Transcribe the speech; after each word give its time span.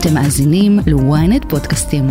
אתם 0.00 0.14
מאזינים 0.14 0.78
ל-ynet 0.86 1.48
פודקאסטים. 1.48 2.06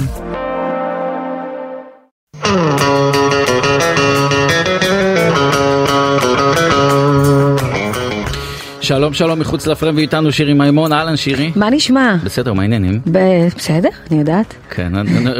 שלום 8.81 9.13
שלום 9.13 9.39
מחוץ 9.39 9.67
לפרם 9.67 9.95
ואיתנו 9.95 10.31
שירי 10.31 10.53
מימון, 10.53 10.93
אהלן 10.93 11.15
שירי. 11.17 11.51
מה 11.55 11.69
נשמע? 11.69 12.15
בסדר, 12.23 12.53
מה 12.53 12.61
העניינים? 12.61 13.01
בסדר, 13.05 13.89
אני 14.11 14.19
יודעת. 14.19 14.53
כן, 14.69 14.93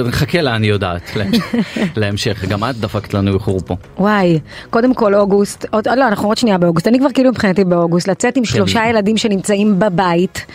נחכה 0.07 0.41
לה, 0.41 0.55
אני 0.55 0.68
יודעת, 0.68 1.16
לה- 1.16 1.25
להמשך. 1.98 2.45
גם 2.45 2.64
את 2.64 2.75
דפקת 2.75 3.14
לנו 3.14 3.34
איחור 3.34 3.59
פה. 3.66 3.75
וואי, 4.00 4.39
קודם 4.70 4.93
כל 4.93 5.16
אוגוסט, 5.16 5.66
עוד, 5.71 5.88
לא, 5.88 6.07
אנחנו 6.07 6.27
עוד 6.27 6.38
שנייה 6.38 6.57
באוגוסט, 6.57 6.88
אני 6.88 7.00
כבר 7.00 7.09
כאילו 7.14 7.29
מבחינתי 7.32 7.64
באוגוסט, 7.64 8.07
לצאת 8.07 8.38
עם 8.38 8.45
שלושה 8.45 8.82
ילדים 8.89 9.18
שנמצאים 9.18 9.79
בבית. 9.79 10.45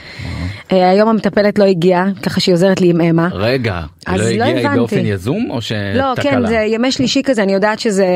אה, 0.72 0.90
היום 0.90 1.08
המטפלת 1.08 1.58
לא 1.58 1.64
הגיעה, 1.64 2.06
ככה 2.22 2.40
שהיא 2.40 2.52
עוזרת 2.52 2.80
לי 2.80 2.90
עם 2.90 3.00
אמה. 3.00 3.28
רגע, 3.32 3.80
אז 4.06 4.20
לא 4.20 4.26
לא 4.26 4.44
הגיעה 4.44 4.72
היא. 4.72 4.78
באופן 4.78 5.06
יזום 5.06 5.50
או 5.50 5.54
לא, 5.54 5.60
שתקלה? 5.60 6.14
כן, 6.22 6.46
זה 6.46 6.64
ימי 6.68 6.92
שלישי 6.92 7.22
כזה, 7.22 7.42
אני 7.42 7.52
יודעת 7.52 7.78
שזה... 7.78 8.06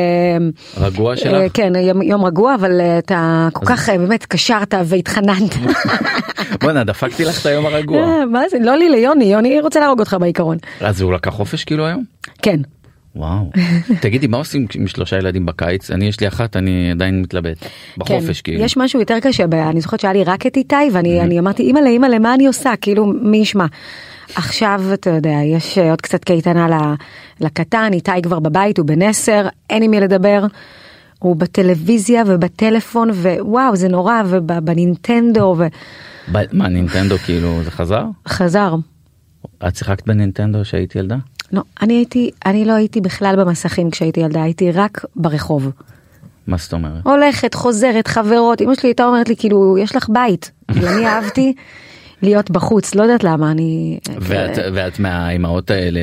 רגוע 0.81 1.11
אה, 1.11 1.17
שלך? 1.17 1.53
כן, 1.55 1.73
יום, 1.77 2.03
יום 2.03 2.25
רגוע, 2.25 2.55
אבל 2.55 2.81
אה, 2.81 2.99
אתה 2.99 3.49
כל 3.53 3.67
כך 3.67 3.89
אה, 3.89 3.99
באמת 3.99 4.27
קשרת 4.27 4.75
והתחננת. 4.85 5.55
בואנה, 6.61 6.85
דפקתי 6.85 7.25
לך 7.25 7.41
את 7.41 7.47
היום 7.47 7.67
הרגוע. 7.67 7.99
אה, 7.99 8.27
מה 8.27 8.43
זה? 8.51 8.57
לא 8.61 8.77
לי 8.77 8.89
ליוני, 8.89 9.25
יוני 9.25 9.61
רוצה 9.61 9.81
להרוג 9.81 10.01
אותך 10.01 10.17
בעיקרון. 10.21 10.57
אז 10.81 11.01
הוא 11.01 11.13
לקח 11.13 11.31
חופש 11.31 11.65
כאילו 11.65 11.87
היום? 11.87 12.05
כן. 12.43 12.61
וואו. 13.17 13.51
תגידי, 14.03 14.27
מה 14.27 14.37
עושים 14.37 14.67
עם 14.75 14.87
שלושה 14.87 15.17
ילדים 15.17 15.47
בקיץ? 15.47 15.91
אני, 15.91 16.07
יש 16.07 16.21
לי 16.21 16.29
אחת, 16.29 16.57
אני 16.57 16.91
עדיין 16.91 17.23
מתלבט. 17.23 17.57
בחופש 17.99 18.41
כן, 18.41 18.53
כאילו. 18.53 18.65
יש 18.65 18.77
משהו 18.77 19.01
יותר 19.01 19.21
קשה, 19.23 19.45
אני 19.53 19.81
זוכרת 19.81 20.01
שהיה 20.01 20.13
לי 20.13 20.25
רק 20.25 20.47
את 20.47 20.57
איתי 20.57 20.77
ואני 20.93 21.21
אני 21.21 21.39
אמרתי 21.39 21.63
אימא'לה 21.63 21.89
אימא'לה 21.89 22.19
מה 22.19 22.35
אני 22.35 22.47
עושה 22.47 22.73
כאילו 22.81 23.07
מי 23.07 23.37
ישמע. 23.37 23.67
עכשיו 24.35 24.83
אתה 24.93 25.11
יודע 25.11 25.39
יש 25.45 25.79
אה, 25.79 25.91
עוד 25.91 26.01
קצת 26.01 26.25
קייטנה 26.25 26.95
לקטן 27.41 27.93
איתי 27.93 28.23
כבר 28.23 28.39
בבית 28.39 28.79
הוא 28.79 28.87
בן 28.87 29.03
10 29.03 29.49
אין 29.71 29.83
עם 29.83 29.91
מי 29.91 30.01
לדבר. 30.01 30.47
הוא 31.19 31.37
בטלוויזיה 31.37 32.23
ובטלפון 32.27 33.11
ווואו 33.11 33.77
זה 33.77 33.89
נורא 33.89 34.23
ובנינטנדו 34.27 35.57
ב- 36.33 36.43
מה, 36.53 36.69
נינטנדו 36.69 37.19
כאילו, 37.19 37.63
זה 37.65 37.71
חזר? 37.71 38.05
וחזר. 38.27 38.75
את 39.69 39.77
שיחקת 39.77 40.07
בנינטנדו 40.07 40.63
כשהיית 40.63 40.97
ילדה? 40.97 41.17
לא 41.53 41.63
אני 41.83 41.95
הייתי 41.95 42.31
אני 42.47 42.65
לא 42.65 42.73
הייתי 42.73 43.01
בכלל 43.01 43.35
במסכים 43.45 43.91
כשהייתי 43.91 44.21
ילדה 44.21 44.43
הייתי 44.43 44.73
רק 44.73 45.05
ברחוב. 45.17 45.71
מה 46.47 46.57
זאת 46.57 46.73
אומרת? 46.73 47.07
הולכת 47.07 47.55
חוזרת 47.55 48.09
חברות 48.09 48.63
אמא 48.63 48.75
שלי 48.75 48.89
הייתה 48.89 49.05
אומרת 49.05 49.29
לי 49.29 49.37
כאילו 49.37 49.79
יש 49.79 49.97
לך 49.97 50.09
בית 50.09 50.51
ואני 50.83 51.07
אהבתי 51.07 51.55
להיות 52.23 52.51
בחוץ 52.51 52.95
לא 52.95 53.03
יודעת 53.03 53.25
למה 53.25 53.51
אני 53.51 53.99
ואת, 54.21 54.59
ואת 54.75 54.99
מהאימהות 55.01 55.71
האלה, 55.71 56.01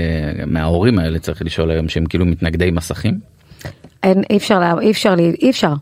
מההורים 0.48 1.00
האלה 1.00 1.20
צריך 1.20 1.42
לשאול 1.42 1.72
היום 1.72 1.90
שהם 1.90 2.06
כאילו 2.06 2.26
מתנגדי 2.26 2.72
מסכים? 2.72 3.20
אין 4.04 4.24
אי 4.30 4.38
אפשר 4.38 4.60
לה- 4.60 4.80
אי 4.82 4.92
אפשר 4.92 5.16
אי 5.20 5.50
אפשר. 5.50 5.74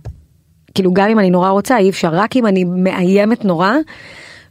כאילו 0.76 0.94
גם 0.94 1.10
אם 1.10 1.20
אני 1.20 1.30
נורא 1.30 1.50
רוצה 1.50 1.78
אי 1.78 1.90
אפשר 1.90 2.10
רק 2.14 2.36
אם 2.36 2.48
אני 2.48 2.64
מאיימת 2.64 3.46
נורא 3.46 3.72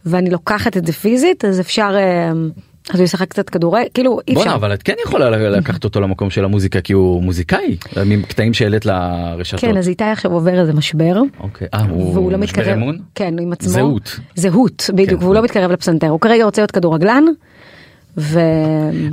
ואני 0.07 0.31
לוקחת 0.31 0.77
את 0.77 0.87
זה 0.87 0.93
פיזית 0.93 1.45
אז 1.45 1.61
אפשר 1.61 1.95
אה, 1.97 2.33
אז 2.95 3.01
הוא 3.01 3.05
ישחק 3.05 3.29
קצת 3.29 3.51
כדורגל 3.51 3.87
כאילו 3.95 4.19
אי 4.29 4.35
בואנה 4.35 4.51
אפשר. 4.51 4.57
אבל 4.59 4.75
את 4.75 4.83
כן 4.83 4.95
יכולה 5.07 5.31
לקחת 5.31 5.85
אותו 5.85 6.01
למקום 6.01 6.31
של 6.31 6.45
המוזיקה 6.45 6.81
כי 6.81 6.93
הוא 6.93 7.23
מוזיקאי 7.23 7.77
מקטעים 8.07 8.55
שהעלית 8.55 8.87
לרשתות. 8.87 9.61
כן 9.61 9.77
אז 9.77 9.89
איתי 9.89 10.05
עכשיו 10.05 10.33
עובר 10.33 10.61
איזה 10.61 10.73
משבר. 10.73 11.21
אוקיי. 11.41 11.69
אה, 11.75 11.85
הוא 11.91 12.33
לא 12.33 12.39
משבר 12.39 12.61
מתקרב, 12.61 12.77
אמון? 12.77 12.99
כן 13.15 13.35
עם 13.41 13.53
עצמו, 13.53 13.69
זהות. 13.71 14.21
זהות 14.35 14.91
בדיוק, 14.95 15.11
כן. 15.21 15.25
והוא 15.25 15.35
לא 15.35 15.43
מתקרב 15.43 15.71
לפסנתר, 15.71 16.09
הוא 16.09 16.21
כרגע 16.21 16.45
רוצה 16.45 16.63
להיות 16.63 16.71
כדורגלן, 16.71 17.25
ו... 18.17 18.41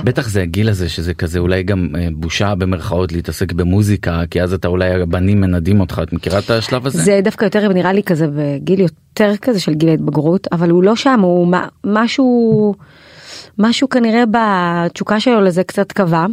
בטח 0.04 0.28
זה 0.28 0.42
הגיל 0.42 0.68
הזה 0.68 0.88
שזה 0.88 1.14
כזה 1.14 1.38
אולי 1.38 1.62
גם 1.62 1.88
אה, 1.98 2.08
בושה 2.12 2.54
במרכאות 2.54 3.12
להתעסק 3.12 3.52
במוזיקה 3.52 4.22
כי 4.30 4.42
אז 4.42 4.52
אתה 4.52 4.68
אולי 4.68 5.02
הבנים 5.02 5.40
מנדים 5.40 5.80
אותך 5.80 6.00
את 6.02 6.12
מכירה 6.12 6.38
את 6.38 6.50
השלב 6.50 6.86
הזה? 6.86 6.98
זה 7.02 7.20
דווקא 7.24 7.44
יותר 7.44 7.68
נראה 7.72 7.92
לי 7.92 8.02
כזה 8.02 8.26
בגיל 8.36 8.80
יותר 8.80 9.36
כזה 9.36 9.60
של 9.60 9.74
גיל 9.74 9.88
ההתבגרות 9.88 10.46
אבל 10.52 10.70
הוא 10.70 10.82
לא 10.82 10.96
שם 10.96 11.20
הוא 11.22 11.46
מה- 11.46 11.68
משהו 11.84 12.74
משהו 13.58 13.88
כנראה 13.88 14.24
בתשוקה 14.30 15.20
שלו 15.20 15.40
לזה 15.40 15.64
קצת 15.64 15.92
קבע 15.92 16.26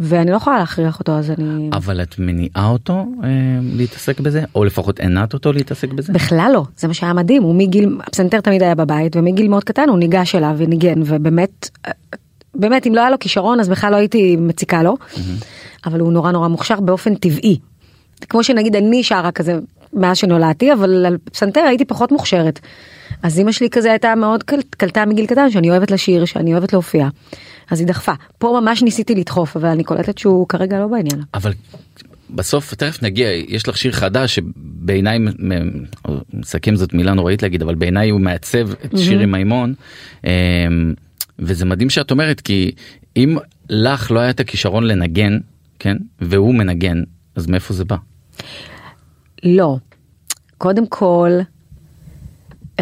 ואני 0.00 0.30
לא 0.30 0.36
יכולה 0.36 0.58
להכריח 0.58 0.98
אותו 0.98 1.12
אז 1.12 1.30
אני 1.30 1.70
אבל 1.72 2.02
את 2.02 2.14
מניעה 2.18 2.68
אותו 2.68 3.06
אה, 3.24 3.28
להתעסק 3.76 4.20
בזה 4.20 4.42
או 4.54 4.64
לפחות 4.64 5.00
הנעת 5.00 5.34
אותו 5.34 5.52
להתעסק 5.52 5.92
בזה? 5.92 6.12
בכלל 6.12 6.50
לא 6.54 6.62
זה 6.76 6.88
מה 6.88 6.94
שהיה 6.94 7.12
מדהים 7.12 7.42
הוא 7.42 7.54
מגיל 7.54 7.96
הפסנתר 8.06 8.40
תמיד 8.40 8.62
היה 8.62 8.74
בבית 8.74 9.16
ומגיל 9.16 9.48
מאוד 9.48 9.64
קטן 9.64 9.88
הוא 9.88 9.98
ניגש 9.98 10.34
אליו 10.34 10.54
וניגן 10.56 11.02
ובאמת 11.04 11.70
באמת 12.54 12.86
אם 12.86 12.94
לא 12.94 13.00
היה 13.00 13.10
לו 13.10 13.18
כישרון 13.18 13.60
אז 13.60 13.68
בכלל 13.68 13.92
לא 13.92 13.96
הייתי 13.96 14.36
מציקה 14.36 14.82
לו 14.82 14.96
אבל 15.86 16.00
הוא 16.00 16.12
נורא 16.12 16.32
נורא 16.32 16.48
מוכשר 16.48 16.80
באופן 16.80 17.14
טבעי. 17.14 17.58
כמו 18.28 18.44
שנגיד 18.44 18.76
אני 18.76 19.02
שרה 19.02 19.32
כזה 19.32 19.58
מאז 19.92 20.16
שנולדתי 20.16 20.72
אבל 20.72 21.06
על 21.06 21.16
פסנתר 21.32 21.60
הייתי 21.60 21.84
פחות 21.84 22.12
מוכשרת. 22.12 22.60
אז 23.22 23.38
אמא 23.38 23.52
שלי 23.52 23.70
כזה 23.70 23.90
הייתה 23.90 24.14
מאוד 24.14 24.42
קל- 24.42 24.60
קלטה 24.70 25.06
מגיל 25.06 25.26
קטן 25.26 25.50
שאני 25.50 25.70
אוהבת 25.70 25.90
לשיר 25.90 26.24
שאני 26.24 26.52
אוהבת 26.52 26.72
להופיע. 26.72 27.08
אז 27.70 27.80
היא 27.80 27.88
דחפה 27.88 28.12
פה 28.38 28.58
ממש 28.62 28.82
ניסיתי 28.82 29.14
לדחוף 29.14 29.56
אבל 29.56 29.68
אני 29.68 29.84
קולטת 29.84 30.18
שהוא 30.18 30.48
כרגע 30.48 30.78
לא 30.78 30.86
בעניין. 30.86 31.22
אבל 31.34 31.52
בסוף 32.30 32.74
תכף 32.74 33.02
נגיע 33.02 33.28
יש 33.48 33.68
לך 33.68 33.76
שיר 33.76 33.92
חדש 33.92 34.34
שבעיניי 34.34 35.18
מסכם 36.34 36.76
זאת 36.76 36.94
מילה 36.94 37.14
נוראית 37.14 37.42
להגיד 37.42 37.62
אבל 37.62 37.74
בעיניי 37.74 38.10
הוא 38.10 38.20
מעצב 38.20 38.70
את 38.72 38.98
שירי 38.98 39.26
מימון 39.26 39.74
אמ, 40.24 40.30
וזה 41.38 41.64
מדהים 41.64 41.90
שאת 41.90 42.10
אומרת 42.10 42.40
כי 42.40 42.70
אם 43.16 43.36
לך 43.70 44.10
לא 44.10 44.20
היה 44.20 44.30
את 44.30 44.40
הכישרון 44.40 44.84
לנגן 44.84 45.38
כן 45.78 45.96
והוא 46.20 46.54
מנגן 46.54 47.02
אז 47.36 47.46
מאיפה 47.46 47.74
זה 47.74 47.84
בא? 47.84 47.96
לא. 49.42 49.76
קודם 50.58 50.86
כל, 50.86 51.30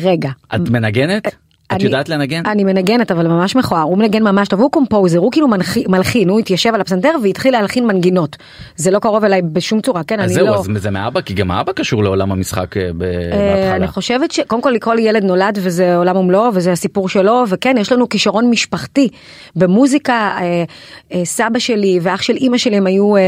רגע. 0.02 0.30
את 0.54 0.68
מנגנת? 0.70 1.26
את 1.66 1.72
אני- 1.72 1.84
יודעת 1.84 2.08
לנגן? 2.08 2.42
אני 2.46 2.64
מנגנת 2.64 3.10
אבל 3.10 3.26
ממש 3.28 3.56
מכוער, 3.56 3.82
הוא 3.82 3.98
מנגן 3.98 4.22
ממש 4.22 4.48
טוב, 4.48 4.60
הוא 4.60 4.70
קומפוזר, 4.70 5.18
הוא 5.18 5.32
כאילו 5.32 5.48
מנחי- 5.48 5.84
מלחין, 5.88 6.28
הוא 6.28 6.38
התיישב 6.40 6.74
על 6.74 6.80
הפסנתר 6.80 7.10
והתחיל 7.22 7.52
להלחין 7.52 7.86
מנגינות. 7.86 8.36
זה 8.76 8.90
לא 8.90 8.98
קרוב 8.98 9.24
אליי 9.24 9.42
בשום 9.42 9.80
צורה, 9.80 10.02
כן, 10.04 10.20
אני 10.20 10.28
זהו 10.34 10.46
לא... 10.46 10.54
אז 10.54 10.66
זה 10.76 10.90
מאבא 10.90 11.20
כי 11.20 11.34
גם 11.34 11.50
האבא 11.50 11.72
קשור 11.72 12.02
לעולם 12.04 12.32
המשחק 12.32 12.76
אה, 12.76 12.82
אה, 12.82 12.92
בהתחלה. 12.92 13.76
אני 13.76 13.88
חושבת 13.88 14.30
שקודם 14.30 14.62
כל 14.62 14.70
לקרוא 14.70 14.94
לי 14.94 15.02
ילד 15.02 15.24
נולד 15.24 15.58
וזה 15.62 15.96
עולם 15.96 16.16
ומלואו 16.16 16.50
וזה 16.54 16.72
הסיפור 16.72 17.08
שלו 17.08 17.44
וכן 17.48 17.74
יש 17.78 17.92
לנו 17.92 18.08
כישרון 18.08 18.50
משפחתי 18.50 19.08
במוזיקה 19.56 20.12
אה, 20.40 20.64
אה, 21.12 21.24
סבא 21.24 21.58
שלי 21.58 21.98
ואח 22.02 22.22
של 22.22 22.36
אימא 22.36 22.58
שלי 22.58 22.76
הם 22.76 22.86
היו 22.86 23.16
אה, 23.16 23.20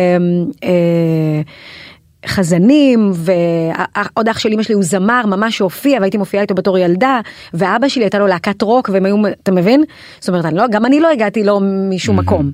אה, 0.64 1.40
חזנים 2.26 3.12
ועוד 3.14 4.28
אח 4.28 4.38
של 4.38 4.52
אמא 4.52 4.62
שלי 4.62 4.74
הוא 4.74 4.82
זמר 4.82 5.26
ממש 5.26 5.58
שהופיע 5.58 6.00
והייתי 6.00 6.16
מופיעה 6.18 6.42
איתו 6.42 6.54
בתור 6.54 6.78
ילדה 6.78 7.20
ואבא 7.54 7.88
שלי 7.88 8.04
הייתה 8.04 8.18
לו 8.18 8.26
להקת 8.26 8.62
רוק 8.62 8.90
והם 8.92 9.04
היו 9.04 9.16
אתה 9.42 9.52
מבין? 9.52 9.84
זאת 10.20 10.28
אומרת 10.28 10.44
אני 10.44 10.56
לא, 10.56 10.64
גם 10.70 10.86
אני 10.86 11.00
לא 11.00 11.10
הגעתי 11.10 11.44
לא 11.44 11.60
משום 11.90 12.16
מקום. 12.18 12.50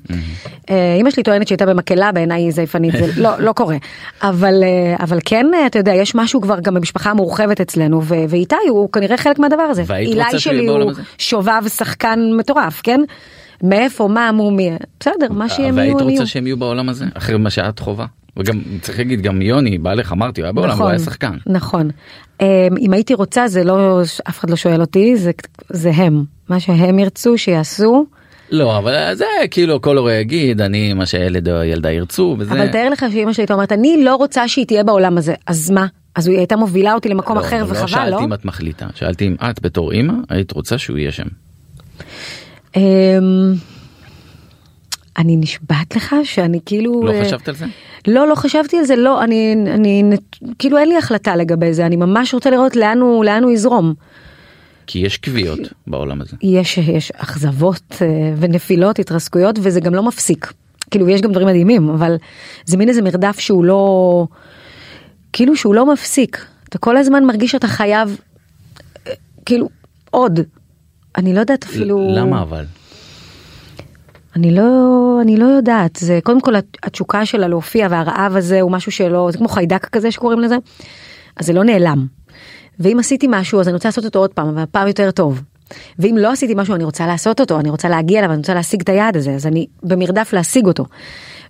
אה, 0.70 0.96
אמא 1.00 1.10
שלי 1.10 1.22
טוענת 1.22 1.48
שהייתה 1.48 1.66
במקהלה 1.66 2.12
בעיניי 2.12 2.42
היא 2.42 2.50
זייפנית 2.50 2.94
זה 2.98 3.06
לא 3.22 3.30
לא 3.38 3.52
קורה 3.52 3.76
אבל 4.22 4.62
אה, 4.62 5.04
אבל 5.04 5.18
כן 5.24 5.46
אה, 5.54 5.66
אתה 5.66 5.78
יודע 5.78 5.92
יש 5.94 6.14
משהו 6.14 6.40
כבר 6.40 6.60
גם 6.60 6.74
במשפחה 6.74 7.10
המורחבת 7.10 7.60
אצלנו 7.60 8.02
ו- 8.02 8.14
ואיתי 8.28 8.56
הוא 8.68 8.88
כנראה 8.92 9.16
חלק 9.16 9.38
מהדבר 9.38 9.62
הזה. 9.62 9.84
אילי 9.94 10.22
שלי 10.38 10.66
הוא? 10.66 10.92
שובב 11.18 11.62
שחקן 11.68 12.20
מטורף 12.36 12.80
כן? 12.82 13.00
מאיפה 13.62 14.08
מה 14.08 14.32
מו 14.32 14.50
מי 14.50 14.70
בסדר 15.00 15.32
מה 15.32 15.48
שהם 15.48 15.64
יהיו 15.64 15.74
והיית 15.76 16.00
הם 16.00 16.08
יהיו. 16.08 16.18
רוצה 16.18 16.26
שהם 16.26 16.46
יהו 16.46 16.56
בעולם 16.56 16.88
הזה 16.88 17.04
אחרי 17.14 17.38
מה 17.38 17.50
שאת 17.50 17.78
חובה 17.78 18.06
וגם 18.36 18.60
צריך 18.80 18.98
להגיד 18.98 19.20
גם 19.20 19.42
יוני 19.42 19.78
בעלך 19.78 20.12
אמרתי 20.12 20.40
הוא 20.40 20.46
היה 20.46 20.52
בעולם 20.52 20.78
הוא 20.78 20.88
היה 20.88 20.98
שחקן. 20.98 21.36
נכון. 21.46 21.90
אמ, 22.40 22.46
אם 22.80 22.92
הייתי 22.92 23.14
רוצה 23.14 23.48
זה 23.48 23.64
לא 23.64 24.02
אף 24.28 24.38
אחד 24.38 24.50
לא 24.50 24.56
שואל 24.56 24.80
אותי 24.80 25.16
זה 25.16 25.30
זה 25.68 25.90
הם 25.90 26.24
מה 26.48 26.60
שהם 26.60 26.98
ירצו 26.98 27.38
שיעשו 27.38 28.06
לא 28.50 28.78
אבל 28.78 29.14
זה 29.14 29.24
כאילו 29.50 29.82
כל 29.82 29.98
הורה 29.98 30.14
יגיד 30.14 30.60
אני 30.60 30.92
מה 30.92 31.06
שהילד 31.06 31.48
או 31.48 31.54
הילדה 31.54 31.90
ירצו 31.90 32.36
וזה. 32.38 32.52
אבל 32.52 32.68
תאר 32.68 32.88
לך 32.88 33.06
שאמא 33.12 33.32
שלי 33.32 33.44
אומרת 33.50 33.72
אני 33.72 34.04
לא 34.04 34.14
רוצה 34.14 34.48
שהיא 34.48 34.66
תהיה 34.66 34.84
בעולם 34.84 35.18
הזה 35.18 35.34
אז 35.46 35.70
מה 35.70 35.86
אז 36.14 36.28
היא 36.28 36.38
הייתה 36.38 36.56
מובילה 36.56 36.94
אותי 36.94 37.08
למקום 37.08 37.36
לא, 37.36 37.40
אחר 37.42 37.62
אבל 37.62 37.72
וחבל 37.72 37.86
שאלתי 37.86 38.10
לא? 38.10 38.24
אם 38.24 38.32
את 38.32 38.44
מחליטה 38.44 38.86
שאלתי 38.94 39.26
אם 39.26 39.34
את 39.50 39.62
בתור 39.62 39.92
אימא 39.92 40.14
היית 40.28 40.52
רוצה 40.52 40.78
שהוא 40.78 40.98
יהיה 40.98 41.12
שם. 41.12 41.26
אני 45.18 45.36
נשבעת 45.36 45.96
לך 45.96 46.14
שאני 46.24 46.60
כאילו 46.66 47.02
לא 47.06 47.12
אה, 47.12 47.24
חשבת 47.24 47.48
על 47.48 47.54
זה? 47.54 47.66
לא 48.06 48.28
לא 48.28 48.34
חשבתי 48.34 48.78
על 48.78 48.84
זה 48.84 48.96
לא 48.96 49.24
אני 49.24 49.56
אני 49.66 50.02
כאילו 50.58 50.78
אין 50.78 50.88
לי 50.88 50.96
החלטה 50.96 51.36
לגבי 51.36 51.74
זה 51.74 51.86
אני 51.86 51.96
ממש 51.96 52.34
רוצה 52.34 52.50
לראות 52.50 52.76
לאן 52.76 52.98
הוא 52.98 53.24
לאן 53.24 53.42
הוא 53.42 53.52
יזרום. 53.52 53.94
כי 54.86 54.98
יש 54.98 55.16
קביעות 55.16 55.58
בעולם 55.86 56.20
הזה. 56.20 56.36
יש 56.42 56.78
יש 56.78 57.12
אכזבות 57.16 57.96
אה, 58.02 58.34
ונפילות 58.36 58.98
התרסקויות 58.98 59.58
וזה 59.62 59.80
גם 59.80 59.94
לא 59.94 60.02
מפסיק 60.02 60.52
כאילו 60.90 61.08
יש 61.08 61.20
גם 61.20 61.30
דברים 61.30 61.46
מדהימים 61.48 61.88
אבל 61.88 62.16
זה 62.64 62.76
מין 62.76 62.88
איזה 62.88 63.02
מרדף 63.02 63.38
שהוא 63.38 63.64
לא 63.64 64.26
כאילו 65.32 65.56
שהוא 65.56 65.74
לא 65.74 65.92
מפסיק 65.92 66.46
אתה 66.68 66.78
כל 66.78 66.96
הזמן 66.96 67.24
מרגיש 67.24 67.50
שאתה 67.50 67.68
חייב 67.68 68.20
אה, 69.06 69.12
כאילו 69.46 69.68
עוד 70.10 70.40
אני 71.16 71.34
לא 71.34 71.40
יודעת 71.40 71.64
אפילו... 71.64 72.08
למה 72.14 72.42
אבל? 72.42 72.64
אני 74.36 74.54
לא, 74.54 75.18
אני 75.22 75.36
לא 75.36 75.44
יודעת, 75.44 75.96
זה 76.00 76.18
קודם 76.22 76.40
כל 76.40 76.54
התשוקה 76.82 77.26
שלה 77.26 77.48
להופיע 77.48 77.88
והרעב 77.90 78.36
הזה 78.36 78.60
הוא 78.60 78.70
משהו 78.70 78.92
שלא, 78.92 79.28
זה 79.32 79.38
כמו 79.38 79.48
חיידק 79.48 79.88
כזה 79.88 80.10
שקוראים 80.10 80.40
לזה, 80.40 80.56
אז 81.36 81.46
זה 81.46 81.52
לא 81.52 81.64
נעלם. 81.64 82.06
ואם 82.80 82.98
עשיתי 82.98 83.26
משהו 83.30 83.60
אז 83.60 83.68
אני 83.68 83.74
רוצה 83.74 83.88
לעשות 83.88 84.04
אותו 84.04 84.18
עוד 84.18 84.30
פעם, 84.30 84.48
אבל 84.48 84.64
פעם 84.70 84.88
יותר 84.88 85.10
טוב. 85.10 85.42
ואם 85.98 86.16
לא 86.18 86.32
עשיתי 86.32 86.54
משהו 86.56 86.74
אני 86.74 86.84
רוצה 86.84 87.06
לעשות 87.06 87.40
אותו, 87.40 87.60
אני 87.60 87.70
רוצה 87.70 87.88
להגיע 87.88 88.18
אליו, 88.18 88.30
אני 88.30 88.38
רוצה 88.38 88.54
להשיג 88.54 88.80
את 88.80 88.88
היעד 88.88 89.16
הזה, 89.16 89.30
אז 89.30 89.46
אני 89.46 89.66
במרדף 89.82 90.32
להשיג 90.32 90.66
אותו. 90.66 90.84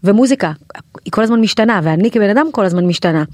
ומוזיקה, 0.05 0.52
היא 1.05 1.12
כל 1.12 1.23
הזמן 1.23 1.40
משתנה, 1.40 1.81
ואני 1.82 2.11
כבן 2.11 2.31
אדם 2.31 2.52
כל 2.52 2.64
הזמן 2.64 2.87
משתנה. 2.87 3.25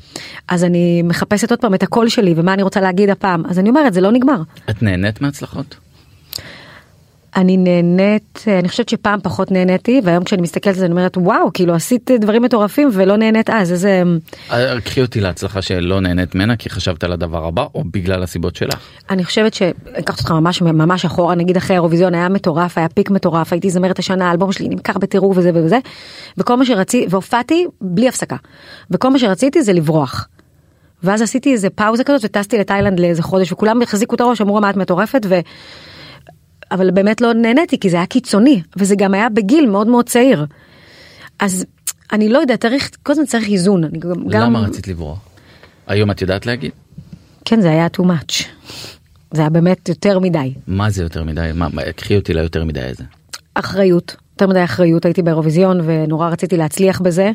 אז 0.49 0.65
אני 0.65 1.03
מחפשת 1.03 1.51
עוד 1.51 1.61
פעם 1.61 1.75
את 1.75 1.83
הקול 1.83 2.09
שלי 2.09 2.35
ומה 2.37 2.55
אני 2.55 2.63
רוצה 2.63 2.81
להגיד 2.81 3.11
הפעם, 3.11 3.47
אז 3.47 3.59
אני 3.59 3.69
אומרת, 3.69 3.95
זה 3.95 4.01
לא 4.01 4.13
נגמר. 4.13 4.43
את 4.71 4.83
נהנית 4.83 5.21
מהצלחות? 5.21 5.77
אני 7.39 7.57
נהנית, 7.57 8.45
אני 8.59 8.69
חושבת 8.69 8.89
שפעם 8.89 9.21
פחות 9.23 9.51
נהניתי, 9.51 10.01
והיום 10.05 10.25
כשאני 10.25 10.43
מסתכלת 10.43 10.75
על 10.75 10.79
זה 10.81 10.85
אני 10.85 10.93
אומרת 10.93 11.17
וואו, 11.17 11.53
כאילו 11.53 11.75
עשית 11.75 12.11
דברים 12.21 12.43
מטורפים 12.43 12.89
ולא 12.93 13.17
נהנית 13.17 13.51
אז, 13.51 13.73
איזה... 13.73 14.03
קחי 14.85 15.03
אותי 15.03 15.21
להצלחה 15.21 15.63
שלא 15.63 16.01
נהנית 16.01 16.35
ממנה 16.35 16.57
כי 16.57 16.71
חשבת 16.71 17.05
על 17.05 17.13
הדבר 17.13 17.47
הבא 17.47 17.67
או 17.75 17.85
בגלל 17.85 18.23
הסיבות 18.23 18.57
שלך. 18.57 18.79
אני 19.11 19.25
חושבת 19.25 19.55
שאקח 19.55 20.19
אותך 20.19 20.31
ממש 20.31 20.63
ממש 20.63 21.05
אחורה, 21.05 21.35
נגיד 21.35 21.57
אחרי 21.57 21.77
האירוויזיון 21.77 22.15
היה 22.15 22.29
מטורף, 22.29 22.79
היה 22.79 22.89
פיק 22.89 23.11
מטורף, 23.11 23.53
הייתי 23.53 23.71
זמרת 23.71 23.99
השנה, 23.99 24.29
האלבום 24.29 24.53
שלי 24.53 24.69
נמכר 24.69 24.99
בטירוף 24.99 25.37
וזה 25.37 25.51
וזה, 25.55 25.79
וכל 26.39 26.57
מה 26.57 26.65
שרציתי, 26.65 27.07
והופעתי 27.11 27.67
בלי 27.81 28.09
הפסקה, 28.09 28.37
וכל 28.91 29.09
מה 29.09 29.19
שרציתי 29.19 29.63
זה 29.63 29.73
לברוח. 29.73 30.29
ואז 31.03 31.23
עשיתי 31.23 31.53
איזה 31.53 31.71
פאוזה 31.71 32.05
כזאת 32.05 32.25
וטסתי 32.25 32.59
לתאילנד 32.59 33.01
לאיזה 33.01 33.23
חודש 33.23 33.53
וכולם 33.53 33.83
החזיקו 33.83 34.15
את 34.15 34.21
הראש 34.21 34.41
אמרו 34.41 34.61
מה 34.61 34.71
את 34.71 34.77
מטורפת 34.77 35.27
ו... 35.29 35.41
אבל 36.71 36.91
באמת 36.91 37.21
לא 37.21 37.33
נהניתי 37.33 37.81
כי 37.81 37.91
זה 37.91 37.97
היה 37.97 38.07
קיצוני 38.07 38.63
וזה 38.77 38.95
גם 38.97 39.15
היה 39.15 39.29
בגיל 39.29 39.67
מאוד 39.67 39.87
מאוד 39.87 40.09
צעיר. 40.09 40.47
אז 41.39 41.67
אני 42.13 42.29
לא 42.29 42.39
יודעת 42.39 42.63
צריך 42.63 42.91
כל 43.03 43.13
הזמן 43.13 43.27
צריך 43.27 43.49
איזון. 43.49 43.85
אני 43.85 43.99
גם, 43.99 44.31
למה 44.31 44.61
רצית 44.61 44.89
לברוח? 44.89 45.19
היום 45.87 46.11
את 46.11 46.23
יודעת 46.23 46.47
להגיד? 46.47 46.71
כן 47.45 47.61
זה 47.61 47.71
היה 47.71 47.87
too 47.97 48.03
much. 48.03 48.45
זה 49.31 49.41
היה 49.41 49.51
באמת 49.51 49.89
יותר 49.89 50.19
מדי. 50.19 50.55
מה 50.67 50.91
זה 50.91 51.03
יותר 51.03 51.25
מדי? 51.25 51.51
מה, 51.55 51.69
קחי 51.97 52.17
אותי 52.17 52.35
ליותר 52.35 52.65
מדי 52.65 52.81
איזה. 52.81 53.05
אחריות. 53.55 54.17
יותר 54.33 54.47
מדי 54.47 54.65
אחריות 54.65 55.05
הייתי 55.05 55.23
באירוויזיון 55.23 55.81
ונורא 55.85 56.29
רציתי 56.29 56.57
להצליח 56.57 57.01
בזה. 57.01 57.31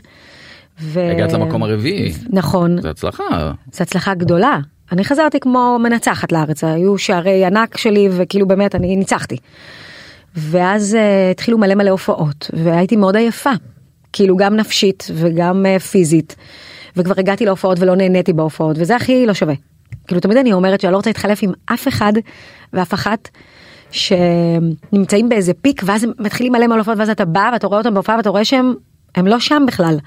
ו... 0.81 1.11
הגעת 1.11 1.33
למקום 1.33 1.63
הרביעי. 1.63 2.13
נכון. 2.29 2.81
זה 2.81 2.89
הצלחה. 2.89 3.51
זה 3.71 3.83
הצלחה 3.83 4.13
גדולה. 4.13 4.59
אני 4.91 5.03
חזרתי 5.03 5.39
כמו 5.39 5.77
מנצחת 5.79 6.31
לארץ, 6.31 6.63
היו 6.63 6.97
שערי 6.97 7.45
ענק 7.45 7.77
שלי 7.77 8.09
וכאילו 8.11 8.47
באמת 8.47 8.75
אני 8.75 8.95
ניצחתי. 8.95 9.37
ואז 10.35 10.93
uh, 10.93 11.31
התחילו 11.31 11.57
מלא 11.57 11.75
מלא 11.75 11.89
הופעות 11.89 12.51
והייתי 12.53 12.95
מאוד 12.95 13.15
עייפה, 13.15 13.51
כאילו 14.13 14.37
גם 14.37 14.55
נפשית 14.55 15.07
וגם 15.13 15.65
uh, 15.65 15.79
פיזית. 15.79 16.35
וכבר 16.97 17.13
הגעתי 17.17 17.45
להופעות 17.45 17.79
ולא 17.79 17.95
נהניתי 17.95 18.33
בהופעות 18.33 18.75
וזה 18.79 18.95
הכי 18.95 19.25
לא 19.25 19.33
שווה. 19.33 19.53
כאילו 20.07 20.21
תמיד 20.21 20.37
אני 20.37 20.53
אומרת 20.53 20.81
שאני 20.81 20.91
לא 20.91 20.97
רוצה 20.97 21.09
להתחלף 21.09 21.39
עם 21.41 21.51
אף 21.65 21.87
אחד 21.87 22.13
ואף 22.73 22.93
אחת 22.93 23.29
שנמצאים 23.91 25.29
באיזה 25.29 25.53
פיק 25.53 25.81
ואז 25.85 26.03
הם 26.03 26.11
מתחילים 26.19 26.53
מלא 26.53 26.67
מלא 26.67 26.77
הופעות 26.77 26.97
ואז 26.97 27.09
אתה 27.09 27.25
בא 27.25 27.49
ואתה 27.53 27.67
רואה 27.67 27.79
אותם 27.79 27.93
בהופעה 27.93 28.17
ואתה 28.17 28.29
רואה 28.29 28.45
שהם 28.45 28.73
הם 29.15 29.27
לא 29.27 29.39
שם 29.39 29.63
בכלל. 29.67 29.97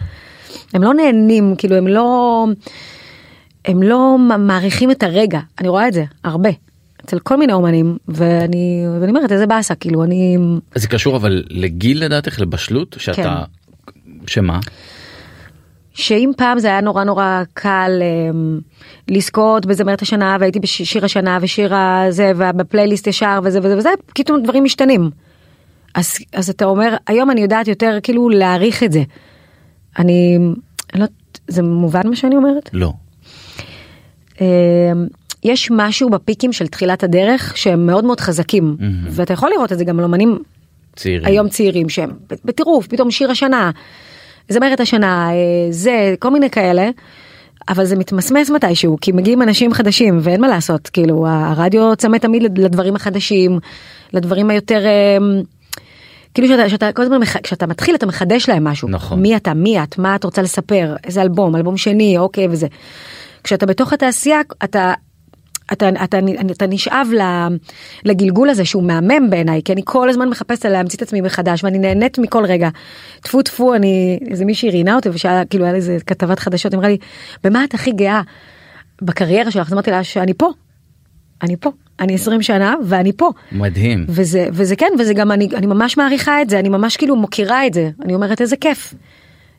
הם 0.75 0.83
לא 0.83 0.95
נהנים 0.95 1.55
כאילו 1.59 1.77
הם 1.77 1.89
לא. 1.89 2.47
הם 3.67 3.83
לא 3.83 4.17
מעריכים 4.39 4.91
את 4.91 5.03
הרגע, 5.03 5.41
אני 5.61 5.69
רואה 5.69 5.89
את 5.89 5.93
זה 5.93 6.05
הרבה. 6.25 6.51
אצל 7.05 7.19
כל 7.19 7.37
מיני 7.37 7.53
אומנים 7.53 7.97
ואני 8.09 8.85
ואני 9.01 9.11
אומרת 9.11 9.33
איזה 9.33 9.47
באסה 9.47 9.75
כאילו 9.75 10.05
אני 10.05 10.37
זה 10.75 10.89
קשור 10.89 11.17
אבל 11.17 11.43
לגיל 11.51 12.05
לדעתך 12.05 12.41
לבשלות 12.41 12.97
שאתה 12.99 13.45
כן. 13.95 14.11
שמה. 14.27 14.61
שאם 15.95 16.31
פעם 16.37 16.59
זה 16.59 16.69
היה 16.69 16.81
נורא 16.81 17.05
נורא 17.05 17.43
קל 17.55 17.91
um, 18.03 18.63
לזכות 19.09 19.67
בזמרת 19.67 20.03
השנה 20.03 20.37
והייתי 20.41 20.61
בשיר 20.61 21.05
השנה 21.05 21.39
ושיר 21.41 21.75
הזה 21.75 22.33
ובפלייליסט 22.37 23.07
ישר 23.07 23.41
וזה 23.45 23.59
וזה 23.63 23.77
וזה 23.77 23.89
פתאום 24.15 24.43
דברים 24.43 24.65
משתנים. 24.65 25.11
אז 25.95 26.19
אז 26.33 26.51
אתה 26.51 26.65
אומר 26.65 26.97
היום 27.07 27.31
אני 27.31 27.41
יודעת 27.41 27.69
יותר 27.69 27.99
כאילו 28.03 28.29
להעריך 28.29 28.83
את 28.83 28.93
זה. 28.93 29.03
אני 29.99 30.39
לא 30.95 31.07
זה 31.49 31.63
מובן 31.63 32.09
מה 32.09 32.17
שאני 32.17 32.37
אומרת? 32.37 32.71
לא. 32.73 32.93
אמ, 34.41 34.47
יש 35.45 35.69
משהו 35.71 36.11
בפיקים 36.11 36.53
של 36.53 36.67
תחילת 36.67 37.05
הדרך 37.05 37.57
שהם 37.57 37.87
מאוד 37.87 38.05
מאוד 38.05 38.21
חזקים 38.21 38.77
mm-hmm. 38.79 39.09
ואתה 39.11 39.33
יכול 39.33 39.51
לראות 39.51 39.73
את 39.73 39.79
זה 39.79 39.85
גם 39.85 39.99
על 39.99 40.05
אמנים 40.05 40.39
צעירים 40.97 41.27
היום 41.27 41.49
צעירים 41.49 41.89
שהם 41.89 42.11
בטירוף 42.45 42.87
פתאום 42.87 43.11
שיר 43.11 43.31
השנה 43.31 43.71
זמרת 44.49 44.81
השנה 44.81 45.31
אה, 45.31 45.37
זה 45.71 46.15
כל 46.19 46.31
מיני 46.31 46.51
כאלה. 46.51 46.91
אבל 47.69 47.85
זה 47.85 47.97
מתמסמס 47.97 48.51
מתישהו 48.51 48.99
כי 49.01 49.13
מגיעים 49.13 49.43
אנשים 49.43 49.73
חדשים 49.73 50.19
ואין 50.23 50.41
מה 50.41 50.49
לעשות 50.49 50.89
כאילו 50.89 51.27
הרדיו 51.29 51.97
צמא 51.97 52.17
תמיד 52.17 52.59
לדברים 52.59 52.97
החדשים 52.97 53.59
לדברים 54.13 54.51
היותר 54.51 54.85
אמ, 54.87 55.43
כאילו 56.35 56.49
שאתה, 56.49 56.69
שאתה 56.69 56.93
כל 56.93 57.03
הזמן 57.03 57.25
כשאתה 57.43 57.67
מתחיל 57.67 57.95
אתה 57.95 58.07
מחדש 58.07 58.49
להם 58.49 58.65
משהו 58.65 58.89
נכון 58.89 59.23
מי 59.23 59.37
אתה 59.37 59.55
מי 59.55 59.83
את 59.83 59.99
מה 59.99 60.17
את 60.17 60.25
רוצה 60.25 60.43
לספר 60.43 60.97
איזה 61.05 61.23
אלבום 61.23 61.57
אלבום 61.57 61.77
שני 61.77 62.19
אוקיי 62.19 62.49
וזה. 62.51 62.67
כשאתה 63.47 63.67
בתוך 63.67 63.93
התעשייה 63.93 64.41
אתה 64.65 64.95
אתה, 65.73 65.89
אתה, 66.05 66.19
אתה 66.51 66.67
נשאב 66.67 67.09
לגלגול 68.05 68.49
הזה 68.49 68.65
שהוא 68.65 68.83
מהמם 68.83 69.31
בעיניי 69.31 69.61
כי 69.65 69.73
אני 69.73 69.83
כל 69.85 70.09
הזמן 70.09 70.29
מחפשת 70.29 70.65
להמציא 70.65 70.97
את 70.97 71.03
עצמי 71.03 71.21
מחדש 71.21 71.65
ואני 71.65 71.79
נהנית 71.79 72.19
מכל 72.19 72.45
רגע. 72.45 72.69
טפו 73.21 73.43
טפו 73.43 73.75
אני 73.75 74.19
איזה 74.31 74.45
מישהי 74.45 74.71
ראיינה 74.71 74.95
אותי 74.95 75.09
ושאלה 75.09 75.45
כאילו 75.45 75.65
היה 75.65 75.75
איזה 75.75 75.97
כתבת 76.07 76.39
חדשות 76.39 76.75
אמרה 76.75 76.89
לי 76.89 76.99
במה 77.45 77.65
את 77.65 77.75
הכי 77.75 77.93
גאה 77.93 78.21
בקריירה 79.03 79.51
שלך 79.51 79.67
אז 79.67 79.73
אמרתי 79.73 79.91
לה 79.91 80.05
שאני 80.05 80.35
פה. 80.35 80.51
אני 81.43 81.57
פה 81.57 81.71
אני 82.01 82.15
20 82.15 82.43
שנה 82.43 82.75
ואני 82.85 83.13
פה 83.13 83.31
מדהים 83.53 84.05
וזה 84.09 84.49
וזה 84.53 84.77
כן 84.77 84.93
וזה 84.99 85.15
גם 85.15 85.33
אני 85.33 85.49
אני 85.55 85.67
ממש 85.67 85.97
מעריכה 85.97 86.43
את 86.43 86.51
זה 86.51 86.59
אני 86.59 86.69
ממש 86.69 86.97
כאילו 86.97 87.17
מוקירה 87.17 87.67
את 87.67 87.75
זה 87.75 87.91
אני 88.05 88.15
אומרת 88.15 88.41
איזה 88.41 88.57
כיף. 88.57 88.95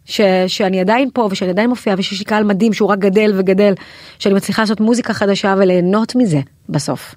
ש, 0.08 0.22
שאני 0.48 0.80
עדיין 0.80 1.10
פה 1.14 1.28
ושאני 1.32 1.52
עדיין 1.52 1.70
מופיעה 1.70 1.96
ושיש 2.00 2.20
לי 2.20 2.26
קהל 2.26 2.44
מדהים 2.44 2.74
שהוא 2.74 2.90
רק 2.90 3.00
גדל 3.00 3.34
וגדל 3.38 3.74
שאני 4.20 4.36
מצליחה 4.36 4.62
לעשות 4.62 4.80
מוזיקה 4.80 5.14
חדשה 5.14 5.56
וליהנות 5.58 6.16
מזה 6.16 6.40
בסוף. 6.70 7.16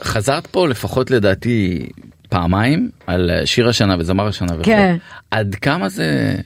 חזרת 0.00 0.46
פה 0.46 0.68
לפחות 0.68 1.10
לדעתי 1.10 1.86
פעמיים 2.28 2.90
על 3.06 3.30
שיר 3.44 3.68
השנה 3.68 3.96
וזמר 3.98 4.26
השנה 4.26 4.52
כן. 4.62 4.96
עד 5.30 5.54
כמה 5.54 5.88
זה 5.88 6.36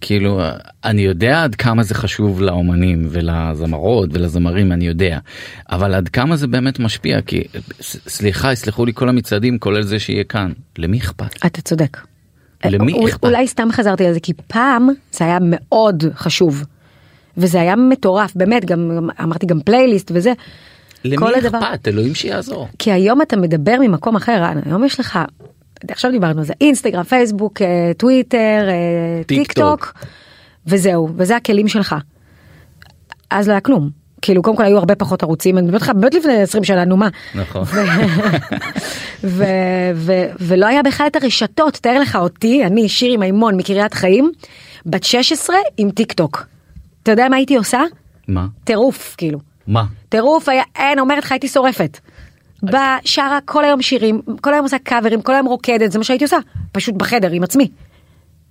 כאילו 0.00 0.40
אני 0.84 1.02
יודע 1.02 1.42
עד 1.42 1.54
כמה 1.54 1.82
זה 1.82 1.94
חשוב 1.94 2.42
לאומנים 2.42 3.06
ולזמרות 3.10 4.08
ולזמרים 4.12 4.72
אני 4.72 4.86
יודע 4.86 5.18
אבל 5.70 5.94
עד 5.94 6.08
כמה 6.08 6.36
זה 6.36 6.46
באמת 6.46 6.78
משפיע? 6.78 7.22
כי 7.22 7.44
סליחה 8.08 8.52
יסלחו 8.52 8.84
לי 8.84 8.92
כל 8.94 9.08
המצעדים 9.08 9.58
כולל 9.58 9.82
זה 9.82 9.98
שיהיה 9.98 10.24
כאן. 10.24 10.52
למי 10.78 10.98
אכפת? 10.98 11.46
אתה 11.46 11.62
צודק 11.62 11.98
למי 12.64 13.04
אכפת? 13.04 13.24
אולי 13.24 13.46
סתם 13.46 13.68
חזרתי 13.72 14.06
על 14.06 14.14
זה 14.14 14.20
כי 14.20 14.32
פעם 14.46 14.88
זה 15.12 15.24
היה 15.24 15.38
מאוד 15.42 16.04
חשוב. 16.14 16.64
וזה 17.36 17.60
היה 17.60 17.76
מטורף 17.76 18.34
באמת 18.34 18.64
גם 18.64 19.08
אמרתי 19.22 19.46
גם 19.46 19.60
פלייליסט 19.60 20.10
וזה. 20.14 20.32
למי 21.04 21.26
אכפת 21.38 21.88
אלוהים 21.88 22.14
שיעזור. 22.14 22.68
כי 22.78 22.92
היום 22.92 23.22
אתה 23.22 23.36
מדבר 23.36 23.76
ממקום 23.80 24.16
אחר 24.16 24.44
היום 24.66 24.84
יש 24.84 25.00
לך 25.00 25.18
עכשיו 25.88 26.10
דיברנו 26.10 26.38
על 26.38 26.44
זה 26.44 26.52
אינסטגרם 26.60 27.02
פייסבוק 27.02 27.62
אה, 27.62 27.92
טוויטר 27.96 28.68
אה, 28.68 29.24
טיק 29.26 29.52
טוק 29.52 29.94
וזהו 30.66 31.08
וזה 31.16 31.36
הכלים 31.36 31.68
שלך. 31.68 31.96
אז 33.30 33.48
לא 33.48 33.52
היה 33.52 33.60
כלום 33.60 33.90
כאילו 34.28 34.42
קודם 34.42 34.56
כל 34.56 34.64
היו 34.64 34.78
הרבה 34.78 34.94
פחות 34.94 35.22
ערוצים 35.22 35.58
אני 35.58 35.66
מדברת 35.66 35.82
לך 35.82 35.90
באמת 35.90 36.14
לפני 36.14 36.42
20 36.42 36.64
שנה 36.64 36.84
נו 36.84 36.96
מה. 36.96 37.08
נכון. 37.34 37.64
ולא 40.40 40.66
היה 40.66 40.82
בכלל 40.82 41.06
את 41.06 41.16
הרשתות 41.16 41.74
תאר 41.74 41.98
לך 42.00 42.16
אותי 42.16 42.64
אני 42.64 42.88
שירי 42.88 43.16
מימון 43.16 43.56
מקריית 43.56 43.94
חיים 43.94 44.32
בת 44.86 45.04
16 45.04 45.56
עם 45.76 45.90
טיק 45.90 46.12
טוק. 46.12 46.46
אתה 47.02 47.10
יודע 47.10 47.28
מה 47.28 47.36
הייתי 47.36 47.56
עושה? 47.56 47.80
מה? 48.28 48.46
טירוף 48.64 49.14
כאילו. 49.18 49.38
מה? 49.66 49.84
טירוף 50.08 50.48
היה 50.48 50.62
אין 50.76 50.98
אומרת 50.98 51.24
לך 51.24 51.32
הייתי 51.32 51.48
שורפת. 51.48 51.98
באה 52.62 52.96
שרה 53.04 53.38
כל 53.44 53.64
היום 53.64 53.82
שירים 53.82 54.20
כל 54.40 54.54
היום 54.54 54.64
עושה 54.64 54.76
קאברים 54.78 55.22
כל 55.22 55.34
היום 55.34 55.46
רוקדת 55.46 55.92
זה 55.92 55.98
מה 55.98 56.04
שהייתי 56.04 56.24
עושה 56.24 56.38
פשוט 56.72 56.94
בחדר 56.94 57.30
עם 57.30 57.42
עצמי. 57.42 57.68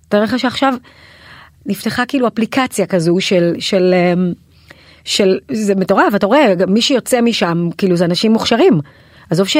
תאר 0.10 0.24
לך 0.24 0.39
שעכשיו 0.39 0.74
נפתחה 1.65 2.05
כאילו 2.05 2.27
אפליקציה 2.27 2.86
כזו 2.86 3.17
של 3.19 3.55
של. 3.60 3.93
של 5.07 5.39
זה 5.51 5.75
מטורף 5.75 6.15
אתה 6.15 6.25
רואה 6.25 6.53
מי 6.67 6.81
שיוצא 6.81 7.21
משם 7.21 7.69
כאילו 7.77 7.95
זה 7.97 8.05
אנשים 8.05 8.33
מוכשרים 8.33 8.79
עזוב 9.29 9.47
ש... 9.47 9.57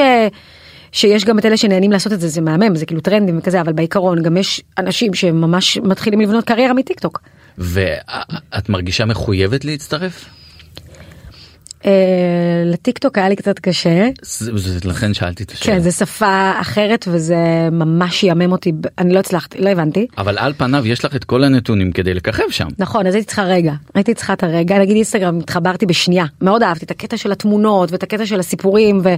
שיש 0.92 1.24
גם 1.24 1.38
את 1.38 1.46
אלה 1.46 1.56
שנהנים 1.56 1.92
לעשות 1.92 2.12
את 2.12 2.20
זה 2.20 2.28
זה 2.28 2.40
מהמם 2.40 2.76
זה 2.76 2.86
כאילו 2.86 3.00
טרנדים 3.00 3.38
וכזה 3.38 3.60
אבל 3.60 3.72
בעיקרון 3.72 4.22
גם 4.22 4.36
יש 4.36 4.62
אנשים 4.78 5.14
שממש 5.14 5.78
מתחילים 5.78 6.20
לבנות 6.20 6.44
קריירה 6.44 6.72
מטיק 6.72 7.00
טוק. 7.00 7.20
ואת 7.58 8.68
מרגישה 8.68 9.04
מחויבת 9.04 9.64
להצטרף? 9.64 10.37
אה, 11.86 11.90
לטיקטוק 12.64 13.18
היה 13.18 13.28
לי 13.28 13.36
קצת 13.36 13.58
קשה. 13.58 14.08
זה- 14.22 14.50
זה- 14.58 14.88
לכן 14.88 15.14
שאלתי 15.14 15.42
את 15.42 15.50
השאלה. 15.50 15.76
כן, 15.76 15.82
זה 15.82 15.92
שפה 15.92 16.52
אחרת 16.60 17.04
וזה 17.10 17.36
ממש 17.72 18.24
יאמם 18.24 18.52
אותי, 18.52 18.72
אני 18.98 19.14
לא 19.14 19.18
הצלחתי, 19.18 19.58
לא 19.58 19.68
הבנתי. 19.70 20.06
אבל 20.18 20.38
על 20.38 20.52
פניו 20.56 20.86
יש 20.86 21.04
לך 21.04 21.16
את 21.16 21.24
כל 21.24 21.44
הנתונים 21.44 21.92
כדי 21.92 22.14
לככב 22.14 22.50
שם. 22.50 22.66
נכון, 22.78 23.06
אז 23.06 23.14
הייתי 23.14 23.26
צריכה 23.26 23.44
רגע, 23.44 23.72
הייתי 23.94 24.14
צריכה 24.14 24.32
את 24.32 24.42
הרגע, 24.42 24.78
נגיד 24.78 24.94
אינסטגרם 24.96 25.38
התחברתי 25.38 25.86
בשנייה, 25.86 26.24
מאוד 26.42 26.62
אהבתי 26.62 26.84
את 26.84 26.90
הקטע 26.90 27.16
של 27.16 27.32
התמונות 27.32 27.92
ואת 27.92 28.02
הקטע 28.02 28.26
של 28.26 28.40
הסיפורים 28.40 29.00
ו... 29.04 29.14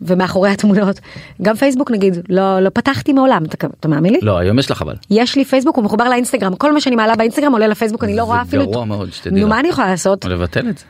ומאחורי 0.00 0.50
התמונות. 0.50 1.00
גם 1.42 1.56
פייסבוק 1.56 1.90
נגיד, 1.90 2.16
לא, 2.28 2.60
לא 2.60 2.70
פתחתי 2.74 3.12
מעולם, 3.12 3.44
אתה, 3.44 3.66
אתה 3.80 3.88
מאמין 3.88 4.12
לי? 4.12 4.18
לא, 4.22 4.38
היום 4.38 4.58
יש 4.58 4.70
לך 4.70 4.82
אבל. 4.82 4.94
יש 5.10 5.36
לי 5.36 5.44
פייסבוק, 5.44 5.76
הוא 5.76 5.84
מחובר 5.84 6.08
לאינסטגרם, 6.08 6.54
כל 6.56 6.72
מה 6.72 6.80
שאני 6.80 6.96
מעלה 6.96 7.16
באינסטגרם 7.16 7.52
עולה 7.52 7.66
לפייסבוק, 7.66 8.04
אני 8.04 8.16
לא 8.16 8.22
רואה 8.22 8.42
אפילו... 8.42 8.64
זה 8.64 8.70
גרוע 8.70 8.84
מאוד 8.84 9.12
שתדעי 9.12 9.40
נו. 9.40 9.48
מה 9.48 9.60
אני 9.60 9.68
יכולה 9.68 9.88
לעשות? 9.90 10.24
לבטל 10.24 10.68
את 10.68 10.78
זה. 10.78 10.84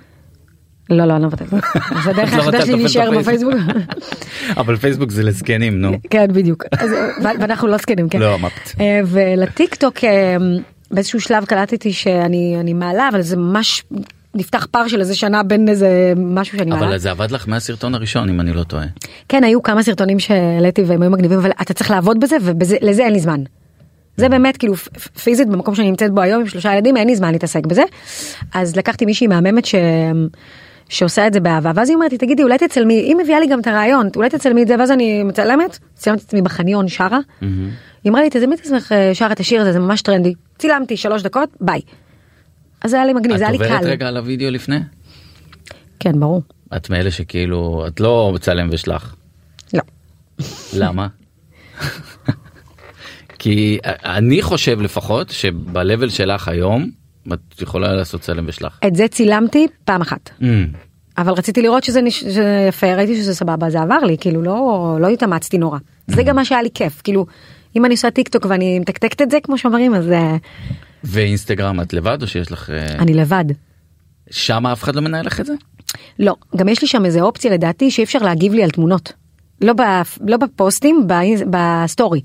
לא, 0.90 1.04
לא, 1.04 1.14
אני 1.14 1.22
לא 1.22 1.28
מבטלת. 1.28 1.50
זה 2.04 2.10
הדרך 2.10 2.28
את 2.28 2.34
לא 2.34 2.42
היחידה 2.42 2.66
שלי 2.66 2.76
להישאר 2.76 3.18
בפייסבוק. 3.18 3.54
אבל 4.60 4.76
פייסבוק 4.76 5.10
זה 5.10 5.22
לזקנים, 5.22 5.80
נו. 5.80 5.98
כן, 6.10 6.26
בדיוק. 6.32 6.64
ואנחנו 7.22 7.68
לא 7.68 7.76
זקנים, 7.76 8.08
כן. 8.08 8.18
לא, 8.18 8.34
אמרת. 8.34 8.52
אה, 8.80 9.00
ולטיק 9.06 9.74
טוק 9.74 10.04
אה, 10.04 10.36
באיזשהו 10.90 11.20
שלב 11.20 11.44
קלטתי 11.44 11.92
שאני 11.92 12.56
אני 12.60 12.72
מעלה, 12.72 13.08
אבל 13.08 13.22
זה 13.22 13.36
ממש 13.36 13.84
נפתח 14.34 14.66
פער 14.70 14.88
של 14.88 15.00
איזה 15.00 15.14
שנה 15.14 15.42
בין 15.42 15.68
איזה 15.68 16.12
משהו 16.16 16.58
שאני 16.58 16.70
מעלה. 16.70 16.86
אבל 16.86 16.98
זה 16.98 17.10
עבד 17.10 17.30
לך 17.30 17.48
מהסרטון 17.48 17.94
הראשון 17.94 18.28
אם 18.28 18.40
אני 18.40 18.52
לא 18.52 18.62
טועה. 18.62 18.86
כן, 19.28 19.44
היו 19.44 19.62
כמה 19.62 19.82
סרטונים 19.82 20.18
שהעליתי 20.18 20.82
והם 20.82 21.02
היו 21.02 21.10
מגניבים, 21.10 21.38
אבל 21.38 21.50
אתה 21.62 21.74
צריך 21.74 21.90
לעבוד 21.90 22.20
בזה 22.20 22.36
ולזה 22.42 23.02
אין 23.04 23.12
לי 23.12 23.20
זמן. 23.20 23.42
זה 24.16 24.28
באמת 24.28 24.56
כאילו 24.56 24.76
פיזית 25.24 25.48
במקום 25.48 25.74
שאני 25.74 25.90
נמצאת 25.90 26.10
בו 26.10 26.20
היום 26.20 26.40
עם 26.40 26.46
שלושה 26.48 26.74
ילדים 26.74 26.96
אין 26.96 27.08
לי 27.08 27.16
זמן 27.16 27.32
להתעסק 27.32 27.66
בזה. 27.66 27.82
אז 28.54 28.76
לקחתי 28.76 29.04
מישהי 29.04 29.26
מהממת 29.26 29.64
ש... 29.64 29.74
שעושה 30.88 31.26
את 31.26 31.32
זה 31.32 31.40
באהבה 31.40 31.72
ואז 31.74 31.88
היא 31.88 31.94
אומרת 31.94 32.12
לי 32.12 32.18
תגידי 32.18 32.42
אולי 32.42 32.58
תצלמי 32.58 32.94
היא 32.94 33.16
מביאה 33.16 33.40
לי 33.40 33.46
גם 33.46 33.60
את 33.60 33.66
הרעיון 33.66 34.08
אולי 34.16 34.30
תצלמי 34.30 34.62
את 34.62 34.68
זה 34.68 34.74
ואז 34.78 34.90
אני 34.90 35.22
מצלמת 35.22 35.78
צילמתי 35.94 36.22
את 36.22 36.26
עצמי 36.26 36.42
בחניון 36.42 36.88
שרה. 36.88 37.18
היא 38.04 38.10
אמרה 38.10 38.22
לי 38.22 38.28
תזמי 38.30 38.54
את 38.54 38.60
עצמך 38.60 38.92
אה, 38.92 39.14
שרה 39.14 39.32
את 39.32 39.40
השיר 39.40 39.60
הזה 39.60 39.72
זה 39.72 39.78
ממש 39.78 40.02
טרנדי 40.02 40.34
צילמתי 40.58 40.96
שלוש 40.96 41.22
דקות 41.22 41.48
ביי. 41.60 41.80
אז 42.82 42.90
זה 42.90 42.96
היה 42.96 43.06
לי 43.06 43.12
מגניב 43.12 43.32
את 43.32 43.38
זה 43.38 43.44
היה 43.44 43.52
לי 43.52 43.64
עוברת 43.64 43.80
קל. 43.80 43.88
רגע 43.88 44.08
על 44.08 44.16
הוידאו 44.16 44.50
לפני? 44.50 44.78
כן 46.00 46.20
ברור. 46.20 46.42
את 46.76 46.90
מאלה 46.90 47.10
שכאילו 47.10 47.84
את 47.86 48.00
לא 48.00 48.30
מצלם 48.34 48.68
ושלח. 48.72 49.16
לא. 49.74 49.82
למה? 50.76 51.06
כי 53.38 53.78
אני 53.84 54.42
חושב 54.42 54.80
לפחות 54.80 55.30
שב-level 55.30 56.08
שלך 56.08 56.48
היום 56.48 56.90
את 57.32 57.62
יכולה 57.62 57.94
לעשות 57.94 58.20
צלם 58.20 58.44
ושלח. 58.48 58.80
את 58.86 58.96
זה 58.96 59.08
צילמתי 59.08 59.66
פעם 59.84 60.00
אחת. 60.00 60.30
Mm. 60.40 60.44
אבל 61.18 61.32
רציתי 61.32 61.62
לראות 61.62 61.84
שזה, 61.84 62.02
נש... 62.02 62.20
שזה 62.20 62.66
יפה, 62.68 62.94
ראיתי 62.94 63.16
שזה 63.16 63.34
סבבה, 63.34 63.70
זה 63.70 63.80
עבר 63.80 63.98
לי, 63.98 64.16
כאילו 64.20 64.42
לא, 64.42 64.96
לא 65.00 65.08
התאמצתי 65.08 65.58
נורא. 65.58 65.78
זה 66.06 66.22
גם 66.22 66.36
מה 66.36 66.44
שהיה 66.44 66.62
לי 66.62 66.70
כיף, 66.74 67.00
כאילו, 67.04 67.26
אם 67.76 67.84
אני 67.84 67.94
עושה 67.94 68.10
טיק 68.10 68.28
טוק 68.28 68.46
ואני 68.48 68.78
מתקתקת 68.78 69.22
את 69.22 69.30
זה 69.30 69.38
כמו 69.42 69.58
שאומרים, 69.58 69.94
אז 69.94 70.10
אה, 70.10 70.36
ואינסטגרם 71.04 71.80
את 71.80 71.92
לבד 71.92 72.22
או 72.22 72.26
שיש 72.26 72.52
לך 72.52 72.70
אה, 72.70 72.86
אני 72.98 73.14
לבד. 73.14 73.44
שם 74.30 74.66
אף 74.66 74.82
אחד 74.82 74.94
לא 74.94 75.02
מנהל 75.02 75.26
לך 75.26 75.40
את 75.40 75.46
זה? 75.46 75.54
לא, 76.18 76.36
גם 76.56 76.68
יש 76.68 76.82
לי 76.82 76.88
שם 76.88 77.04
איזה 77.04 77.20
אופציה 77.20 77.52
לדעתי 77.52 77.90
שאי 77.90 78.04
אפשר 78.04 78.18
להגיב 78.18 78.52
לי 78.52 78.62
על 78.62 78.70
תמונות. 78.70 79.12
לא, 79.60 79.72
ב... 79.72 79.80
לא 80.26 80.36
בפוסטים, 80.36 81.06
ב... 81.06 81.14
בסטורי. 81.50 82.20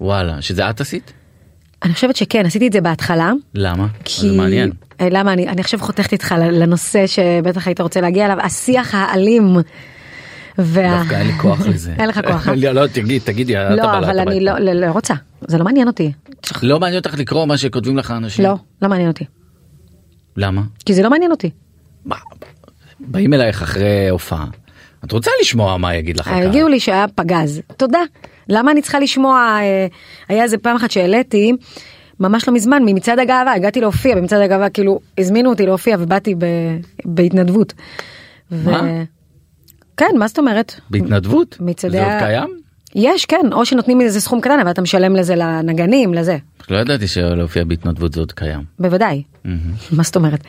וואלה 0.00 0.42
שזה 0.42 0.70
את 0.70 0.80
עשית? 0.80 1.12
אני 1.86 1.94
חושבת 1.94 2.16
שכן, 2.16 2.46
עשיתי 2.46 2.66
את 2.66 2.72
זה 2.72 2.80
בהתחלה. 2.80 3.32
למה? 3.54 3.86
כי... 4.04 4.20
זה 4.20 4.36
מעניין. 4.36 4.72
אה, 5.00 5.08
למה? 5.10 5.32
אני, 5.32 5.48
אני 5.48 5.60
עכשיו 5.60 5.80
חותכת 5.80 6.12
איתך 6.12 6.34
לנושא 6.38 7.06
שבטח 7.06 7.66
היית 7.66 7.80
רוצה 7.80 8.00
להגיע 8.00 8.26
אליו, 8.26 8.38
השיח 8.40 8.94
האלים. 8.94 9.56
וה... 10.58 10.98
דווקא 10.98 11.14
אין 11.14 11.26
לי 11.26 11.32
כוח 11.32 11.66
לזה. 11.66 11.94
אין 11.98 12.08
לך 12.08 12.20
כוח, 12.26 12.48
אה? 12.48 12.54
לא, 12.62 12.72
לא, 12.72 12.86
תגיד, 12.86 13.22
תגידי, 13.24 13.56
את 13.56 13.70
לא, 13.70 13.82
הבעלת 13.82 14.08
אבל 14.08 14.18
אני 14.18 14.38
פה. 14.38 14.40
לא, 14.40 14.58
לא, 14.58 14.72
לא 14.72 14.86
רוצה, 14.86 15.14
זה 15.40 15.58
לא 15.58 15.64
מעניין 15.64 15.86
אותי. 15.86 16.12
לא 16.62 16.80
מעניין 16.80 16.98
אותך 16.98 17.18
לקרוא 17.18 17.46
מה 17.46 17.56
שכותבים 17.56 17.96
לך 17.96 18.10
אנשים? 18.10 18.44
לא, 18.44 18.54
לא 18.82 18.88
מעניין 18.88 19.08
אותי. 19.08 19.24
למה? 20.36 20.62
כי 20.86 20.94
זה 20.94 21.02
לא 21.02 21.10
מעניין 21.10 21.30
אותי. 21.30 21.50
מה, 22.04 22.16
באים 23.00 23.34
אלייך 23.34 23.62
אחרי 23.62 24.08
הופעה. 24.08 24.46
את 25.06 25.12
רוצה 25.12 25.30
לשמוע 25.40 25.76
מה 25.76 25.94
יגיד 25.94 26.20
לך 26.20 26.28
הקהל. 26.28 26.46
הגיעו 26.46 26.68
לי 26.68 26.80
שהיה 26.80 27.06
פגז, 27.14 27.60
תודה. 27.76 28.00
למה 28.48 28.70
אני 28.70 28.82
צריכה 28.82 28.98
לשמוע, 29.00 29.58
אה, 29.60 29.86
היה 30.28 30.42
איזה 30.42 30.58
פעם 30.58 30.76
אחת 30.76 30.90
שהעליתי, 30.90 31.52
ממש 32.20 32.48
לא 32.48 32.54
מזמן, 32.54 32.82
ממצעד 32.86 33.18
הגאווה, 33.18 33.52
הגעתי 33.52 33.80
להופיע 33.80 34.16
במצעד 34.16 34.40
הגאווה, 34.40 34.70
כאילו 34.70 35.00
הזמינו 35.18 35.50
אותי 35.50 35.66
להופיע 35.66 35.96
ובאתי 36.00 36.34
ב, 36.34 36.44
בהתנדבות. 37.04 37.72
ו- 38.52 38.70
מה? 38.70 38.82
כן, 39.96 40.10
מה 40.18 40.28
זאת 40.28 40.38
אומרת? 40.38 40.80
בהתנדבות? 40.90 41.56
מצעדי 41.60 41.96
זה 41.96 42.04
עוד 42.04 42.18
קיים? 42.18 42.65
יש, 42.94 43.24
כן, 43.24 43.52
או 43.52 43.66
שנותנים 43.66 44.00
איזה 44.00 44.20
סכום 44.20 44.40
קטן, 44.40 44.60
אבל 44.60 44.70
אתה 44.70 44.82
משלם 44.82 45.16
לזה 45.16 45.36
לנגנים, 45.36 46.14
לזה, 46.14 46.36
לא 46.70 46.76
ידעתי 46.76 47.08
שלהופיע 47.08 47.64
בהתנדבות 47.64 48.12
זה 48.12 48.20
עוד 48.20 48.32
קיים. 48.32 48.60
בוודאי. 48.78 49.22
מה 49.90 50.02
זאת 50.02 50.16
אומרת? 50.16 50.40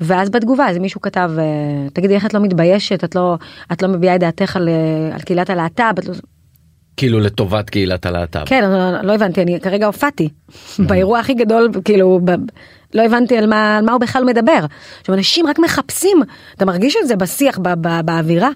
ואז 0.00 0.30
בתגובה 0.30 0.68
איזה 0.68 0.80
מישהו 0.80 1.00
כתב 1.00 1.30
אה, 1.38 1.44
תגידי 1.92 2.14
איך 2.14 2.26
את 2.26 2.34
לא 2.34 2.40
מתביישת 2.40 3.04
את 3.04 3.14
לא 3.14 3.38
את 3.72 3.82
לא 3.82 3.88
מביעה 3.88 4.14
את 4.14 4.20
דעתך 4.20 4.56
על, 4.56 4.68
אה, 4.68 5.14
על 5.14 5.20
קהילת 5.20 5.50
הלהט"ב 5.50 5.94
לא... 6.08 6.14
כאילו 6.96 7.20
לטובת 7.20 7.70
קהילת 7.70 8.06
הלהט"ב. 8.06 8.44
כן 8.46 8.70
לא, 8.70 9.02
לא 9.02 9.14
הבנתי 9.14 9.42
אני 9.42 9.60
כרגע 9.60 9.86
הופעתי 9.86 10.28
באירוע 10.78 11.18
הכי 11.18 11.34
גדול 11.34 11.70
כאילו 11.84 12.20
ב, 12.24 12.30
לא 12.94 13.02
הבנתי 13.02 13.38
על 13.38 13.46
מה, 13.46 13.78
על 13.78 13.84
מה 13.84 13.92
הוא 13.92 14.00
בכלל 14.00 14.24
מדבר. 14.24 14.64
עכשיו 15.00 15.14
אנשים 15.14 15.46
רק 15.46 15.58
מחפשים 15.58 16.22
אתה 16.56 16.64
מרגיש 16.64 16.96
את 17.02 17.08
זה 17.08 17.16
בשיח 17.16 17.58
ב, 17.58 17.68
ב, 17.68 18.00
באווירה 18.04 18.50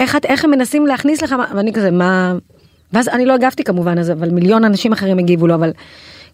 איך, 0.00 0.16
את- 0.16 0.24
איך 0.26 0.44
הם 0.44 0.50
מנסים 0.50 0.86
להכניס 0.86 1.22
לך 1.22 1.34
ואני 1.54 1.72
כזה 1.72 1.90
מה 1.90 2.34
ואז 2.92 3.08
אני 3.08 3.26
לא 3.26 3.32
הגבתי 3.34 3.64
כמובן 3.64 3.98
אז 3.98 4.10
אבל 4.10 4.30
מיליון 4.30 4.64
אנשים 4.64 4.92
אחרים 4.92 5.18
הגיבו 5.18 5.46
לו 5.46 5.54
אבל 5.54 5.70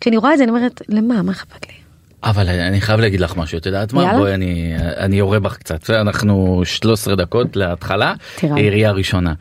כשאני 0.00 0.16
רואה 0.16 0.32
את 0.32 0.38
זה 0.38 0.44
אני 0.44 0.50
אומרת 0.52 0.82
למה 0.88 1.22
מה 1.22 1.32
אכפת 1.32 1.66
לי. 1.68 1.74
אבל 2.22 2.48
אני 2.48 2.80
חייב 2.80 3.00
להגיד 3.00 3.20
לך 3.20 3.36
משהו 3.36 3.58
את 3.58 3.66
יודעת 3.66 3.92
מה. 3.92 4.12
בואי 4.16 4.34
אני 4.34 4.74
אני 4.78 5.16
יורה 5.16 5.40
בך 5.40 5.56
קצת? 5.56 5.90
אנחנו 5.90 6.62
13 6.64 7.14
דקות 7.14 7.56
להתחלה. 7.56 8.14
עירייה 8.42 8.90
ראשונה. 8.90 9.34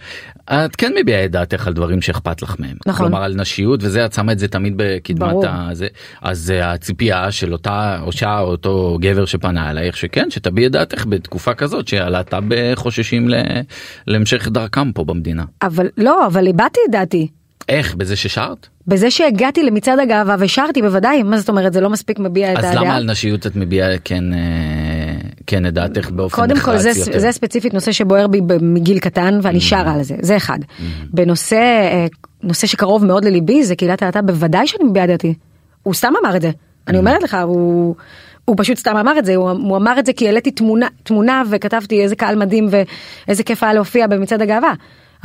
את 0.50 0.75
כן 0.75 0.94
מביעה 1.01 1.25
את 1.25 1.32
דעתך 1.32 1.67
על 1.67 1.74
דברים 1.74 2.01
שאכפת 2.01 2.41
לך 2.41 2.55
מהם 2.60 2.77
נכון. 2.86 3.05
כלומר 3.05 3.24
על 3.24 3.36
נשיות 3.36 3.79
וזה 3.84 4.05
את 4.05 4.13
שמה 4.13 4.32
את 4.32 4.39
זה 4.39 4.48
תמיד 4.48 4.74
בקדמת. 4.75 5.36
הזה 5.44 5.88
אז 6.22 6.51
אה, 6.51 6.74
הציפייה 6.74 7.32
של 7.32 7.53
אותה 7.53 8.00
אישה 8.08 8.39
או 8.39 8.46
אותו 8.46 8.98
גבר 9.01 9.25
שפנה 9.25 9.72
אלייך 9.72 9.98
שכן 9.98 10.32
שתביע 10.32 10.67
את 10.67 10.72
דעתך 10.72 11.05
בתקופה 11.10 11.53
כזאת 11.53 11.88
שהלהט"ב 11.88 12.75
חוששים 12.75 13.29
להמשך 14.08 14.48
דרכם 14.48 14.91
פה 14.91 15.03
במדינה. 15.03 15.44
אבל 15.62 15.88
לא 15.98 16.27
אבל 16.27 16.48
הבעתי 16.48 16.79
את 16.88 16.91
דעתי. 16.91 17.27
איך 17.69 17.95
בזה 17.95 18.15
ששרת? 18.15 18.67
בזה 18.88 19.12
שהגעתי 19.12 19.63
למצעד 19.63 20.00
הגאווה 20.00 20.36
ושרתי 20.39 20.81
בוודאי 20.81 21.24
מה 21.24 21.38
זאת 21.38 21.50
אומרת 21.50 21.74
זה 21.74 21.81
לא 21.81 21.89
מספיק 21.89 22.19
מביע 22.19 22.53
את 22.53 22.57
אז 22.57 22.65
הדעה. 22.65 22.84
למה 22.84 22.95
על 22.95 23.03
נשיות 23.03 23.48
את 23.48 23.55
מביעה 23.55 23.98
כן 23.98 24.34
אה, 24.34 24.39
כן 25.48 25.65
את 25.65 25.74
דעתך 25.74 26.10
באופן 26.10 26.36
קודם 26.36 26.60
כל 26.60 26.72
נחרץ 26.72 26.81
זה, 26.81 26.89
יותר? 27.00 27.19
זה 27.19 27.31
ספציפית 27.31 27.74
נושא 27.74 27.91
שבוער 27.91 28.27
בי 28.27 28.41
מגיל 28.62 29.00
קטן 29.00 29.39
ואני 29.41 29.62
שרה 29.62 29.93
על 29.93 30.03
זה 30.03 30.15
זה 30.22 30.38
אחד. 30.38 30.60
בנושא 31.13 31.55
אה, 31.55 32.05
נושא 32.43 32.67
שקרוב 32.67 33.05
מאוד 33.05 33.25
לליבי 33.25 33.63
זה 33.63 33.75
קהילת 33.75 34.01
הלהט"ב 34.01 34.31
בוודאי 34.31 34.67
שאני 34.67 34.84
מביעה 34.84 35.07
דעתי. 35.07 35.34
הוא 35.84 35.93
סתם 35.93 36.13
אמר 36.24 36.36
את 36.36 36.41
זה 36.41 36.51
אני 36.88 36.98
אומרת 36.98 37.24
לך 37.24 37.38
הוא. 37.43 37.95
הוא 38.45 38.55
פשוט 38.60 38.77
סתם 38.77 38.98
אמר 38.98 39.19
את 39.19 39.25
זה, 39.25 39.36
הוא, 39.36 39.50
הוא 39.50 39.77
אמר 39.77 40.00
את 40.00 40.05
זה 40.05 40.13
כי 40.13 40.27
העליתי 40.27 40.51
תמונה, 40.51 40.88
תמונה 41.03 41.43
וכתבתי 41.50 42.03
איזה 42.03 42.15
קהל 42.15 42.36
מדהים 42.36 42.67
ואיזה 42.69 43.43
כיף 43.43 43.63
היה 43.63 43.74
להופיע 43.74 44.07
במצעד 44.07 44.41
הגאווה. 44.41 44.74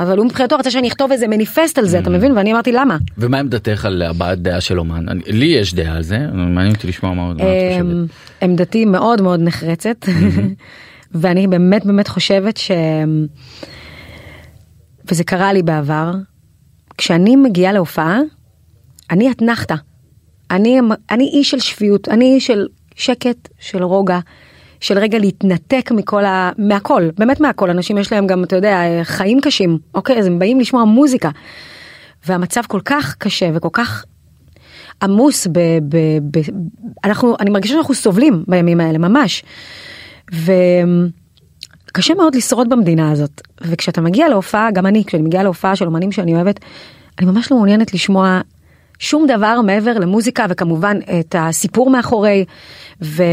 אבל 0.01 0.17
הוא 0.17 0.25
מבחינתו 0.25 0.55
רצה 0.55 0.71
שאני 0.71 0.87
אכתוב 0.87 1.11
איזה 1.11 1.27
מניפסט 1.27 1.77
על 1.77 1.85
זה, 1.85 1.99
אתה 1.99 2.09
מבין? 2.09 2.31
ואני 2.31 2.53
אמרתי 2.53 2.71
למה? 2.71 2.97
ומה 3.17 3.39
עמדתך 3.39 3.85
על 3.85 4.01
הבעת 4.01 4.39
דעה 4.39 4.61
של 4.61 4.79
אומן? 4.79 5.05
לי 5.27 5.45
יש 5.45 5.73
דעה 5.73 5.95
על 5.95 6.03
זה, 6.03 6.17
מעניין 6.33 6.75
אותי 6.75 6.87
לשמוע 6.87 7.13
מה, 7.13 7.31
את 7.31 7.35
חושבת. 7.35 7.81
אמ, 7.81 8.05
עמדתי 8.41 8.85
מאוד 8.85 9.21
מאוד 9.21 9.39
נחרצת 9.39 10.05
ואני 11.21 11.47
באמת 11.47 11.85
באמת 11.85 12.07
חושבת 12.07 12.57
ש... 12.57 12.71
וזה 15.11 15.23
קרה 15.23 15.53
לי 15.53 15.63
בעבר, 15.63 16.11
כשאני 16.97 17.35
מגיעה 17.35 17.73
להופעה, 17.73 18.19
אני 19.11 19.31
אתנחתא. 19.31 19.75
אני, 20.51 20.79
אני 21.11 21.29
אי 21.33 21.43
של 21.43 21.59
שפיות, 21.59 22.09
אני 22.09 22.33
אי 22.33 22.39
של 22.39 22.67
שקט, 22.95 23.49
של 23.59 23.83
רוגע, 23.83 24.19
של 24.81 24.99
רגע 24.99 25.19
להתנתק 25.19 25.91
מכל 25.91 26.25
ה... 26.25 26.51
מהכל, 26.57 27.09
באמת 27.17 27.39
מהכל. 27.39 27.69
אנשים 27.69 27.97
יש 27.97 28.11
להם 28.11 28.27
גם, 28.27 28.43
אתה 28.43 28.55
יודע, 28.55 28.81
חיים 29.03 29.41
קשים, 29.41 29.77
אוקיי? 29.95 30.19
אז 30.19 30.25
הם 30.25 30.39
באים 30.39 30.59
לשמוע 30.59 30.83
מוזיקה. 30.83 31.29
והמצב 32.27 32.61
כל 32.67 32.79
כך 32.85 33.15
קשה 33.17 33.49
וכל 33.53 33.69
כך 33.73 34.05
עמוס 35.03 35.47
ב... 35.47 35.59
ב, 35.89 35.97
ב 36.31 36.39
אנחנו, 37.03 37.35
אני 37.39 37.49
מרגישה 37.49 37.73
שאנחנו 37.73 37.93
סובלים 37.93 38.43
בימים 38.47 38.79
האלה, 38.79 38.97
ממש. 38.97 39.43
וקשה 41.87 42.13
מאוד 42.13 42.35
לשרוד 42.35 42.69
במדינה 42.69 43.11
הזאת. 43.11 43.41
וכשאתה 43.61 44.01
מגיע 44.01 44.29
להופעה, 44.29 44.71
גם 44.71 44.85
אני, 44.85 45.03
כשאני 45.05 45.23
מגיעה 45.23 45.43
להופעה 45.43 45.75
של 45.75 45.85
אומנים 45.85 46.11
שאני 46.11 46.35
אוהבת, 46.35 46.59
אני 47.19 47.27
ממש 47.27 47.51
לא 47.51 47.57
מעוניינת 47.57 47.93
לשמוע 47.93 48.41
שום 48.99 49.27
דבר 49.27 49.61
מעבר 49.61 49.93
למוזיקה 49.93 50.45
וכמובן 50.49 50.97
את 51.19 51.35
הסיפור 51.39 51.89
מאחורי. 51.89 52.45
ו... 53.01 53.23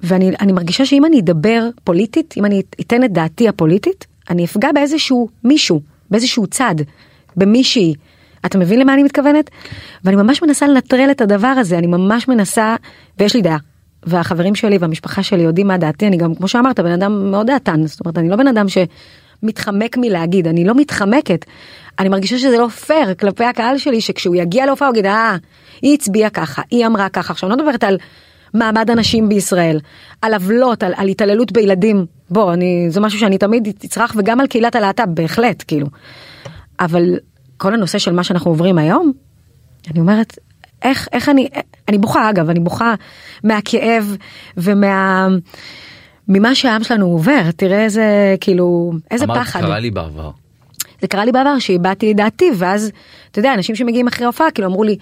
ואני 0.00 0.32
אני 0.40 0.52
מרגישה 0.52 0.86
שאם 0.86 1.04
אני 1.04 1.20
אדבר 1.20 1.68
פוליטית, 1.84 2.34
אם 2.36 2.44
אני 2.44 2.62
אתן 2.80 3.04
את 3.04 3.12
דעתי 3.12 3.48
הפוליטית, 3.48 4.06
אני 4.30 4.44
אפגע 4.44 4.68
באיזשהו 4.74 5.28
מישהו, 5.44 5.80
באיזשהו 6.10 6.46
צד, 6.46 6.74
במישהי. 7.36 7.94
אתה 8.46 8.58
מבין 8.58 8.78
למה 8.78 8.94
אני 8.94 9.02
מתכוונת? 9.02 9.50
ואני 10.04 10.16
ממש 10.16 10.42
מנסה 10.42 10.66
לנטרל 10.66 11.10
את 11.10 11.20
הדבר 11.20 11.46
הזה, 11.46 11.78
אני 11.78 11.86
ממש 11.86 12.28
מנסה, 12.28 12.76
ויש 13.18 13.34
לי 13.34 13.42
דעה. 13.42 13.58
והחברים 14.06 14.54
שלי 14.54 14.78
והמשפחה 14.78 15.22
שלי 15.22 15.42
יודעים 15.42 15.66
מה 15.66 15.78
דעתי, 15.78 16.06
אני 16.06 16.16
גם, 16.16 16.34
כמו 16.34 16.48
שאמרת, 16.48 16.80
בן 16.80 16.92
אדם 16.92 17.30
מאוד 17.30 17.46
דעתן, 17.46 17.86
זאת 17.86 18.00
אומרת, 18.00 18.18
אני 18.18 18.28
לא 18.28 18.36
בן 18.36 18.46
אדם 18.46 18.66
שמתחמק 18.68 19.96
מלהגיד, 19.96 20.46
אני 20.46 20.64
לא 20.64 20.74
מתחמקת. 20.74 21.44
אני 21.98 22.08
מרגישה 22.08 22.38
שזה 22.38 22.58
לא 22.58 22.68
פייר 22.68 23.14
כלפי 23.14 23.44
הקהל 23.44 23.78
שלי, 23.78 24.00
שכשהוא 24.00 24.36
יגיע 24.36 24.66
להופעה 24.66 24.88
הוא 24.88 24.94
יגיד, 24.94 25.06
אה, 25.06 25.36
היא 25.82 25.94
הצביעה 25.94 26.30
ככה, 26.30 26.62
היא 26.70 26.86
אמרה 26.86 27.08
ככה. 27.08 27.32
עכשיו, 27.32 27.50
אני 27.50 27.58
לא 27.58 27.64
מדברת 27.64 27.84
על 27.84 27.98
מעמד 28.58 28.90
הנשים 28.90 29.28
בישראל, 29.28 29.80
על 30.22 30.34
עוולות, 30.34 30.82
על, 30.82 30.92
על 30.96 31.08
התעללות 31.08 31.52
בילדים. 31.52 32.06
בוא, 32.30 32.52
אני, 32.52 32.86
זה 32.90 33.00
משהו 33.00 33.18
שאני 33.18 33.38
תמיד 33.38 33.68
אצרח, 33.84 34.14
וגם 34.16 34.40
על 34.40 34.46
קהילת 34.46 34.76
הלהט"ב, 34.76 35.14
בהחלט, 35.14 35.64
כאילו. 35.66 35.86
אבל 36.80 37.16
כל 37.56 37.74
הנושא 37.74 37.98
של 37.98 38.12
מה 38.12 38.24
שאנחנו 38.24 38.50
עוברים 38.50 38.78
היום, 38.78 39.12
אני 39.90 40.00
אומרת, 40.00 40.38
איך, 40.82 41.08
איך 41.12 41.28
אני, 41.28 41.48
אני 41.88 41.98
בוכה 41.98 42.30
אגב, 42.30 42.50
אני 42.50 42.60
בוכה 42.60 42.94
מהכאב 43.44 44.16
ומה... 44.56 45.28
ממה 46.28 46.54
שהעם 46.54 46.84
שלנו 46.84 47.06
עובר, 47.06 47.50
תראה 47.56 47.84
איזה, 47.84 48.34
כאילו, 48.40 48.92
איזה 49.10 49.24
אמרת, 49.24 49.38
פחד. 49.38 49.60
קרה 49.60 49.78
לי 49.78 49.90
בעבר. 49.90 50.30
זה 51.00 51.08
קרה 51.08 51.24
לי 51.24 51.32
בעבר 51.32 51.58
שהבעתי 51.58 52.10
את 52.10 52.16
דעתי, 52.16 52.50
ואז, 52.56 52.90
אתה 53.30 53.38
יודע, 53.38 53.54
אנשים 53.54 53.76
שמגיעים 53.76 54.06
אחרי 54.06 54.24
ההופעה, 54.24 54.50
כאילו 54.50 54.68
אמרו 54.68 54.84
לי, 54.84 54.96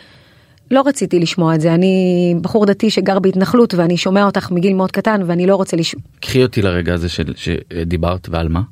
לא 0.70 0.82
רציתי 0.86 1.20
לשמוע 1.20 1.54
את 1.54 1.60
זה, 1.60 1.74
אני 1.74 2.34
בחור 2.40 2.66
דתי 2.66 2.90
שגר 2.90 3.18
בהתנחלות 3.18 3.74
ואני 3.74 3.96
שומע 3.96 4.24
אותך 4.24 4.50
מגיל 4.50 4.74
מאוד 4.74 4.90
קטן 4.90 5.20
ואני 5.26 5.46
לא 5.46 5.56
רוצה 5.56 5.76
לשמוע. 5.76 6.04
קחי 6.20 6.42
אותי 6.42 6.62
לרגע 6.62 6.94
הזה 6.94 7.08
של, 7.08 7.32
שדיברת 7.36 8.28
ועל 8.28 8.48
מה. 8.48 8.62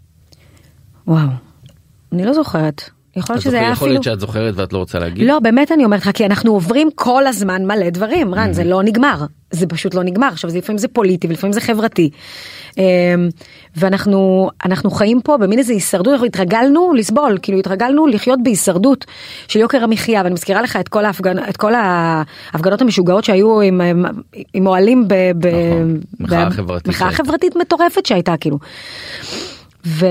וואו, 1.06 1.28
אני 2.12 2.24
לא 2.24 2.32
זוכרת. 2.32 2.82
יכול 3.16 3.34
להיות 3.34 3.44
שזה 3.44 3.58
היה 3.60 3.64
יכול 3.64 3.74
אפילו... 3.74 3.90
להיות 3.90 4.04
שאת 4.04 4.20
זוכרת 4.20 4.54
ואת 4.56 4.72
לא 4.72 4.78
רוצה 4.78 4.98
להגיד. 4.98 5.26
לא, 5.26 5.38
באמת 5.38 5.72
אני 5.72 5.84
אומרת 5.84 6.00
לך, 6.00 6.10
כי 6.14 6.26
אנחנו 6.26 6.52
עוברים 6.52 6.88
כל 6.94 7.26
הזמן 7.26 7.66
מלא 7.66 7.90
דברים, 7.90 8.34
רן, 8.34 8.52
זה 8.52 8.64
לא 8.64 8.82
נגמר. 8.82 9.24
זה 9.50 9.66
פשוט 9.66 9.94
לא 9.94 10.02
נגמר. 10.02 10.26
עכשיו, 10.26 10.50
זה 10.50 10.58
לפעמים 10.58 10.78
זה 10.78 10.88
פוליטי 10.88 11.26
ולפעמים 11.26 11.52
זה 11.52 11.60
חברתי. 11.60 12.10
אמ, 12.78 12.82
ואנחנו 13.76 14.50
אנחנו 14.64 14.90
חיים 14.90 15.20
פה 15.20 15.36
במין 15.36 15.58
איזה 15.58 15.72
הישרדות, 15.72 16.12
אנחנו 16.12 16.26
התרגלנו 16.26 16.92
לסבול, 16.94 17.38
כאילו 17.42 17.58
התרגלנו 17.58 18.06
לחיות 18.06 18.38
בהישרדות 18.42 19.04
של 19.48 19.60
יוקר 19.60 19.84
המחיה, 19.84 20.22
ואני 20.24 20.34
מזכירה 20.34 20.62
לך 20.62 20.76
את 20.76 20.88
כל, 20.88 21.04
ההפגנ... 21.04 21.38
את 21.48 21.56
כל 21.56 21.72
ההפגנות 21.74 22.82
המשוגעות 22.82 23.24
שהיו 23.24 23.60
עם, 23.60 23.80
עם 24.54 24.66
אוהלים 24.66 25.08
ב... 25.08 25.14
ב... 25.38 25.46
נכון, 26.20 26.38
מחאה 26.38 26.50
חברתית 26.50 26.88
מחאה. 26.88 27.10
חברתית 27.10 27.56
מטורפת 27.56 28.06
שהייתה, 28.06 28.34
כאילו. 28.40 28.58
ו... 29.86 30.06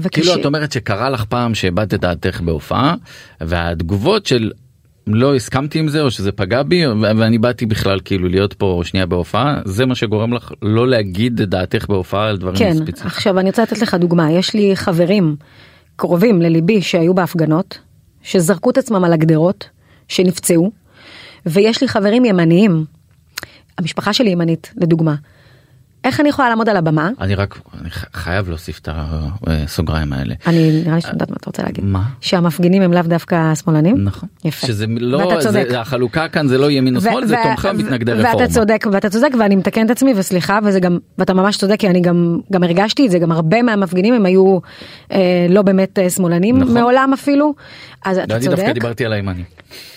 וכש... 0.00 0.20
כאילו 0.20 0.40
את 0.40 0.46
אומרת 0.46 0.72
שקרה 0.72 1.10
לך 1.10 1.24
פעם 1.24 1.54
שאיבדת 1.54 1.94
את 1.94 2.00
דעתך 2.00 2.40
בהופעה 2.40 2.94
והתגובות 3.40 4.26
של 4.26 4.50
לא 5.06 5.34
הסכמתי 5.34 5.78
עם 5.78 5.88
זה 5.88 6.02
או 6.02 6.10
שזה 6.10 6.32
פגע 6.32 6.62
בי 6.62 6.86
ואני 6.86 7.38
באתי 7.38 7.66
בכלל 7.66 8.00
כאילו 8.04 8.28
להיות 8.28 8.52
פה 8.52 8.80
שנייה 8.84 9.06
בהופעה 9.06 9.60
זה 9.64 9.86
מה 9.86 9.94
שגורם 9.94 10.32
לך 10.32 10.52
לא 10.62 10.88
להגיד 10.88 11.40
את 11.40 11.48
דעתך 11.48 11.86
בהופעה 11.88 12.28
על 12.28 12.36
דברים 12.36 12.56
כן, 12.56 12.74
ספציפיים. 12.74 13.06
עכשיו 13.06 13.38
אני 13.38 13.48
רוצה 13.48 13.62
לתת 13.62 13.82
לך 13.82 13.94
דוגמה, 13.94 14.32
יש 14.32 14.54
לי 14.54 14.76
חברים 14.76 15.36
קרובים 15.96 16.42
לליבי 16.42 16.82
שהיו 16.82 17.14
בהפגנות, 17.14 17.78
שזרקו 18.22 18.70
את 18.70 18.78
עצמם 18.78 19.04
על 19.04 19.12
הגדרות, 19.12 19.68
שנפצעו, 20.08 20.70
ויש 21.46 21.80
לי 21.80 21.88
חברים 21.88 22.24
ימניים, 22.24 22.84
המשפחה 23.78 24.12
שלי 24.12 24.30
ימנית, 24.30 24.72
לדוגמה. 24.76 25.14
איך 26.04 26.20
אני 26.20 26.28
יכולה 26.28 26.48
לעמוד 26.48 26.68
על 26.68 26.76
הבמה? 26.76 27.10
אני 27.20 27.34
רק 27.34 27.58
אני 27.80 27.90
חייב 28.12 28.48
להוסיף 28.48 28.78
את 28.78 28.88
הסוגריים 29.46 30.12
האלה. 30.12 30.34
אני 30.46 30.82
נראה 30.84 30.94
לי 30.94 31.00
שאני 31.00 31.12
יודעת 31.12 31.30
מה 31.30 31.36
אתה 31.40 31.46
רוצה 31.46 31.62
להגיד. 31.62 31.84
מה? 31.84 32.02
שהמפגינים 32.20 32.82
הם 32.82 32.92
לאו 32.92 33.02
דווקא 33.02 33.54
שמאלנים? 33.54 34.04
נכון. 34.04 34.28
יפה. 34.44 34.66
שזה 34.66 34.86
לא 34.88 35.16
ואתה 35.16 35.40
צודק. 35.40 35.66
זה, 35.70 35.80
החלוקה 35.80 36.28
כאן 36.28 36.48
זה 36.48 36.58
לא 36.58 36.70
ימין 36.70 36.96
או 36.96 37.02
ו- 37.02 37.04
שמאל 37.04 37.26
זה 37.26 37.36
תומכי 37.42 37.68
מתנגדי 37.74 38.12
רפורמה. 38.12 38.36
ואתה 38.36 38.52
צודק 38.52 38.86
ואתה 38.92 39.10
צודק 39.10 39.30
ואני 39.38 39.56
מתקן 39.56 39.86
את 39.86 39.90
עצמי 39.90 40.12
וסליחה 40.16 40.58
וזה 40.64 40.80
גם 40.80 40.98
ואתה 41.18 41.34
ממש 41.34 41.56
צודק 41.56 41.76
כי 41.78 41.88
אני 41.88 42.00
גם 42.00 42.38
גם 42.52 42.62
הרגשתי 42.62 43.06
את 43.06 43.10
זה 43.10 43.18
גם 43.18 43.32
הרבה 43.32 43.62
מהמפגינים 43.62 44.14
הם 44.14 44.26
היו 44.26 44.58
אה, 45.12 45.46
לא 45.50 45.62
באמת 45.62 45.98
אה, 45.98 46.10
שמאלנים 46.10 46.58
נכון. 46.58 46.74
מעולם 46.74 47.12
אפילו 47.12 47.54
אז 48.04 48.18
אתה 48.18 48.34
ואני 48.34 48.44
דווקא 48.46 48.62
צודק. 48.62 48.74
דיברתי 48.74 49.04
על 49.04 49.12
הימנים. 49.12 49.44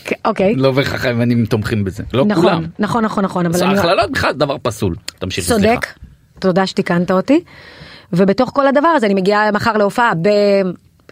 כן, 0.03 0.15
אוקיי. 0.25 0.55
לא 0.55 0.71
בהכרח 0.71 1.05
הימנים 1.05 1.45
תומכים 1.45 1.83
בזה. 1.83 2.03
לא 2.13 2.25
נכון, 2.25 2.43
כולם. 2.43 2.65
נכון 2.79 3.05
נכון 3.05 3.23
נכון 3.23 3.45
אבל 3.45 3.63
ההכללות 3.63 4.11
בכלל 4.11 4.33
דבר 4.33 4.57
פסול. 4.61 4.95
תמשיך 5.19 5.45
סליחה. 5.45 5.61
צודק 5.73 5.87
תודה 6.39 6.67
שתיקנת 6.67 7.11
אותי 7.11 7.41
ובתוך 8.13 8.51
כל 8.53 8.67
הדבר 8.67 8.87
הזה 8.87 9.05
אני 9.05 9.13
מגיעה 9.13 9.51
מחר 9.51 9.77
להופעה 9.77 10.11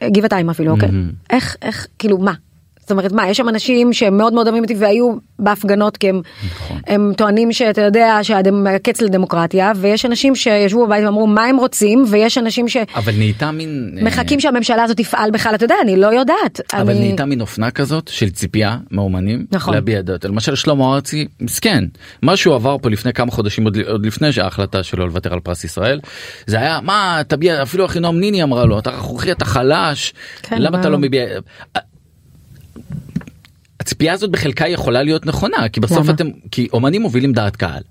בגבעתיים 0.02 0.50
אפילו 0.50 0.72
אוקיי 0.72 0.90
איך 1.30 1.58
איך 1.62 1.88
כאילו 2.00 2.18
מה. 2.18 2.34
זאת 2.84 2.92
אומרת 2.92 3.12
מה 3.12 3.30
יש 3.30 3.38
שם 3.38 3.50
אנשים 3.50 3.94
שהם 3.94 4.18
מאוד 4.18 4.34
מאוד 4.34 4.48
אוהבים 4.48 4.64
אותי 4.64 4.76
והיו 4.80 5.14
בהפגנות 5.40 5.98
כי 5.98 6.10
הם, 6.10 6.22
נכון. 6.46 6.80
הם 6.88 7.14
טוענים 7.18 7.54
שאתה 7.54 7.82
יודע 7.82 8.20
שהקץ 8.22 9.02
לדמוקרטיה 9.02 9.72
ויש 9.76 10.06
אנשים 10.06 10.36
שישבו 10.36 10.86
בבית 10.88 11.06
ואמרו 11.06 11.28
מה 11.28 11.46
הם 11.46 11.58
רוצים 11.58 12.06
ויש 12.08 12.38
אנשים 12.38 12.66
אבל 12.96 13.14
נהייתה 13.18 13.52
מין... 13.52 13.92
אה, 13.98 14.02
שמחכים 14.02 14.40
שהממשלה 14.40 14.84
הזאת 14.84 14.98
תפעל 14.98 15.32
בכלל 15.32 15.56
אתה 15.56 15.66
יודע 15.66 15.76
אני 15.82 15.96
לא 15.96 16.08
יודעת. 16.08 16.62
אבל 16.74 16.90
אני... 16.90 17.00
נהייתה 17.00 17.26
מין 17.26 17.42
אופנה 17.42 17.72
כזאת 17.72 18.08
של 18.08 18.30
ציפייה 18.30 18.78
מאומנים 18.92 19.46
נכון. 19.52 19.74
להביע 19.74 20.02
דעות. 20.02 20.26
למשל 20.26 20.56
שלמה 20.56 20.96
ארצי 20.96 21.28
מסכן 21.40 21.84
מה 22.22 22.38
שהוא 22.38 22.56
עבר 22.56 22.78
פה 22.78 22.90
לפני 22.90 23.14
כמה 23.14 23.32
חודשים 23.32 23.64
עוד, 23.64 23.78
עוד 23.88 24.06
לפני 24.06 24.32
שההחלטה 24.32 24.84
שלו 24.84 25.08
לוותר 25.08 25.34
על 25.34 25.40
פרס 25.40 25.64
ישראל 25.64 26.00
זה 26.48 26.60
היה 26.60 26.80
מה 26.82 27.22
תביע 27.28 27.64
אפילו 27.64 27.86
אחינועם 27.86 28.20
ניני 28.20 28.44
אמרה 28.44 28.66
לו 28.66 28.80
אתה 28.80 28.90
רכרוכי 28.90 29.32
אתה 29.32 29.46
חלש 29.46 30.14
כן, 30.44 30.62
למה 30.62 30.80
אתה 30.80 30.88
מה? 30.88 30.94
לא 30.94 31.00
מביע. 31.00 31.26
הציפייה 33.84 34.14
הזאת 34.14 34.30
בחלקה 34.30 34.68
יכולה 34.68 35.04
להיות 35.04 35.26
נכונה 35.26 35.70
כי 35.70 35.80
בסוף 35.80 36.04
למה? 36.04 36.12
אתם 36.12 36.28
כי 36.52 36.68
אומנים 36.74 37.02
מובילים 37.02 37.34
דעת 37.34 37.56
קהל. 37.56 37.82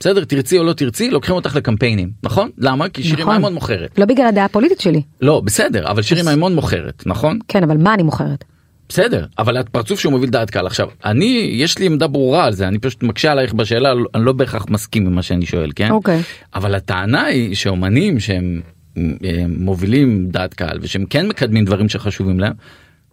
בסדר 0.00 0.24
תרצי 0.24 0.58
או 0.58 0.64
לא 0.64 0.72
תרצי 0.72 1.10
לוקחים 1.10 1.34
אותך 1.34 1.56
לקמפיינים 1.56 2.10
נכון 2.22 2.50
למה 2.58 2.88
כי 2.88 3.02
שירי 3.02 3.22
נכון. 3.22 3.34
מימון 3.34 3.54
מוכרת 3.54 3.98
לא 3.98 4.04
בגלל 4.04 4.26
הדעה 4.26 4.44
הפוליטית 4.44 4.80
שלי 4.80 5.02
לא 5.20 5.40
בסדר 5.40 5.90
אבל 5.90 6.02
שירי 6.02 6.22
מימון 6.22 6.54
מוכרת 6.54 7.02
נכון 7.06 7.38
כן 7.48 7.62
אבל 7.62 7.76
מה 7.76 7.94
אני 7.94 8.02
מוכרת. 8.02 8.44
בסדר 8.88 9.26
אבל 9.38 9.60
את 9.60 9.68
פרצוף 9.68 10.00
שהוא 10.00 10.12
מוביל 10.12 10.30
דעת 10.30 10.50
קהל 10.50 10.66
עכשיו 10.66 10.88
אני 11.04 11.50
יש 11.52 11.78
לי 11.78 11.86
עמדה 11.86 12.06
ברורה 12.06 12.44
על 12.44 12.52
זה 12.52 12.68
אני 12.68 12.78
פשוט 12.78 13.02
מקשה 13.02 13.32
עלייך 13.32 13.54
בשאלה 13.54 13.92
אני 14.14 14.24
לא 14.24 14.32
בהכרח 14.32 14.66
מסכים 14.68 15.06
עם 15.06 15.14
מה 15.14 15.22
שאני 15.22 15.46
שואל 15.46 15.70
כן 15.74 15.90
אוקיי. 15.90 16.20
אבל 16.54 16.74
הטענה 16.74 17.24
היא 17.24 17.54
שאומנים 17.54 18.20
שהם 18.20 18.60
אה, 18.98 19.44
מובילים 19.48 20.26
דעת 20.30 20.54
קהל 20.54 20.78
ושהם 20.82 21.04
כן 21.10 21.28
מקדמים 21.28 21.64
דברים 21.64 21.88
שחשובים 21.88 22.40
להם 22.40 22.52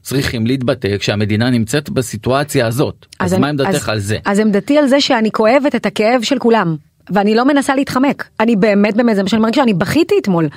צריכים 0.01 0.47
להתבטא 0.47 0.97
כשהמדינה 0.97 1.49
נמצאת 1.49 1.89
בסיטואציה 1.89 2.67
הזאת 2.67 3.05
אז, 3.19 3.33
אני- 3.33 3.41
מה 3.41 3.47
עמדתך 3.47 3.69
אז- 3.69 3.89
על 3.89 3.99
זה 3.99 4.17
אז 4.25 4.39
עמדתי 4.39 4.77
על 4.77 4.87
זה 4.87 5.01
שאני 5.01 5.31
כואבת 5.31 5.75
את 5.75 5.85
הכאב 5.85 6.21
של 6.23 6.39
כולם. 6.39 6.75
ואני 7.13 7.35
לא 7.35 7.45
מנסה 7.45 7.75
להתחמק, 7.75 8.27
אני 8.39 8.55
באמת 8.55 8.95
באמת 8.95 9.15
זה 9.15 9.23
מה 9.23 9.29
שאני 9.29 9.41
מרגישה, 9.41 9.63
אני 9.63 9.73
בכיתי 9.73 10.15
אתמול, 10.21 10.47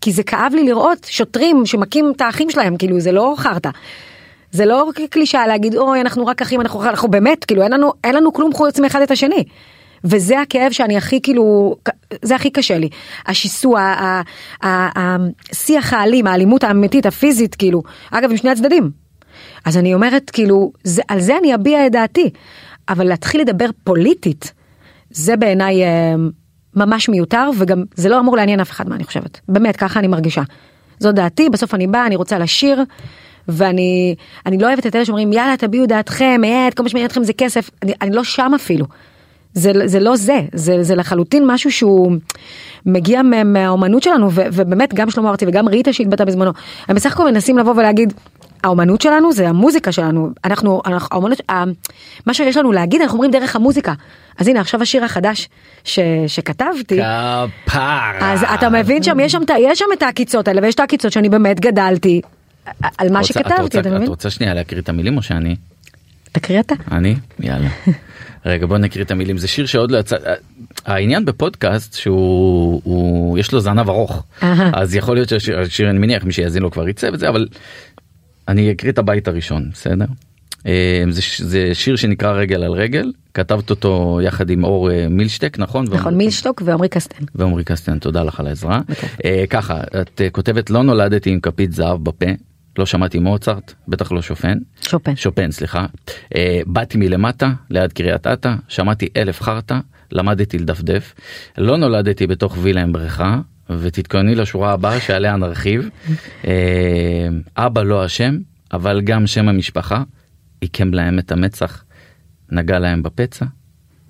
כי 0.00 0.12
זה 0.12 0.22
כאב 0.22 0.52
לי 0.54 0.64
לראות 0.64 1.06
שוטרים 1.10 1.66
שמכים 1.66 2.12
את 2.16 2.20
האחים 2.20 2.50
שלהם, 2.50 2.76
כאילו 2.76 3.00
זה 3.00 3.12
לא 3.12 3.34
חרטא. 3.38 3.70
זה 4.50 4.64
לא 4.66 4.88
קלישאה 5.10 5.46
להגיד 5.46 5.76
אוי 5.76 6.00
אנחנו 6.00 6.26
רק 6.26 6.42
אחים 6.42 6.60
אנחנו 6.60 6.84
אנחנו 6.84 7.08
באמת 7.10 7.44
כאילו 7.44 7.62
אין 7.62 7.72
לנו 7.72 7.92
אין 8.04 8.14
לנו 8.14 8.32
כלום 8.32 8.52
חוץ 8.52 8.80
מאחד 8.80 9.02
את 9.02 9.10
השני. 9.10 9.44
וזה 10.04 10.40
הכאב 10.40 10.72
שאני 10.72 10.96
הכי 10.96 11.20
כאילו 11.22 11.76
זה 12.22 12.34
הכי 12.34 12.50
קשה 12.50 12.78
לי 12.78 12.88
השיסוע 13.26 13.94
השיח 14.62 15.92
האלים 15.92 16.26
האלימות 16.26 16.64
האמיתית 16.64 17.06
הפיזית 17.06 17.54
כאילו 17.54 17.82
אגב 18.10 18.30
עם 18.30 18.36
שני 18.36 18.50
הצדדים. 18.50 18.90
אז 19.64 19.76
אני 19.76 19.94
אומרת 19.94 20.30
כאילו 20.30 20.72
זה 20.84 21.02
על 21.08 21.20
זה 21.20 21.38
אני 21.38 21.54
אביע 21.54 21.86
את 21.86 21.92
דעתי 21.92 22.30
אבל 22.88 23.08
להתחיל 23.08 23.40
לדבר 23.40 23.66
פוליטית 23.84 24.52
זה 25.10 25.36
בעיניי 25.36 25.84
אה, 25.84 26.14
ממש 26.74 27.08
מיותר 27.08 27.50
וגם 27.58 27.84
זה 27.94 28.08
לא 28.08 28.20
אמור 28.20 28.36
לעניין 28.36 28.60
אף 28.60 28.70
אחד 28.70 28.88
מה 28.88 28.94
אני 28.94 29.04
חושבת 29.04 29.40
באמת 29.48 29.76
ככה 29.76 30.00
אני 30.00 30.08
מרגישה. 30.08 30.42
זו 30.98 31.12
דעתי 31.12 31.50
בסוף 31.50 31.74
אני 31.74 31.86
באה 31.86 32.06
אני 32.06 32.16
רוצה 32.16 32.38
לשיר 32.38 32.82
ואני 33.48 34.14
אני 34.46 34.58
לא 34.58 34.66
אוהבת 34.66 34.86
את 34.86 34.96
אלה 34.96 35.04
שאומרים 35.04 35.32
יאללה 35.32 35.56
תביעו 35.56 35.86
דעתכם 35.86 36.40
אה, 36.44 36.68
כל 36.76 36.82
מה 36.82 36.88
שמעניין 36.88 37.06
אתכם 37.06 37.24
זה 37.24 37.32
כסף 37.32 37.70
אני, 37.82 37.92
אני 38.00 38.16
לא 38.16 38.24
שם 38.24 38.52
אפילו. 38.54 38.86
זה, 39.54 39.72
זה 39.84 40.00
לא 40.00 40.16
זה, 40.16 40.40
זה, 40.52 40.82
זה 40.82 40.94
לחלוטין 40.94 41.42
משהו 41.46 41.72
שהוא 41.72 42.12
מגיע 42.86 43.22
מה, 43.22 43.44
מהאומנות 43.44 44.02
שלנו 44.02 44.32
ו, 44.32 44.42
ובאמת 44.52 44.94
גם 44.94 45.10
שלמה 45.10 45.30
ארצי 45.30 45.44
וגם 45.48 45.68
ריטה 45.68 45.92
שהתבטא 45.92 46.24
בזמנו 46.24 46.50
הם 46.88 46.96
בסך 46.96 47.12
הכל 47.12 47.30
מנסים 47.30 47.58
לבוא 47.58 47.74
ולהגיד 47.76 48.12
האומנות 48.64 49.00
שלנו 49.00 49.32
זה 49.32 49.48
המוזיקה 49.48 49.92
שלנו 49.92 50.30
אנחנו, 50.44 50.82
אנחנו 50.86 51.08
האומנות, 51.12 51.40
ה, 51.50 51.64
מה 52.26 52.34
שיש 52.34 52.56
לנו 52.56 52.72
להגיד 52.72 53.00
אנחנו 53.00 53.14
אומרים 53.14 53.30
דרך 53.30 53.56
המוזיקה. 53.56 53.92
אז 54.38 54.48
הנה 54.48 54.60
עכשיו 54.60 54.82
השיר 54.82 55.04
החדש 55.04 55.48
ש, 55.84 55.98
שכתבתי. 56.26 57.00
כפרה. 57.66 58.32
אז 58.32 58.44
אתה 58.54 58.68
מבין 58.68 59.02
שם 59.02 59.20
יש 59.20 59.32
שם, 59.32 59.42
את 59.42 59.50
יש 59.58 59.78
שם 59.78 59.84
את 59.92 60.02
העקיצות 60.02 60.48
האלה 60.48 60.60
ויש 60.62 60.74
את 60.74 60.80
העקיצות 60.80 61.12
שאני 61.12 61.28
באמת 61.28 61.60
גדלתי 61.60 62.20
על 62.98 63.12
מה 63.12 63.18
רוצה- 63.20 63.40
את 63.40 63.46
שכתבתי 63.46 63.78
אתה 63.80 63.88
את 63.88 63.94
מבין? 63.94 64.08
רוצה 64.08 64.30
שנייה 64.30 64.54
להקריא 64.54 64.80
את 64.80 64.88
המילים 64.88 65.16
או 65.16 65.22
שאני? 65.22 65.56
תקריא 66.32 66.60
אתה. 66.60 66.74
אני? 66.90 67.16
יאללה 67.40 67.68
רגע 68.46 68.66
בוא 68.66 68.78
נקריא 68.78 69.04
את 69.04 69.10
המילים 69.10 69.38
זה 69.38 69.48
שיר 69.48 69.66
שעוד 69.66 69.90
לא 69.90 69.98
יצא 69.98 70.16
העניין 70.86 71.24
בפודקאסט 71.24 71.94
שהוא 71.94 72.80
הוא, 72.84 73.38
יש 73.38 73.52
לו 73.52 73.60
זנב 73.60 73.88
ארוך. 73.88 74.24
אז 74.72 74.94
יכול 74.94 75.16
להיות 75.16 75.28
שהשיר 75.28 75.60
השיר, 75.60 75.90
אני 75.90 75.98
מניח 75.98 76.24
מי 76.24 76.32
שיאזין 76.32 76.62
לו 76.62 76.70
כבר 76.70 76.88
יצא 76.88 77.10
וזה 77.12 77.28
אבל 77.28 77.48
אני 78.48 78.72
אקריא 78.72 78.92
את 78.92 78.98
הבית 78.98 79.28
הראשון 79.28 79.70
בסדר. 79.72 80.06
אה, 80.66 81.04
זה, 81.10 81.20
זה 81.38 81.70
שיר 81.74 81.96
שנקרא 81.96 82.32
רגל 82.32 82.62
על 82.62 82.72
רגל 82.72 83.12
כתבת 83.34 83.70
אותו 83.70 84.20
יחד 84.22 84.50
עם 84.50 84.64
אור 84.64 84.90
אה, 84.90 85.06
מילשטק 85.10 85.58
נכון? 85.58 85.86
נכון, 85.90 86.16
מילשטוק 86.16 86.62
ועמרי 86.64 86.88
קסטן. 86.88 87.24
ועמרי 87.34 87.64
קסטיאן 87.64 87.98
תודה 87.98 88.22
לך 88.22 88.40
על 88.40 88.46
העזרה. 88.46 88.80
אה, 89.24 89.44
ככה 89.50 89.80
את 90.00 90.20
אה, 90.20 90.30
כותבת 90.30 90.70
לא 90.70 90.82
נולדתי 90.82 91.30
עם 91.30 91.40
כפית 91.40 91.72
זהב 91.72 92.04
בפה 92.04 92.26
לא 92.78 92.86
שמעתי 92.86 93.18
מוצרט 93.18 93.74
בטח 93.88 94.12
לא 94.12 94.22
שופן. 94.22 94.58
שופן. 94.80 95.16
שופן 95.16 95.50
סליחה. 95.50 95.86
אה, 96.36 96.60
באתי 96.66 96.98
מלמטה 96.98 97.52
ליד 97.70 97.92
קריית 97.92 98.26
אתא 98.26 98.54
שמעתי 98.68 99.08
אלף 99.16 99.42
חרטא 99.42 99.78
למדתי 100.12 100.58
לדפדף. 100.58 101.14
לא 101.58 101.76
נולדתי 101.76 102.26
בתוך 102.26 102.56
וילה 102.60 102.82
עם 102.82 102.92
בריכה 102.92 103.40
ותתכונני 103.70 104.34
לשורה 104.34 104.72
הבאה 104.72 105.00
שעליה 105.00 105.36
נרחיב. 105.36 105.88
אה, 106.46 107.28
אבא 107.56 107.82
לא 107.82 108.06
אשם 108.06 108.38
אבל 108.72 109.00
גם 109.00 109.26
שם 109.26 109.48
המשפחה 109.48 110.02
עיקם 110.60 110.94
להם 110.94 111.18
את 111.18 111.32
המצח 111.32 111.84
נגע 112.50 112.78
להם 112.78 113.02
בפצע. 113.02 113.46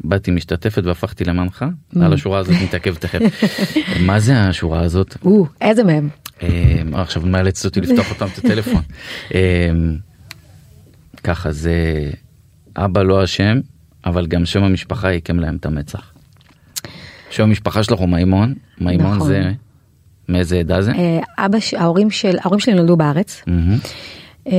באתי 0.04 0.30
משתתפת 0.30 0.84
והפכתי 0.84 1.24
למנחה. 1.24 1.68
על 2.00 2.12
השורה 2.12 2.38
הזאת 2.38 2.54
נתעכב 2.62 2.94
תכף. 2.94 3.20
מה 4.06 4.20
זה 4.20 4.40
השורה 4.40 4.80
הזאת? 4.80 5.16
או, 5.24 5.46
איזה 5.60 5.84
מהם? 5.84 6.08
אה, 6.42 6.82
עכשיו 6.92 7.22
מאלצת 7.22 7.64
אותי 7.64 7.80
לפתוח 7.80 8.10
אותם 8.10 8.26
את 8.32 8.38
הטלפון. 8.38 8.82
אה, 9.34 9.70
ככה 11.24 11.52
זה 11.52 12.10
אבא 12.76 13.02
לא 13.02 13.24
אשם 13.24 13.60
אבל 14.04 14.26
גם 14.26 14.46
שם 14.46 14.62
המשפחה 14.62 15.08
עיקם 15.08 15.38
להם 15.38 15.56
את 15.56 15.66
המצח. 15.66 16.12
שם 17.30 17.42
המשפחה 17.42 17.82
שלך 17.82 17.98
הוא 17.98 18.08
מימון 18.08 18.54
מימון 18.80 19.16
נכון. 19.16 19.28
זה 19.28 19.52
מאיזה 20.28 20.58
עדה 20.58 20.82
זה? 20.82 20.92
אה, 20.92 21.20
אבא, 21.38 21.58
ההורים 21.76 22.10
של, 22.10 22.36
ההורים 22.40 22.60
שלי 22.60 22.74
נולדו 22.74 22.96
בארץ. 22.96 23.42
אה, 24.46 24.52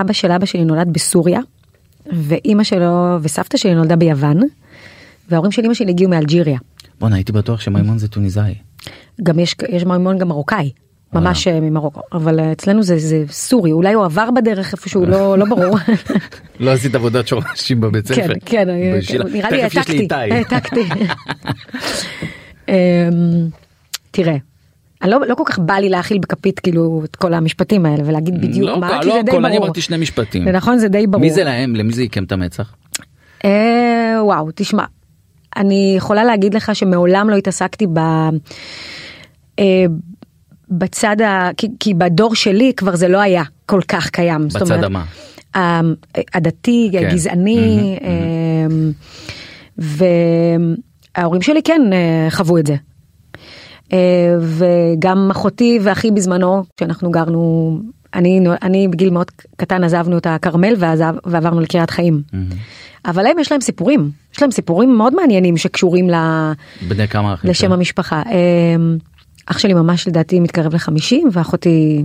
אבא 0.00 0.12
של 0.12 0.32
אבא 0.32 0.46
שלי 0.46 0.64
נולד 0.64 0.92
בסוריה, 0.92 1.40
ואימא 2.12 2.64
שלו 2.64 3.18
וסבתא 3.22 3.56
שלי 3.56 3.74
נולדה 3.74 3.96
ביוון, 3.96 4.40
וההורים 5.28 5.52
של 5.52 5.62
אימא 5.62 5.74
שלי 5.74 5.90
הגיעו 5.90 6.10
מאלג'יריה. 6.10 6.58
בואנה 7.00 7.16
הייתי 7.16 7.32
בטוח 7.32 7.60
שמימון 7.60 7.98
זה 7.98 8.08
טוניסאי. 8.08 8.54
גם 9.22 9.38
יש, 9.38 9.56
יש 9.68 9.84
מימון 9.84 10.18
גם 10.18 10.28
מרוקאי, 10.28 10.70
ממש 11.14 11.48
אה, 11.48 11.60
ממרוקו, 11.60 12.00
אבל 12.12 12.40
אה, 12.40 12.52
אצלנו 12.52 12.82
זה, 12.82 12.98
זה 12.98 13.24
סורי, 13.28 13.72
אולי 13.72 13.92
הוא 13.92 14.04
עבר 14.04 14.30
בדרך 14.30 14.72
איפשהו, 14.72 15.06
לא, 15.06 15.38
לא 15.38 15.44
ברור. 15.44 15.78
לא 16.60 16.70
עשית 16.70 16.94
עבודת 16.94 17.28
שורשים 17.28 17.80
בבית 17.80 18.06
ספר. 18.06 18.26
כן, 18.26 18.34
כן, 18.46 18.68
נראה 19.32 19.50
לי 19.50 19.62
העתקתי. 19.62 20.08
אמ, 22.68 22.74
תראה, 24.10 24.36
אני 25.02 25.10
לא, 25.10 25.20
לא 25.28 25.34
כל 25.34 25.42
כך 25.46 25.58
בא 25.58 25.74
לי 25.74 25.88
להכיל 25.88 26.18
בכפית 26.18 26.60
כאילו 26.60 27.02
את 27.04 27.16
כל 27.16 27.34
המשפטים 27.34 27.86
האלה 27.86 28.02
ולהגיד 28.06 28.40
בדיוק 28.40 28.68
לא, 28.68 28.80
מה, 28.80 28.98
כי 29.02 29.08
לא 29.08 29.14
זה 29.14 29.22
די 29.22 29.30
הכל, 29.30 29.44
אני 29.44 29.54
ברור. 29.54 29.66
אמרתי 29.66 29.80
שני 29.80 29.96
משפטים. 29.96 30.44
זה 30.44 30.52
נכון, 30.52 30.78
זה 30.78 30.88
די 30.88 31.06
ברור. 31.06 31.20
מי 31.20 31.30
זה 31.30 31.44
להם? 31.44 31.76
למי 31.76 31.92
זה 31.92 32.02
עיקם 32.02 32.24
את 32.24 32.32
המצח? 32.32 32.74
אה, 33.44 34.16
וואו, 34.20 34.48
תשמע, 34.54 34.84
אני 35.56 35.94
יכולה 35.96 36.24
להגיד 36.24 36.54
לך 36.54 36.76
שמעולם 36.76 37.30
לא 37.30 37.36
התעסקתי 37.36 37.86
ב... 37.86 37.98
אה, 39.58 39.84
בצד 40.70 41.20
ה... 41.20 41.50
כי, 41.56 41.68
כי 41.80 41.94
בדור 41.94 42.34
שלי 42.34 42.72
כבר 42.76 42.96
זה 42.96 43.08
לא 43.08 43.20
היה 43.20 43.42
כל 43.66 43.80
כך 43.88 44.10
קיים. 44.10 44.48
בצד 44.48 44.62
אומרת, 44.62 44.84
המה? 44.84 45.04
ה- 45.56 45.80
הדתי, 46.34 46.88
כן. 46.92 47.06
הגזעני, 47.06 47.96
מהמם, 48.02 48.92
אה, 49.78 49.84
וההורים 51.16 51.42
שלי 51.42 51.62
כן 51.62 51.80
אה, 51.92 52.30
חוו 52.30 52.58
את 52.58 52.66
זה. 52.66 52.76
אה, 53.92 53.98
וגם 54.40 55.28
אחותי 55.30 55.78
ואחי 55.82 56.10
בזמנו, 56.10 56.64
כשאנחנו 56.76 57.10
גרנו, 57.10 57.80
אני, 58.14 58.40
אני 58.62 58.88
בגיל 58.88 59.10
מאוד 59.10 59.26
קטן 59.56 59.84
עזבנו 59.84 60.18
את 60.18 60.26
הכרמל 60.26 60.74
ועזב, 60.78 61.14
ועברנו 61.26 61.60
לקריית 61.60 61.90
חיים. 61.90 62.22
מהמם. 62.32 62.46
אבל 63.06 63.26
הם 63.26 63.38
יש 63.38 63.52
להם 63.52 63.60
סיפורים, 63.60 64.10
יש 64.34 64.42
להם 64.42 64.50
סיפורים 64.50 64.96
מאוד 64.96 65.14
מעניינים 65.14 65.56
שקשורים 65.56 66.10
ל- 66.10 66.52
בני 66.88 67.08
כמה 67.08 67.34
אחים? 67.34 67.50
לשם 67.50 67.60
שלך? 67.66 67.72
המשפחה. 67.72 68.22
אח 69.46 69.58
שלי 69.58 69.74
ממש 69.74 70.08
לדעתי 70.08 70.40
מתקרב 70.40 70.74
ל-50 70.74 71.14
ואחותי 71.32 72.04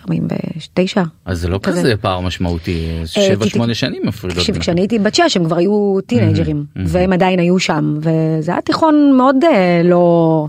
49. 0.00 1.02
אז 1.24 1.40
זה 1.40 1.48
לא 1.48 1.60
כזה. 1.62 1.78
כזה 1.80 1.94
פער 2.00 2.20
משמעותי, 2.20 2.86
שבע 3.04 3.44
כי- 3.44 3.50
שמונה 3.50 3.74
שנים 3.74 4.02
מפרידות. 4.04 4.38
תקשיב. 4.38 4.58
כשאני 4.58 4.80
הייתי 4.80 4.98
בת 4.98 5.14
6 5.14 5.36
הם 5.36 5.44
כבר 5.44 5.56
היו 5.56 5.98
טינג'רים 6.06 6.64
מהמם. 6.76 6.88
והם 6.90 7.12
עדיין 7.12 7.38
היו 7.38 7.58
שם 7.58 7.98
וזה 7.98 8.52
היה 8.52 8.60
תיכון 8.60 9.12
מאוד 9.16 9.36
אה, 9.44 9.80
לא 9.84 10.46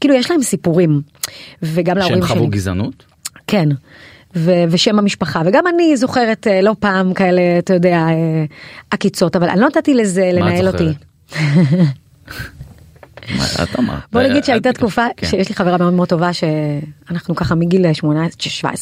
כאילו 0.00 0.14
יש 0.14 0.30
להם 0.30 0.42
סיפורים 0.42 1.00
וגם 1.62 1.94
שהם 1.96 1.98
להורים 1.98 2.22
חוו 2.22 2.36
שלי 2.38 2.46
גזענות? 2.46 3.04
כן 3.46 3.68
ו- 4.36 4.64
ושם 4.70 4.98
המשפחה 4.98 5.42
וגם 5.46 5.64
אני 5.74 5.96
זוכרת 5.96 6.46
אה, 6.46 6.60
לא 6.60 6.74
פעם 6.80 7.14
כאלה 7.14 7.42
אתה 7.58 7.74
יודע 7.74 7.96
אה, 8.08 8.44
עקיצות 8.90 9.36
אבל 9.36 9.48
אני 9.48 9.60
לא 9.60 9.66
נתתי 9.66 9.94
לזה 9.94 10.30
לנהל 10.32 10.66
אותי. 10.66 10.84
זוכרת? 10.88 10.96
מה 11.36 11.36
את 11.36 11.78
אמרת? 11.78 11.92
בוא 14.12 14.22
נגיד 14.22 14.36
אה, 14.36 14.42
שהייתה 14.42 14.68
אל- 14.68 14.74
תקופה 14.74 15.06
כן. 15.16 15.26
שיש 15.26 15.48
לי 15.48 15.54
חברה 15.54 15.78
מאוד 15.78 15.92
מאוד 15.92 16.08
טובה 16.08 16.30
שאנחנו 16.32 17.34
ככה 17.34 17.54
מגיל 17.54 17.86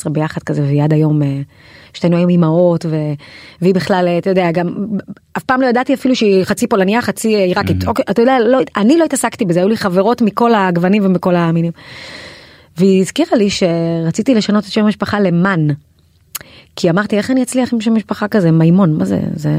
18-17 0.07 0.09
ביחד 0.11 0.43
כזה 0.43 0.63
והיא 0.63 0.83
עד 0.83 0.93
היום 0.93 1.23
אה, 1.23 1.41
שתינו 1.93 2.17
היום 2.17 2.31
אימהות 2.31 2.87
ו... 2.87 2.97
והיא 3.63 3.75
בכלל 3.75 4.05
אה, 4.09 4.19
אתה 4.19 4.31
יודע 4.31 4.51
גם 4.51 4.75
אף 5.37 5.43
פעם 5.43 5.61
לא 5.61 5.67
ידעתי 5.67 5.95
אפילו 5.95 6.17
שהיא 6.17 6.45
חצי 6.45 6.67
פולניה 6.67 7.03
חצי 7.03 7.37
עיראקית 7.37 7.87
אוקיי 7.89 8.05
אתה 8.11 8.23
יודע 8.23 8.39
לא, 8.49 8.59
אני 8.77 8.99
לא 8.99 9.05
התעסקתי 9.05 9.45
בזה 9.45 9.61
היו 9.61 9.69
לי 9.69 9.77
חברות 9.77 10.23
מכל 10.23 10.55
הגוונים 10.55 11.05
ומכל 11.07 11.37
המינים. 11.37 11.73
והיא 12.79 13.01
הזכירה 13.01 13.37
לי 13.39 13.49
שרציתי 13.51 14.35
לשנות 14.35 14.65
את 14.65 14.73
שם 14.73 14.85
המשפחה 14.85 15.21
למן. 15.21 15.67
כי 16.77 16.91
אמרתי 16.91 17.17
איך 17.17 17.31
אני 17.31 17.43
אצליח 17.43 17.73
עם 17.73 17.81
שם 17.81 17.95
משפחה 17.95 18.29
כזה 18.29 18.51
מימון 18.51 18.99
מה 18.99 19.05
זה 19.05 19.21
זה 19.35 19.51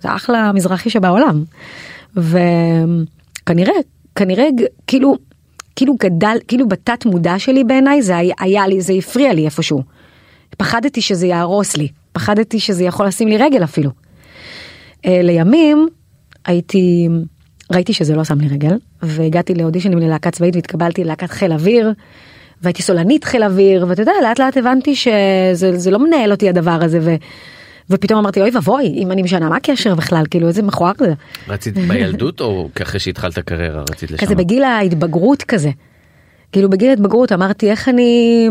זה 0.00 0.14
אחלה 0.16 0.52
מזרחי 0.52 0.90
שבעולם. 0.90 1.44
וכנראה 2.16 2.84
כנראה 4.14 4.50
ג- 4.50 4.64
כאילו 4.86 5.14
כאילו 5.76 5.94
גדל 6.00 6.36
כאילו 6.48 6.68
בתת 6.68 7.06
מודע 7.06 7.38
שלי 7.38 7.64
בעיניי 7.64 8.02
זה 8.02 8.16
היה, 8.16 8.34
היה 8.40 8.66
לי 8.66 8.80
זה 8.80 8.92
הפריע 8.92 9.34
לי 9.34 9.44
איפשהו. 9.44 9.82
פחדתי 10.58 11.00
שזה 11.00 11.26
יהרוס 11.26 11.76
לי 11.76 11.88
פחדתי 12.12 12.60
שזה 12.60 12.84
יכול 12.84 13.06
לשים 13.06 13.28
לי 13.28 13.36
רגל 13.36 13.64
אפילו. 13.64 13.90
אה, 15.06 15.20
לימים 15.22 15.88
הייתי 16.46 17.08
ראיתי 17.72 17.92
שזה 17.92 18.14
לא 18.16 18.24
שם 18.24 18.40
לי 18.40 18.48
רגל 18.48 18.76
והגעתי 19.02 19.54
לאודישנים 19.54 19.98
ללהקה 19.98 20.30
צבאית 20.30 20.54
והתקבלתי 20.56 21.04
ללהקת 21.04 21.30
חיל 21.30 21.52
אוויר. 21.52 21.92
והייתי 22.62 22.82
סולנית 22.82 23.24
חיל 23.24 23.42
אוויר 23.42 23.86
ואתה 23.88 24.02
יודע 24.02 24.12
לאט 24.22 24.38
לאט 24.38 24.56
הבנתי 24.56 24.96
שזה 24.96 25.78
זה 25.78 25.90
לא 25.90 25.98
מנהל 25.98 26.30
אותי 26.30 26.48
הדבר 26.48 26.78
הזה 26.84 26.98
ו, 27.02 27.14
ופתאום 27.90 28.18
אמרתי 28.18 28.40
אוי 28.40 28.50
ואבוי 28.54 28.84
אם 28.86 29.12
אני 29.12 29.22
משנה 29.22 29.48
מה 29.48 29.56
הקשר 29.56 29.94
בכלל 29.94 30.24
כאילו 30.30 30.48
איזה 30.48 30.62
מכוער 30.62 30.92
זה 30.98 31.12
רצית 31.48 31.78
בילדות 31.78 32.40
או 32.40 32.68
אחרי 32.82 33.00
שהתחלת 33.00 33.38
קריירה 33.38 33.80
רצית 33.80 34.10
לשנות? 34.10 34.20
כזה 34.20 34.34
בגיל 34.34 34.64
ההתבגרות 34.64 35.42
כזה. 35.42 35.70
כאילו 36.52 36.70
בגיל 36.70 36.90
ההתבגרות 36.90 37.32
אמרתי 37.32 37.70
איך 37.70 37.88
אני 37.88 38.48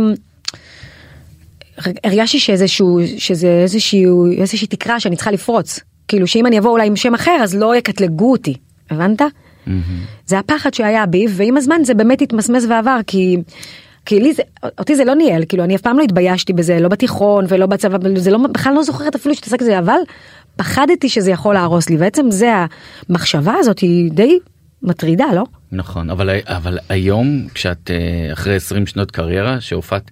הרגשתי 2.03 2.39
שאיזשהו 2.39 2.99
שזה 3.17 3.47
איזשהו 3.47 4.31
איזושהי 4.37 4.67
תקרה 4.67 4.99
שאני 4.99 5.15
צריכה 5.15 5.31
לפרוץ 5.31 5.79
כאילו 6.07 6.27
שאם 6.27 6.45
אני 6.45 6.59
אבוא 6.59 6.71
אולי 6.71 6.87
עם 6.87 6.95
שם 6.95 7.13
אחר 7.13 7.39
אז 7.43 7.55
לא 7.55 7.75
יקטלגו 7.75 8.31
אותי 8.31 8.53
הבנת? 8.89 9.21
מהמם. 9.67 9.81
זה 10.25 10.39
הפחד 10.39 10.73
שהיה 10.73 11.05
בי 11.05 11.25
ועם 11.29 11.57
הזמן 11.57 11.83
זה 11.83 11.93
באמת 11.93 12.21
התמסמס 12.21 12.65
ועבר 12.69 12.99
כי. 13.07 13.37
כי 14.05 14.19
לי 14.19 14.33
זה, 14.33 14.43
אותי 14.79 14.95
זה 14.95 15.05
לא 15.05 15.15
ניהל, 15.15 15.43
כאילו 15.49 15.63
אני 15.63 15.75
אף 15.75 15.81
פעם 15.81 15.97
לא 15.97 16.03
התביישתי 16.03 16.53
בזה, 16.53 16.79
לא 16.79 16.89
בתיכון 16.89 17.45
ולא 17.47 17.65
בצבא, 17.65 17.97
זה 18.15 18.31
לא, 18.31 18.39
בכלל 18.51 18.73
לא 18.73 18.83
זוכרת 18.83 19.15
אפילו 19.15 19.35
שהתעסקתי 19.35 19.63
בזה, 19.63 19.79
אבל 19.79 19.97
פחדתי 20.55 21.09
שזה 21.09 21.31
יכול 21.31 21.53
להרוס 21.53 21.89
לי, 21.89 21.97
בעצם 21.97 22.31
זה 22.31 22.51
המחשבה 23.09 23.53
הזאת 23.59 23.79
היא 23.79 24.11
די 24.11 24.39
מטרידה, 24.81 25.25
לא? 25.35 25.43
נכון 25.71 26.09
אבל 26.09 26.29
אבל 26.43 26.79
היום 26.89 27.47
כשאת 27.53 27.91
אה, 27.91 28.33
אחרי 28.33 28.55
20 28.55 28.87
שנות 28.87 29.11
קריירה 29.11 29.61
שהופעת 29.61 30.11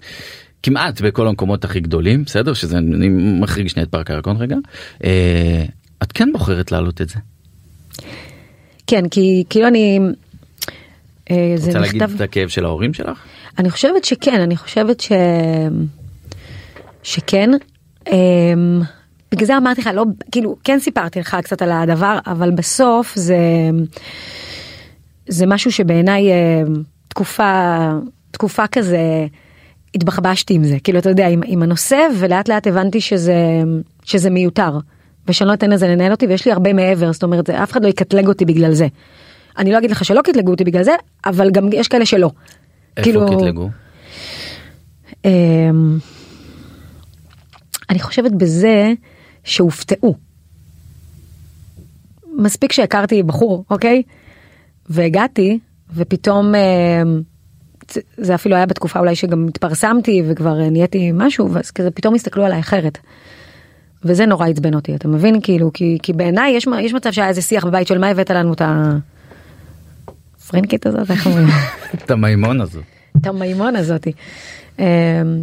כמעט 0.64 1.02
בכל 1.02 1.28
המקומות 1.28 1.66
הכי 1.66 1.80
גדולים 1.80 2.24
בסדר 2.24 2.54
שזה 2.54 2.78
אני 2.78 3.10
מחריג 3.40 3.68
שנייה 3.68 3.86
את 3.86 3.92
פארק 3.92 4.12
הירקון 4.12 4.38
רגע 4.38 4.56
אה, 5.04 5.66
את 6.04 6.12
כן 6.12 6.30
בוחרת 6.34 6.72
להעלות 6.72 7.02
את 7.02 7.10
זה. 7.10 7.16
כן, 8.88 9.10
כי 9.10 9.44
כאילו 9.50 9.68
אני... 9.68 10.00
אה, 11.32 11.54
זה 11.56 11.68
רוצה 11.68 11.80
להגיד 11.80 12.04
נכתב, 12.04 12.16
את 12.16 12.22
הכאב 12.22 12.48
של 12.48 12.66
ההורים 12.66 12.94
שלך? 12.94 13.20
אני 13.60 13.70
חושבת 13.70 14.06
שכן, 14.06 14.42
אני 14.42 14.58
חושבת 14.58 15.00
ש... 15.00 15.12
שכן. 17.04 17.50
אמ, 18.12 18.82
בגלל 19.32 19.48
זה 19.48 19.58
אמרתי 19.58 19.82
לך, 19.82 19.90
לא, 19.94 20.06
כאילו, 20.32 20.56
כן 20.64 20.80
סיפרתי 20.80 21.20
לך 21.20 21.38
קצת 21.44 21.62
על 21.62 21.72
הדבר, 21.72 22.20
אבל 22.28 22.52
בסוף 22.52 23.16
זה, 23.16 23.38
זה 25.28 25.46
משהו 25.46 25.72
שבעיניי 25.72 26.32
אה, 26.32 26.62
תקופה, 27.08 27.90
תקופה 28.32 28.68
כזה, 28.68 29.28
התבחבשתי 29.96 30.54
עם 30.54 30.64
זה, 30.64 30.78
כאילו, 30.84 31.00
אתה 31.00 31.10
יודע, 31.10 31.28
עם, 31.28 31.42
עם 31.46 31.64
הנושא, 31.64 32.08
ולאט 32.20 32.50
לאט 32.50 32.68
הבנתי 32.68 33.02
שזה, 33.02 33.36
שזה 34.04 34.30
מיותר. 34.30 34.78
ושאני 35.28 35.48
לא 35.48 35.54
אתן 35.54 35.70
לזה 35.70 35.88
לנהל 35.88 36.12
אותי 36.12 36.28
ויש 36.28 36.46
לי 36.46 36.52
הרבה 36.52 36.74
מעבר 36.74 37.14
זאת 37.14 37.24
אומרת 37.24 37.50
אף 37.50 37.72
אחד 37.72 37.84
לא 37.84 37.90
יקטלג 37.90 38.28
אותי 38.28 38.46
בגלל 38.46 38.74
זה. 38.74 38.88
אני 39.58 39.72
לא 39.72 39.78
אגיד 39.78 39.92
לך 39.92 40.06
שלא 40.06 40.22
קטלגו 40.22 40.52
אותי 40.52 40.64
בגלל 40.64 40.84
זה 40.84 40.92
אבל 41.26 41.52
גם 41.52 41.70
יש 41.74 41.88
כאלה 41.88 42.06
שלא. 42.06 42.32
איפה 42.98 43.04
כאילו- 43.04 43.26
קטלגו? 43.38 43.70
אמ, 45.26 45.98
אני 47.90 48.00
חושבת 48.00 48.32
בזה 48.32 48.94
שהופתעו. 49.44 50.16
מספיק 52.38 52.72
שהכרתי 52.72 53.24
בחור, 53.24 53.66
אוקיי? 53.70 54.02
והגעתי, 54.90 55.60
ופתאום, 55.96 56.56
אמ, 56.56 57.22
זה- 58.18 58.36
אפילו 58.36 58.56
היה 58.56 58.66
בתקופה 58.66 59.00
אולי 59.00 59.16
שגם 59.16 59.48
התפרסמתי 59.48 60.24
וכבר 60.28 60.62
אה, 60.62 60.70
נהייתי 60.70 61.12
משהו, 61.14 61.52
ואז 61.52 61.72
כזה 61.72 61.92
פתאום 61.92 62.16
הסתכלו 62.16 62.46
עליי 62.46 62.60
אחרת. 62.60 62.98
וזה 64.04 64.26
נורא 64.26 64.48
עצבן 64.48 64.74
אותי, 64.74 64.96
אתה 64.96 65.08
מבין? 65.08 65.42
כאילו, 65.44 65.74
כי, 65.74 65.98
כי 66.04 66.14
בעיניי 66.14 66.52
יש, 66.52 66.68
יש 66.82 66.94
מצב 66.94 67.12
שהיה 67.12 67.28
איזה 67.28 67.42
שיח 67.42 67.66
בבית 67.66 67.88
של 67.88 67.98
מה 67.98 68.08
הבאת 68.08 68.30
לנו 68.32 68.54
את 68.54 68.62
הפרנקית 70.46 70.86
הזאת, 70.86 71.12
איך 71.12 71.26
אומרים? 71.26 71.48
את 71.96 72.12
המימון 72.12 72.62
הזאת. 72.62 72.84
את 73.18 73.28
המימון 73.28 73.76
הזאתי. 73.76 74.12
אמ, 74.80 74.86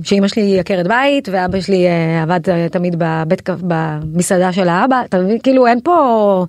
שאימא 0.05 0.29
שלי 0.29 0.43
היא 0.43 0.61
עקרת 0.61 0.87
בית 0.87 1.29
ואבא 1.33 1.61
שלי 1.61 1.87
אה, 1.87 2.23
עבד 2.23 2.51
אה, 2.51 2.69
תמיד 2.69 2.97
בבית 2.99 3.51
במסעדה 3.61 4.53
של 4.53 4.69
האבא 4.69 5.03
אתה 5.05 5.19
מבין 5.19 5.39
כאילו 5.43 5.67
אין 5.67 5.81
פה 5.85 6.47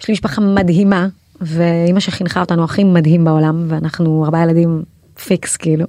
יש 0.00 0.08
לי 0.08 0.12
משפחה 0.12 0.40
מדהימה 0.40 1.06
ואימא 1.40 2.00
שחינכה 2.00 2.40
אותנו 2.40 2.64
הכי 2.64 2.84
מדהים 2.84 3.24
בעולם 3.24 3.64
ואנחנו 3.68 4.24
ארבעה 4.24 4.42
ילדים 4.42 4.82
פיקס 5.24 5.56
כאילו. 5.56 5.86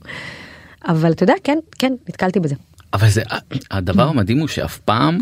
אבל 0.88 1.12
אתה 1.12 1.24
יודע 1.24 1.34
כן 1.44 1.58
כן 1.80 1.94
נתקלתי 2.10 2.40
בזה. 2.40 2.56
אבל 2.94 3.10
זה 3.10 3.22
הדבר 3.72 4.08
המדהים 4.08 4.40
הוא 4.40 4.48
שאף 4.48 4.78
פעם 4.78 5.18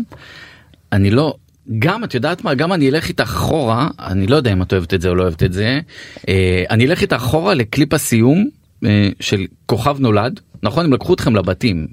אני 0.92 1.10
לא 1.10 1.34
גם 1.78 2.04
את 2.04 2.14
יודעת 2.14 2.44
מה 2.44 2.54
גם 2.54 2.72
אני 2.72 2.88
אלך 2.90 3.08
איתך 3.08 3.22
אחורה 3.22 3.88
אני 3.98 4.26
לא 4.26 4.36
יודע 4.36 4.52
אם 4.52 4.62
את 4.62 4.72
אוהבת 4.72 4.94
את 4.94 5.00
זה 5.00 5.08
או 5.08 5.14
לא 5.14 5.22
אוהבת 5.22 5.42
את 5.42 5.52
זה 5.52 5.80
אה, 6.28 6.64
אני 6.70 6.86
אלך 6.86 7.02
איתך 7.02 7.16
אחורה 7.16 7.54
לקליפ 7.54 7.94
הסיום 7.94 8.48
אה, 8.84 9.08
של 9.20 9.46
כוכב 9.66 9.96
נולד 10.00 10.40
נכון 10.62 10.84
הם 10.84 10.92
לקחו 10.92 11.14
אתכם 11.14 11.36
לבתים 11.36 11.86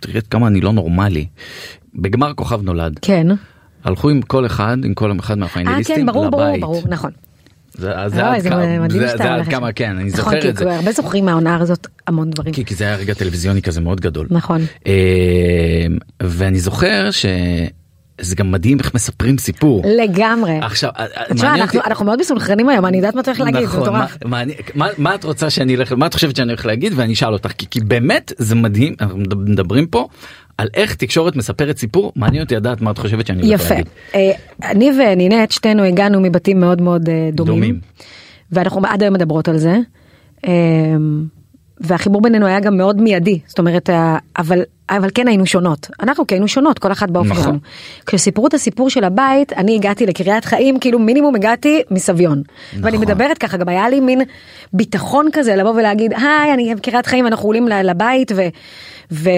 תראי 0.00 0.16
עד 0.16 0.26
כמה 0.26 0.46
אני 0.46 0.60
לא 0.60 0.72
נורמלי 0.72 1.26
בגמר 1.94 2.34
כוכב 2.34 2.62
נולד 2.62 2.98
כן. 3.02 3.26
הלכו 3.84 4.10
עם 4.10 4.22
כל 4.22 4.46
אחד 4.46 4.76
עם 4.84 4.94
כל 4.94 5.12
אחד 5.20 5.34
אה 5.34 5.40
מהפיינליסטים 5.40 5.96
כן 5.96 6.06
ברור 6.06 6.30
ברור 6.30 6.44
לבית. 6.48 6.60
ברור 6.60 6.82
נכון. 6.88 7.10
זה, 7.74 7.80
זה, 8.06 8.26
עד 8.26 8.40
זה 8.40 8.50
כמה, 8.50 8.88
זה, 8.88 9.16
זה 9.16 9.34
עד 9.34 9.48
כמה. 9.48 9.72
כן 9.72 9.96
אני 9.96 10.04
נכון, 10.04 10.16
זוכר 10.16 10.40
כי 10.40 10.48
את 10.48 10.56
זה. 10.56 10.76
הרבה 10.76 10.92
זוכרים 10.92 11.24
מהעונה 11.24 11.56
הזאת 11.56 11.86
המון 12.06 12.30
דברים. 12.30 12.54
כי, 12.54 12.64
כי 12.64 12.74
זה 12.74 12.84
היה 12.84 12.96
רגע 12.96 13.14
טלוויזיוני 13.14 13.62
כזה 13.62 13.80
מאוד 13.80 14.00
גדול. 14.00 14.26
נכון. 14.30 14.60
אה, 14.86 15.86
ואני 16.22 16.60
זוכר 16.60 17.10
שזה 18.20 18.36
גם 18.36 18.50
מדהים 18.52 18.78
איך 18.78 18.94
מספרים 18.94 19.38
סיפור. 19.38 19.82
לגמרי. 19.98 20.58
עכשיו, 20.62 20.90
תשמע, 21.34 21.54
אנחנו, 21.54 21.78
אותי- 21.78 21.88
אנחנו 21.88 22.04
מאוד 22.06 22.20
מסונכרנים 22.20 22.68
היום, 22.68 22.86
אני 22.86 22.96
יודעת 22.96 23.14
מה 23.14 23.22
צריך 23.22 23.40
להגיד, 23.40 23.60
זה 23.68 23.78
נכון. 23.78 23.92
מה, 23.92 24.06
מעניין- 24.24 24.58
מה, 24.74 24.86
מה 24.98 25.14
את 25.14 25.24
רוצה 25.24 25.50
שאני 25.50 25.74
אלך, 25.76 25.92
מה 25.92 26.06
את 26.06 26.14
חושבת 26.14 26.36
שאני 26.36 26.48
הולך 26.52 26.66
להגיד 26.66 26.92
ואני 26.96 27.12
אשאל 27.12 27.32
אותך, 27.32 27.52
כי, 27.58 27.66
כי 27.70 27.80
באמת 27.80 28.32
זה 28.38 28.54
מדהים, 28.54 28.94
אנחנו 29.00 29.18
מדברים 29.18 29.86
פה 29.86 30.08
על 30.58 30.68
איך 30.74 30.94
תקשורת 30.94 31.36
מספרת 31.36 31.78
סיפור, 31.78 32.12
מעניין 32.16 32.42
אותי 32.42 32.54
לדעת 32.56 32.80
מה 32.80 32.90
את 32.90 32.98
חושבת 32.98 33.26
שאני 33.26 33.42
הולך 33.46 33.60
יפה. 33.60 33.74
להגיד. 33.74 33.88
אה, 34.14 34.30
אני 34.70 34.90
ונינט, 35.00 35.50
שתינו 35.50 35.82
הגענו 35.82 36.20
מבתים 36.20 36.60
מאוד 36.60 36.80
מאוד 36.82 37.08
אה, 37.08 37.28
דומים. 37.32 37.54
דומים. 37.54 37.80
ואנחנו 38.52 38.82
עד 38.86 39.02
היום 39.02 39.14
מדברות 39.14 39.48
על 39.48 39.58
זה. 39.58 39.76
והחיבור 41.80 42.22
בינינו 42.22 42.46
היה 42.46 42.60
גם 42.60 42.76
מאוד 42.76 43.00
מיידי, 43.00 43.38
זאת 43.46 43.58
אומרת, 43.58 43.90
אבל, 44.38 44.62
אבל 44.90 45.08
כן 45.14 45.28
היינו 45.28 45.46
שונות. 45.46 45.90
אנחנו 46.02 46.26
כן 46.26 46.34
היינו 46.34 46.48
שונות, 46.48 46.78
כל 46.78 46.92
אחת 46.92 47.10
באופן 47.10 47.30
נכון. 47.30 47.58
כשסיפרו 48.06 48.46
את 48.46 48.54
הסיפור 48.54 48.90
של 48.90 49.04
הבית, 49.04 49.52
אני 49.52 49.74
הגעתי 49.74 50.06
לקריית 50.06 50.44
חיים, 50.44 50.78
כאילו 50.78 50.98
מינימום 50.98 51.34
הגעתי 51.34 51.82
מסביון. 51.90 52.42
ואני 52.72 52.96
נכון. 52.96 53.08
מדברת 53.08 53.38
ככה, 53.38 53.56
גם 53.56 53.68
היה 53.68 53.88
לי 53.88 54.00
מין 54.00 54.22
ביטחון 54.72 55.28
כזה 55.32 55.56
לבוא 55.56 55.70
ולהגיד, 55.70 56.12
היי, 56.12 56.54
אני 56.54 56.74
בקריית 56.74 57.06
חיים, 57.06 57.26
אנחנו 57.26 57.48
עולים 57.48 57.68
לבית, 57.68 58.32
ו, 58.36 58.42
ו, 59.10 59.30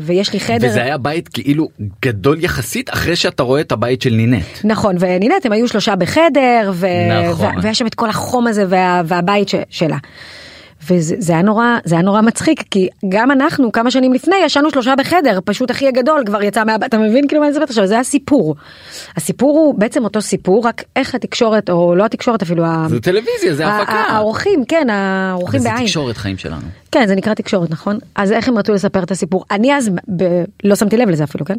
ויש 0.00 0.32
לי 0.32 0.40
חדר. 0.40 0.68
וזה 0.68 0.82
היה 0.82 0.98
בית 0.98 1.28
כאילו 1.28 1.68
גדול 2.02 2.44
יחסית 2.44 2.90
אחרי 2.90 3.16
שאתה 3.16 3.42
רואה 3.42 3.60
את 3.60 3.72
הבית 3.72 4.02
של 4.02 4.14
נינט. 4.14 4.44
נכון 4.64 4.96
ונינט 4.98 5.46
הם 5.46 5.52
היו 5.52 5.68
שלושה 5.68 5.96
בחדר 5.96 6.72
ו... 6.74 6.86
נכון. 7.30 7.58
ו... 7.58 7.62
והיה 7.62 7.74
שם 7.74 7.86
את 7.86 7.94
כל 7.94 8.08
החום 8.08 8.46
הזה 8.46 8.64
וה... 8.68 9.02
והבית 9.04 9.48
ש... 9.48 9.54
שלה. 9.70 9.96
וזה 10.90 11.14
זה 11.18 11.32
היה 11.32 11.42
נורא 11.42 11.64
זה 11.84 11.94
היה 11.94 12.02
נורא 12.02 12.20
מצחיק 12.20 12.62
כי 12.70 12.88
גם 13.08 13.30
אנחנו 13.30 13.72
כמה 13.72 13.90
שנים 13.90 14.12
לפני 14.12 14.36
ישנו 14.44 14.70
שלושה 14.70 14.94
בחדר 14.98 15.38
פשוט 15.44 15.70
אחי 15.70 15.88
הגדול 15.88 16.22
כבר 16.26 16.42
יצא 16.42 16.64
מהבית 16.64 16.88
אתה 16.88 16.98
מבין 16.98 17.28
כאילו 17.28 17.40
מה 17.40 17.46
אני 17.46 17.52
מדברת 17.52 17.70
עכשיו 17.70 17.86
זה 17.86 17.98
הסיפור. 17.98 18.54
הסיפור 19.16 19.58
הוא 19.58 19.74
בעצם 19.78 20.04
אותו 20.04 20.22
סיפור 20.22 20.66
רק 20.66 20.82
איך 20.96 21.14
התקשורת 21.14 21.70
או 21.70 21.94
לא 21.94 22.04
התקשורת 22.04 22.42
אפילו. 22.42 22.64
ה- 22.64 22.86
זה 22.88 23.00
טלוויזיה, 23.00 23.54
זה 23.54 23.66
ה- 23.66 23.78
הפקה. 23.80 23.92
ה- 23.92 24.16
האורחים 24.16 24.64
כן 24.68 24.90
האורחים 24.90 25.60
זה 25.60 25.68
בעין. 25.68 25.84
תקשורת 25.86 26.16
חיים 26.16 26.38
שלנו. 26.38 26.62
כן 26.92 27.04
זה 27.06 27.14
נקרא 27.14 27.34
תקשורת 27.34 27.70
נכון 27.70 27.98
אז 28.14 28.32
איך 28.32 28.48
הם 28.48 28.58
רצו 28.58 28.72
לספר 28.72 29.02
את 29.02 29.10
הסיפור 29.10 29.44
אני 29.50 29.76
אז 29.76 29.90
ב... 30.16 30.24
לא 30.64 30.74
שמתי 30.76 30.96
לב 30.96 31.08
לזה 31.08 31.24
אפילו 31.24 31.44
כן. 31.44 31.56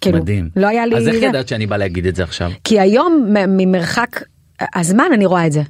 כאילו, 0.00 0.18
מדהים. 0.18 0.48
לא 0.56 0.66
היה 0.66 0.86
לי 0.86 0.96
אז 0.96 1.08
איך 1.08 1.16
זה. 1.16 1.24
ידעת 1.26 1.48
שאני 1.48 1.66
בא 1.66 1.76
להגיד 1.76 2.06
את 2.06 2.16
זה 2.16 2.22
עכשיו? 2.22 2.50
כי 2.64 2.80
היום 2.80 3.26
ממרחק 3.48 4.22
הזמן 4.74 5.04
אני 5.14 5.26
רואה 5.26 5.46
את 5.46 5.52
זה. 5.52 5.62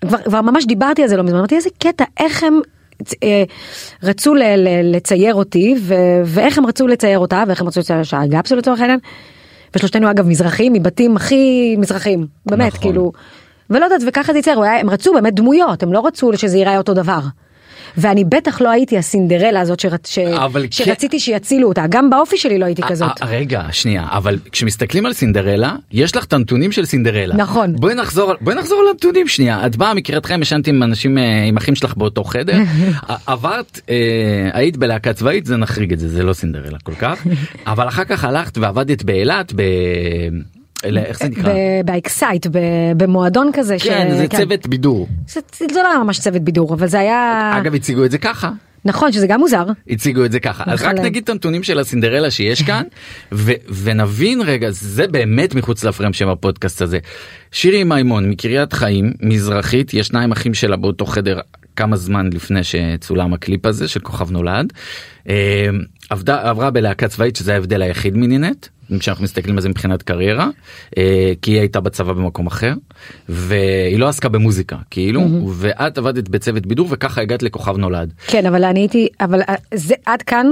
כבר, 0.00 0.18
כבר 0.18 0.40
ממש 0.40 0.66
דיברתי 0.66 1.02
על 1.02 1.08
זה 1.08 1.16
לא 1.16 1.22
מזמן, 1.22 1.38
אמרתי 1.38 1.56
איזה 1.56 1.70
קטע, 1.78 2.04
איך 2.20 2.42
הם 2.42 2.60
אה, 3.22 3.44
רצו 4.02 4.34
ל, 4.34 4.42
ל, 4.42 4.96
לצייר 4.96 5.34
אותי 5.34 5.74
ו, 5.80 5.94
ואיך 6.24 6.58
הם 6.58 6.66
רצו 6.66 6.86
לצייר 6.86 7.18
אותה 7.18 7.44
ואיך 7.46 7.60
הם 7.60 7.66
רצו 7.66 7.80
לצייר 7.80 8.02
שעה 8.02 8.26
גפסו 8.26 8.56
לצורך 8.56 8.80
העניין. 8.80 8.98
ושלושתנו 9.76 10.10
אגב 10.10 10.26
מזרחים 10.26 10.72
מבתים 10.72 11.16
הכי 11.16 11.76
מזרחיים, 11.78 12.26
באמת 12.46 12.72
נכון. 12.72 12.80
כאילו. 12.80 13.12
ולא 13.70 13.84
יודעת 13.84 14.00
וככה 14.06 14.32
זה 14.32 14.38
יצייר, 14.38 14.62
הם 14.62 14.90
רצו 14.90 15.12
באמת 15.12 15.34
דמויות, 15.34 15.82
הם 15.82 15.92
לא 15.92 16.06
רצו 16.06 16.30
שזה 16.36 16.58
ייראה 16.58 16.78
אותו 16.78 16.94
דבר. 16.94 17.20
ואני 17.98 18.24
בטח 18.24 18.60
לא 18.60 18.70
הייתי 18.70 18.98
הסינדרלה 18.98 19.60
הזאת 19.60 19.80
שרצ... 19.80 20.08
ש... 20.08 20.18
כן- 20.18 20.66
שרציתי 20.70 21.20
שיצילו 21.20 21.68
אותה, 21.68 21.84
גם 21.88 22.10
באופי 22.10 22.38
שלי 22.38 22.58
לא 22.58 22.64
הייתי 22.64 22.82
כזאת. 22.88 23.22
רגע 23.22 23.62
שנייה 23.72 24.06
אבל 24.10 24.38
כשמסתכלים 24.52 25.06
על 25.06 25.12
סינדרלה 25.12 25.76
יש 25.92 26.16
לך 26.16 26.24
את 26.24 26.32
הנתונים 26.32 26.72
של 26.72 26.84
סינדרלה. 26.84 27.34
נכון. 27.36 27.76
בואי 27.76 27.94
נחזור 27.94 28.32
בואי 28.40 28.56
נחזור 28.56 28.82
לנתונים 28.90 29.28
שנייה. 29.28 29.66
את 29.66 29.76
באה 29.76 29.94
מקריית 29.94 30.26
חיים 30.26 30.42
ישנת 30.42 30.66
עם 30.66 30.82
אנשים 30.82 31.18
אה, 31.18 31.44
עם 31.44 31.56
אחים 31.56 31.74
שלך 31.74 31.96
באותו 31.96 32.24
חדר. 32.24 32.58
עברת 33.26 33.80
אה, 33.90 33.94
היית 34.52 34.76
בלהקה 34.76 35.12
צבאית 35.12 35.46
זה 35.46 35.56
נחריג 35.56 35.92
את 35.92 35.98
זה 35.98 36.08
זה 36.08 36.22
לא 36.22 36.32
סינדרלה 36.32 36.78
כל 36.82 36.94
כך. 36.94 37.26
אבל 37.66 37.88
אחר 37.88 38.04
כך 38.04 38.24
הלכת 38.24 38.58
ועבדת 38.58 39.02
באילת 39.02 39.52
ב... 39.56 39.62
אלה, 40.84 41.00
איך 41.04 41.18
זה 41.18 41.28
נקרא? 41.28 41.52
ב- 41.52 41.56
באקזיט, 41.84 42.46
במועדון 42.96 43.50
כזה. 43.52 43.76
כן 43.80 44.08
זה 44.16 44.26
צוות 44.28 44.66
בידור 44.66 45.08
זה, 45.28 45.40
זה 45.72 45.80
לא 45.82 46.04
ממש 46.04 46.18
צוות 46.20 46.42
בידור, 46.42 46.74
אבל 46.74 46.86
זה 46.86 46.98
היה... 47.00 47.52
אגב 47.58 47.74
הציגו 47.74 48.04
את 48.04 48.10
זה 48.10 48.18
ככה 48.18 48.50
נכון, 48.84 49.12
שזה 49.12 49.26
גם 49.26 49.40
מוזר. 49.40 49.64
הציגו 49.90 50.24
את 50.24 50.32
זה 50.32 50.40
ככה 50.40 50.64
אז 50.66 50.82
רק 50.82 50.92
נכון. 50.94 51.04
נגיד 51.04 51.22
את 51.22 51.28
הנתונים 51.28 51.62
של 51.62 51.78
הסינדרלה 51.78 52.30
שיש 52.30 52.62
כאן 52.62 52.82
ו- 53.32 53.52
ונבין 53.82 54.40
רגע 54.42 54.70
זה 54.70 55.06
באמת 55.06 55.54
מחוץ 55.54 55.84
לפרם 55.84 56.12
שם 56.12 56.28
הפודקאסט 56.28 56.82
הזה. 56.82 56.98
שירי 57.52 57.84
מימון 57.84 58.30
מקריית 58.30 58.72
חיים 58.72 59.12
מזרחית 59.20 59.94
יש 59.94 60.06
שניים 60.06 60.32
אחים 60.32 60.54
שלה 60.54 60.76
באותו 60.76 61.06
חדר 61.06 61.40
כמה 61.78 61.96
זמן 61.96 62.30
לפני 62.32 62.60
שצולם 62.64 63.34
הקליפ 63.34 63.66
הזה 63.66 63.88
של 63.88 64.00
כוכב 64.00 64.30
נולד. 64.30 64.72
אה, 65.28 65.68
עבדה 66.10 66.50
עברה 66.50 66.70
בלהקה 66.70 67.08
צבאית 67.08 67.36
שזה 67.36 67.54
ההבדל 67.54 67.82
היחיד 67.82 68.16
מנינט 68.16 68.66
כשאנחנו 68.98 69.24
מסתכלים 69.24 69.56
על 69.56 69.62
זה 69.62 69.68
מבחינת 69.68 70.02
קריירה 70.02 70.48
אה, 70.98 71.32
כי 71.42 71.50
היא 71.50 71.60
הייתה 71.60 71.80
בצבא 71.80 72.12
במקום 72.12 72.46
אחר 72.46 72.74
והיא 73.28 73.98
לא 73.98 74.08
עסקה 74.08 74.28
במוזיקה 74.28 74.76
כאילו 74.90 75.50
ואת 75.54 75.98
עבדת 75.98 76.28
בצוות 76.28 76.66
בידור 76.66 76.86
וככה 76.90 77.20
הגעת 77.20 77.42
לכוכב 77.42 77.76
נולד. 77.76 78.12
כן, 78.26 78.46
אבל 78.46 78.64
אני 78.64 78.80
הייתי, 78.80 79.08
אבל 79.20 79.40
אה, 79.42 79.54
זה 79.74 79.94
עד 80.06 80.22
כאן, 80.22 80.46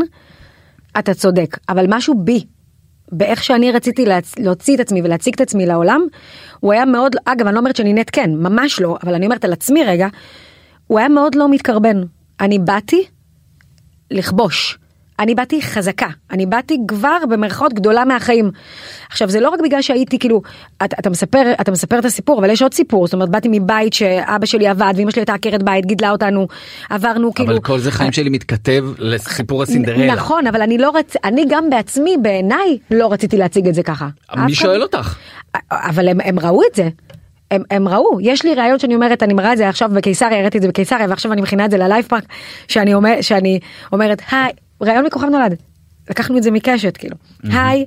אתה 0.99 1.15
צודק, 1.15 1.59
אבל 1.69 1.87
משהו 1.89 2.15
בי, 2.25 2.45
באיך 3.13 3.45
שאני 3.45 3.73
רציתי 3.73 4.05
להצ... 4.05 4.39
להוציא 4.39 4.75
את 4.75 4.81
עצמי 4.81 5.03
ולהציג 5.03 5.35
את 5.35 5.41
עצמי 5.41 5.67
לעולם, 5.67 6.01
הוא 6.61 6.73
היה 6.73 6.85
מאוד, 6.85 7.17
אגב, 7.25 7.47
אני 7.47 7.55
לא 7.55 7.59
אומרת 7.59 7.77
שנינט 7.77 8.11
כן, 8.13 8.31
ממש 8.35 8.81
לא, 8.81 8.97
אבל 9.03 9.15
אני 9.15 9.27
אומרת 9.27 9.45
על 9.45 9.53
עצמי 9.53 9.85
רגע, 9.85 10.09
הוא 10.87 10.99
היה 10.99 11.09
מאוד 11.09 11.35
לא 11.35 11.49
מתקרבן. 11.49 12.03
אני 12.41 12.59
באתי 12.59 13.05
לכבוש. 14.11 14.79
אני 15.19 15.35
באתי 15.35 15.63
חזקה, 15.63 16.07
אני 16.31 16.47
באתי 16.47 16.79
כבר 16.89 17.19
במרכאות 17.31 17.73
גדולה 17.73 18.05
מהחיים. 18.05 18.51
עכשיו 19.11 19.31
זה 19.31 19.41
לא 19.41 19.49
רק 19.49 19.61
בגלל 19.65 19.83
שהייתי 19.83 20.19
כאילו, 20.19 20.43
אתה, 20.85 20.97
אתה 21.01 21.11
מספר, 21.11 21.53
אתה 21.61 21.71
מספר 21.71 21.99
את 21.99 22.05
הסיפור, 22.05 22.39
אבל 22.39 22.51
יש 22.51 22.63
עוד 22.63 22.75
סיפור, 22.75 23.07
זאת 23.07 23.15
אומרת 23.15 23.29
באתי 23.29 23.49
מבית 23.51 23.93
שאבא 23.93 24.47
שלי 24.47 24.67
עבד 24.67 24.93
ואמא 24.97 25.11
שלי 25.11 25.21
הייתה 25.21 25.35
עקרת 25.35 25.63
בית, 25.63 25.87
גידלה 25.87 26.11
אותנו, 26.11 26.49
עברנו 26.91 27.35
כאילו. 27.35 27.53
אבל 27.53 27.61
כל 27.61 27.79
זה 27.79 27.91
חיים 27.91 28.13
שלי 28.13 28.31
מתכתב 28.31 28.85
לסיפור 28.99 29.63
הסינדרלה. 29.63 30.15
נכון, 30.15 30.47
אבל 30.47 30.63
אני 30.63 30.79
לא 30.79 30.93
רצ... 30.95 31.15
אני 31.25 31.45
גם 31.49 31.71
בעצמי 31.71 32.17
בעיניי 32.23 32.79
לא 32.91 33.13
רציתי 33.13 33.37
להציג 33.37 33.69
את 33.69 33.75
זה 33.75 33.83
ככה. 33.83 34.09
מי 34.37 34.55
שואל 34.55 34.83
אותך? 34.83 35.17
אבל 35.73 36.09
הם, 36.09 36.21
הם 36.25 36.39
ראו 36.39 36.61
את 36.71 36.75
זה. 36.75 36.89
הם, 37.51 37.63
הם 37.71 37.89
ראו, 37.89 38.19
יש 38.21 38.45
לי 38.45 38.55
ראיון 38.55 38.79
שאני 38.79 38.95
אומרת, 38.95 39.23
אני 39.23 39.35
מראה 39.35 39.53
את 39.53 39.59
זה 39.59 39.69
עכשיו 39.69 39.91
בקיסריה, 39.95 40.39
הראיתי 40.39 40.59
את 40.59 40.63
זה 40.63 40.69
בקיסריה, 40.69 41.07
ועכשיו 41.09 41.33
אני 41.33 41.41
מכינה 41.43 41.65
את 41.65 41.71
זה 41.71 41.79
ללייב 41.79 42.05
פארק, 42.05 42.25
שאני, 42.69 42.95
אומר, 42.95 43.21
שאני 43.21 43.61
אומרת, 43.93 44.23
היי, 44.31 44.53
ראיון 44.81 45.07
מכוכב 45.07 45.27
נולד. 45.27 45.55
לקחנו 46.11 46.39
את 46.39 46.43
זה 46.43 46.51
מקשת, 46.51 46.97
כאילו. 46.97 47.17
היי, 47.43 47.85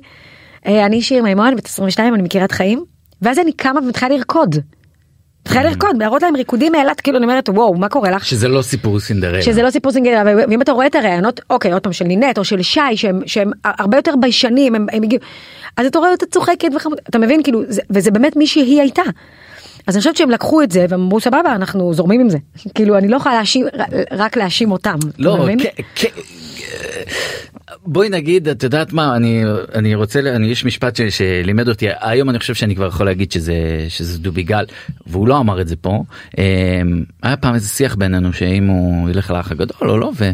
אה, 0.66 0.86
אני 0.86 1.02
שיר 1.02 1.22
מימון, 1.22 1.56
בת 1.56 1.66
22, 1.66 2.14
אני 2.14 2.22
מכירת 2.22 2.52
חיים, 2.52 2.84
ואז 3.22 3.38
אני 3.38 3.52
קמה 3.52 3.80
ומתחילה 3.80 4.16
לרקוד. 4.16 4.56
מתחילה 5.42 5.64
לרקוד, 5.64 5.96
להראות 5.98 6.22
להם 6.22 6.36
ריקודים 6.36 6.72
מאילת, 6.72 7.00
כאילו 7.00 7.18
אני 7.18 7.24
אומרת, 7.24 7.48
וואו, 7.48 7.74
מה 7.74 7.88
קורה 7.88 8.10
לך? 8.10 8.24
שזה 8.26 8.48
לא 8.48 8.62
סיפור 8.62 9.00
סינדרלה. 9.00 9.42
שזה 9.42 9.62
לא 9.62 9.70
סיפור 9.70 9.92
סינגלה, 9.92 10.22
ו- 10.26 10.50
ואם 10.50 10.62
אתה 10.62 10.72
רואה 10.72 10.86
את 10.86 10.94
הראיונות, 10.94 11.40
אוקיי, 11.50 11.72
עוד 11.72 11.82
פעם, 11.82 11.92
של 11.92 12.04
נינט 12.04 12.38
או 12.38 12.44
של 12.44 12.62
שי, 12.62 12.80
שהם, 12.94 13.20
שהם 13.26 13.50
הרבה 13.64 13.98
יותר 13.98 14.14
ביישנים, 14.20 14.74
הם, 14.74 14.86
הם 14.92 15.02
הגיעו, 15.02 15.22
אז 15.76 15.86
אתה 15.86 15.98
רואה 15.98 16.10
אותה 16.10 16.26
צוחקת 16.26 16.68
וחמוד, 16.76 16.98
אתה 17.10 17.18
מבין, 17.18 17.42
כאילו, 17.42 17.62
זה, 17.68 17.82
וזה 17.90 18.10
באמת 18.10 18.36
מי 18.36 18.46
שהיא 18.46 18.80
הייתה. 18.80 19.02
אז 19.86 19.94
אני 19.96 20.00
חושבת 20.00 20.16
שהם 20.16 20.30
לקחו 20.30 20.62
את 20.62 20.70
זה 20.72 20.86
והם 20.88 21.00
אמרו 21.00 21.20
סבבה 21.20 21.54
אנחנו 21.54 21.94
זורמים 21.94 22.20
עם 22.20 22.28
זה. 22.28 22.38
כאילו 22.74 22.98
אני 22.98 23.08
לא 23.08 23.16
יכולה 23.16 23.34
להאשים 23.34 23.66
רק 24.12 24.36
להאשים 24.36 24.72
אותם 24.72 24.96
לא, 25.18 25.34
אתה 25.34 25.42
מבין? 25.42 25.58
כ- 25.60 25.80
כ- 25.96 26.04
בואי 27.86 28.08
נגיד 28.08 28.48
את 28.48 28.62
יודעת 28.62 28.92
מה 28.92 29.16
אני 29.16 29.42
אני 29.74 29.94
רוצה 29.94 30.20
אני 30.20 30.46
יש 30.46 30.64
משפט 30.64 30.96
ש, 30.96 31.00
שלימד 31.00 31.68
אותי 31.68 31.86
היום 32.00 32.30
אני 32.30 32.38
חושב 32.38 32.54
שאני 32.54 32.76
כבר 32.76 32.86
יכול 32.86 33.06
להגיד 33.06 33.32
שזה 33.32 33.54
שזה 33.88 34.18
דוביגל 34.18 34.64
והוא 35.06 35.28
לא 35.28 35.38
אמר 35.38 35.60
את 35.60 35.68
זה 35.68 35.76
פה. 35.76 36.02
אה, 36.38 36.44
היה 37.22 37.36
פעם 37.36 37.54
איזה 37.54 37.68
שיח 37.68 37.94
בינינו 37.94 38.32
שאם 38.32 38.66
הוא 38.66 39.10
ילך 39.10 39.30
לאח 39.30 39.50
הגדול 39.52 39.90
או 39.90 39.98
לא 39.98 40.12
ו, 40.16 40.30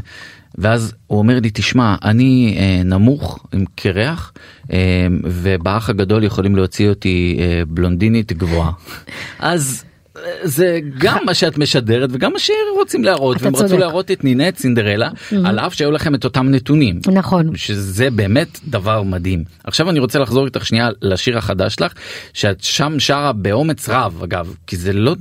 ואז 0.59 0.95
הוא 1.07 1.19
אומר 1.19 1.40
לי 1.40 1.51
תשמע 1.55 1.95
אני 2.05 2.57
אה, 2.59 2.83
נמוך 2.85 3.47
עם 3.55 3.64
קרח 3.75 4.33
אה, 4.73 5.07
ובאח 5.25 5.90
הגדול 5.90 6.25
יכולים 6.25 6.57
להוציא 6.57 6.88
אותי 6.88 7.37
אה, 7.40 7.62
בלונדינית 7.69 8.33
גבוהה 8.33 8.71
אז. 9.38 9.85
אה, 10.16 10.23
זה 10.42 10.81
גם 10.99 11.19
מה 11.27 11.35
שאת 11.35 11.59
משדרת 11.59 12.11
וגם 12.12 12.33
מה 12.33 12.38
שרוצים 12.38 13.05
להראות 13.05 13.42
והם 13.42 13.57
רצו. 13.57 13.79
להראות 13.79 14.11
את 14.11 14.25
נינט 14.25 14.57
סינדרלה 14.57 15.11
על 15.45 15.59
אף 15.59 15.75
שהיו 15.75 15.90
לכם 15.90 16.14
את 16.14 16.25
אותם 16.25 16.49
נתונים 16.49 17.01
נכון 17.12 17.57
שזה 17.57 18.11
באמת 18.11 18.61
דבר 18.69 19.03
מדהים. 19.03 19.45
עכשיו 19.64 19.90
אני 19.90 19.99
רוצה 19.99 20.19
לחזור 20.19 20.45
איתך 20.45 20.66
שנייה 20.66 20.88
לשיר 21.03 21.38
החדש 21.38 21.75
שלך, 21.75 21.92
שאת 22.33 22.61
שם 22.61 22.95
שרה 22.99 23.33
באומץ 23.33 23.88
רב 23.88 24.21
אגב, 24.23 24.55
כי 24.66 24.77
זה 24.77 24.92
לא. 24.92 25.14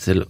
זה 0.00 0.14
לא, 0.14 0.24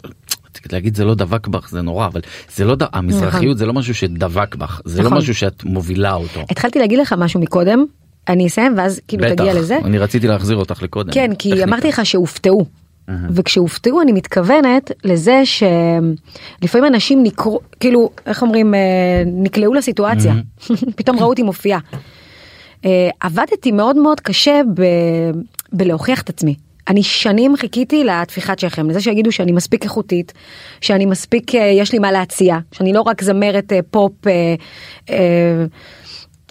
להגיד 0.72 0.96
זה 0.96 1.04
לא 1.04 1.14
דבק 1.14 1.46
בך 1.46 1.70
זה 1.70 1.82
נורא 1.82 2.06
אבל 2.06 2.20
זה 2.54 2.64
לא 2.64 2.74
ד... 2.74 2.82
המזרחיות 2.92 3.58
זה 3.58 3.66
לא 3.66 3.72
משהו 3.72 3.94
שדבק 3.94 4.54
בך 4.54 4.80
זה 4.84 5.02
לא 5.02 5.06
נכון. 5.06 5.18
משהו 5.18 5.34
שאת 5.34 5.64
מובילה 5.64 6.14
אותו. 6.14 6.40
התחלתי 6.50 6.78
להגיד 6.78 6.98
לך 6.98 7.12
משהו 7.18 7.40
מקודם 7.40 7.84
אני 8.28 8.46
אסיים 8.46 8.74
ואז 8.76 9.00
כאילו 9.08 9.24
תגיע 9.36 9.54
לזה. 9.54 9.78
אני 9.84 9.98
רציתי 9.98 10.26
להחזיר 10.26 10.56
אותך 10.56 10.82
לקודם. 10.82 11.12
כן, 11.12 11.30
כי 11.38 11.48
טכניקה. 11.48 11.68
אמרתי 11.68 11.88
לך 11.88 12.06
שהופתעו. 12.06 12.64
וכשהופתעו 13.30 14.02
אני 14.02 14.12
מתכוונת 14.12 14.90
לזה 15.04 15.42
שלפעמים 15.44 16.86
אנשים 16.86 17.22
נקרו, 17.22 17.60
כאילו, 17.80 18.10
איך 18.26 18.42
אומרים, 18.42 18.74
אה, 18.74 18.80
נקלעו 19.26 19.74
לסיטואציה, 19.74 20.34
פתאום 20.96 21.18
ראו 21.18 21.28
אותי 21.28 21.42
מופיעה. 21.42 21.78
אה, 22.84 23.08
עבדתי 23.20 23.72
מאוד 23.72 23.96
מאוד 23.96 24.20
קשה 24.20 24.60
ב... 24.74 24.82
בלהוכיח 25.72 26.22
את 26.22 26.28
עצמי. 26.28 26.54
אני 26.88 27.02
שנים 27.02 27.56
חיכיתי 27.56 28.04
לטפיחת 28.04 28.58
שכם, 28.58 28.90
לזה 28.90 29.00
שיגידו 29.00 29.32
שאני 29.32 29.52
מספיק 29.52 29.84
איכותית, 29.84 30.32
שאני 30.80 31.06
מספיק, 31.06 31.54
אה, 31.54 31.60
יש 31.60 31.92
לי 31.92 31.98
מה 31.98 32.12
להציע, 32.12 32.58
שאני 32.72 32.92
לא 32.92 33.00
רק 33.00 33.22
זמרת 33.22 33.72
אה, 33.72 33.78
פופ 33.90 34.12
אה, 35.08 35.14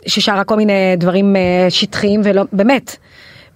ששרה 0.08 0.44
כל 0.44 0.56
מיני 0.56 0.96
דברים 0.98 1.36
שטחיים 1.70 2.22
ולא, 2.24 2.44
באמת. 2.54 2.96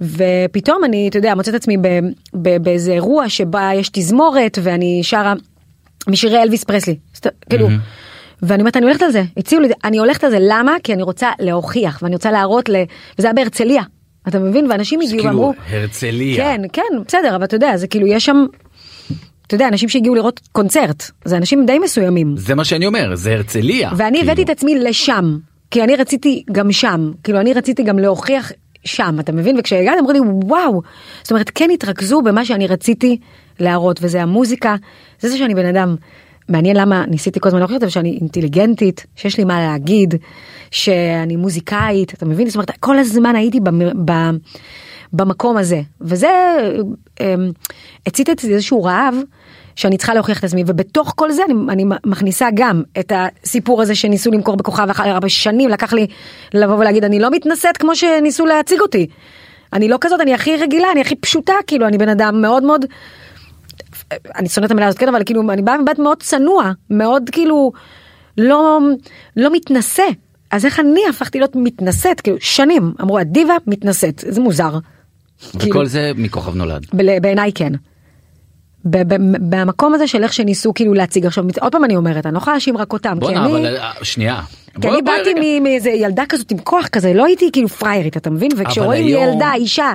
ופתאום 0.02 0.84
אני, 0.84 1.08
אתה 1.08 1.18
יודע, 1.18 1.36
מוצאת 1.36 1.54
עצמי 1.54 1.78
ב, 1.78 1.88
ב, 2.34 2.58
באיזה 2.58 2.94
אירוע 2.94 3.30
שבה 3.30 3.72
יש 3.76 3.90
תזמורת 3.90 4.58
ואני 4.62 5.00
שרה 5.04 5.34
משירי 6.08 6.42
אלוויס 6.42 6.64
פרסלי. 6.64 6.96
כאילו, 7.50 7.68
ואני 8.42 8.62
אומרת, 8.62 8.78
אני 8.78 8.86
הולכת 8.86 9.02
על 9.02 9.12
זה, 9.12 9.24
הציעו 9.38 9.62
לי, 9.62 9.70
אני 9.84 9.98
הולכת 9.98 10.24
על 10.24 10.32
זה, 10.32 10.38
למה? 10.42 10.76
כי 10.84 10.94
אני 10.94 11.04
רוצה 11.04 11.32
להוכיח 11.40 12.00
ואני 12.02 12.16
רוצה 12.16 12.32
להראות, 12.32 12.70
ל... 12.70 12.76
וזה 13.20 13.28
היה 13.28 13.34
בהרצליה, 13.34 13.84
אתה 14.28 14.40
מבין? 14.40 14.72
ואנשים 14.72 15.02
הגיעו 15.02 15.20
כאילו 15.20 15.30
ואמרו, 15.30 15.54
הרצליה. 15.70 16.36
כן, 16.38 16.62
כן, 16.74 16.82
בסדר, 17.08 17.36
אבל 17.36 17.44
אתה 17.44 17.56
יודע, 17.56 17.78
זה 17.78 17.88
כאילו, 17.88 18.08
יש 18.08 18.26
שם, 18.26 18.46
אתה 19.48 19.56
יודע, 19.56 19.68
אנשים 19.68 19.90
שהגיעו 19.90 20.16
לראות 20.16 20.42
קונצרט, 20.52 21.12
זה 21.26 21.38
אנשים 21.38 21.66
די 21.66 21.80
מסוימים. 21.80 22.38
זה 22.38 22.56
מה 22.56 22.66
שאני 22.66 22.86
אומר 22.86 23.16
זה 23.16 23.34
הרצליה. 23.34 23.90
ואני 23.98 24.18
כאילו. 24.18 24.32
הבאתי 24.32 24.44
את 24.44 24.50
עצמי 24.50 24.76
לשם, 24.76 25.38
כי 25.72 25.84
אני 25.84 25.96
רציתי 25.96 26.44
גם 26.52 26.72
שם, 26.72 27.12
כאילו 27.24 27.40
אני 27.40 27.54
רציתי 27.54 27.84
גם 27.84 28.00
להוכיח 28.00 28.52
שם, 28.86 29.16
אתה 29.20 29.32
מבין? 29.32 29.60
וכשהגעתי 29.60 30.00
אמרו 30.00 30.12
לי 30.12 30.20
וואו, 30.20 30.82
זאת 31.24 31.32
אומרת 31.32 31.52
כן 31.56 31.70
התרכזו 31.74 32.22
במה 32.22 32.46
שאני 32.46 32.68
רציתי 32.68 33.18
להראות, 33.60 34.00
וזה 34.02 34.22
המוזיקה, 34.22 34.76
זה 35.20 35.30
זה 35.30 35.38
שאני 35.38 35.56
בן 35.56 35.66
אדם. 35.66 35.96
מעניין 36.50 36.78
למה 36.78 37.06
ניסיתי 37.08 37.40
כל 37.40 37.48
הזמן 37.48 37.60
להוכיח 37.60 37.76
את 37.76 37.82
זה, 37.82 37.90
שאני 37.90 38.18
אינטליגנטית, 38.22 39.06
שיש 39.16 39.38
לי 39.38 39.44
מה 39.44 39.60
להגיד, 39.60 40.16
שאני 40.72 41.36
מוזיקאית, 41.36 42.14
אתה 42.14 42.26
מבין? 42.26 42.48
זאת 42.48 42.56
אומרת, 42.56 42.72
כל 42.80 43.00
הזמן 43.00 43.36
הייתי 43.36 43.60
במ... 43.60 44.06
ב... 44.06 44.12
במקום 45.14 45.58
הזה, 45.58 45.82
וזה 46.02 46.30
אמ, 47.22 47.52
הצית 48.08 48.30
אצלי 48.30 48.54
איזשהו 48.54 48.84
רעב 48.84 49.16
שאני 49.76 49.98
צריכה 49.98 50.14
להוכיח 50.14 50.40
את 50.40 50.44
עצמי, 50.44 50.64
ובתוך 50.68 51.14
כל 51.16 51.32
זה 51.32 51.46
אני, 51.46 51.54
אני 51.70 51.86
מכניסה 52.06 52.48
גם 52.54 52.84
את 53.00 53.12
הסיפור 53.16 53.82
הזה 53.82 53.96
שניסו 53.96 54.32
למכור 54.32 54.56
בכוכב 54.56 54.90
אחרי 54.90 55.10
הרבה 55.10 55.30
שנים, 55.30 55.70
לקח 55.70 55.94
לי 55.94 56.08
לבוא 56.54 56.76
ולהגיד 56.76 57.04
אני 57.04 57.20
לא 57.20 57.32
מתנשאת 57.32 57.78
כמו 57.78 57.96
שניסו 57.96 58.46
להציג 58.46 58.80
אותי. 58.82 59.08
אני 59.74 59.88
לא 59.88 59.98
כזאת, 60.02 60.22
אני 60.22 60.34
הכי 60.34 60.58
רגילה, 60.58 60.88
אני 60.92 61.02
הכי 61.02 61.16
פשוטה, 61.16 61.54
כאילו, 61.68 61.88
אני 61.88 61.98
בן 61.98 62.10
אדם 62.10 62.42
מאוד 62.42 62.64
מאוד, 62.64 62.86
אני 64.36 64.50
שונאת 64.50 64.66
את 64.68 64.72
המילה 64.72 64.88
הזאת, 64.88 65.00
כן, 65.00 65.08
אבל 65.08 65.24
כאילו, 65.26 65.52
אני 65.52 65.62
באה 65.62 65.78
מבית 65.78 66.00
מאוד 66.00 66.24
צנוע, 66.24 66.72
מאוד 66.90 67.30
כאילו, 67.32 67.72
לא, 68.38 68.80
לא 69.38 69.54
מתנשא. 69.54 70.04
אז 70.52 70.66
איך 70.66 70.80
אני 70.80 71.02
הפכתי 71.10 71.38
להיות 71.40 71.56
מתנשאת, 71.56 72.22
כאילו, 72.22 72.38
שנים, 72.40 72.94
אמרו, 73.02 73.20
הדיבה 73.20 73.54
מתנשאת, 73.68 74.24
זה 74.28 74.42
מוזר. 74.42 74.78
וכל 75.50 75.60
כאילו- 75.60 75.86
זה 75.86 76.12
מכוכב 76.16 76.56
נולד. 76.56 76.86
בעיניי 77.22 77.52
כן. 77.56 77.74
במקום 79.50 79.94
הזה 79.94 80.08
של 80.08 80.24
איך 80.24 80.34
שניסו 80.34 80.74
כאילו 80.74 80.94
להציג 80.94 81.26
עכשיו 81.26 81.46
עוד 81.62 81.72
פעם 81.72 81.84
אני 81.86 81.96
אומרת 81.96 82.26
אני 82.26 82.34
לא 82.34 82.38
יכולה 82.38 82.56
להאשים 82.56 82.78
רק 82.78 82.94
אותם 82.94 83.14
כי 83.14 83.20
בואנה 83.20 83.46
אני, 83.46 83.52
אבל 83.58 83.78
אה, 83.78 83.92
שנייה. 84.02 84.42
כי 84.82 84.88
אני 84.90 85.02
באתי 85.02 85.60
מאיזה 85.60 85.90
ילדה 85.90 86.24
כזאת 86.30 86.52
עם 86.52 86.58
כוח 86.58 86.88
כזה 86.88 87.14
לא 87.14 87.26
הייתי 87.26 87.50
כאילו 87.54 87.68
פריירית 87.68 88.18
אתה 88.18 88.30
מבין 88.30 88.52
וכשרואים 88.58 89.06
היום- 89.08 89.34
ילדה 89.34 89.54
אישה 89.54 89.94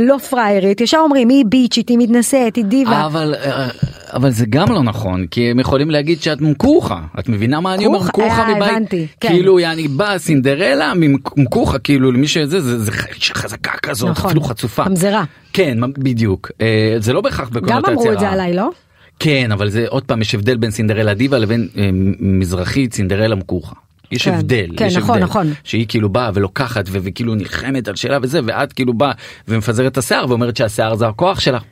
לא 0.00 0.18
פריירית 0.30 0.80
ישר 0.80 0.98
אומרים 0.98 1.28
היא 1.28 1.44
ביצ'ית 1.48 1.88
היא 1.88 1.98
מתנשאת 1.98 2.56
היא 2.56 2.64
דיבה. 2.64 3.06
אבל 3.06 3.34
אה, 3.34 3.68
אבל 4.12 4.30
זה 4.30 4.46
גם 4.46 4.72
לא 4.72 4.82
נכון 4.82 5.26
כי 5.26 5.50
הם 5.50 5.60
יכולים 5.60 5.90
להגיד 5.90 6.22
שאת 6.22 6.40
מקוחה 6.40 7.00
את 7.18 7.28
מבינה 7.28 7.60
מה 7.60 7.74
אני 7.74 7.86
אומר 7.86 8.02
מקוחה, 8.02 8.26
אה, 8.26 8.50
מבית 8.50 8.62
הבנתי, 8.62 9.06
כן. 9.20 9.28
כאילו 9.28 9.58
אני 9.58 9.88
באה 9.88 10.18
סינדרלה 10.18 10.92
מקוחה 11.36 11.78
כאילו 11.78 12.12
למי 12.12 12.28
שזה 12.28 12.60
זה 12.60 12.78
זה 12.78 12.92
חזקה 13.34 13.72
כזאת 13.82 14.10
נכון. 14.10 14.30
אפילו 14.30 14.42
חצופה 14.42 14.84
ממזרה. 14.88 15.24
כן 15.52 15.78
בדיוק 15.98 16.50
אה, 16.60 16.96
זה 16.98 17.12
לא 17.12 17.20
בהכרח 17.20 17.50
גם 17.50 17.62
בקונוטציה 17.62 17.92
אמרו 17.92 18.12
את 18.12 18.18
זה. 18.18 18.30
עליי 18.30 18.54
לא? 18.54 18.70
כן 19.18 19.52
אבל 19.52 19.70
זה 19.70 19.84
עוד 19.88 20.02
פעם 20.02 20.20
יש 20.20 20.34
הבדל 20.34 20.56
בין 20.56 20.70
סינדרלה 20.70 21.14
דיבה 21.14 21.38
לבין 21.38 21.68
אה, 21.76 21.90
מזרחית 22.20 22.94
סינדרלה 22.94 23.34
מקוחה. 23.34 23.74
יש 24.12 24.24
כן, 24.24 24.34
הבדל, 24.34 24.66
כן, 24.76 24.86
יש 24.86 24.96
נכון, 24.96 25.10
הבדל, 25.10 25.24
נכון. 25.24 25.52
שהיא 25.64 25.86
כאילו 25.88 26.08
באה 26.08 26.30
ולוקחת 26.34 26.84
ו- 26.88 26.98
וכאילו 27.02 27.34
נלחמת 27.34 27.88
על 27.88 27.96
שאלה 27.96 28.18
וזה 28.22 28.40
ואת 28.44 28.72
כאילו 28.72 28.94
באה 28.94 29.12
ומפזרת 29.48 29.92
את 29.92 29.98
השיער 29.98 30.24
ואומרת 30.28 30.56
שהשיער 30.56 30.94
זה 30.94 31.08
הכוח 31.08 31.40
שלך. 31.40 31.62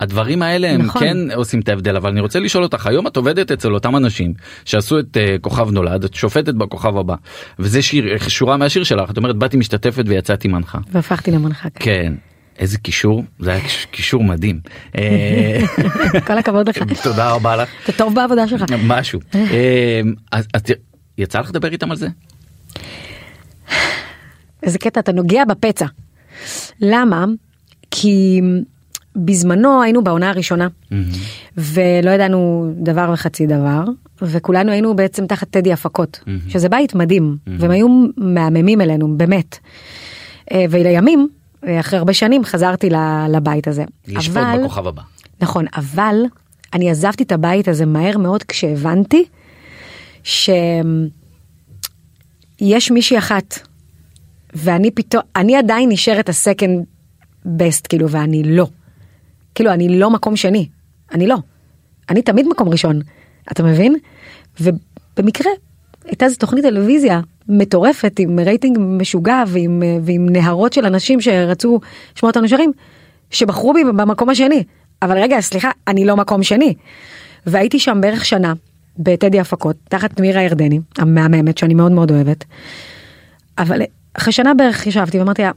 הדברים 0.00 0.42
האלה 0.42 0.70
הם 0.70 0.82
נכון. 0.82 1.02
כן 1.02 1.16
עושים 1.34 1.60
את 1.60 1.68
ההבדל 1.68 1.96
אבל 1.96 2.10
אני 2.10 2.20
רוצה 2.20 2.40
לשאול 2.40 2.64
אותך 2.64 2.86
היום 2.86 3.06
את 3.06 3.16
עובדת 3.16 3.52
אצל 3.52 3.74
אותם 3.74 3.96
אנשים 3.96 4.34
שעשו 4.64 4.98
את 4.98 5.16
uh, 5.16 5.40
כוכב 5.40 5.70
נולד 5.70 6.04
את 6.04 6.14
שופטת 6.14 6.54
בכוכב 6.54 6.96
הבא 6.96 7.14
וזה 7.58 7.82
שיר 7.82 8.18
שורה 8.28 8.56
מהשיר 8.56 8.84
שלך 8.84 9.10
את 9.10 9.16
אומרת 9.16 9.36
באתי 9.36 9.56
משתתפת 9.56 10.04
ויצאתי 10.06 10.48
מנחה 10.48 10.78
והפכתי 10.92 11.30
למנחה. 11.30 11.68
כן 11.74 12.12
איזה 12.58 12.78
קישור 12.78 13.24
זה 13.38 13.50
היה 13.50 13.60
קישור 13.90 14.24
מדהים 14.24 14.60
אה, 14.98 15.60
כל 16.26 16.38
הכבוד 16.38 16.68
לך. 16.68 16.78
תודה 17.02 17.30
רבה 17.30 17.56
לך 17.56 17.68
אתה 17.84 17.92
טוב 17.92 18.14
בעבודה 18.14 18.48
שלך. 18.48 18.64
משהו 18.86 19.20
אה, 19.34 20.00
אז 20.32 20.46
יצא 21.20 21.40
לך 21.40 21.50
לדבר 21.50 21.72
איתם 21.72 21.90
על 21.90 21.96
זה 21.96 22.08
איזה 24.62 24.78
קטע 24.78 25.00
אתה 25.00 25.12
נוגע 25.12 25.44
בפצע. 25.44 25.86
למה? 26.80 27.24
כי 27.90 28.40
בזמנו 29.16 29.82
היינו 29.82 30.04
בעונה 30.04 30.30
הראשונה 30.30 30.68
ולא 31.56 32.10
ידענו 32.10 32.72
דבר 32.76 33.10
וחצי 33.14 33.46
דבר 33.46 33.84
וכולנו 34.22 34.72
היינו 34.72 34.96
בעצם 34.96 35.26
תחת 35.26 35.50
טדי 35.50 35.72
הפקות 35.72 36.20
שזה 36.48 36.68
בית 36.68 36.94
מדהים 36.94 37.36
והם 37.58 37.70
היו 37.70 37.88
מהממים 38.16 38.80
אלינו 38.80 39.16
באמת. 39.18 39.58
אה, 40.52 40.64
ולימים 40.70 41.28
אה, 41.66 41.80
אחרי 41.80 41.98
הרבה 41.98 42.12
שנים 42.12 42.44
חזרתי 42.44 42.90
לבית 43.28 43.68
הזה. 43.68 43.84
לשפוט 44.08 44.36
אבל- 44.36 44.58
בכוכב 44.60 44.86
הבא. 44.86 45.02
נכון, 45.40 45.64
אבל 45.76 46.16
אני 46.74 46.90
עזבתי 46.90 47.22
את 47.22 47.32
הבית 47.32 47.68
הזה 47.68 47.86
מהר 47.86 48.18
מאוד 48.18 48.42
כשהבנתי 48.42 49.24
שיש 50.24 50.50
מישהי 52.90 53.18
אחת, 53.18 53.58
ואני 54.54 54.90
פתאום, 54.90 55.22
אני 55.36 55.56
עדיין 55.56 55.88
נשארת 55.88 56.28
הסקנד 56.28 56.84
בסט, 57.44 57.86
כאילו, 57.88 58.10
ואני 58.10 58.42
לא. 58.42 58.66
כאילו, 59.54 59.72
אני 59.72 59.98
לא 59.98 60.10
מקום 60.10 60.36
שני, 60.36 60.68
אני 61.12 61.26
לא. 61.26 61.36
אני 62.08 62.22
תמיד 62.22 62.46
מקום 62.48 62.68
ראשון, 62.68 63.00
אתה 63.52 63.62
מבין? 63.62 63.96
ובמקרה, 64.60 65.50
הייתה 66.04 66.24
איזו 66.24 66.36
תוכנית 66.36 66.64
טלוויזיה 66.64 67.20
מטורפת 67.48 68.18
עם 68.18 68.38
רייטינג 68.38 68.78
משוגע 68.80 69.42
ועם, 69.46 69.82
ועם 70.02 70.28
נהרות 70.28 70.72
של 70.72 70.86
אנשים 70.86 71.20
שרצו 71.20 71.80
לשמוע 72.16 72.30
אותנו 72.30 72.48
שרים, 72.48 72.72
שבחרו 73.30 73.74
בי 73.74 73.84
במקום 73.84 74.30
השני. 74.30 74.64
אבל 75.02 75.18
רגע, 75.18 75.40
סליחה, 75.40 75.70
אני 75.88 76.04
לא 76.04 76.16
מקום 76.16 76.42
שני. 76.42 76.74
והייתי 77.46 77.78
שם 77.78 77.98
בערך 78.00 78.24
שנה, 78.24 78.52
בטדי 79.00 79.40
הפקות, 79.40 79.76
תחת 79.88 80.20
מירה 80.20 80.42
ירדני, 80.42 80.80
המהממת, 80.98 81.58
שאני 81.58 81.74
מאוד 81.74 81.92
מאוד 81.92 82.10
אוהבת. 82.10 82.44
אבל 83.58 83.82
אחרי 84.14 84.32
שנה 84.32 84.54
בערך 84.54 84.86
ישבתי 84.86 85.18
ואמרתי 85.18 85.42
לה, 85.42 85.50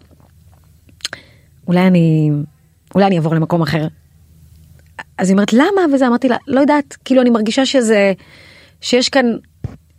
אולי 1.68 1.88
אני, 1.88 2.32
אולי 2.96 3.06
אני 3.06 3.16
אעבור 3.16 3.36
למקום 3.36 3.62
אחר. 3.62 3.88
אז 5.18 5.30
היא 5.30 5.34
אומרת 5.34 5.54
למה 5.54 5.82
וזה 5.94 6.08
אמרתי 6.08 6.30
לה 6.30 6.38
לא 6.48 6.60
יודעת 6.60 6.98
כאילו 7.06 7.22
אני 7.22 7.30
מרגישה 7.30 7.66
שזה 7.66 8.14
שיש 8.82 9.10
כאן 9.10 9.26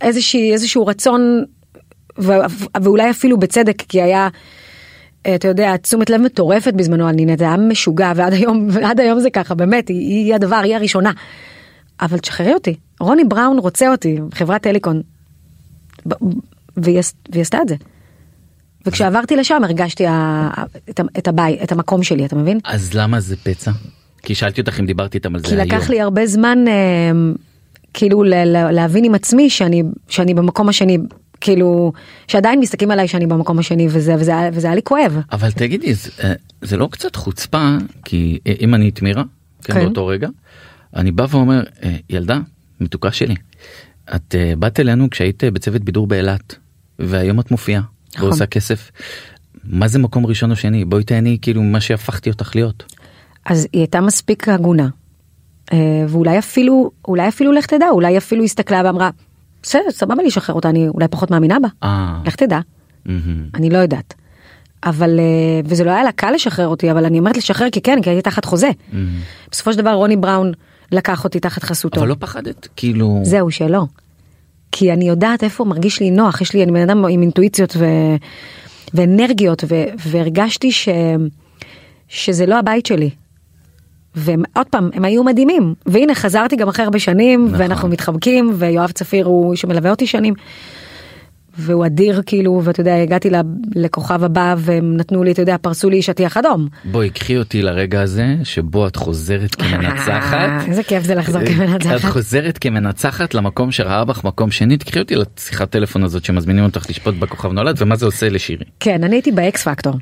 איזושהי 0.01 0.53
איזשהו 0.53 0.85
רצון 0.85 1.43
ו, 2.19 2.31
ואולי 2.81 3.09
אפילו 3.09 3.37
בצדק 3.37 3.81
כי 3.81 4.01
היה 4.01 4.29
אתה 5.35 5.47
יודע 5.47 5.77
תשומת 5.77 6.09
לב 6.09 6.21
מטורפת 6.21 6.73
בזמנו 6.73 7.07
על 7.07 7.15
נינת 7.15 7.39
זה 7.39 7.45
היה 7.45 7.57
משוגע 7.57 8.11
ועד 8.15 8.33
היום 8.33 8.67
ועד 8.71 8.99
היום 8.99 9.19
זה 9.19 9.29
ככה 9.29 9.55
באמת 9.55 9.87
היא, 9.87 10.25
היא 10.25 10.35
הדבר 10.35 10.55
היא 10.55 10.75
הראשונה. 10.75 11.11
אבל 12.01 12.17
תשחררי 12.17 12.53
אותי 12.53 12.75
רוני 12.99 13.23
בראון 13.23 13.59
רוצה 13.59 13.91
אותי 13.91 14.17
חברת 14.33 14.61
טליקון. 14.61 15.01
והיא, 16.77 17.01
והיא 17.31 17.41
עשתה 17.41 17.61
את 17.61 17.67
זה. 17.67 17.75
וכשעברתי 18.85 19.35
לשם 19.35 19.63
הרגשתי 19.63 20.05
את, 20.89 21.01
את 21.17 21.27
הבית 21.27 21.63
את 21.63 21.71
המקום 21.71 22.03
שלי 22.03 22.25
אתה 22.25 22.35
מבין 22.35 22.59
אז 22.63 22.93
למה 22.93 23.19
זה 23.19 23.35
פצע? 23.35 23.71
כי 24.21 24.35
שאלתי 24.35 24.61
אותך 24.61 24.79
אם 24.79 24.85
דיברתי 24.85 25.17
איתם 25.17 25.35
על 25.35 25.41
זה 25.41 25.47
כי 25.47 25.53
היום. 25.53 25.67
לקח 25.67 25.89
לי 25.89 26.01
הרבה 26.01 26.27
זמן 26.27 26.57
אה, 26.67 26.73
כאילו 27.93 28.23
ל- 28.23 28.33
ל- 28.33 28.71
להבין 28.71 29.03
עם 29.03 29.15
עצמי 29.15 29.49
שאני 29.49 29.83
שאני 30.07 30.33
במקום 30.33 30.69
השני 30.69 30.97
כאילו 31.41 31.93
שעדיין 32.27 32.59
מסתכלים 32.59 32.91
עליי 32.91 33.07
שאני 33.07 33.27
במקום 33.27 33.59
השני 33.59 33.87
וזה 33.89 34.15
וזה 34.19 34.33
וזה 34.53 34.67
היה 34.67 34.75
לי 34.75 34.81
כואב. 34.83 35.19
אבל 35.31 35.51
תגידי 35.51 35.93
זה, 35.93 36.09
אה, 36.23 36.33
זה 36.61 36.77
לא 36.77 36.87
קצת 36.91 37.15
חוצפה 37.15 37.77
כי 38.05 38.39
אה, 38.47 38.53
אם 38.61 38.75
אני 38.75 38.89
את 38.89 39.01
מירה 39.01 39.23
כן, 39.63 39.73
כן. 39.73 39.79
באותו 39.85 40.07
רגע 40.07 40.27
אני 40.95 41.11
בא 41.11 41.25
ואומר 41.29 41.63
אה, 41.83 41.95
ילדה 42.09 42.39
מתוקה 42.79 43.11
שלי 43.11 43.35
את 44.15 44.35
אה, 44.35 44.53
באת 44.59 44.79
אלינו 44.79 45.09
כשהיית 45.09 45.43
אה, 45.43 45.51
בצוות 45.51 45.81
בידור 45.81 46.07
באילת 46.07 46.55
והיום 46.99 47.39
את 47.39 47.51
מופיעה 47.51 47.81
נכון. 48.15 48.29
ועושה 48.29 48.45
כסף. 48.45 48.91
מה 49.63 49.87
זה 49.87 49.99
מקום 49.99 50.25
ראשון 50.25 50.51
או 50.51 50.55
שני 50.55 50.85
בואי 50.85 51.03
תהני 51.03 51.37
כאילו 51.41 51.63
מה 51.63 51.81
שהפכתי 51.81 52.29
אותך 52.29 52.55
להיות. 52.55 52.93
אז 53.45 53.67
היא 53.73 53.81
הייתה 53.81 54.01
מספיק 54.01 54.49
הגונה. 54.49 54.87
ואולי 56.07 56.39
אפילו 56.39 56.91
אולי 57.07 57.27
אפילו 57.27 57.51
לך 57.51 57.65
תדע 57.65 57.85
אולי 57.89 58.17
אפילו 58.17 58.43
הסתכלה 58.43 58.81
ואמרה 58.85 59.09
בסדר 59.63 59.91
סבבה 59.91 60.15
לי 60.15 60.27
לשחרר 60.27 60.55
אותה 60.55 60.69
אני 60.69 60.87
אולי 60.87 61.07
פחות 61.07 61.31
מאמינה 61.31 61.57
בה. 61.59 61.89
לך 62.25 62.35
תדע. 62.35 62.59
אני 63.55 63.69
לא 63.69 63.77
יודעת. 63.77 64.13
אבל 64.83 65.19
וזה 65.65 65.83
לא 65.83 65.91
היה 65.91 66.03
לה 66.03 66.11
קל 66.11 66.31
לשחרר 66.31 66.67
אותי 66.67 66.91
אבל 66.91 67.05
אני 67.05 67.19
אומרת 67.19 67.37
לשחרר 67.37 67.69
כי 67.69 67.81
כן 67.81 68.01
כי 68.01 68.09
הייתי 68.09 68.21
תחת 68.21 68.45
חוזה. 68.45 68.69
בסופו 69.51 69.73
של 69.73 69.79
דבר 69.79 69.93
רוני 69.93 70.17
בראון 70.17 70.51
לקח 70.95 71.23
אותי 71.23 71.39
תחת 71.39 71.63
חסותו. 71.63 71.99
אבל 71.99 72.07
לא 72.07 72.15
פחדת 72.19 72.67
כאילו 72.75 73.19
זהו 73.23 73.51
שלא. 73.51 73.83
כי 74.71 74.93
אני 74.93 75.07
יודעת 75.07 75.43
איפה 75.43 75.65
מרגיש 75.65 75.99
לי 75.99 76.11
נוח 76.11 76.41
יש 76.41 76.53
לי 76.53 76.63
אני 76.63 76.71
בן 76.71 76.89
אדם 76.89 77.05
עם 77.05 77.21
אינטואיציות 77.21 77.73
ו... 77.77 77.85
ואנרגיות 78.93 79.63
ו... 79.67 79.83
והרגשתי 79.97 80.71
ש... 80.71 80.89
שזה 82.07 82.45
לא 82.45 82.59
הבית 82.59 82.85
שלי. 82.85 83.09
ועוד 84.15 84.67
פעם 84.69 84.89
הם 84.93 85.05
היו 85.05 85.23
מדהימים 85.23 85.73
והנה 85.85 86.15
חזרתי 86.15 86.55
גם 86.55 86.67
אחרי 86.67 86.85
הרבה 86.85 86.99
שנים 86.99 87.45
נכון. 87.45 87.61
ואנחנו 87.61 87.87
מתחבקים 87.87 88.53
ויואב 88.55 88.91
צפיר 88.91 89.25
הוא 89.25 89.55
שמלווה 89.55 89.91
אותי 89.91 90.07
שנים. 90.07 90.33
והוא 91.57 91.85
אדיר 91.85 92.21
כאילו 92.25 92.61
ואתה 92.63 92.81
יודע 92.81 92.95
הגעתי 92.95 93.29
לכוכב 93.75 94.23
הבא 94.23 94.55
והם 94.57 94.97
נתנו 94.97 95.23
לי 95.23 95.31
אתה 95.31 95.41
יודע 95.41 95.57
פרסו 95.61 95.89
לי 95.89 96.01
שטיח 96.01 96.37
אדום. 96.37 96.67
בואי 96.85 97.09
קחי 97.09 97.37
אותי 97.37 97.61
לרגע 97.61 98.01
הזה 98.01 98.35
שבו 98.43 98.87
את 98.87 98.95
חוזרת 98.95 99.55
כמנצחת. 99.55 100.49
איזה 100.69 100.83
כיף 100.83 101.03
זה 101.03 101.15
לחזור 101.15 101.41
את 101.41 101.47
כמנצחת. 101.47 102.09
חוזרת 102.11 102.57
כמנצחת 102.57 103.33
למקום 103.33 103.71
שראה 103.71 104.05
בך 104.05 104.23
מקום 104.23 104.51
שני 104.51 104.77
תקחי 104.77 104.99
אותי 104.99 105.15
לשיחת 105.15 105.69
טלפון 105.69 106.03
הזאת 106.03 106.25
שמזמינים 106.25 106.63
אותך 106.63 106.89
לשפוט 106.89 107.15
בכוכב 107.15 107.51
נולד 107.51 107.75
ומה 107.79 107.95
זה 107.95 108.05
עושה 108.05 108.29
לשירי. 108.29 108.65
כן 108.79 109.03
אני 109.03 109.15
הייתי 109.15 109.31
באקס 109.31 109.67
פקטור. 109.67 109.93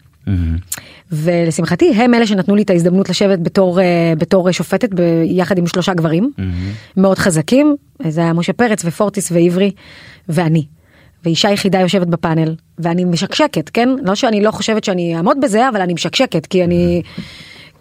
ולשמחתי 1.12 1.94
הם 1.96 2.14
אלה 2.14 2.28
שנתנו 2.28 2.56
לי 2.56 2.62
את 2.62 2.70
ההזדמנות 2.70 3.10
לשבת 3.10 3.40
בתור 3.40 3.82
אה, 3.82 4.14
בתור 4.18 4.52
שופטת 4.52 4.90
ביחד 4.94 5.58
עם 5.58 5.68
שלושה 5.68 5.94
גברים 5.94 6.32
מאוד 6.98 7.18
חזקים 7.18 7.76
זה 8.08 8.22
היה 8.22 8.34
משה 8.34 8.54
פרץ 8.54 8.86
ופורטיס 8.86 9.32
ועברי 9.32 9.72
ואני. 10.30 10.66
ואישה 11.26 11.52
יחידה 11.52 11.80
יושבת 11.80 12.08
בפאנל 12.08 12.56
ואני 12.80 13.06
משקשקת 13.06 13.70
כן 13.70 13.90
לא 14.04 14.16
שאני 14.16 14.44
לא 14.44 14.52
חושבת 14.52 14.84
שאני 14.84 15.16
אעמוד 15.16 15.38
בזה 15.42 15.70
אבל 15.70 15.82
אני 15.82 15.94
משקשקת 15.94 16.46
כי 16.46 16.64
אני 16.64 17.02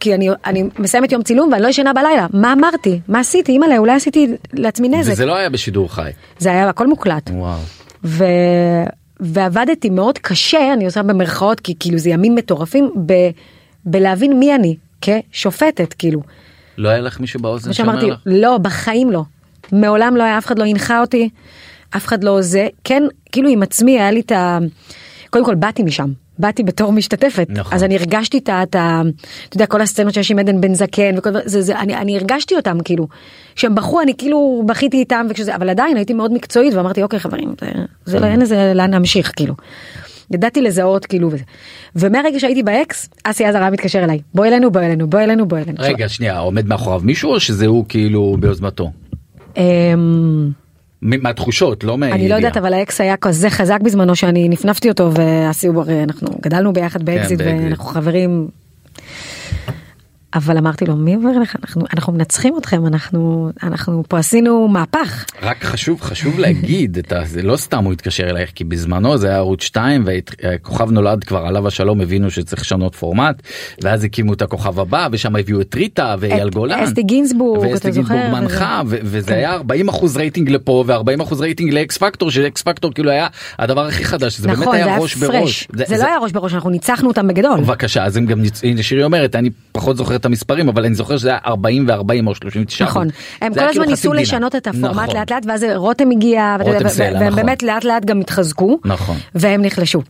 כי 0.01 0.15
אני 0.15 0.29
אני 0.47 0.65
מסיימת 0.79 1.13
יום 1.13 1.23
צילום 1.23 1.53
ואני 1.53 1.63
לא 1.63 1.69
ישנה 1.69 1.93
בלילה 1.93 2.27
מה 2.33 2.53
אמרתי 2.53 3.01
מה 3.09 3.21
עשיתי 3.21 3.53
אימא'לה 3.53 3.79
אולי 3.79 3.93
עשיתי 3.93 4.29
לעצמי 4.53 4.89
נזק 4.89 5.13
וזה 5.13 5.27
לא 5.27 5.37
היה 5.37 5.51
בשידור 5.51 5.95
חי. 5.95 6.11
זה 6.39 6.51
היה 6.51 6.69
הכל 6.69 6.87
מוקלט. 6.87 7.31
וואו. 7.31 7.59
ו... 8.05 8.25
ועבדתי 9.21 9.91
מאוד 9.91 10.19
קשה 10.19 10.73
אני 10.73 10.85
עושה 10.85 11.03
במרכאות 11.03 11.61
כי 11.61 11.75
כאילו 11.81 11.99
זה 11.99 12.11
ימים 12.11 12.35
מטורפים 12.35 12.91
ב... 13.07 13.13
בלהבין 13.85 14.39
מי 14.39 14.55
אני 14.55 14.77
כשופטת 15.01 15.93
כאילו. 15.93 16.23
לא 16.79 16.89
היה 16.89 17.01
לך 17.01 17.21
מישהו 17.21 17.41
באוזן 17.41 17.73
שאומר 17.73 17.97
לך? 17.97 18.19
לא 18.27 18.59
בחיים 18.59 19.11
לא. 19.11 19.23
מעולם 19.73 20.17
לא 20.17 20.23
היה 20.23 20.39
אף 20.39 20.47
אחד 20.47 20.59
לא 20.59 20.65
הנחה 20.65 21.01
אותי 21.01 21.29
אף 21.97 22.07
אחד 22.07 22.25
לא 22.25 22.43
זה 22.43 22.69
כן 22.85 23.03
כאילו 23.33 23.49
עם 23.49 23.63
עצמי 23.63 24.01
היה 24.01 24.11
לי 24.11 24.21
את 24.21 24.33
ה... 24.33 24.59
קודם 25.31 25.45
כל 25.45 25.55
באתי 25.55 25.83
משם. 25.83 26.13
באתי 26.39 26.63
בתור 26.63 26.93
משתתפת 26.93 27.47
נכון. 27.51 27.75
אז 27.75 27.85
אני 27.85 27.97
הרגשתי 27.97 28.39
את 28.39 28.49
ה... 28.49 28.63
את 28.63 28.75
ה- 28.75 29.03
אתה 29.49 29.57
יודע 29.57 29.67
כל 29.67 29.81
הסצנות 29.81 30.15
שיש 30.15 30.31
עם 30.31 30.39
עדן 30.39 30.61
בן 30.61 30.75
זקן 30.75 31.15
וכל 31.19 31.31
זה, 31.45 31.63
זה 31.63 31.79
אני, 31.79 31.95
אני 31.95 32.17
הרגשתי 32.19 32.55
אותם 32.57 32.79
כאילו 32.85 33.09
שהם 33.57 33.75
בכו 33.75 34.01
אני 34.01 34.13
כאילו 34.19 34.63
בכיתי 34.67 34.97
איתם 34.97 35.27
וכשזה 35.31 35.57
אבל 35.57 35.69
עדיין 35.71 35.97
הייתי 35.97 36.15
מאוד 36.15 36.33
מקצועית 36.33 36.75
ואמרתי 36.75 37.03
אוקיי 37.03 37.19
חברים 37.19 37.55
זה, 37.61 37.71
זה 38.05 38.21
לא 38.21 38.27
אין 38.27 38.41
איזה 38.41 38.73
לאן 38.75 38.91
להמשיך 38.91 39.33
כאילו. 39.37 39.55
ידעתי 40.31 40.63
לזהות 40.63 41.07
כאילו 41.07 41.31
וזה. 41.33 41.45
ומהרגע 41.97 42.41
שהייתי 42.41 42.63
באקס 42.63 43.09
אסי 43.25 43.45
עזר 43.45 43.59
היה 43.59 43.71
מתקשר 43.71 44.05
אליי 44.05 44.21
בוא 44.35 44.47
אלינו 44.47 44.71
בוא 44.71 44.81
אלינו 44.81 45.11
בוא 45.11 45.21
אלינו 45.21 45.47
בוא 45.49 45.59
אלינו. 45.59 45.77
רגע 45.79 46.09
שנייה 46.09 46.39
עומד 46.39 46.67
מאחוריו 46.67 47.01
מישהו 47.05 47.31
או 47.33 47.41
שזה 47.41 47.67
הוא 47.67 47.85
כאילו 47.89 48.37
ביוזמתו? 48.41 48.91
מהתחושות 51.03 51.85
לא 51.85 51.99
מהידיעה. 51.99 52.21
אני 52.21 52.29
לא 52.29 52.35
יודעת 52.35 52.57
אבל 52.57 52.73
האקס 52.73 53.01
היה 53.01 53.17
כזה 53.17 53.51
חזק 53.51 53.81
בזמנו 53.81 54.17
שאני 54.17 54.49
נפנפתי 54.49 54.89
אותו 54.89 55.11
ואסי 55.15 55.67
הוא 55.67 55.85
אנחנו 56.03 56.29
גדלנו 56.41 56.73
ביחד 56.73 57.03
באקזיט 57.03 57.39
באקזיט. 57.39 57.63
ואנחנו 57.65 57.85
חברים. 57.85 58.62
אבל 60.35 60.59
אמרתי 60.59 60.85
לו 60.85 60.97
מי 60.97 61.15
אומר 61.17 61.39
לך 61.39 61.57
אנחנו 61.63 61.83
אנחנו 61.97 62.13
מנצחים 62.13 62.55
אתכם 62.59 62.87
אנחנו 62.87 63.51
אנחנו 63.63 64.03
פה 64.09 64.19
עשינו 64.19 64.69
מהפך. 64.69 65.25
רק 65.43 65.65
חשוב 65.65 66.01
חשוב 66.01 66.39
להגיד 66.39 66.99
את 66.99 67.13
ה... 67.13 67.25
זה 67.25 67.43
לא 67.43 67.57
סתם 67.57 67.85
הוא 67.85 67.93
התקשר 67.93 68.31
אלייך 68.31 68.51
כי 68.55 68.65
בזמנו 68.65 69.19
זה 69.19 69.29
היה 69.29 69.37
ערוץ 69.37 69.63
2 69.63 70.05
וכוכב 70.07 70.91
נולד 70.91 71.25
כבר 71.25 71.39
עליו 71.47 71.67
השלום 71.69 72.01
הבינו 72.01 72.31
שצריך 72.31 72.63
לשנות 72.63 72.95
פורמט 72.95 73.43
ואז 73.83 74.05
הקימו 74.05 74.33
את 74.33 74.43
הכוכב 74.43 74.81
הבא 74.81 75.09
ושם 75.13 75.37
הביאו 75.37 75.61
את 75.61 75.75
ריטה 75.75 76.15
ואייל 76.19 76.51
גולן. 76.51 76.79
אסתי 76.81 77.03
גינזבורג 77.03 77.71
ואסתי. 77.73 77.91
גינזבורג 77.91 78.21
מנחה 78.33 78.83
וזה 78.87 79.27
כן. 79.27 79.35
היה 79.35 79.53
40 79.55 79.89
אחוז 79.89 80.17
רייטינג 80.17 80.51
לפה 80.51 80.85
ו40 80.89 81.23
אחוז 81.23 81.41
רייטינג 81.41 81.73
לאקס 81.73 81.99
פקטור 81.99 82.31
שאקס 82.31 82.63
פקטור 82.63 82.93
כאילו 82.95 83.11
היה 83.11 83.27
הדבר 83.59 83.87
הכי 83.87 84.05
חדש 84.05 84.39
זה 84.39 84.49
באמת 84.49 84.61
נכון 84.61 84.75
היה 84.75 84.99
ראש. 84.99 85.17
בראש. 85.17 85.69
זה 85.87 85.97
לא 85.97 86.07
היה 86.07 86.19
ראש 86.19 86.33
בראש 86.33 86.55
אנחנו 86.55 86.71
ניצחנו 86.71 87.09
אותם 87.09 87.29
בגדול. 87.29 87.61
בבקשה 87.61 88.05
אז 88.05 88.17
הם 88.17 88.27
גם 88.27 88.43
ניצ- 88.43 88.83
שירי 88.83 89.05
אומרת 89.05 89.37
אני 89.37 89.51
פחות 89.73 89.97
זוכר 89.97 90.19
את 90.23 90.27
המספרים 90.27 90.69
אבל 90.69 90.85
אני 90.85 90.95
זוכר 90.95 91.17
שזה 91.17 91.29
היה 91.29 91.39
40 91.47 91.87
ו40 91.89 91.93
או 92.27 92.35
39. 92.35 92.85
נכון 92.85 93.09
הם 93.41 93.55
כל 93.55 93.61
הזמן 93.61 93.71
כאילו 93.73 93.85
ניסו. 93.85 94.13
לשנות 94.13 94.57
את 94.57 94.67
הפורמט 94.67 94.91
נכון. 94.91 95.17
לאט 95.17 95.31
לאט 95.33 95.43
ואז 95.47 95.67
רותם 95.75 96.11
הגיע 96.11 96.57
והם 96.67 97.23
נכון. 97.23 97.37
באמת 97.37 97.63
לאט 97.63 97.85
לאט 97.85 98.05
גם 98.05 98.21
התחזקו 98.21 98.79
נכון. 98.85 99.17
והם 99.35 99.63
נחלשו. 99.63 100.03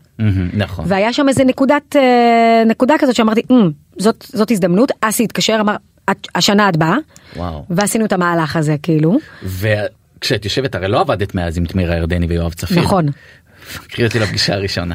נכון. 0.53 0.85
והיה 0.89 1.13
שם 1.13 1.29
איזה 1.29 1.45
נקודת 1.45 1.97
אה, 1.97 2.63
נקודה 2.67 2.95
כזאת 2.99 3.15
שאמרתי 3.15 3.41
"אמ, 3.51 3.71
זאת 3.99 4.27
זאת 4.33 4.51
הזדמנות 4.51 4.93
אסי 5.01 5.25
התקשר 5.25 5.57
אמר 5.61 5.77
"את- 6.11 6.29
השנה 6.35 6.69
את 6.69 6.77
באה. 6.77 6.97
ועשינו 7.71 8.05
את 8.05 8.13
המהלך 8.13 8.57
הזה 8.57 8.77
כאילו 8.83 9.19
וכשאת 9.45 10.45
יושבת 10.45 10.75
הרי 10.75 10.89
לא 10.89 11.01
עבדת 11.01 11.35
מאז 11.35 11.59
עם 11.59 11.65
תמירה 11.67 11.97
ירדני 11.97 12.27
ויואב 12.27 12.53
צפיר. 12.53 12.83
נכון 12.83 13.07
קחי 13.89 14.05
אותי 14.05 14.19
לפגישה 14.19 14.55
הראשונה. 14.55 14.95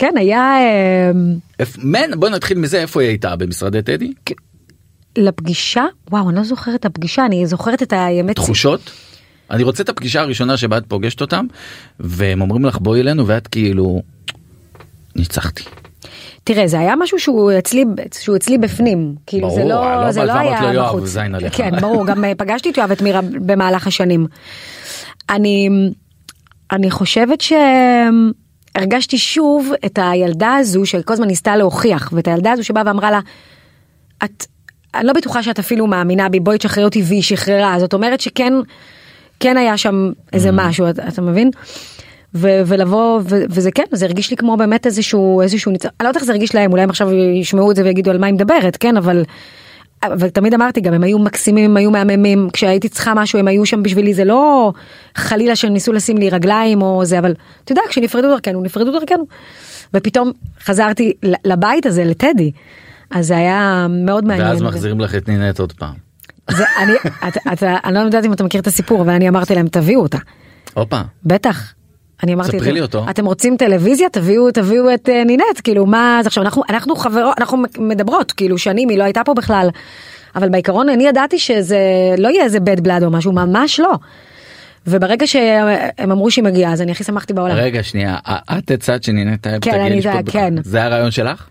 כן 0.00 0.14
היה 0.16 0.58
אה, 0.58 1.10
איפ- 1.58 1.78
מן 1.82 2.10
בוא 2.20 2.28
נתחיל 2.28 2.58
מזה 2.58 2.80
איפה 2.80 3.00
היא 3.00 3.08
הייתה 3.08 3.36
במשרדי 3.36 3.82
טדי? 3.82 4.12
לפגישה 5.18 5.84
וואו 6.10 6.28
אני 6.30 6.36
לא 6.36 6.44
זוכרת 6.44 6.74
את 6.74 6.84
הפגישה 6.84 7.26
אני 7.26 7.46
זוכרת 7.46 7.82
את 7.82 7.92
הימי 7.92 8.34
תחושות? 8.34 8.90
אני 9.50 9.62
רוצה 9.62 9.82
את 9.82 9.88
הפגישה 9.88 10.20
הראשונה 10.20 10.56
שבה 10.56 10.78
את 10.78 10.82
פוגשת 10.88 11.20
אותם 11.20 11.46
והם 12.00 12.40
אומרים 12.40 12.64
לך 12.64 12.78
בואי 12.78 13.00
אלינו 13.00 13.26
ואת 13.26 13.46
כאילו 13.46 14.02
ניצחתי. 15.16 15.62
תראה 16.44 16.66
זה 16.68 16.78
היה 16.80 16.94
משהו 16.96 17.18
שהוא 17.18 17.52
אצלי 17.58 17.84
שהוא 18.20 18.36
אצלי 18.36 18.58
בפנים 18.58 19.14
כאילו 19.26 19.48
ברור, 19.48 19.60
זה 19.60 19.64
לא 19.68 20.04
לא 20.04 20.12
זה 20.12 20.24
לא 20.24 20.32
היה 20.32 20.72
"יואב, 20.74 20.86
בחוץ 20.86 21.04
זין 21.04 21.34
עליך." 21.34 21.56
כן 21.56 21.70
ברור 21.80 22.06
גם 22.06 22.24
אה, 22.24 22.32
פגשתי 22.34 22.70
את 22.70 22.76
יואב 22.78 22.90
את 22.90 23.02
מירה 23.02 23.20
במהלך 23.22 23.86
השנים. 23.86 24.26
אני, 25.30 25.68
אני 26.72 26.90
חושבת 26.90 27.40
שהרגשתי 28.76 29.18
שוב 29.18 29.72
את 29.86 29.98
הילדה 30.02 30.54
הזו 30.54 30.86
שכל 30.86 31.12
הזמן 31.12 31.26
ניסתה 31.26 31.56
להוכיח, 31.56 32.10
ואת 32.12 32.28
הילדה 32.28 32.52
הזו 32.52 32.64
שבאה 32.64 32.82
ואמרה 32.86 33.10
לה, 33.10 33.20
את, 34.24 34.46
אני 34.94 35.06
לא 35.06 35.12
בטוחה 35.12 35.42
שאת 35.42 35.58
אפילו 35.58 35.86
מאמינה 35.86 36.28
בי, 36.28 36.40
בואי 36.40 36.58
תשחררי 36.58 36.84
אותי, 36.84 37.02
והיא 37.04 37.22
שחררה, 37.22 37.76
זאת 37.78 37.94
אומרת 37.94 38.20
שכן, 38.20 38.52
כן 39.40 39.56
היה 39.56 39.76
שם 39.76 40.12
איזה 40.32 40.50
משהו, 40.52 40.90
אתה, 40.90 41.08
אתה 41.08 41.22
מבין? 41.22 41.50
ו- 42.34 42.60
ולבוא, 42.66 43.20
ו- 43.24 43.44
וזה 43.50 43.70
כן, 43.70 43.84
זה 43.92 44.06
הרגיש 44.06 44.30
לי 44.30 44.36
כמו 44.36 44.56
באמת 44.56 44.86
איזשהו, 44.86 45.40
איזשהו 45.40 45.72
ניצחון, 45.72 45.92
אני 46.00 46.04
לא 46.04 46.08
יודעת 46.08 46.16
איך 46.16 46.24
זה 46.24 46.32
הרגיש 46.32 46.54
להם, 46.54 46.72
אולי 46.72 46.82
הם 46.82 46.90
עכשיו 46.90 47.12
ישמעו 47.14 47.70
את 47.70 47.76
זה 47.76 47.84
ויגידו 47.84 48.10
על 48.10 48.18
מה 48.18 48.26
היא 48.26 48.34
מדברת, 48.34 48.76
כן, 48.76 48.96
אבל, 48.96 49.22
אבל 50.02 50.28
תמיד 50.28 50.54
אמרתי 50.54 50.80
גם, 50.80 50.92
הם 50.92 51.02
היו 51.02 51.18
מקסימים, 51.18 51.70
הם 51.70 51.76
היו 51.76 51.90
מהממים, 51.90 52.48
כשהייתי 52.52 52.88
צריכה 52.88 53.14
משהו 53.14 53.38
הם 53.38 53.48
היו 53.48 53.66
שם 53.66 53.82
בשבילי, 53.82 54.14
זה 54.14 54.24
לא 54.24 54.72
חלילה 55.14 55.56
שהם 55.56 55.72
ניסו 55.72 55.92
לשים 55.92 56.18
לי 56.18 56.30
רגליים 56.30 56.82
או 56.82 57.04
זה, 57.04 57.18
אבל 57.18 57.34
אתה 57.64 57.72
יודע, 57.72 57.82
כשנפרדו 57.88 58.28
דרכנו, 58.28 58.62
נפרדו 58.62 58.92
דרכנו. 58.92 59.26
ופתאום 59.94 60.32
חזרתי 60.64 61.12
לבית 61.44 61.86
הזה, 61.86 62.04
לטדי, 62.04 62.52
אז 63.10 63.26
זה 63.26 63.36
היה 63.36 63.86
מאוד 63.90 64.24
מעניין. 64.24 64.48
ואז 64.48 64.62
מחזירים 64.62 65.00
לך 65.00 65.14
את 65.14 65.28
נינט 65.28 65.58
עוד 65.58 65.72
פעם. 65.72 65.94
זה, 66.50 66.64
אני, 66.78 66.92
את, 67.28 67.36
את, 67.52 67.62
אני 67.62 67.94
לא 67.94 68.00
יודעת 68.00 68.24
אם 68.24 68.32
אתה 68.32 68.44
מכיר 68.44 68.60
את 68.60 68.66
הסיפור, 68.66 69.02
אבל 69.02 69.12
אני 69.12 69.28
אמרתי 69.28 69.54
להם, 69.54 69.68
תביאו 69.68 70.02
אותה. 70.02 70.18
הופה. 70.74 71.00
בטח. 71.24 71.72
אני 72.22 72.34
אמרתי, 72.34 72.58
ספרי 72.58 72.72
לי 72.72 72.80
אותו. 72.80 73.06
אתם 73.10 73.26
רוצים 73.26 73.56
טלוויזיה 73.56 74.08
תביאו 74.08 74.50
תביאו 74.50 74.94
את 74.94 75.08
אה, 75.08 75.24
נינט 75.24 75.60
כאילו 75.64 75.86
מה 75.86 76.20
עכשיו 76.26 76.42
אנחנו 76.44 76.62
אנחנו 76.70 76.96
חברות 76.96 77.34
אנחנו 77.38 77.62
מדברות 77.78 78.32
כאילו 78.32 78.58
שנים 78.58 78.88
היא 78.88 78.98
לא 78.98 79.04
הייתה 79.04 79.24
פה 79.24 79.34
בכלל. 79.34 79.68
אבל 80.36 80.48
בעיקרון 80.48 80.88
אני 80.88 81.06
ידעתי 81.06 81.38
שזה 81.38 81.78
לא 82.18 82.28
יהיה 82.28 82.44
איזה 82.44 82.58
bad 82.58 82.80
blood 82.86 83.04
או 83.04 83.10
משהו 83.10 83.32
ממש 83.32 83.80
לא. 83.80 83.92
וברגע 84.86 85.26
שהם 85.26 86.10
אמרו 86.12 86.30
שהיא 86.30 86.44
מגיעה 86.44 86.72
אז 86.72 86.82
אני 86.82 86.92
הכי 86.92 87.04
שמחתי 87.04 87.32
בעולם. 87.32 87.54
רגע 87.54 87.82
שנייה 87.82 88.16
את 88.58 88.70
הצעת 88.70 89.02
שנינט 89.02 89.46
היה 89.46 89.58
כן, 89.60 89.80
אני 89.80 90.02
זה- 90.02 90.12
כן. 90.26 90.54
זה 90.64 90.84
הרעיון 90.84 91.10
שלך? 91.10 91.46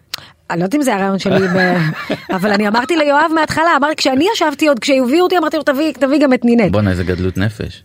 אני 0.50 0.60
לא 0.60 0.64
יודעת 0.64 0.76
אם 0.76 0.82
זה 0.82 0.96
הרעיון 0.96 1.20
שלי 1.20 1.48
ב... 1.48 1.58
אבל 2.36 2.52
אני 2.52 2.68
אמרתי 2.68 2.98
ליואב 2.98 3.32
מההתחלה 3.36 3.76
אמרתי 3.78 3.96
כשאני 3.96 4.26
ישבתי 4.34 4.68
עוד 4.68 4.80
כשהביאו 4.80 5.24
אותי 5.24 5.38
אמרתי 5.38 5.58
לו 5.58 5.64
תביא 5.64 5.94
תביא 5.94 6.20
גם 6.22 6.34
את 6.34 6.46
נינט. 6.46 6.72
בואנה 6.72 6.92
איזה 6.92 7.04
גדלות 7.04 7.38
נפש. 7.38 7.84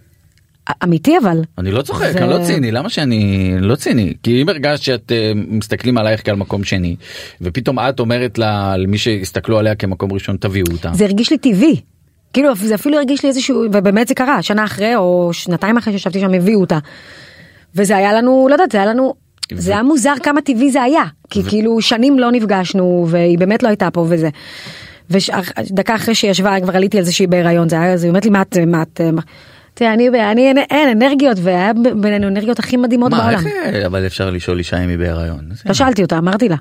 אמיתי 0.85 1.19
אבל. 1.19 1.43
אני 1.59 1.71
לא 1.71 1.83
צוחק, 1.83 2.11
זה- 2.13 2.19
אני 2.19 2.31
לא 2.31 2.39
ציני, 2.45 2.71
למה 2.71 2.89
שאני 2.89 3.25
לא 3.61 3.75
ציני? 3.77 4.13
כי 4.23 4.43
אם 4.43 4.49
הרגשת 4.49 4.83
שאת 4.83 5.13
אה, 5.13 5.33
מסתכלים 5.37 5.99
עלייך 5.99 6.21
כעל 6.25 6.37
מקום 6.37 6.65
שני, 6.65 6.97
ופתאום 7.41 7.79
את 7.79 8.01
אומרת 8.01 8.39
לה- 8.39 8.77
למי 8.77 8.99
שהסתכלו 8.99 9.59
עליה 9.59 9.75
כמקום 9.75 10.13
ראשון 10.13 10.37
תביאו 10.41 10.67
אותה. 10.73 10.91
זה 10.95 11.05
הרגיש 11.05 11.31
לי 11.31 11.39
טבעי. 11.39 11.81
כאילו 12.33 12.55
זה 12.57 12.75
אפילו 12.75 12.97
הרגיש 12.99 13.23
לי 13.23 13.29
איזשהו 13.29 13.65
ובאמת 13.73 14.09
זה 14.09 14.15
קרה 14.15 14.43
שנה 14.43 14.65
אחרי 14.65 14.97
או 14.97 15.31
שנתיים 15.33 15.77
אחרי 15.77 15.93
שישבתי 15.93 16.21
שם 16.21 16.35
הביאו 16.35 16.61
אותה. 16.61 16.79
וזה 17.75 17.97
היה 17.97 18.13
לנו 18.13 18.47
לא 18.49 18.55
יודעת 18.55 18.73
זה 18.73 18.79
היה 18.79 18.87
לנו 18.87 19.15
זה 19.53 19.73
היה 19.73 19.83
מוזר 19.83 20.13
כמה 20.23 20.41
טבעי 20.41 20.71
זה 20.71 20.83
היה 20.83 21.03
כי 21.31 21.43
כאילו 21.43 21.81
שנים 21.81 22.19
לא 22.19 22.31
נפגשנו 22.33 23.07
והיא 23.09 23.39
באמת 23.39 23.63
לא 23.63 23.69
הייתה 23.69 23.91
פה 23.91 24.07
וזה. 24.09 24.29
ודקה 25.11 25.95
אחרי 25.95 26.15
שהיא 26.15 26.31
ישבה 26.31 26.61
כבר 26.61 26.77
עליתי 26.77 26.99
על 26.99 27.05
זה 27.05 27.13
שהיא 27.13 27.29
בהיריון 27.29 27.69
זה 27.69 27.81
היה 27.81 27.97
זה 27.97 28.07
באמת 28.07 28.25
לי 28.25 28.31
מה 28.31 28.43
את 28.43 28.57
מה 28.67 28.83
את 28.83 29.01
תראה, 29.75 29.95
אני 29.95 30.09
אני 30.33 30.49
אין- 30.49 30.59
אין 30.59 31.03
אנרגיות 31.03 31.39
והיה 31.43 31.73
בינינו 32.01 32.29
אנרגיות 32.29 32.59
הכי 32.59 32.77
מדהימות 32.77 33.11
מה, 33.11 33.19
בעולם. 33.21 33.35
איך, 33.39 33.75
אה, 33.75 33.87
אבל 33.87 34.07
אפשר 34.07 34.31
לשאול 34.31 34.59
אישה 34.59 34.85
אם 34.85 34.89
היא 34.89 34.99
בהיריון. 34.99 35.49
לא 35.67 35.75
שאלתי 35.75 36.03
אותה 36.03 36.19
אמרתי 36.19 36.49
לה. 36.49 36.57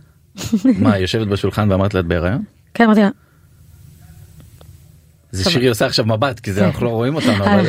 מה, 0.79 0.97
יושבת 0.97 1.27
בשולחן 1.27 1.71
ואמרת 1.71 1.93
לה 1.93 1.99
את 1.99 2.05
בהיריון? 2.05 2.41
כן 2.73 2.83
אמרתי 2.83 3.01
לה. 3.01 3.09
זה 5.31 5.49
שירי 5.51 5.67
עושה 5.67 5.85
עכשיו 5.85 6.05
מבט 6.05 6.39
כי 6.39 6.53
זה 6.53 6.65
אנחנו 6.65 6.85
לא 6.85 6.89
רואים 6.91 7.15
אותנו 7.15 7.43
אבל 7.45 7.65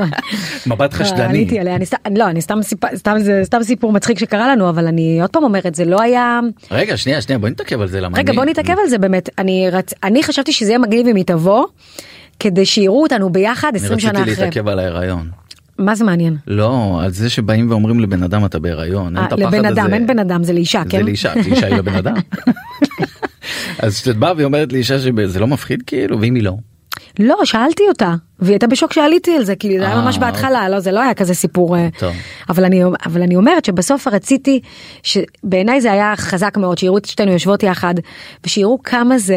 מבט 0.66 0.92
לא, 0.94 0.98
חשדני. 0.98 1.24
עניתי 1.24 1.58
עליה, 1.58 1.74
אני 1.76 1.86
סתם, 1.86 1.96
לא, 2.16 2.24
אני 2.26 2.40
סתם 3.44 3.62
סיפור 3.62 3.92
מצחיק 3.92 4.18
שקרה 4.18 4.48
לנו, 4.48 4.68
אבל 4.68 4.86
אני 4.86 5.20
עוד 5.20 5.30
פעם 5.30 5.42
אומרת, 5.44 5.74
זה 5.74 5.84
לא 5.84 6.02
היה... 6.02 6.40
רגע 6.70 6.96
שנייה 6.96 7.20
שנייה 7.22 7.38
בואי 7.38 7.50
נתעכב 7.50 7.80
על 7.80 7.88
זה 7.88 8.00
למה 8.00 8.18
רגע, 8.18 8.32
בוא 8.32 8.44
נתעכב 8.44 8.74
על 8.84 8.88
זה 8.88 8.98
באמת. 8.98 9.28
אני 10.04 10.22
חשבתי 10.22 10.52
שזה 10.52 10.70
יהיה 10.70 10.78
מגניב 10.78 11.06
אם 11.06 11.16
היא 11.16 11.24
תבוא, 11.24 11.64
כדי 12.38 12.66
שיראו 12.66 13.02
אותנו 13.02 13.30
ביחד 13.30 13.68
אני 13.68 13.84
20 13.84 14.00
שנה 14.00 14.10
רציתי 14.10 14.32
אחרי. 14.32 14.44
להתעכב 14.44 14.68
על 14.68 14.78
ההיריון. 14.78 15.30
מה 15.78 15.94
זה 15.94 16.04
מעניין? 16.04 16.36
לא 16.46 17.00
על 17.02 17.10
זה 17.10 17.30
שבאים 17.30 17.70
ואומרים 17.70 18.00
לבן 18.00 18.22
אדם 18.22 18.44
אתה 18.44 18.58
בהיריון. 18.58 19.06
אין 19.06 19.16
אה, 19.16 19.26
את 19.26 19.32
הפחד 19.32 19.54
לבן 19.54 19.64
אדם. 19.64 19.94
אין 19.94 20.06
בן 20.06 20.18
אדם, 20.18 20.44
זה 20.44 20.52
לאישה, 20.52 20.82
זה 20.84 20.90
כן? 20.90 21.04
לאישה, 21.04 21.32
כי 21.42 21.50
אישה 21.50 21.66
היא 21.66 21.76
לבן 21.76 21.94
אדם. 21.94 22.14
אז 23.82 24.00
כשאת 24.02 24.16
באה 24.16 24.32
ואומרת 24.36 24.72
לאישה 24.72 24.98
שזה 24.98 25.40
לא 25.40 25.46
מפחיד 25.46 25.82
כאילו 25.86 26.20
ואם 26.20 26.34
היא 26.34 26.42
לא. 26.42 26.56
לא, 27.18 27.36
שאלתי 27.44 27.82
אותה, 27.88 28.14
והיא 28.38 28.52
הייתה 28.52 28.66
בשוק 28.66 28.92
שעליתי 28.92 29.36
על 29.36 29.44
זה, 29.44 29.56
כי 29.56 29.78
זה 29.78 29.86
היה 29.86 29.96
אה, 29.96 30.02
ממש 30.04 30.18
בהתחלה, 30.18 30.68
לא, 30.68 30.80
זה 30.80 30.92
לא 30.92 31.00
היה 31.00 31.14
כזה 31.14 31.34
סיפור. 31.34 31.76
אה, 31.76 31.88
טוב. 31.98 32.14
אבל 32.48 32.64
אני, 32.64 32.84
אבל 33.06 33.22
אני 33.22 33.36
אומרת 33.36 33.64
שבסוף 33.64 34.08
רציתי, 34.08 34.60
שבעיניי 35.02 35.80
זה 35.80 35.92
היה 35.92 36.14
חזק 36.16 36.56
מאוד, 36.56 36.78
שיראו 36.78 36.98
את 36.98 37.04
שתינו 37.04 37.32
יושבות 37.32 37.62
יחד, 37.62 37.94
ושיראו 38.46 38.82
כמה 38.82 39.18
זה, 39.18 39.36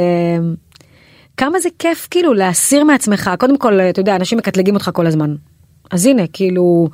כמה 1.38 1.60
זה 1.60 1.70
כיף 1.80 2.08
כאילו 2.12 2.34
להסיר 2.34 2.84
מעצמך, 2.84 3.32
קודם 3.40 3.58
כל, 3.58 3.82
אתה 3.82 4.00
יודע, 4.00 4.16
אנשים 4.16 4.38
מקטלגים 4.38 4.74
אותך 4.74 4.90
כל 4.94 5.08
הזמן. 5.08 5.36
אז 5.92 6.06
הנה, 6.06 6.24
כאילו, 6.34 6.90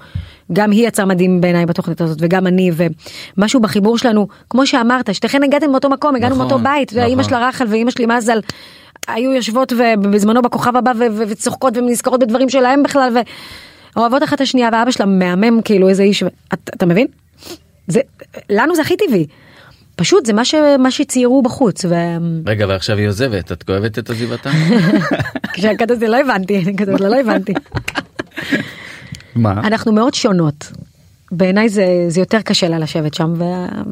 גם 0.54 0.72
היא 0.72 0.88
יצאה 0.88 1.06
מדהים 1.06 1.42
בעיניי 1.42 1.66
בתוכנית 1.66 2.02
הזאת, 2.02 2.18
וגם 2.22 2.48
אני, 2.48 2.72
ומשהו 3.38 3.60
בחיבור 3.60 3.98
שלנו, 3.98 4.28
כמו 4.50 4.68
שאמרת, 4.68 5.16
שתיכן 5.16 5.44
הגעתם 5.44 5.72
מאותו 5.72 5.90
מקום, 5.90 6.16
הגענו 6.16 6.36
נכון, 6.36 6.48
מאותו 6.48 6.64
בית, 6.64 6.92
נכון. 6.92 7.04
ואימא 7.04 7.24
שלה 7.24 7.48
רחל 7.48 7.66
ואימא 7.70 7.92
שלי 7.92 8.06
מזל, 8.06 8.40
היו 9.08 9.34
יושבות 9.34 9.74
ובזמנו 9.74 10.42
בכוכב 10.42 10.76
הבא 10.76 10.92
וצוחקות 10.98 11.78
ונזכרות 11.78 12.20
בדברים 12.20 12.50
שלהם 12.50 12.84
בכלל, 12.84 13.18
ואוהבות 13.96 14.24
אחת 14.24 14.34
את 14.34 14.42
השנייה, 14.42 14.70
ואבא 14.74 14.92
שלה 14.92 15.06
מהמם, 15.06 15.62
כאילו 15.62 15.90
איזה 15.90 16.04
איש, 16.04 16.24
אתה, 16.24 16.72
אתה 16.76 16.86
מבין? 16.86 17.08
זה, 17.88 18.00
לנו 18.50 18.76
זה 18.76 18.82
הכי 18.82 18.98
טבעי. 18.98 19.28
פשוט 19.98 20.26
זה 20.26 20.34
מה, 20.34 20.46
ש, 20.46 20.56
מה 20.80 20.92
שציירו 20.92 21.42
בחוץ, 21.42 21.86
רגע 22.46 22.66
ועכשיו 22.68 22.98
היא 22.98 23.08
עוזבת 23.08 23.52
את 23.52 23.64
כואבת 23.64 24.00
את 24.00 24.10
עזיבתה? 24.10 24.50
וכשכתבתי 25.52 26.08
לא 26.08 26.18
הבנתי, 26.22 26.58
אני 26.64 26.78
כתבת 26.78 27.02
לה 27.02 27.10
לא 27.10 27.20
הבנתי. 27.20 27.54
מה? 29.36 29.52
אנחנו 29.52 29.92
מאוד 29.92 30.14
שונות. 30.14 30.72
בעיניי 31.32 31.70
זה, 31.70 31.86
זה 32.08 32.20
יותר 32.20 32.42
קשה 32.42 32.68
לה 32.70 32.80
לשבת 32.80 33.14
שם, 33.14 33.34
ו... 33.38 33.44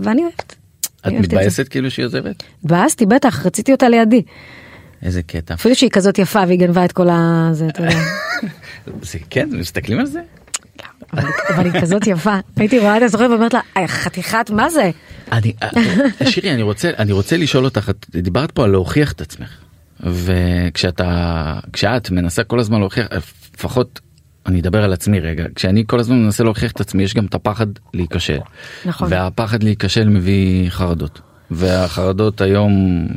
ואני 0.04 0.22
אוהבת. 0.22 0.56
את. 1.08 1.12
מתבאסת 1.12 1.68
כאילו 1.68 1.92
שהיא 1.92 2.06
עוזבת? 2.06 2.44
התבאסתי 2.64 3.06
בטח, 3.06 3.46
רציתי 3.46 3.72
אותה 3.72 3.90
לידי. 3.90 4.22
איזה 5.04 5.24
קטע. 5.24 5.54
אפילו 5.54 5.76
שהיא 5.76 5.90
כזאת 5.90 6.20
יפה 6.20 6.44
והיא 6.48 6.60
גנבה 6.60 6.86
את 6.86 6.92
כל 6.92 7.10
ה... 7.10 7.50
זה, 7.54 7.68
אתה 7.68 7.84
יודע. 7.84 7.96
זה- 9.02 9.18
כן 9.30 9.50
מסתכלים 9.52 10.00
על 10.00 10.06
זה? 10.06 10.22
אבל 11.14 11.66
היא- 11.66 11.82
כזאת 11.82 12.08
יפה. 12.08 12.36
הייתי 12.56 12.80
רואה 12.80 12.98
את 12.98 13.02
הזוכרת 13.02 13.30
ואומרת 13.32 13.54
לה, 13.54 13.60
"אה, 13.78 13.88
חתיכת 13.88 14.50
מה 14.50 14.70
זה? 14.70 14.92
אני 15.32 15.54
אה, 15.64 15.70
שירי 16.32 16.54
אני 16.54 16.62
רוצה 16.62 16.92
אני 16.98 17.12
רוצה 17.12 17.38
לשאול 17.38 17.66
אותך 17.66 17.90
את 17.90 18.06
דיברת 18.10 18.52
פה 18.52 18.64
על 18.64 18.70
להוכיח 18.72 19.12
את 19.12 19.22
עצמך 19.22 19.50
וכשאתה 20.04 21.10
כשאת 21.74 22.12
מנסה 22.12 22.44
כל 22.44 22.60
הזמן 22.60 22.80
להוכיח 22.80 23.08
לפחות 23.56 24.00
אני 24.46 24.60
אדבר 24.60 24.84
על 24.84 24.94
עצמי 24.94 25.20
רגע 25.20 25.46
כשאני 25.56 25.84
כל 25.88 26.00
הזמן 26.00 26.24
מנסה 26.24 26.44
להוכיח 26.44 26.72
את 26.72 26.82
עצמי 26.82 27.04
יש 27.04 27.14
גם 27.14 27.26
את 27.26 27.36
הפחד 27.36 27.68
להיכשל 27.94 28.38
נכון. 28.86 29.08
והפחד 29.12 29.64
להיכשל 29.64 30.10
מביא 30.10 30.70
חרדות 30.70 31.20
והחרדות 31.52 32.42
היום 32.42 32.72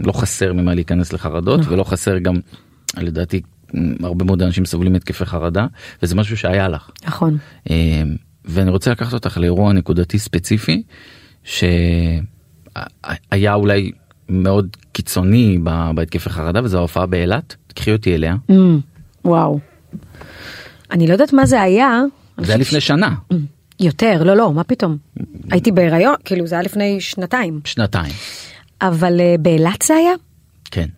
לא 0.06 0.12
חסר 0.12 0.52
ממה 0.52 0.74
להיכנס 0.74 1.12
לחרדות 1.12 1.60
נכון. 1.60 1.72
ולא 1.72 1.84
חסר 1.84 2.18
גם 2.18 2.34
לדעתי 2.96 3.40
הרבה 4.02 4.24
מאוד 4.24 4.42
אנשים 4.42 4.64
סובלים 4.64 4.92
מתקפי 4.92 5.24
חרדה 5.24 5.66
וזה 6.02 6.14
משהו 6.14 6.36
שהיה 6.36 6.68
לך. 6.68 6.90
נכון. 7.06 7.38
אה, 7.70 8.02
ואני 8.44 8.70
רוצה 8.70 8.90
לקחת 8.90 9.12
אותך 9.12 9.36
לאירוע 9.38 9.72
נקודתי 9.72 10.18
ספציפי 10.18 10.82
שהיה 11.44 11.94
אולי 13.54 13.90
מאוד 14.28 14.66
קיצוני 14.92 15.58
בהתקפי 15.94 16.30
חרדה 16.30 16.60
וזו 16.64 16.78
ההופעה 16.78 17.06
באילת 17.06 17.56
תקחי 17.66 17.92
אותי 17.92 18.14
אליה 18.14 18.36
Mm, 18.50 18.54
וואו. 19.24 19.58
אני 20.90 21.06
לא 21.06 21.12
יודעת 21.12 21.32
מה 21.32 21.46
זה 21.46 21.60
היה. 21.62 22.02
זה 22.38 22.52
היה 22.52 22.60
לפני 22.60 22.80
שנה 22.80 23.14
ש- 23.32 23.34
יותר, 23.80 24.22
לא, 24.24 24.34
לא, 24.36 24.52
מה 24.52 24.64
פתאום. 24.64 24.96
הייתי 25.50 25.72
בהיריון, 25.72 26.14
כאילו 26.24 26.46
זה 26.46 26.54
היה 26.54 26.62
לפני 26.62 27.00
שנתיים. 27.00 27.60
שנתיים 27.64 28.12
אבל 28.82 29.20
אה, 29.20 29.34
באילת 29.40 29.82
זה 29.82 29.94
היה? 29.94 30.12
כן 30.70 30.88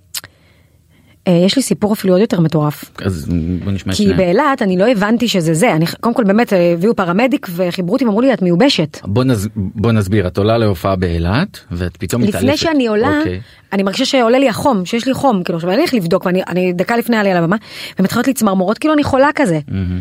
יש 1.29 1.57
לי 1.57 1.63
סיפור 1.63 1.93
אפילו 1.93 2.15
עוד 2.15 2.21
יותר 2.21 2.41
מטורף. 2.41 2.85
אז 3.05 3.29
בוא 3.65 3.73
נשמע 3.73 3.93
את 3.93 3.97
כי. 3.97 4.13
באילת 4.13 4.63
אני 4.63 4.77
לא 4.77 4.89
הבנתי 4.89 5.29
שזה 5.29 5.55
זה, 5.55 5.73
אני 5.73 5.87
קודם 6.01 6.15
כל 6.15 6.25
באמת 6.25 6.53
אה, 6.53 6.73
הביאו 6.73 6.97
פרמדיק 6.97 7.47
וחיברו 7.57 7.93
אותי 7.93 8.05
ואמרו 8.05 8.21
לי 8.21 8.35
את 8.35 8.43
מיובשת. 8.43 8.99
בוא, 9.05 9.25
נס... 9.25 9.47
בוא 9.57 9.93
נסביר 9.93 10.27
את 10.27 10.39
עולה 10.39 10.59
להופעה 10.59 10.97
באילת 10.97 11.61
ואת 11.71 11.97
פתאום 11.97 12.23
מתעלפת. 12.23 12.45
לפני 12.45 12.57
שאני 12.57 12.87
עולה, 12.87 13.19
אוקיי. 13.19 13.41
אני 13.73 13.83
מרגישה 13.83 14.05
שעולה 14.05 14.39
לי 14.39 14.49
החום, 14.49 14.85
שיש 14.85 15.07
לי 15.07 15.15
חום, 15.15 15.43
כאילו 15.43 15.57
עכשיו 15.57 15.71
אני 15.71 15.79
הולך 15.79 15.95
לבדוק 15.95 16.27
ואני 16.27 16.43
אני 16.49 16.73
דקה 16.73 16.97
לפני 16.97 17.17
עלייה 17.17 17.41
לבמה, 17.41 17.57
ומתחילות 17.99 18.27
לי 18.27 18.35
צמרמורות 18.35 18.79
כאילו 18.79 18.95
אני 18.95 19.05
חולה 19.05 19.29
כזה. 19.35 19.59
מהמם. 19.69 20.01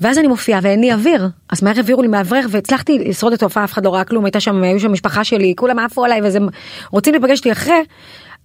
ואז 0.00 0.18
אני 0.18 0.28
מופיעה 0.28 0.60
ואין 0.62 0.80
לי 0.80 0.92
אוויר, 0.92 1.28
אז 1.50 1.62
מהר 1.62 1.76
העבירו 1.76 2.02
לי 2.02 2.08
מאוורר 2.08 2.46
והצלחתי 2.50 2.98
לשרוד 2.98 3.32
את 3.32 3.42
ההופעה, 3.42 3.64
אף 3.64 3.72
אחד 3.72 3.84
לא 3.84 3.94
ראה 3.94 4.04
כלום, 4.04 4.24
הייתה 4.24 4.40
שם, 4.40 4.62
היו 4.62 4.80
שם 4.80 4.92
משפחה 4.92 5.24
שלי, 5.24 5.54
כולם 5.56 5.78
עפו 5.78 6.04
עליי 6.04 6.20
וזה, 6.24 6.38
רוצים 6.90 7.14
להיפגש 7.14 7.38
איתי 7.38 7.52
אחרי, 7.52 7.82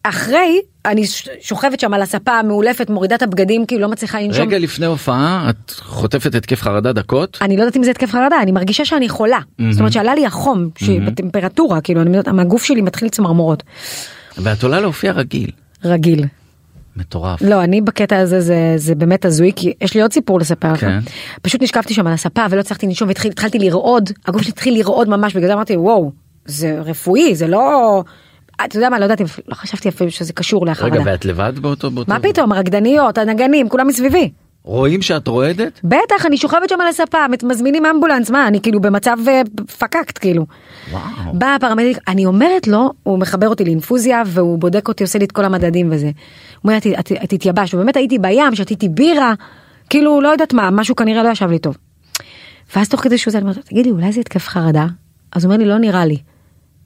אחרי, 0.04 0.62
אני 0.86 1.04
שוכבת 1.42 1.80
שם 1.80 1.94
על 1.94 2.02
הספה 2.02 2.32
המאולפת, 2.32 2.90
מורידה 2.90 3.16
את 3.16 3.22
הבגדים, 3.22 3.66
כאילו 3.66 3.82
לא 3.82 3.88
מצליחה 3.88 4.22
לנשום. 4.22 4.48
רגע 4.48 4.60
לפני 4.60 4.86
הופעה 4.86 5.50
את 5.50 5.72
חוטפת 5.72 6.36
התקף 6.36 6.62
חרדה 6.62 6.94
דקות. 6.94 7.38
אני 7.42 7.58
לא 7.58 7.62
יודעת 7.62 7.78
אם 7.78 7.84
זה 7.84 7.92
התקף 7.92 8.12
חרדה, 8.12 8.42
אני 8.42 8.52
מרגישה 8.52 8.86
שאני 8.86 9.10
חולה. 9.10 9.40
זאת 9.72 9.80
אומרת 9.80 9.94
שעלה 9.94 10.16
לי 10.16 10.26
החום, 10.26 10.70
שהיא 10.78 11.02
בטמפרטורה, 11.02 11.82
כאילו, 11.82 12.02
אני, 12.02 12.18
יודעת, 12.18 12.36
הגוף 12.40 12.64
שלי 12.64 12.82
מתחיל 12.82 13.10
צמרמורות. 13.10 13.64
ואת 14.38 14.64
עולה 14.64 14.80
להופיע 14.80 15.12
רגיל. 15.12 15.52
רגיל. 15.86 16.26
מטורף. 16.96 17.42
לא, 17.42 17.64
אני 17.64 17.82
בקטע 17.82 18.18
הזה 18.18 18.42
זה, 18.42 18.74
זה 18.78 18.96
באמת 18.96 19.26
הזוי, 19.26 19.52
כי 19.56 19.74
יש 19.82 19.94
לי 19.94 20.02
עוד 20.02 20.14
סיפור 20.14 20.40
לספר 20.40 20.74
לך. 20.74 20.80
כן. 20.80 21.00
פשוט 21.42 21.62
נשכבתי 21.62 21.94
שם 21.94 22.08
על 22.08 22.14
הספה 22.14 22.46
ולא 22.50 22.60
הצלחתי 22.60 22.86
לנשום 22.86 23.08
והתחלתי 23.08 23.60
לרעוד, 23.60 24.10
הגוף 24.28 24.42
שלי 24.42 24.52
התחיל 24.52 24.78
לרעוד 24.80 25.10
ממש, 25.10 25.34
בגלל 25.34 25.48
זה 25.48 25.54
אמרתי, 25.54 25.78
וואו, 25.78 26.12
זה 26.46 26.80
רפואי, 26.82 27.36
זה 27.36 27.48
לא... 27.48 28.04
אתה 28.66 28.78
יודע 28.78 28.90
מה, 28.90 29.00
לא 29.00 29.06
ידעתי, 29.06 29.24
לא 29.48 29.56
חשבתי 29.56 29.90
אפילו 29.90 30.12
שזה 30.12 30.34
קשור 30.34 30.66
להחרדה. 30.66 30.96
רגע 31.00 31.12
ואת 31.12 31.26
לבד 31.26 31.54
באותו 31.62 31.92
באותו. 31.92 32.12
מה 32.14 32.20
פתאום, 32.20 32.52
הרקדניות, 32.52 33.18
הנגנים, 33.18 33.70
כולם 33.70 33.88
מסביבי. 33.88 34.32
רואים 34.64 35.02
שאת 35.02 35.28
רועדת? 35.28 35.80
בטח, 35.84 36.26
אני 36.26 36.38
שוכבת 36.38 36.70
שם 36.70 36.82
על 36.82 36.88
הספה, 36.88 37.18
מזמינים 37.44 37.86
אמבולנס, 37.86 38.30
מה, 38.30 38.48
אני 38.48 38.62
כאילו 38.62 38.82
במצב 38.82 39.18
אה, 39.28 39.42
פקקט, 39.80 40.18
כאילו. 40.18 40.46
וואו. 40.92 41.02
בא 41.34 41.56
הפרמדיק, 41.56 41.98
אני 42.08 42.26
אומרת 42.26 42.68
לו, 42.68 42.94
הוא 43.04 43.20
מחבר 43.20 43.48
אותי 43.48 43.66
לאינפוזיה 43.66 44.24
והוא 44.26 44.60
בודק 44.60 44.88
אותי, 44.88 45.04
עושה 45.04 45.20
לי 45.20 45.26
את 45.26 45.32
כל 45.32 45.46
המדדים 45.46 45.88
וזה. 45.92 46.06
הוא 46.06 46.14
אומר, 46.72 46.78
"את- 47.00 47.34
התייבשת, 47.34 47.74
ובאמת 47.74 47.96
הייתי 47.98 48.20
בים, 48.20 48.56
שתיתי 48.56 48.90
בירה, 48.90 49.34
כאילו, 49.90 50.22
לא 50.22 50.28
יודעת 50.30 50.54
מה, 50.54 50.70
משהו 50.72 50.96
כנראה 50.96 51.24
לא 51.24 51.30
ישב 51.30 51.50
לי 51.50 51.60
טוב. 51.60 51.78
ואז 52.76 52.90
תוך 52.90 53.02
כדי 53.02 53.18
שהוא 53.18 53.32
זה, 53.32 53.38
אני 53.38 53.44
אומרת, 53.44 53.66
תגידי, 53.66 53.92
אולי 53.92 54.12
זה 54.12 54.20
התקף 54.22 54.48
חרדה? 54.48 54.86
אז 55.32 55.46
הוא 55.46 55.54
אומר 55.54 55.64
לי, 55.64 55.70
לא 55.70 55.78
נראה 55.78 56.06
לי. 56.06 56.18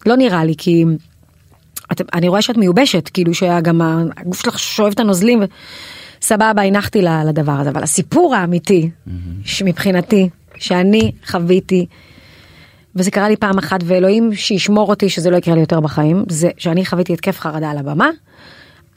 לא 0.06 0.16
נראה 0.16 0.46
לי, 0.46 0.54
כי 0.58 0.86
את, 2.02 2.02
אני 2.14 2.28
רואה 2.28 2.42
שאת 2.42 2.58
מיובשת, 2.58 3.10
כאילו 3.14 3.34
שגם 3.34 3.82
הגוף 4.18 4.42
שלך 4.42 4.60
שואב 4.60 4.92
את 4.92 5.00
הנוזלים. 5.00 5.40
ו... 5.42 5.46
סבבה, 6.24 6.62
הנחתי 6.62 7.02
לדבר 7.02 7.52
הזה, 7.52 7.70
אבל 7.70 7.84
הסיפור 7.84 8.36
האמיתי, 8.36 8.90
מבחינתי, 9.66 10.30
שאני 10.56 11.12
חוויתי, 11.26 11.86
וזה 12.96 13.12
קרה 13.12 13.30
לי 13.30 13.36
פעם 13.36 13.58
אחת, 13.58 13.80
ואלוהים 13.86 14.34
שישמור 14.34 14.90
אותי 14.90 15.10
שזה 15.10 15.30
לא 15.30 15.38
יקרה 15.38 15.54
לי 15.54 15.60
יותר 15.60 15.80
בחיים, 15.80 16.24
זה 16.30 16.50
שאני 16.58 16.86
חוויתי 16.86 17.14
התקף 17.14 17.40
חרדה 17.40 17.72
על 17.72 17.78
הבמה. 17.78 18.10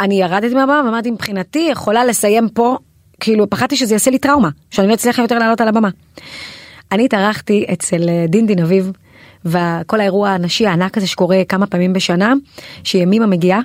אני 0.01 0.15
ירדתי 0.15 0.55
מהבמה 0.55 0.83
ואמרתי, 0.85 1.11
מבחינתי 1.11 1.69
יכולה 1.73 2.05
לסיים 2.05 2.49
פה, 2.49 2.77
כאילו 3.21 3.51
פחדתי 3.51 3.77
שזה 3.77 3.95
יעשה 3.95 4.11
לי 4.11 4.19
טראומה, 4.19 4.49
שאני 4.71 4.89
לא 4.89 4.95
אצליח 4.95 5.19
יותר 5.19 5.39
לעלות 5.39 5.61
על 5.61 5.69
הבמה. 5.69 5.89
אני 6.93 7.05
התארחתי 7.05 7.67
אצל 7.73 8.09
אה, 8.09 8.25
דין 8.29 8.47
דין 8.47 8.59
אביב, 8.59 8.93
וכל 9.47 10.01
האירוע 10.01 10.31
הנשי 10.31 10.67
הענק 10.67 10.97
הזה 10.97 11.07
שקורה 11.07 11.43
כמה 11.49 11.67
פעמים 11.67 11.93
בשנה, 11.93 12.35
שימימה 12.85 13.27
מגיעה 13.27 13.61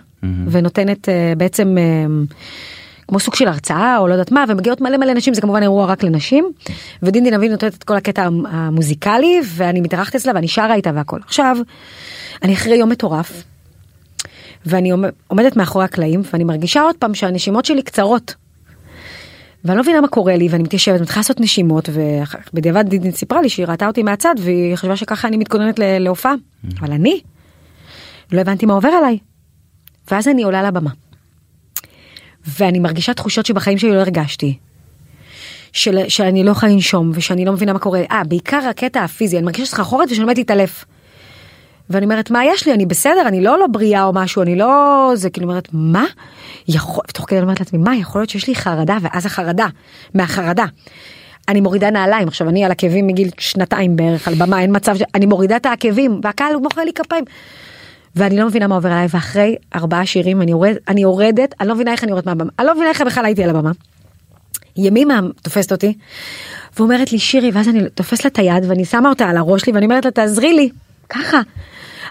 ונותנת 0.47 1.09
אה, 1.09 1.33
בעצם 1.37 1.77
אה, 1.77 2.05
כמו 3.07 3.19
סוג 3.19 3.35
של 3.35 3.47
הרצאה 3.47 3.97
או 3.97 4.07
לא 4.07 4.13
יודעת 4.13 4.31
מה, 4.31 4.43
ומגיעות 4.47 4.81
מלא 4.81 4.97
מלא 4.97 5.13
נשים, 5.13 5.33
זה 5.33 5.41
כמובן 5.41 5.61
אירוע 5.61 5.85
רק 5.85 6.03
לנשים, 6.03 6.51
ודין 7.03 7.23
דין 7.23 7.33
אביב 7.33 7.51
נותנת 7.51 7.73
את 7.75 7.83
כל 7.83 7.95
הקטע 7.95 8.23
המ- 8.23 8.45
המוזיקלי, 8.45 9.41
ואני 9.55 9.81
מתארחת 9.81 10.15
אצלה 10.15 10.31
ואני 10.35 10.47
שרה 10.47 10.73
איתה 10.73 10.91
והכל. 10.95 11.19
עכשיו, 11.25 11.57
אני 12.43 12.53
אחרי 12.53 12.75
יום 12.75 12.89
מטורף, 12.89 13.43
ואני 14.65 14.91
עומד- 14.91 15.09
עומדת 15.27 15.55
מאחורי 15.55 15.85
הקלעים, 15.85 16.21
ואני 16.33 16.43
מרגישה 16.43 16.81
עוד 16.81 16.95
פעם 16.99 17.13
שהנשימות 17.13 17.65
שלי 17.65 17.81
קצרות. 17.81 18.35
ואני 19.65 19.77
לא 19.77 19.83
מבינה 19.83 20.01
מה 20.01 20.07
קורה 20.07 20.35
לי 20.35 20.47
ואני 20.47 20.63
מתיישבת 20.63 21.01
מתחילה 21.01 21.19
לעשות 21.19 21.39
נשימות 21.39 21.89
ובדיעבד 21.93 22.89
דידין 22.89 23.11
סיפרה 23.11 23.41
לי 23.41 23.49
שהיא 23.49 23.65
ראתה 23.65 23.87
אותי 23.87 24.03
מהצד 24.03 24.35
והיא 24.39 24.75
חשבה 24.75 24.95
שככה 24.95 25.27
אני 25.27 25.37
מתכוננת 25.37 25.79
להופעה 25.79 26.33
אבל 26.79 26.91
אני 26.91 27.21
לא 28.31 28.41
הבנתי 28.41 28.65
מה 28.65 28.73
עובר 28.73 28.89
עליי. 28.89 29.17
ואז 30.11 30.27
אני 30.27 30.43
עולה 30.43 30.63
לבמה. 30.63 30.89
ואני 32.59 32.79
מרגישה 32.79 33.13
תחושות 33.13 33.45
שבחיים 33.45 33.77
שלי 33.77 33.91
לא 33.91 33.99
הרגשתי. 33.99 34.57
של, 35.73 36.09
שאני 36.09 36.43
לא 36.43 36.51
יכולה 36.51 36.71
לנשום 36.71 37.11
ושאני 37.13 37.45
לא 37.45 37.53
מבינה 37.53 37.73
מה 37.73 37.79
קורה. 37.79 38.01
אה, 38.11 38.23
בעיקר 38.23 38.67
הקטע 38.69 39.03
הפיזי, 39.03 39.37
אני 39.37 39.45
מרגישה 39.45 39.65
סחרחורת 39.65 40.07
ושאני 40.11 40.23
עומדת 40.23 40.37
להתעלף. 40.37 40.85
ואני 41.91 42.05
אומרת, 42.05 42.31
מה 42.31 42.45
יש 42.45 42.67
לי? 42.67 42.73
אני 42.73 42.85
בסדר, 42.85 43.27
אני 43.27 43.41
לא 43.41 43.59
לא 43.59 43.67
בריאה 43.67 44.03
או 44.03 44.13
משהו, 44.13 44.41
אני 44.41 44.55
לא... 44.55 45.11
זה 45.15 45.29
כאילו 45.29 45.47
אומרת, 45.47 45.67
מה? 45.73 46.05
יכול... 46.67 47.03
ותוך 47.09 47.25
כדי 47.29 47.41
אומרת 47.41 47.59
לעצמי, 47.59 47.79
מה, 47.79 47.95
יכול 47.95 48.21
להיות 48.21 48.29
שיש 48.29 48.47
לי 48.47 48.55
חרדה, 48.55 48.97
ואז 49.01 49.25
החרדה, 49.25 49.67
מהחרדה. 50.13 50.65
אני 51.47 51.61
מורידה 51.61 51.89
נעליים, 51.89 52.27
עכשיו 52.27 52.49
אני 52.49 52.65
על 52.65 52.71
עקבים 52.71 53.07
מגיל 53.07 53.29
שנתיים 53.37 53.95
בערך 53.95 54.27
על 54.27 54.33
במה, 54.33 54.61
אין 54.61 54.75
מצב 54.75 54.97
ש... 54.97 55.01
אני 55.15 55.25
מורידה 55.25 55.55
את 55.55 55.65
העקבים, 55.65 56.21
והקהל 56.23 56.53
הוא 56.53 56.63
מוחא 56.63 56.81
לי 56.81 56.93
כפיים. 56.93 57.23
ואני 58.15 58.37
לא 58.37 58.45
מבינה 58.45 58.67
מה 58.67 58.75
עובר 58.75 58.91
עליי, 58.91 59.07
ואחרי 59.09 59.55
ארבעה 59.75 60.05
שירים 60.05 60.41
אני, 60.41 60.51
יורד, 60.51 60.75
אני 60.87 61.01
יורדת, 61.01 61.53
אני 61.59 61.67
לא 61.67 61.75
מבינה 61.75 61.91
איך 61.91 62.03
אני 62.03 62.11
יורדת 62.11 62.25
מהבמה, 62.25 62.49
אני 62.59 62.67
לא 62.67 62.75
מבינה 62.75 62.89
איך 62.89 63.01
בכלל 63.01 63.25
הייתי 63.25 63.43
על 63.43 63.49
הבמה. 63.49 63.71
ימימה 64.77 65.19
תופסת 65.41 65.71
אותי, 65.71 65.93
ואומרת 66.77 67.11
לי 67.11 67.19
שירי, 67.19 67.51
ואז 67.53 67.67
אני 67.67 67.89
תופסת 67.89 68.25
לה 68.25 68.29
את 68.29 68.39
היד 68.39 68.65
ואני 68.67 68.85
שמה 68.85 69.09
אותה 69.09 69.25
על 69.25 69.37
הראש 69.37 69.61
שלי 69.61 69.73
ואני 69.73 69.85
אומרת 69.85 70.05
לה 70.05 70.11
תעזרי 70.11 70.53
לי, 70.53 70.69
ככה. 71.09 71.41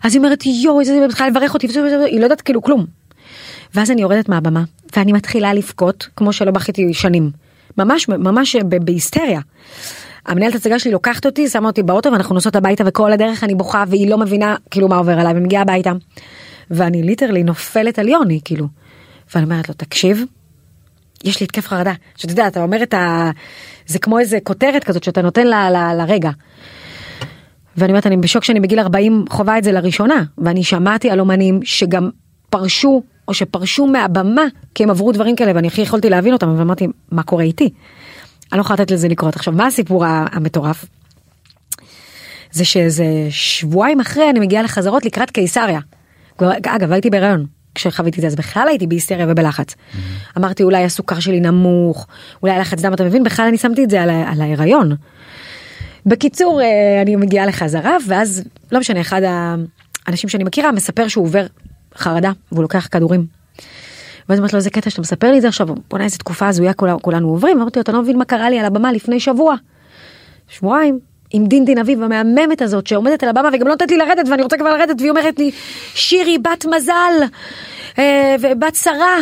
אז 0.03 0.15
היא 0.15 0.21
אומרת 0.21 0.47
יואו 0.47 0.81
איזה 0.81 1.07
צריכה 1.09 1.29
לברך 1.29 1.55
אותי, 1.55 1.67
וזה, 1.67 1.83
וזה, 1.83 1.97
וזה, 1.97 2.05
היא 2.05 2.19
לא 2.19 2.25
יודעת 2.25 2.41
כאילו 2.41 2.63
כלום. 2.63 2.87
ואז 3.75 3.91
אני 3.91 4.03
יורדת 4.03 4.29
מהבמה 4.29 4.65
ואני 4.97 5.13
מתחילה 5.13 5.55
לבכות 5.55 6.09
כמו 6.17 6.33
שלא 6.33 6.51
בכיתי 6.51 6.95
שנים, 6.95 7.31
ממש 7.79 8.09
ממש 8.09 8.57
בהיסטריה. 8.57 9.41
המנהלת 10.27 10.55
הצגה 10.55 10.79
שלי 10.79 10.93
לוקחת 10.93 11.27
אותי, 11.27 11.49
שמה 11.49 11.69
אותי 11.69 11.83
באוטו 11.83 12.13
ואנחנו 12.13 12.35
נוסעות 12.35 12.57
הביתה 12.57 12.85
וכל 12.87 13.13
הדרך 13.13 13.45
אני 13.45 13.55
בוכה 13.55 13.85
והיא 13.89 14.11
לא 14.11 14.19
מבינה 14.19 14.57
כאילו 14.71 14.89
מה 14.89 14.97
עובר 14.97 15.21
עליי 15.21 15.33
ומגיעה 15.37 15.63
הביתה. 15.63 15.93
ואני 16.71 17.03
ליטרלי 17.03 17.43
נופלת 17.43 17.99
על 17.99 18.09
יוני 18.09 18.41
כאילו. 18.45 18.67
ואני 19.35 19.45
אומרת 19.45 19.69
לו 19.69 19.75
תקשיב, 19.75 20.25
יש 21.25 21.41
לי 21.41 21.45
התקף 21.45 21.67
חרדה. 21.67 21.93
שאתה 22.17 22.33
יודע, 22.33 22.47
אתה 22.47 22.63
אומר 22.63 22.83
את 22.83 22.95
ה... 22.95 23.31
זה 23.87 23.99
כמו 23.99 24.19
איזה 24.19 24.39
כותרת 24.43 24.85
כזאת 24.85 25.05
שאתה 25.05 25.23
נותן 25.23 25.47
ל, 25.47 25.55
ל, 25.55 26.03
לרגע. 26.03 26.31
ואני 27.81 27.93
אומרת, 27.93 28.07
אני 28.07 28.17
בשוק 28.17 28.45
שאני 28.45 28.61
בגיל 28.61 28.79
40 28.81 29.25
חווה 29.31 29.59
את 29.59 29.65
זה 29.65 29.73
לראשונה, 29.73 30.23
ואני 30.39 30.65
שמעתי 30.65 31.11
על 31.11 31.21
אומנים 31.21 31.61
שגם 31.65 32.11
פרשו, 32.51 33.03
או 33.29 33.35
שפרשו 33.35 33.87
מהבמה, 33.87 34.43
כי 34.75 34.83
הם 34.83 34.91
עברו 34.91 35.13
דברים 35.13 35.37
כאלה, 35.37 35.53
ואני 35.55 35.67
הכי 35.67 35.81
יכולתי 35.81 36.11
להבין 36.11 36.33
אותם, 36.33 36.49
אבל 36.49 36.61
אמרתי, 36.61 36.87
מה 37.11 37.23
קורה 37.23 37.45
איתי? 37.45 37.71
אני 38.53 38.59
לא 38.59 38.61
יכולה 38.61 38.75
לתת 38.81 38.91
לזה 38.91 39.09
לקרות. 39.09 39.37
עכשיו, 39.37 39.55
מה 39.55 39.67
הסיפור 39.67 40.05
המטורף? 40.07 40.85
זה 42.53 42.65
שאיזה 42.65 43.05
שבועיים 43.31 44.01
אחרי 44.01 44.31
אני 44.31 44.41
מגיעה 44.41 44.63
לחזרות 44.63 45.05
לקראת 45.05 45.31
קיסריה. 45.31 45.81
אגב, 46.39 46.93
הייתי 46.93 47.11
בהיריון 47.11 47.47
כשחוויתי 47.75 48.17
את 48.17 48.21
זה, 48.21 48.27
אז 48.27 48.35
בכלל 48.35 48.69
הייתי 48.69 48.87
בהיסטריה 48.87 49.27
ובלחץ. 49.29 49.75
אמרתי, 50.39 50.63
אולי 50.63 50.85
הסוכר 50.85 51.21
שלי 51.21 51.41
נמוך, 51.41 52.07
אולי 52.43 52.59
לחץ 52.59 52.81
דם, 52.81 52.95
אתה 52.95 53.05
מבין? 53.05 53.25
בכלל 53.25 53.47
אני 53.47 53.59
שמתי 53.59 53.85
את 53.85 53.91
זה 53.91 54.03
על, 54.03 54.11
על 54.11 54.41
ההיריון. 54.41 54.97
בקיצור, 56.07 56.61
אה, 56.63 57.03
אני 57.03 57.17
מגיעה 57.17 57.47
לחזרה, 57.47 57.97
ואז, 58.07 58.45
לא 58.73 58.81
משנה, 58.81 59.01
אחד 59.01 59.21
האנשים 60.07 60.31
שאני 60.31 60.45
מכירה 60.45 60.73
מספר 60.73 61.09
שהוא 61.09 61.25
עובר 61.25 61.47
חרדה, 61.97 62.31
והוא 62.53 62.63
לוקח 62.63 62.89
כדורים. 62.91 63.27
ואז 64.29 64.39
אמרתי 64.39 64.53
לו, 64.53 64.59
איזה 64.59 64.71
קטע 64.71 64.91
שאתה 64.91 65.01
מספר 65.03 65.31
לי 65.31 65.37
את 65.37 65.43
זה 65.43 65.49
עכשיו, 65.49 65.67
בוא'נה 65.91 66.05
איזה 66.05 66.19
תקופה 66.19 66.49
הזויה 66.49 66.73
כולה- 66.73 66.97
כולנו 67.03 67.29
עוברים, 67.29 67.61
אמרתי 67.61 67.79
לו, 67.79 67.83
אתה 67.83 67.93
לא 67.93 68.03
מבין 68.03 68.19
מה 68.19 68.25
קרה 68.25 68.51
לי 68.51 68.59
על 68.59 68.67
הבמה 68.67 68.93
לפני 68.93 69.21
שבוע. 69.21 69.55
שבועיים, 70.49 70.99
עם 71.33 71.47
דין 71.47 71.65
דין 71.65 71.79
אביב 71.79 72.03
המהממת 72.03 72.63
הזאת 72.63 72.87
שעומדת 72.87 73.23
על 73.23 73.29
הבמה 73.29 73.49
וגם 73.53 73.67
לא 73.67 73.73
נותנת 73.73 73.91
לי 73.91 73.97
לרדת 73.97 74.29
ואני 74.29 74.43
רוצה 74.43 74.57
כבר 74.57 74.77
לרדת 74.77 74.97
והיא 75.01 75.11
אומרת 75.11 75.39
לי 75.39 75.51
שירי 75.95 76.39
בת 76.39 76.67
מזל 76.77 77.13
אה, 77.99 78.37
ובת 78.41 78.75
שרה 78.75 79.17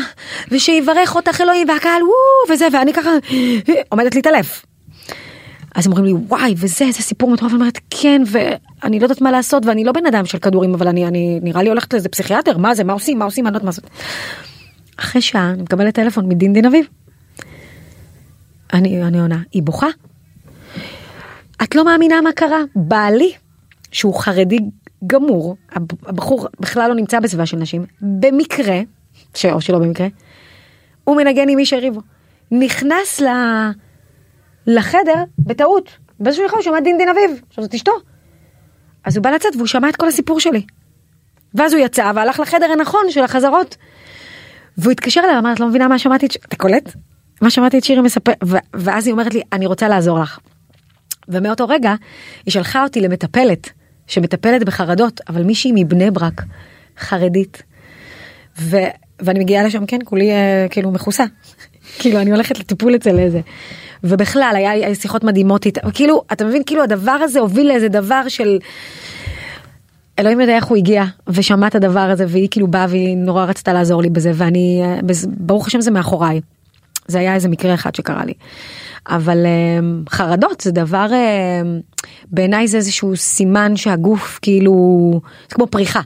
ושיברך 0.51 1.17
אותך 1.17 1.41
אלוהים 1.41 1.69
והקהל 1.69 2.03
וואו 2.03 2.55
וזה 2.55 2.67
ואני 2.73 2.93
ככה 2.93 3.11
אה, 3.69 3.75
עומדת 3.89 4.15
להתעלף. 4.15 4.65
אז 5.75 5.87
הם 5.87 5.93
אומרים 5.93 6.17
לי 6.17 6.23
וואי 6.29 6.55
וזה 6.57 6.85
איזה 6.85 7.03
סיפור 7.03 7.31
מטורף 7.31 7.51
אני 7.53 7.61
אומרת 7.61 7.79
כן 7.91 8.23
ואני 8.27 8.99
לא 8.99 9.05
יודעת 9.05 9.21
מה 9.21 9.31
לעשות 9.31 9.67
ואני 9.67 9.85
לא 9.85 9.93
בן 9.93 10.07
אדם 10.07 10.27
של 10.27 10.39
כדורים 10.39 10.75
אבל 10.75 10.89
אני 10.89 11.07
אני 11.07 11.41
נראה 11.43 11.63
לי 11.63 11.69
הולכת 11.69 11.93
לאיזה 11.93 12.09
פסיכיאטר 12.09 12.59
מה 12.59 12.75
זה 12.75 12.85
מה 12.85 12.93
עושים 12.93 13.19
מה 13.19 13.25
עושים 13.25 13.47
אני 13.47 13.53
לא 13.53 13.57
יודעת 13.57 13.65
מה 13.65 13.69
לעשות. 13.69 13.91
אחרי 14.97 15.23
שעה 15.23 15.51
אני 15.51 15.63
מקבלת 15.63 15.95
טלפון 15.95 16.29
מדין 16.29 16.53
דין 16.53 16.65
אביב. 16.67 16.87
אני 18.75 19.03
אני 19.03 19.21
עונה 19.21 19.39
היא 19.53 19.63
בוכה. 19.63 19.87
את 21.63 21.75
לא 21.75 21.85
מאמינה 21.85 22.21
מה 22.21 22.33
קרה 22.33 22.59
בעלי 22.75 23.33
שהוא 23.93 24.15
חרדי 24.15 24.59
גמור 25.07 25.57
הב- 25.73 26.07
הבחור 26.07 26.47
בכלל 26.61 26.89
לא 26.89 26.95
נמצא 26.95 27.21
בסביבה 27.21 27.47
של 27.47 27.57
נשים 27.57 27.85
במקרה 28.01 28.81
ש- 29.35 29.45
או 29.47 29.61
שלא 29.61 29.79
במקרה 29.79 30.07
הוא 31.05 31.17
מנגן 31.17 31.49
עם 31.49 31.57
מי 31.57 31.67
שהריבו 31.67 32.01
נכנס 32.51 33.21
ל... 33.21 33.27
לחדר 34.69 35.25
בטעות 35.39 35.91
באיזשהו 36.21 36.47
אחד 36.47 36.55
הוא 36.55 36.63
שמע 36.63 36.81
דין 36.81 36.99
דין 36.99 37.09
אביב 37.09 37.41
עכשיו 37.49 37.65
זאת 37.65 37.75
אשתו 37.75 37.93
אז 39.05 39.17
הוא 39.17 39.25
בא 39.25 39.31
לצאת 39.31 39.57
והוא 39.57 39.67
שמע 39.67 39.89
את 39.89 39.97
כל 39.97 40.09
הסיפור 40.09 40.41
שלי 40.41 40.67
ואז 41.55 41.73
הוא 41.73 41.83
יצא 41.85 42.13
והלך 42.15 42.41
לחדר 42.41 42.73
הנכון 42.73 43.11
של 43.11 43.25
החזרות 43.25 43.77
והוא 44.79 44.93
התקשר 44.93 45.21
אליי 45.25 45.37
ואמר 45.37 45.53
את 45.53 45.61
לא 45.61 45.69
מבינה 45.69 45.89
מה 45.89 45.99
שמעתי 45.99 46.27
את 46.27 46.33
ש... 46.33 46.37
אתה 46.37 46.57
קולט? 46.57 46.95
מה 47.43 47.51
שמעתי 47.51 47.79
את 47.79 47.85
שירי 47.85 48.01
מספר 48.01 48.33
ו... 48.45 48.57
ואז 48.75 49.07
היא 49.07 49.13
אומרת 49.13 49.35
לי 49.35 49.43
אני 49.53 49.67
רוצה 49.67 49.89
לעזור 49.89 50.19
לך. 50.19 50.39
ומאותו 51.29 51.69
רגע 51.69 51.95
היא 52.47 52.53
שלחה 52.53 52.83
אותי 52.83 53.01
למטפלת 53.01 53.71
שמטפלת 54.07 54.65
בחרדות 54.65 55.21
אבל 55.29 55.43
מישהי 55.43 55.73
מבני 55.75 56.11
ברק 56.11 56.43
חרדית. 56.99 57.63
ואני 59.21 59.39
מגיעה 59.39 59.65
לשם 59.65 59.87
כן 59.87 59.99
כולי 60.05 60.31
אה, 60.31 60.67
כאילו 60.71 60.91
מכוסה. 60.91 61.25
כאילו 61.99 62.21
אני 62.21 62.31
הולכת 62.31 62.59
לטיפול 62.59 62.95
אצל 62.95 63.19
איזה. 63.19 63.41
ובכלל 64.05 64.53
היה 64.57 64.95
שיחות 64.95 65.25
מדהימות 65.25 65.67
איתה 65.67 65.91
כאילו 65.91 66.23
אתה 66.33 66.45
מבין 66.45 66.63
כאילו 66.67 66.83
הדבר 66.83 67.13
הזה 67.13 67.41
הוביל 67.41 67.69
לאיזה 67.69 67.89
דבר 67.89 68.29
של. 68.29 68.59
אלוהים 70.19 70.41
יודע 70.41 70.57
איך 70.57 70.65
הוא 70.65 70.77
הגיע 70.77 71.05
ושמע 71.29 71.67
את 71.67 71.75
הדבר 71.75 72.01
הזה 72.01 72.25
והיא 72.29 72.49
כאילו 72.51 72.67
באה 72.67 72.87
והיא 72.89 73.17
נורא 73.17 73.45
רצתה 73.45 73.73
לעזור 73.73 74.03
לי 74.03 74.11
בזה 74.11 74.33
ואני 74.35 74.81
אה, 74.85 75.01
ברוך 75.27 75.67
השם 75.67 75.81
זה 75.81 75.91
מאחוריי. 75.91 76.41
זה 77.09 77.19
היה 77.19 77.35
איזה 77.35 77.49
מקרה 77.49 77.75
אחד 77.75 77.95
שקרה 77.95 78.25
לי. 78.25 78.33
אבל 79.09 79.47
אה, 79.47 79.79
חרדות 80.11 80.61
זה 80.61 80.71
דבר 80.71 81.07
בעיניי 82.31 82.69
זה 82.69 82.77
איזשהו 82.77 83.17
סימן 83.17 83.77
שהגוף 83.77 84.39
כאילו 84.43 84.75
זה 85.49 85.55
כמו 85.55 85.67
פריחה. 85.67 86.01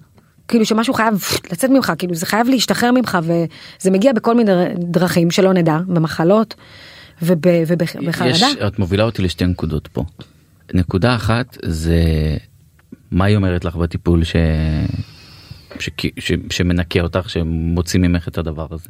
כאילו 0.48 0.66
שמשהו 0.66 0.94
חייב 0.94 1.14
לצאת 1.52 1.70
ממך 1.70 1.92
כאילו 1.98 2.14
זה 2.14 2.26
חייב 2.26 2.48
להשתחרר 2.48 2.90
ממך 2.92 3.18
וזה 3.22 3.90
מגיע 3.90 4.12
בכל 4.12 4.34
מיני 4.34 4.52
דרכים 4.74 5.30
שלא 5.30 5.52
נדע 5.52 5.78
במחלות 5.86 6.54
ובחרדה. 7.22 8.30
יש, 8.30 8.42
את 8.66 8.78
מובילה 8.78 9.04
אותי 9.04 9.22
לשתי 9.22 9.46
נקודות 9.46 9.88
פה. 9.92 10.04
נקודה 10.74 11.14
אחת 11.14 11.58
זה 11.64 12.02
מה 13.10 13.24
היא 13.24 13.36
אומרת 13.36 13.64
לך 13.64 13.76
בטיפול 13.76 14.24
ש... 14.24 14.36
ש... 15.78 15.88
ש... 16.18 16.32
שמנקה 16.50 17.00
אותך 17.00 17.30
שמוציא 17.30 18.00
ממך 18.00 18.28
את 18.28 18.38
הדבר 18.38 18.66
הזה. 18.70 18.88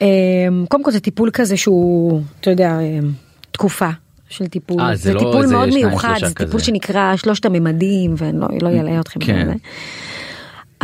אמ, 0.00 0.64
קודם 0.68 0.84
כל 0.84 0.90
זה 0.90 1.00
טיפול 1.00 1.30
כזה 1.32 1.56
שהוא 1.56 2.22
אתה 2.40 2.50
יודע 2.50 2.80
אמ, 2.80 3.12
תקופה 3.50 3.90
של 4.28 4.46
טיפול 4.46 4.80
אה, 4.80 4.96
זה 4.96 5.14
לא 5.14 5.18
טיפול 5.18 5.46
מאוד 5.46 5.68
מיוחד 5.68 6.16
זה 6.20 6.34
טיפול 6.34 6.46
כזה. 6.46 6.64
שנקרא 6.64 7.16
שלושת 7.16 7.44
הממדים 7.44 8.14
ואני 8.16 8.40
לא, 8.40 8.48
לא 8.62 8.68
אלאה 8.68 9.00
אתכם 9.00 9.20
כן. 9.20 9.56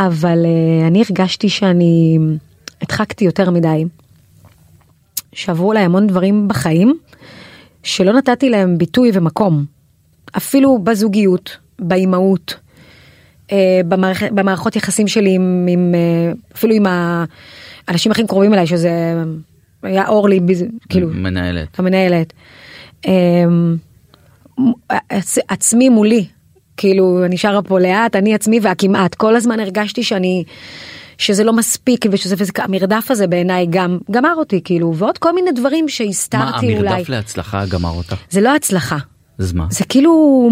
אבל 0.07 0.45
אה, 0.45 0.87
אני 0.87 1.03
הרגשתי 1.09 1.49
שאני 1.49 2.17
הדחקתי 2.81 3.25
יותר 3.25 3.49
מדי. 3.49 3.85
שעברו 5.33 5.71
עליי 5.71 5.83
המון 5.83 6.07
דברים 6.07 6.47
בחיים 6.47 6.97
שלא 7.83 8.13
נתתי 8.13 8.49
להם 8.49 8.77
ביטוי 8.77 9.11
ומקום. 9.13 9.65
אפילו 10.37 10.79
בזוגיות, 10.83 11.57
באימהות, 11.79 12.55
אה, 13.51 13.81
במערכ... 13.87 14.23
במערכות 14.23 14.75
יחסים 14.75 15.07
שלי 15.07 15.35
עם, 15.35 15.65
עם 15.69 15.95
אה, 15.95 16.31
אפילו 16.55 16.73
עם 16.73 16.85
האנשים 17.87 18.11
הכי 18.11 18.27
קרובים 18.27 18.53
אליי 18.53 18.67
שזה 18.67 19.13
היה 19.83 20.07
אורלי 20.07 20.39
כאילו 20.89 21.07
מנהלת. 21.13 21.79
המנהלת. 21.79 22.33
אמ, 23.07 23.75
עצ- 24.91 25.43
עצמי 25.47 25.89
מולי 25.89 26.25
כאילו 26.77 27.25
אני 27.25 27.37
שרה 27.37 27.61
פה 27.61 27.79
לאט 27.79 28.15
אני 28.15 28.33
עצמי 28.33 28.59
והכמעט 28.61 29.15
כל 29.15 29.35
הזמן 29.35 29.59
הרגשתי 29.59 30.03
שאני 30.03 30.43
שזה 31.17 31.43
לא 31.43 31.53
מספיק 31.53 32.05
ושזה 32.11 32.35
וזה, 32.37 32.51
המרדף 32.57 33.11
הזה 33.11 33.27
בעיניי 33.27 33.67
גם 33.69 33.97
גמר 34.11 34.33
אותי 34.35 34.61
כאילו 34.63 34.95
ועוד 34.95 35.17
כל 35.17 35.35
מיני 35.35 35.51
דברים 35.51 35.85
מה 35.85 35.91
שהסתרתי 35.91 36.77
אולי 36.77 36.89
המרדף 36.89 37.09
להצלחה 37.09 37.65
גמר 37.65 37.89
אותך? 37.89 38.15
זה 38.29 38.41
לא 38.41 38.55
הצלחה 38.55 38.97
אז 39.39 39.53
מה? 39.53 39.67
זה 39.69 39.85
כאילו 39.85 40.49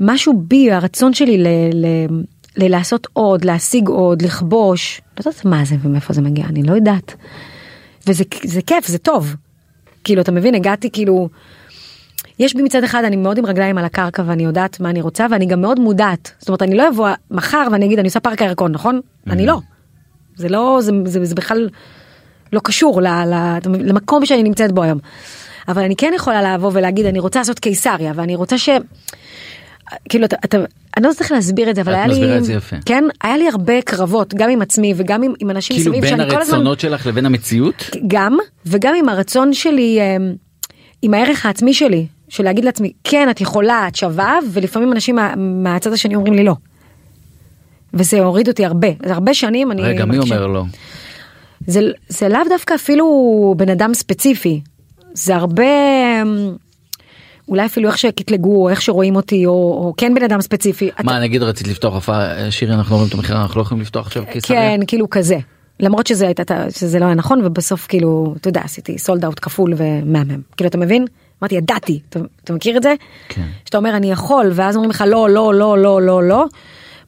משהו 0.00 0.42
בי 0.48 0.72
הרצון 0.72 1.14
שלי 1.14 1.38
ל, 1.38 1.46
ל, 1.72 1.86
ללעשות 2.56 3.06
עוד 3.12 3.44
להשיג 3.44 3.88
עוד 3.88 4.22
לכבוש 4.22 5.00
לא 5.18 5.30
יודעת 5.30 5.44
מה 5.44 5.64
זה 5.64 5.76
ומאיפה 5.82 6.12
זה 6.12 6.22
מגיע 6.22 6.44
אני 6.44 6.62
לא 6.62 6.74
יודעת. 6.74 7.14
וזה 8.06 8.24
זה 8.44 8.62
כיף 8.62 8.86
זה 8.86 8.98
טוב. 8.98 9.36
כאילו 10.04 10.22
אתה 10.22 10.32
מבין 10.32 10.54
הגעתי 10.54 10.90
כאילו. 10.90 11.28
יש 12.38 12.54
בי 12.54 12.62
מצד 12.62 12.84
אחד 12.84 13.04
אני 13.04 13.16
מאוד 13.16 13.38
עם 13.38 13.46
רגליים 13.46 13.78
על 13.78 13.84
הקרקע 13.84 14.22
ואני 14.26 14.44
יודעת 14.44 14.80
מה 14.80 14.90
אני 14.90 15.00
רוצה 15.00 15.26
ואני 15.30 15.46
גם 15.46 15.60
מאוד 15.60 15.80
מודעת 15.80 16.32
זאת 16.38 16.48
אומרת 16.48 16.62
אני 16.62 16.76
לא 16.76 16.88
אבוא 16.88 17.08
מחר 17.30 17.66
ואני 17.72 17.86
אגיד 17.86 17.98
אני 17.98 18.08
עושה 18.08 18.20
פארק 18.20 18.42
הירקון 18.42 18.72
נכון 18.72 19.00
אני 19.30 19.46
לא. 19.46 19.60
זה 20.36 20.48
לא 20.48 20.78
זה, 20.82 20.92
זה, 21.04 21.24
זה 21.24 21.34
בכלל 21.34 21.68
לא 22.52 22.60
קשור 22.64 23.02
ל, 23.02 23.06
ל, 23.06 23.58
למקום 23.64 24.26
שאני 24.26 24.42
נמצאת 24.42 24.72
בו 24.72 24.82
היום. 24.82 24.98
אבל 25.68 25.82
אני 25.82 25.96
כן 25.96 26.12
יכולה 26.16 26.54
לבוא 26.54 26.70
ולהגיד 26.74 27.06
אני 27.06 27.18
רוצה 27.18 27.38
לעשות 27.38 27.58
קיסריה 27.58 28.12
ואני 28.14 28.34
רוצה 28.34 28.58
ש... 28.58 28.68
כאילו 30.08 30.24
אתה, 30.24 30.36
אתה 30.44 30.58
אני 30.96 31.04
לא 31.04 31.10
איך 31.20 31.32
להסביר 31.32 31.70
את 31.70 31.74
זה 31.74 31.80
אבל 31.80 31.92
את 31.92 31.96
היה 31.98 32.06
לי 32.06 32.12
מסבירה 32.14 32.36
את 32.36 32.44
זה 32.44 32.52
יפה. 32.52 32.76
כן 32.86 33.04
היה 33.22 33.36
לי 33.36 33.48
הרבה 33.48 33.82
קרבות 33.82 34.34
גם 34.34 34.50
עם 34.50 34.62
עצמי 34.62 34.94
וגם 34.96 35.22
עם, 35.22 35.32
עם 35.40 35.50
אנשים 35.50 35.76
כאילו 35.76 35.92
מסביב 35.92 36.16
בין 36.16 36.30
כל 36.30 36.42
הזמן 36.42 36.54
הרצונות 36.54 36.80
שלך 36.80 37.06
לבין 37.06 37.26
המציאות? 37.26 37.90
גם 38.06 38.36
וגם 38.66 38.94
עם 38.98 39.08
הרצון 39.08 39.54
שלי 39.54 39.98
אמ, 40.00 40.34
עם 41.02 41.14
הערך 41.14 41.46
העצמי 41.46 41.74
שלי 41.74 42.06
של 42.34 42.44
להגיד 42.44 42.64
לעצמי 42.64 42.92
כן 43.04 43.30
את 43.30 43.40
יכולה 43.40 43.88
את 43.88 43.96
שווה 43.96 44.38
ולפעמים 44.52 44.92
אנשים 44.92 45.16
מה, 45.16 45.34
מהצד 45.36 45.92
השני 45.92 46.14
אומרים 46.14 46.34
לי 46.34 46.44
לא. 46.44 46.54
וזה 47.94 48.20
הוריד 48.20 48.48
אותי 48.48 48.64
הרבה 48.64 48.88
זה 49.06 49.12
הרבה 49.12 49.34
שנים 49.34 49.72
אני 49.72 49.82
רגע 49.82 50.04
מי 50.04 50.18
אומר 50.18 50.46
לא? 50.46 50.64
זה, 51.66 51.80
זה 52.08 52.28
לאו 52.28 52.40
דווקא 52.48 52.74
אפילו 52.74 53.04
בן 53.56 53.68
אדם 53.68 53.94
ספציפי 53.94 54.60
זה 55.14 55.36
הרבה 55.36 55.64
אולי 57.48 57.66
אפילו 57.66 57.88
איך 57.88 57.98
שקטלגו 57.98 58.62
או 58.62 58.68
איך 58.68 58.82
שרואים 58.82 59.16
אותי 59.16 59.46
או, 59.46 59.52
או 59.52 59.94
כן 59.96 60.14
בן 60.14 60.22
אדם 60.22 60.40
ספציפי. 60.40 60.88
אתה- 60.88 61.02
מה 61.02 61.20
נגיד 61.20 61.42
רצית 61.42 61.68
לפתוח 61.68 61.94
הופעה 61.94 62.50
שירי 62.50 62.74
אנחנו 62.74 62.96
רואים 62.96 63.08
את 63.08 63.14
המחיר 63.14 63.36
אנחנו 63.36 63.58
לא 63.60 63.62
יכולים 63.62 63.82
לפתוח 63.82 64.06
עכשיו 64.06 64.24
קיסריה? 64.32 64.60
כן 64.60 64.80
כאילו 64.86 65.10
כזה 65.10 65.38
למרות 65.80 66.06
שזה 66.06 66.32
שזה 66.70 66.98
לא 66.98 67.04
היה 67.04 67.14
נכון 67.14 67.40
ובסוף 67.44 67.86
כאילו 67.86 68.34
אתה 68.40 68.48
יודע 68.48 68.60
עשיתי 68.64 68.98
סולד 68.98 69.24
אאוט 69.24 69.38
כפול 69.42 69.74
ומהמם 69.76 70.40
כאילו 70.56 70.68
אתה 70.68 70.78
מבין 70.78 71.04
אמרתי 71.44 71.54
ידעתי 71.54 72.00
אתה, 72.08 72.20
אתה 72.44 72.52
מכיר 72.52 72.76
את 72.76 72.82
זה 72.82 72.94
כן. 73.28 73.42
שאתה 73.64 73.76
אומר 73.78 73.96
אני 73.96 74.10
יכול 74.10 74.50
ואז 74.54 74.76
אומרים 74.76 74.90
לך 74.90 75.04
לא 75.06 75.28
לא 75.28 75.54
לא 75.54 75.78
לא 75.78 76.02
לא 76.02 76.22
לא 76.22 76.44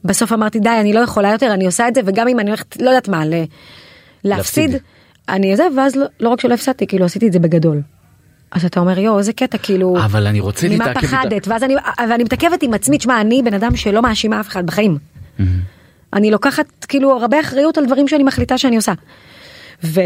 בסוף 0.03 0.33
אמרתי 0.33 0.59
די 0.59 0.69
אני 0.81 0.93
לא 0.93 0.99
יכולה 0.99 1.31
יותר 1.31 1.53
אני 1.53 1.65
עושה 1.65 1.87
את 1.87 1.95
זה 1.95 2.01
וגם 2.05 2.27
אם 2.27 2.39
אני 2.39 2.49
הולכת 2.49 2.81
לא 2.81 2.89
יודעת 2.89 3.07
מה 3.07 3.25
ל, 3.25 3.33
להפסיד. 4.23 4.75
אני 5.29 5.55
זה 5.55 5.67
ואז 5.77 5.95
לא, 5.95 6.05
לא 6.19 6.29
רק 6.29 6.41
שלא 6.41 6.53
הפסדתי 6.53 6.87
כאילו 6.87 7.05
עשיתי 7.05 7.27
את 7.27 7.33
זה 7.33 7.39
בגדול. 7.39 7.81
אז 8.51 8.65
אתה 8.65 8.79
אומר 8.79 8.99
יואו 8.99 9.19
איזה 9.19 9.33
קטע 9.33 9.57
כאילו 9.57 9.97
אבל 10.05 10.27
אני 10.27 10.39
רוצה 10.39 10.67
ממה 10.69 10.87
להתעכב 10.87 11.05
איתך. 11.05 11.15
פחדת 11.15 11.47
ואז 11.47 11.63
אני 11.63 11.75
ואני 12.09 12.23
מתעכבת 12.23 12.63
עם 12.63 12.73
עצמי 12.73 12.97
תשמע 12.97 13.21
אני 13.21 13.41
בן 13.43 13.53
אדם 13.53 13.75
שלא 13.75 14.01
מאשימה 14.01 14.39
אף 14.39 14.47
אחד 14.47 14.65
בחיים. 14.65 14.97
אני 16.13 16.31
לוקחת 16.31 16.85
כאילו 16.87 17.11
הרבה 17.11 17.39
אחריות 17.39 17.77
על 17.77 17.85
דברים 17.85 18.07
שאני 18.07 18.23
מחליטה 18.23 18.57
שאני 18.57 18.75
עושה. 18.75 18.93
ו... 19.83 20.01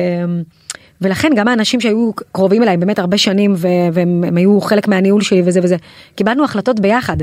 ולכן 1.02 1.30
גם 1.36 1.48
האנשים 1.48 1.82
שהיו 1.82 2.12
קרובים 2.32 2.64
אליי 2.64 2.78
באמת 2.78 3.00
הרבה 3.00 3.18
שנים. 3.18 3.54
והם 3.94 4.24
הם 4.28 4.38
היו 4.38 4.62
חלק 4.62 4.88
מהניהול 4.88 5.22
שלי 5.22 5.42
וזה 5.46 5.60
וזה 5.64 5.76
קיבלנו 6.16 6.44
החלטות 6.44 6.80
ביחד. 6.80 7.18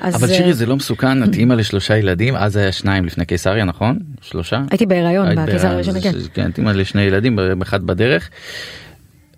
אז 0.00 0.14
אבל 0.16 0.28
אה, 0.30 0.34
שירי 0.34 0.52
זה 0.54 0.66
לא 0.66 0.76
מסוכן 0.76 1.22
את 1.24 1.34
אימא 1.34 1.54
לשלושה 1.54 1.96
ילדים 1.96 2.36
אז 2.36 2.56
היה 2.56 2.72
שניים 2.72 3.04
לפני 3.04 3.24
קיסריה 3.26 3.64
נכון? 3.64 3.98
שלושה? 4.20 4.62
הייתי 4.70 4.86
בהיריון 4.86 5.26
היית 5.26 5.38
בקיסר 5.38 5.52
בהיריון, 5.56 5.74
הראשון 5.74 5.96
אז- 5.96 6.02
כן. 6.02 6.42
כן, 6.42 6.50
את 6.50 6.58
אימא 6.58 6.70
לשני 6.70 7.02
ילדים 7.02 7.38
אחד 7.62 7.82
בדרך. 7.82 8.30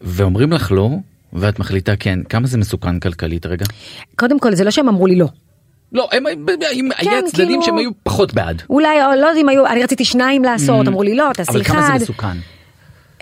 ואומרים 0.00 0.52
לך 0.52 0.72
לא 0.72 0.90
ואת 1.32 1.58
מחליטה 1.58 1.96
כן 1.96 2.18
כמה 2.28 2.46
זה 2.46 2.58
מסוכן 2.58 2.98
כלכלית 3.00 3.46
רגע? 3.46 3.64
קודם 4.16 4.38
כל 4.40 4.54
זה 4.54 4.64
לא 4.64 4.70
שהם 4.70 4.88
אמרו 4.88 5.06
לי 5.06 5.16
לא. 5.16 5.26
לא 5.92 6.08
הם 6.12 6.24
הם- 6.26 6.46
היה 6.98 7.22
צדדים 7.26 7.46
כאילו- 7.48 7.62
שהם 7.62 7.78
היו 7.78 7.90
פחות 8.02 8.34
בעד. 8.34 8.62
אולי 8.70 8.88
או 9.04 9.10
לא 9.10 9.26
יודעת 9.26 9.36
אם 9.42 9.48
היו 9.48 9.66
אני 9.66 9.82
רציתי 9.82 10.04
שניים 10.04 10.44
לעשות 10.44 10.88
אמרו 10.88 11.02
לי 11.02 11.14
לא 11.16 11.24
תעשי 11.34 11.50
אבל 11.50 11.64
כמה 11.64 11.78
אחד. 11.86 11.98
זה 11.98 12.04
מסוכן? 12.04 12.36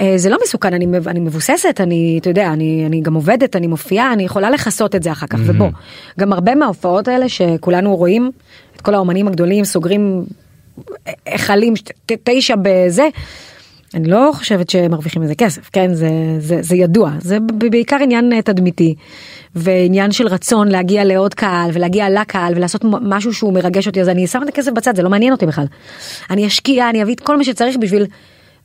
אה, 0.00 0.12
זה 0.18 0.30
לא 0.30 0.38
מסוכן 0.42 0.74
אני, 0.74 0.86
אני 1.06 1.20
מבוססת 1.20 1.80
אני 1.80 2.18
אתה 2.20 2.30
יודע 2.30 2.52
אני 2.52 2.84
אני 2.86 3.00
גם 3.00 3.14
עובדת 3.14 3.56
אני 3.56 3.66
מופיעה 3.66 4.12
אני 4.12 4.22
יכולה 4.22 4.50
לכסות 4.50 4.94
את 4.94 5.02
זה 5.02 5.12
אחר 5.12 5.26
כך 5.26 5.38
ובוא 5.46 5.68
גם 6.20 6.32
הרבה 6.32 6.54
מההופעות 6.54 7.08
האלה 7.08 7.28
שכולנו 7.28 7.96
רואים 7.96 8.30
את 8.76 8.80
כל 8.80 8.94
האומנים 8.94 9.28
הגדולים 9.28 9.64
סוגרים 9.64 10.24
היכלים 11.26 11.76
ש- 11.76 11.82
ת- 12.06 12.12
תשע 12.24 12.54
בזה. 12.62 13.08
אני 13.94 14.08
לא 14.08 14.30
חושבת 14.34 14.70
שמרוויחים 14.70 15.22
מזה 15.22 15.34
כסף 15.34 15.70
כן 15.72 15.94
זה 15.94 16.08
זה 16.38 16.62
זה 16.62 16.76
ידוע 16.76 17.10
זה 17.20 17.38
בעיקר 17.70 17.96
עניין 18.02 18.32
אה, 18.32 18.42
תדמיתי 18.42 18.94
ועניין 19.54 20.12
של 20.12 20.26
רצון 20.26 20.68
להגיע 20.68 21.04
לעוד 21.04 21.34
קהל 21.34 21.70
ולהגיע 21.72 22.10
לקהל 22.10 22.52
ולעשות 22.56 22.84
משהו 22.84 23.34
שהוא 23.34 23.52
מרגש 23.52 23.86
אותי 23.86 24.00
אז 24.00 24.08
אני 24.08 24.26
שם 24.26 24.42
את 24.42 24.48
הכסף 24.48 24.72
בצד 24.72 24.96
זה 24.96 25.02
לא 25.02 25.10
מעניין 25.10 25.32
אותי 25.32 25.46
בכלל. 25.46 25.66
אני 26.30 26.46
אשקיע 26.46 26.90
אני 26.90 27.02
אביא 27.02 27.14
את 27.14 27.20
כל 27.20 27.36
מה 27.36 27.44
שצריך 27.44 27.76
בשביל 27.76 28.06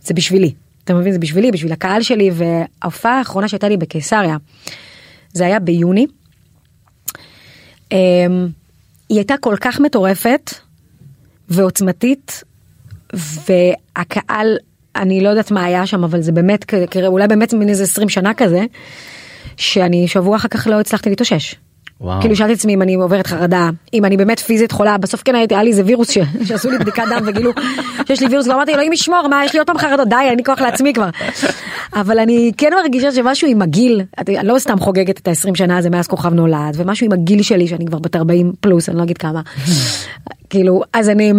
זה 0.01 0.13
בשבילי 0.13 0.53
אתה 0.83 0.93
מבין 0.93 1.13
זה 1.13 1.19
בשבילי 1.19 1.51
בשביל 1.51 1.71
הקהל 1.71 2.01
שלי 2.01 2.31
וההופעה 2.33 3.17
האחרונה 3.17 3.47
שהייתה 3.47 3.69
לי 3.69 3.77
בקיסריה 3.77 4.37
זה 5.33 5.45
היה 5.45 5.59
ביוני. 5.59 6.07
אמ, 7.91 8.47
היא 9.09 9.17
הייתה 9.17 9.35
כל 9.41 9.55
כך 9.61 9.79
מטורפת 9.79 10.51
ועוצמתית 11.49 12.43
והקהל 13.13 14.57
אני 14.95 15.21
לא 15.21 15.29
יודעת 15.29 15.51
מה 15.51 15.63
היה 15.63 15.85
שם 15.85 16.03
אבל 16.03 16.21
זה 16.21 16.31
באמת 16.31 16.73
אולי 17.05 17.27
באמת 17.27 17.53
מין 17.53 17.69
איזה 17.69 17.83
20 17.83 18.09
שנה 18.09 18.33
כזה 18.33 18.65
שאני 19.57 20.07
שבוע 20.07 20.35
אחר 20.35 20.47
כך 20.47 20.67
לא 20.67 20.79
הצלחתי 20.79 21.09
להתאושש. 21.09 21.55
וואו. 22.01 22.21
כאילו 22.21 22.35
שאלתי 22.35 22.53
עצמי 22.53 22.73
אם 22.73 22.81
אני 22.81 22.93
עוברת 22.93 23.27
חרדה 23.27 23.69
אם 23.93 24.05
אני 24.05 24.17
באמת 24.17 24.39
פיזית 24.39 24.71
חולה 24.71 24.97
בסוף 24.97 25.21
כן 25.23 25.35
הייתי 25.35 25.53
היה 25.53 25.63
לי 25.63 25.69
איזה 25.69 25.85
וירוס 25.85 26.11
ש... 26.11 26.17
שעשו 26.47 26.69
לי 26.71 26.77
בדיקת 26.77 27.03
דם 27.09 27.23
וגילו 27.25 27.51
שיש 28.07 28.21
לי 28.21 28.27
וירוס 28.27 28.47
ואמרתי 28.47 28.73
אלוהים 28.73 28.93
ישמור 28.93 29.27
מה 29.27 29.45
יש 29.45 29.53
לי 29.53 29.59
עוד 29.59 29.67
פעם 29.67 29.77
חרדות 29.77 30.07
די 30.07 30.15
אין 30.15 30.37
לי 30.37 30.43
כוח 30.43 30.61
לעצמי 30.61 30.93
כבר. 30.93 31.09
אבל 31.93 32.19
אני 32.19 32.51
כן 32.57 32.71
מרגישה 32.81 33.11
שמשהו 33.11 33.47
עם 33.47 33.61
הגיל 33.61 34.01
אני 34.27 34.47
לא 34.47 34.59
סתם 34.59 34.79
חוגגת 34.79 35.19
את 35.19 35.27
ה-20 35.27 35.55
שנה 35.55 35.77
הזה 35.77 35.89
מאז 35.89 36.07
כוכב 36.07 36.33
נולד 36.33 36.73
ומשהו 36.75 37.05
עם 37.05 37.11
הגיל 37.11 37.41
שלי 37.41 37.67
שאני 37.67 37.85
כבר 37.85 37.99
בת 37.99 38.15
40 38.15 38.53
פלוס 38.59 38.89
אני 38.89 38.97
לא 38.97 39.03
אגיד 39.03 39.17
כמה. 39.17 39.41
כאילו 40.49 40.81
אז 40.93 41.09
אני 41.09 41.33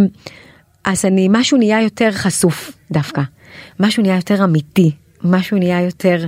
אז 0.85 1.05
אני, 1.05 1.29
משהו 1.31 1.59
נהיה 1.59 1.83
יותר 1.83 2.11
חשוף 2.13 2.73
דווקא. 2.91 3.23
משהו 3.81 4.03
נהיה 4.03 4.17
יותר 4.17 4.45
אמיתי. 4.45 4.91
משהו 5.25 5.59
נהיה 5.59 5.81
יותר, 5.81 6.27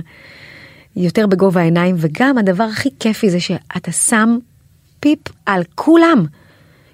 יותר 0.95 1.27
בגובה 1.27 1.61
העיניים, 1.61 1.95
וגם 1.97 2.37
הדבר 2.37 2.63
הכי 2.63 2.89
כיפי 2.99 3.29
זה 3.29 3.39
שאתה 3.39 3.91
שם 3.91 4.37
פיפ 4.99 5.19
על 5.45 5.61
כולם. 5.75 6.25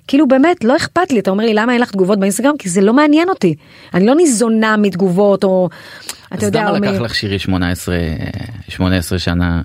כאילו 0.07 0.27
באמת 0.27 0.63
לא 0.63 0.75
אכפת 0.75 1.11
לי 1.11 1.19
אתה 1.19 1.31
אומר 1.31 1.45
לי 1.45 1.53
למה 1.53 1.73
אין 1.73 1.81
לך 1.81 1.91
תגובות 1.91 2.19
באינסטגרם 2.19 2.57
כי 2.59 2.69
זה 2.69 2.81
לא 2.81 2.93
מעניין 2.93 3.29
אותי 3.29 3.55
אני 3.93 4.05
לא 4.05 4.15
ניזונה 4.15 4.77
מתגובות 4.77 5.43
או 5.43 5.69
אתה 6.33 6.45
יודע. 6.45 6.63
אז 6.63 6.75
למה 6.75 6.89
לקח 6.91 7.01
לך 7.01 7.15
שירי 7.15 7.39
18 7.39 7.95
18 8.69 9.19
שנה 9.19 9.61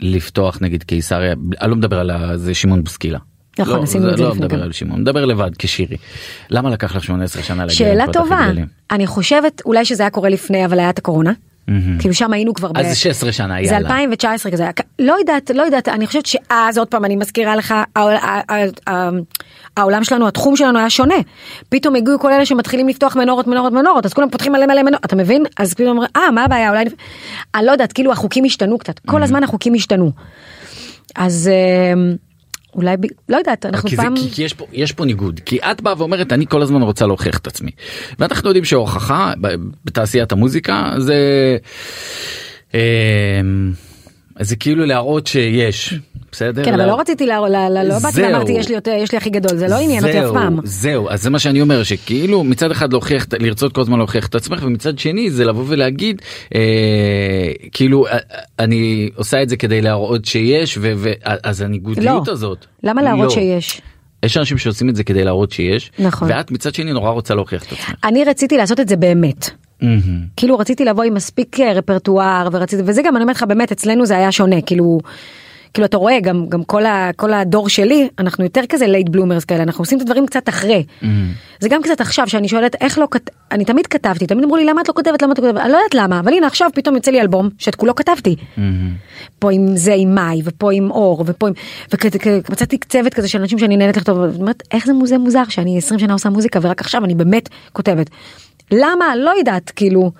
לפתוח 0.00 0.58
נגיד 0.60 0.82
קיסריה 0.82 1.34
אני 1.60 1.70
לא 1.70 1.76
מדבר 1.76 1.98
על 1.98 2.36
זה 2.36 2.54
שמעון 2.54 2.84
בוסקילה. 2.84 3.18
נכון, 3.58 3.76
לא, 3.76 3.82
עשינו 3.82 4.10
את 4.10 4.16
זה 4.16 4.22
לא 4.22 4.28
לפני 4.28 4.40
מדבר 4.40 4.56
כמה. 4.56 4.64
על 4.64 4.72
שמעון 4.72 5.00
מדבר 5.00 5.24
לבד 5.24 5.50
כשירי. 5.58 5.96
למה 6.50 6.70
לקח 6.70 6.96
לך 6.96 7.04
18 7.04 7.42
שנה 7.42 7.56
להגיע 7.56 7.76
שאלה 7.76 7.94
למקומות 7.94 8.16
הכי 8.16 8.28
טובה 8.28 8.44
גדולים? 8.44 8.66
אני 8.90 9.06
חושבת 9.06 9.62
אולי 9.64 9.84
שזה 9.84 10.02
היה 10.02 10.10
קורה 10.10 10.28
לפני 10.28 10.64
אבל 10.64 10.78
היה 10.78 10.90
את 10.90 10.98
הקורונה. 10.98 11.32
מהמם. 11.68 11.98
כאילו 11.98 12.14
שם 12.14 12.32
היינו 12.32 12.54
כבר 12.54 12.72
ב... 12.72 12.78
אז 12.78 12.86
זה 12.86 12.94
16 12.94 13.32
שנה 13.32 13.54
זה 13.54 13.74
יאללה. 13.74 13.78
2019 13.78 14.52
כזה 14.52 14.64
לא 14.98 15.14
יודעת 15.18 15.50
לא 15.54 15.62
יודעת 15.62 15.88
אני 15.88 16.06
חושבת 16.06 16.26
שאז 16.26 16.78
עוד 16.78 16.88
פעם 16.88 17.04
אני 17.04 17.16
מזכירה 17.16 17.56
לך 17.56 17.74
העולם 19.76 20.04
שלנו 20.04 20.28
התחום 20.28 20.56
שלנו 20.56 20.78
היה 20.78 20.90
שונה 20.90 21.14
פתאום 21.68 21.96
הגיעו 21.96 22.18
כל 22.18 22.32
אלה 22.32 22.46
שמתחילים 22.46 22.88
לפתוח 22.88 23.16
מנורות 23.16 23.46
מנורות 23.46 23.72
מנורות 23.72 24.06
אז 24.06 24.12
כולם 24.12 24.30
פותחים 24.30 24.52
מלא 24.52 24.66
מלא 24.66 24.82
מנורות 24.82 25.04
אתה 25.04 25.16
מבין 25.16 25.42
אז 25.56 25.74
אומרים 25.80 26.10
אה 26.16 26.30
מה 26.30 26.44
הבעיה 26.44 26.70
אולי 26.70 26.84
נפ-" 26.84 26.92
אני 27.54 27.66
לא 27.66 27.72
יודעת 27.72 27.92
כאילו 27.92 28.12
החוקים 28.12 28.44
השתנו 28.44 28.78
קצת 28.78 28.98
Mm. 28.98 29.10
כל 29.10 29.22
הזמן 29.22 29.44
החוקים 29.44 29.74
השתנו 29.74 30.12
אז 31.16 31.50
אה, 31.52 31.94
אולי 32.74 32.96
ב- 32.96 33.06
לא 33.28 33.36
יודעת 33.36 33.66
אנחנו 33.66 33.88
כי, 33.90 33.96
זה, 33.96 34.02
פעם 34.02 34.14
כי, 34.16 34.30
כי 34.30 34.42
יש 34.42 34.52
פה 34.54 34.66
יש 34.72 34.92
פה 34.92 35.04
ניגוד. 35.04 35.40
כי 35.44 35.58
את 35.58 35.80
באה 35.80 35.94
ואומרת 35.98 36.32
אני 36.32 36.46
כל 36.46 36.62
הזמן 36.62 36.82
רוצה 36.82 37.06
להוכיח 37.06 37.38
את 37.38 37.46
עצמי. 37.46 37.70
ואנחנו 38.18 38.48
יודעים 38.48 38.64
שהוכחה 38.64 39.32
בתעשיית 39.84 40.32
המוזיקה 40.32 40.92
זה 40.98 41.16
אמ, 42.74 43.72
זה 44.40 44.56
כאילו 44.56 44.86
להראות 44.86 45.26
שיש 45.26 45.94
בסדר 46.32 46.64
כן 46.64 46.74
אבל 46.74 46.86
לא 46.86 47.00
רציתי 47.00 47.26
לה- 47.26 47.40
לא 47.84 47.98
באתי. 48.02 48.22
ואמרתי 48.22 48.52
יש 48.52 48.68
לי 48.68 48.74
יותר 48.74 48.90
יש 48.98 49.12
לי 49.12 49.18
הכי 49.18 49.30
גדול 49.30 49.56
זה 49.58 49.68
לא 49.68 49.74
עניין 49.74 50.04
אותי 50.04 50.20
אף 50.20 50.30
פעם. 50.32 50.58
זהו 50.64 51.10
אז 51.10 51.22
זה 51.22 51.30
מה 51.30 51.38
שאני 51.38 51.60
אומר 51.60 51.82
שכאילו 51.82 52.44
מצד 52.44 52.70
אחד 52.70 52.92
להוכיח 52.92 53.26
לרצות 53.40 53.72
כל 53.72 53.80
הזמן 53.80 53.98
להוכיח 53.98 54.26
את 54.26 54.34
עצמך 54.34 54.62
ומצד 54.66 54.98
שני 54.98 55.30
זה 55.30 55.44
לבוא 55.44 55.64
ולהגיד 55.68 56.22
אה, 56.54 56.60
כאילו 57.72 58.06
אה, 58.06 58.18
אני 58.58 59.10
עושה 59.16 59.42
את 59.42 59.48
זה 59.48 59.56
כדי 59.56 59.80
להראות 59.80 60.24
שיש 60.24 60.78
אז 61.44 61.60
הניגודיות 61.60 62.26
לא. 62.28 62.32
הזאת. 62.32 62.66
למה 62.82 63.02
להראות 63.02 63.24
לא. 63.24 63.30
שיש? 63.30 63.80
יש 64.24 64.36
אנשים 64.36 64.58
שעושים 64.58 64.88
את 64.88 64.96
זה 64.96 65.04
כדי 65.04 65.24
להראות 65.24 65.52
שיש 65.52 65.90
נכון. 65.98 66.28
ואת 66.30 66.50
מצד 66.50 66.74
שני 66.74 66.92
נורא 66.92 67.10
רוצה 67.10 67.34
להוכיח 67.34 67.62
את 67.64 67.72
עצמך. 67.72 67.92
אני 68.04 68.24
רציתי 68.24 68.56
לעשות 68.56 68.80
את 68.80 68.88
זה 68.88 68.96
באמת. 68.96 69.50
מהמם. 69.82 70.00
כאילו 70.36 70.58
רציתי 70.58 70.84
לבוא 70.84 71.04
עם 71.04 71.14
מספיק 71.14 71.60
אה, 71.60 71.72
רפרטואר 71.72 72.48
ורציתי 72.52 72.82
וזה 72.86 73.02
גם 73.04 73.16
אני 73.16 73.22
אומרת 73.22 73.36
לך 73.36 73.42
באמת 73.42 73.72
אצלנו 73.72 74.06
זה 74.06 74.16
היה 74.16 74.32
שונה 74.32 74.60
כאילו. 74.60 75.00
כאילו 75.74 75.86
אתה 75.86 75.96
רואה 75.96 76.20
גם 76.20 76.46
גם 76.48 76.64
כל, 76.64 76.86
ה, 76.86 77.10
כל 77.16 77.32
הדור 77.32 77.68
שלי 77.68 78.08
אנחנו 78.18 78.44
יותר 78.44 78.60
כזה 78.68 78.86
late 78.86 79.08
bloomers 79.08 79.44
כאלה 79.44 79.62
אנחנו 79.62 79.82
עושים 79.82 79.98
את 79.98 80.02
הדברים 80.02 80.26
קצת 80.26 80.48
אחרי. 80.48 80.84
זה 81.60 81.68
גם 81.68 81.82
קצת 81.82 82.00
עכשיו 82.00 82.28
שאני 82.28 82.48
שואלת 82.48 82.76
איך 82.80 82.98
לא 82.98 83.08
כת... 83.10 83.30
אני 83.52 83.64
תמיד 83.64 83.86
כתבתי 83.86 84.26
תמיד 84.26 84.44
אמרו 84.44 84.56
לי 84.56 84.64
למה 84.64 84.80
את 84.80 84.88
לא 84.88 84.94
כותבת 84.94 85.22
למה 85.22 85.32
את 85.32 85.38
לא 85.38 85.44
כותבת 85.44 85.60
אני 85.62 85.72
לא 85.72 85.76
יודעת 85.76 85.94
למה 85.94 86.20
אבל 86.20 86.32
הנה 86.32 86.46
עכשיו 86.46 86.70
פתאום 86.74 86.94
יוצא 86.96 87.10
לי 87.10 87.20
אלבום 87.20 87.48
שאת 87.58 87.74
כולו 87.74 87.94
כתבתי. 87.94 88.36
מהמם. 88.56 88.94
פה 89.38 89.52
עם 89.52 89.76
זה 89.76 89.94
עם 89.96 90.14
מאי 90.14 90.40
ופה 90.44 90.72
עם 90.72 90.90
אור 90.90 91.24
ופה 91.26 91.48
עם 91.48 91.54
ומצאתי 92.48 92.78
צוות 92.88 93.14
כזה 93.14 93.28
של 93.28 93.40
אנשים 93.40 93.58
שאני 93.58 93.76
נהנית 93.76 93.96
לכתוב 93.96 94.18
איך 94.72 94.86
זה 94.86 94.92
מוזר 94.92 95.18
מוזר 95.18 95.44
שאני 95.48 95.78
20 95.78 96.00
שנה 96.00 96.12
עושה 96.12 96.30
מוזיקה 96.30 96.58
ורק 96.62 96.80
עכשיו 96.80 97.04
אני 97.04 97.14
באמת 97.14 97.48
כותבת. 97.72 98.10
למה 98.72 99.16
לא 99.16 99.30
יודעת 99.38 99.70
כאילו. 99.70 100.10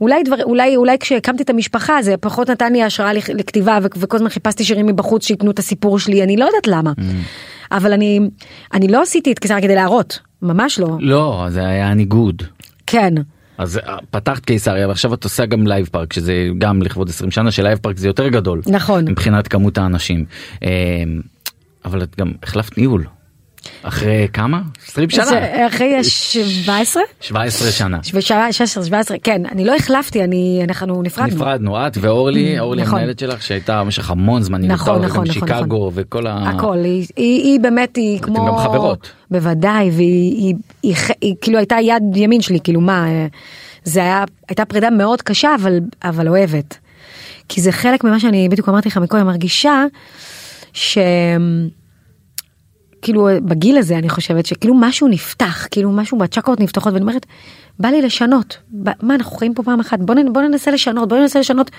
אולי 0.00 0.22
דבר 0.22 0.36
אולי 0.42 0.76
אולי 0.76 0.98
כשהקמתי 0.98 1.42
את 1.42 1.50
המשפחה 1.50 2.02
זה 2.02 2.14
פחות 2.20 2.50
נתן 2.50 2.72
לי 2.72 2.82
השראה 2.82 3.12
לכ- 3.12 3.30
לכתיבה 3.30 3.78
וכל 3.82 4.16
הזמן 4.16 4.28
חיפשתי 4.28 4.64
שירים 4.64 4.86
מבחוץ 4.86 5.26
שייתנו 5.26 5.50
את 5.50 5.58
הסיפור 5.58 5.98
שלי 5.98 6.22
אני 6.22 6.36
לא 6.36 6.44
יודעת 6.44 6.66
למה 6.66 6.92
אבל 7.72 7.92
אני 7.92 8.20
אני 8.74 8.88
לא 8.88 9.02
עשיתי 9.02 9.32
את 9.32 9.38
קיסריה 9.38 9.60
כדי 9.60 9.74
להראות 9.74 10.18
ממש 10.42 10.78
לא 10.78 10.96
לא 11.00 11.46
זה 11.48 11.66
היה 11.68 11.94
ניגוד. 11.94 12.42
כן 12.86 13.14
אז 13.58 13.78
אה, 13.78 13.96
פתחת 14.10 14.44
קיסריה 14.44 14.88
ועכשיו 14.88 15.14
את 15.14 15.24
עושה 15.24 15.46
גם 15.46 15.66
לייב 15.66 15.86
פארק 15.92 16.12
שזה 16.12 16.32
גם 16.58 16.82
לכבוד 16.82 17.08
20 17.08 17.30
שנה 17.30 17.50
שלייב 17.50 17.78
פארק 17.78 17.98
זה 17.98 18.06
יותר 18.06 18.28
גדול. 18.28 18.60
נכון. 18.66 19.04
מבחינת 19.08 19.48
כמות 19.48 19.78
האנשים. 19.78 20.24
אה, 20.62 20.68
אבל 21.84 22.02
את 22.02 22.16
גם 22.20 22.32
החלפת 22.42 22.78
ניהול. 22.78 23.04
אחרי 23.82 24.28
כמה? 24.32 24.60
20 24.88 25.10
שנה. 25.10 25.24
זה 25.24 25.66
אחרי 25.66 26.04
17 26.04 27.02
17 27.20 27.70
שנה. 27.70 27.98
16 28.52 28.84
17 28.84 29.16
כן 29.22 29.46
אני 29.46 29.64
לא 29.64 29.76
החלפתי 29.76 30.24
אני 30.24 30.60
אנחנו 30.68 31.02
נפרדנו. 31.02 31.34
נפרדנו 31.34 31.86
את 31.86 31.98
ואורלי 32.00 32.58
אורלי 32.58 32.82
נכון. 32.82 32.98
המנהלת 32.98 33.18
שלך 33.18 33.42
שהייתה 33.42 33.80
במשך 33.80 34.10
המון 34.10 34.42
זמן 34.42 34.64
נכון, 34.64 35.02
נכון, 35.02 35.02
גם 35.02 35.08
נכון, 35.08 35.32
שיקגו 35.32 35.90
וכל 35.94 36.26
ה... 36.26 36.50
הכל 36.50 36.78
היא, 36.84 37.06
היא, 37.16 37.42
היא 37.42 37.60
באמת 37.60 37.96
היא 37.96 38.18
אתם 38.18 38.26
כמו 38.26 38.46
גם 38.46 38.56
חברות. 38.56 39.12
בוודאי 39.30 39.90
והיא 39.90 40.36
היא, 40.36 40.54
היא, 40.82 40.94
היא, 40.96 41.14
היא 41.20 41.34
כאילו 41.40 41.58
הייתה 41.58 41.76
יד 41.82 42.02
ימין 42.16 42.40
שלי 42.40 42.58
כאילו 42.64 42.80
מה 42.80 43.08
אה, 43.08 43.26
זה 43.84 44.00
היה 44.00 44.24
הייתה 44.48 44.64
פרידה 44.64 44.90
מאוד 44.90 45.22
קשה 45.22 45.54
אבל 45.60 45.80
אבל 46.04 46.28
אוהבת. 46.28 46.78
כי 47.48 47.60
זה 47.60 47.72
חלק 47.72 48.04
ממה 48.04 48.20
שאני 48.20 48.48
בדיוק 48.48 48.68
אמרתי 48.68 48.88
לך 48.88 48.96
מקודם 48.96 49.26
מרגישה 49.26 49.84
ש... 50.72 50.98
כאילו 53.02 53.28
בגיל 53.44 53.78
הזה 53.78 53.98
אני 53.98 54.08
חושבת 54.08 54.46
שכאילו 54.46 54.74
משהו 54.74 55.08
נפתח 55.08 55.66
כאילו 55.70 55.92
משהו 55.92 56.18
בצ'קרות 56.18 56.60
נפתחות 56.60 56.92
ואני 56.92 57.02
אומרת 57.02 57.26
בא 57.78 57.88
לי 57.88 58.02
לשנות 58.02 58.58
ב- 58.82 58.90
מה 59.02 59.14
אנחנו 59.14 59.36
חיים 59.36 59.54
פה 59.54 59.62
פעם 59.62 59.80
אחת 59.80 59.98
בוא, 59.98 60.14
נ, 60.14 60.32
בוא 60.32 60.42
ננסה 60.42 60.70
לשנות 60.70 61.08
בוא 61.08 61.18
ננסה 61.18 61.40
לשנות 61.40 61.70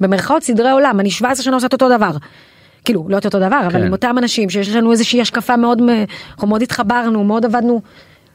במרכאות 0.00 0.42
סדרי 0.42 0.70
עולם 0.70 1.00
אני 1.00 1.10
17 1.10 1.44
שנה 1.44 1.54
עושה 1.54 1.66
את 1.66 1.72
אותו 1.72 1.88
דבר. 1.88 2.10
כאילו 2.84 3.06
לא 3.08 3.18
את 3.18 3.24
אותו 3.24 3.38
דבר 3.38 3.60
אבל 3.66 3.72
כן. 3.72 3.86
עם 3.86 3.92
אותם 3.92 4.18
אנשים 4.18 4.50
שיש 4.50 4.68
לנו 4.68 4.92
איזושהי 4.92 5.20
השקפה 5.20 5.56
מאוד 5.56 5.82
אנחנו 6.30 6.48
מאוד 6.48 6.62
התחברנו 6.62 7.24
מאוד 7.24 7.44
עבדנו 7.44 7.82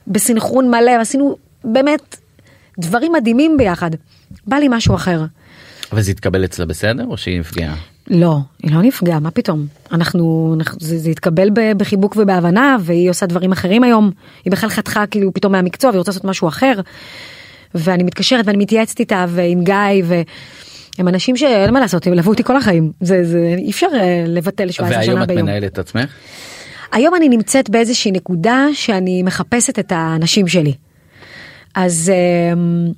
בסנכרון 0.07 0.69
מלא 0.69 0.91
עשינו 0.91 1.35
באמת 1.63 2.17
דברים 2.79 3.11
מדהימים 3.11 3.57
ביחד 3.57 3.91
בא 4.47 4.55
לי 4.55 4.67
משהו 4.69 4.95
אחר. 4.95 5.25
אבל 5.91 6.01
זה 6.01 6.11
התקבל 6.11 6.45
אצלה 6.45 6.65
בסדר 6.65 7.05
או 7.05 7.17
שהיא 7.17 7.39
נפגעה? 7.39 7.75
לא, 8.07 8.37
היא 8.63 8.71
לא 8.71 8.81
נפגעה, 8.81 9.19
מה 9.19 9.31
פתאום? 9.31 9.65
אנחנו, 9.91 10.53
אנחנו 10.57 10.77
זה, 10.81 10.97
זה 10.97 11.09
התקבל 11.09 11.49
בחיבוק 11.77 12.15
ובהבנה, 12.17 12.77
והיא 12.81 13.09
עושה 13.09 13.25
דברים 13.25 13.51
אחרים 13.51 13.83
היום. 13.83 14.11
היא 14.45 14.51
בכלל 14.51 14.69
חתכה 14.69 15.07
כאילו 15.07 15.33
פתאום 15.33 15.51
מהמקצוע, 15.51 15.89
והיא 15.89 15.97
רוצה 15.97 16.11
לעשות 16.11 16.25
משהו 16.25 16.47
אחר. 16.47 16.73
ואני 17.75 18.03
מתקשרת 18.03 18.47
ואני 18.47 18.57
מתייעצת 18.57 18.99
איתה, 18.99 19.25
ועם 19.29 19.63
גיא, 19.63 20.03
והם 20.03 21.07
אנשים 21.07 21.37
שאין 21.37 21.73
מה 21.73 21.79
לעשות, 21.79 22.07
הם 22.07 22.13
ליוו 22.13 22.29
אותי 22.29 22.43
כל 22.43 22.57
החיים. 22.57 22.91
זה, 23.01 23.23
זה 23.23 23.55
אי 23.57 23.71
אפשר 23.71 23.87
אה, 23.93 24.23
לבטל 24.27 24.71
17 24.71 24.97
והיום 24.97 25.13
שנה 25.13 25.23
את 25.23 25.27
ביום. 25.27 25.41
מנהלת 25.41 25.73
את 25.73 25.79
עצמך? 25.79 26.09
היום 26.91 27.15
אני 27.15 27.29
נמצאת 27.29 27.69
באיזושהי 27.69 28.11
נקודה 28.11 28.65
שאני 28.73 29.23
מחפשת 29.23 29.79
את 29.79 29.91
האנשים 29.95 30.47
שלי. 30.47 30.73
אז 31.75 32.11
אמ, 32.53 32.91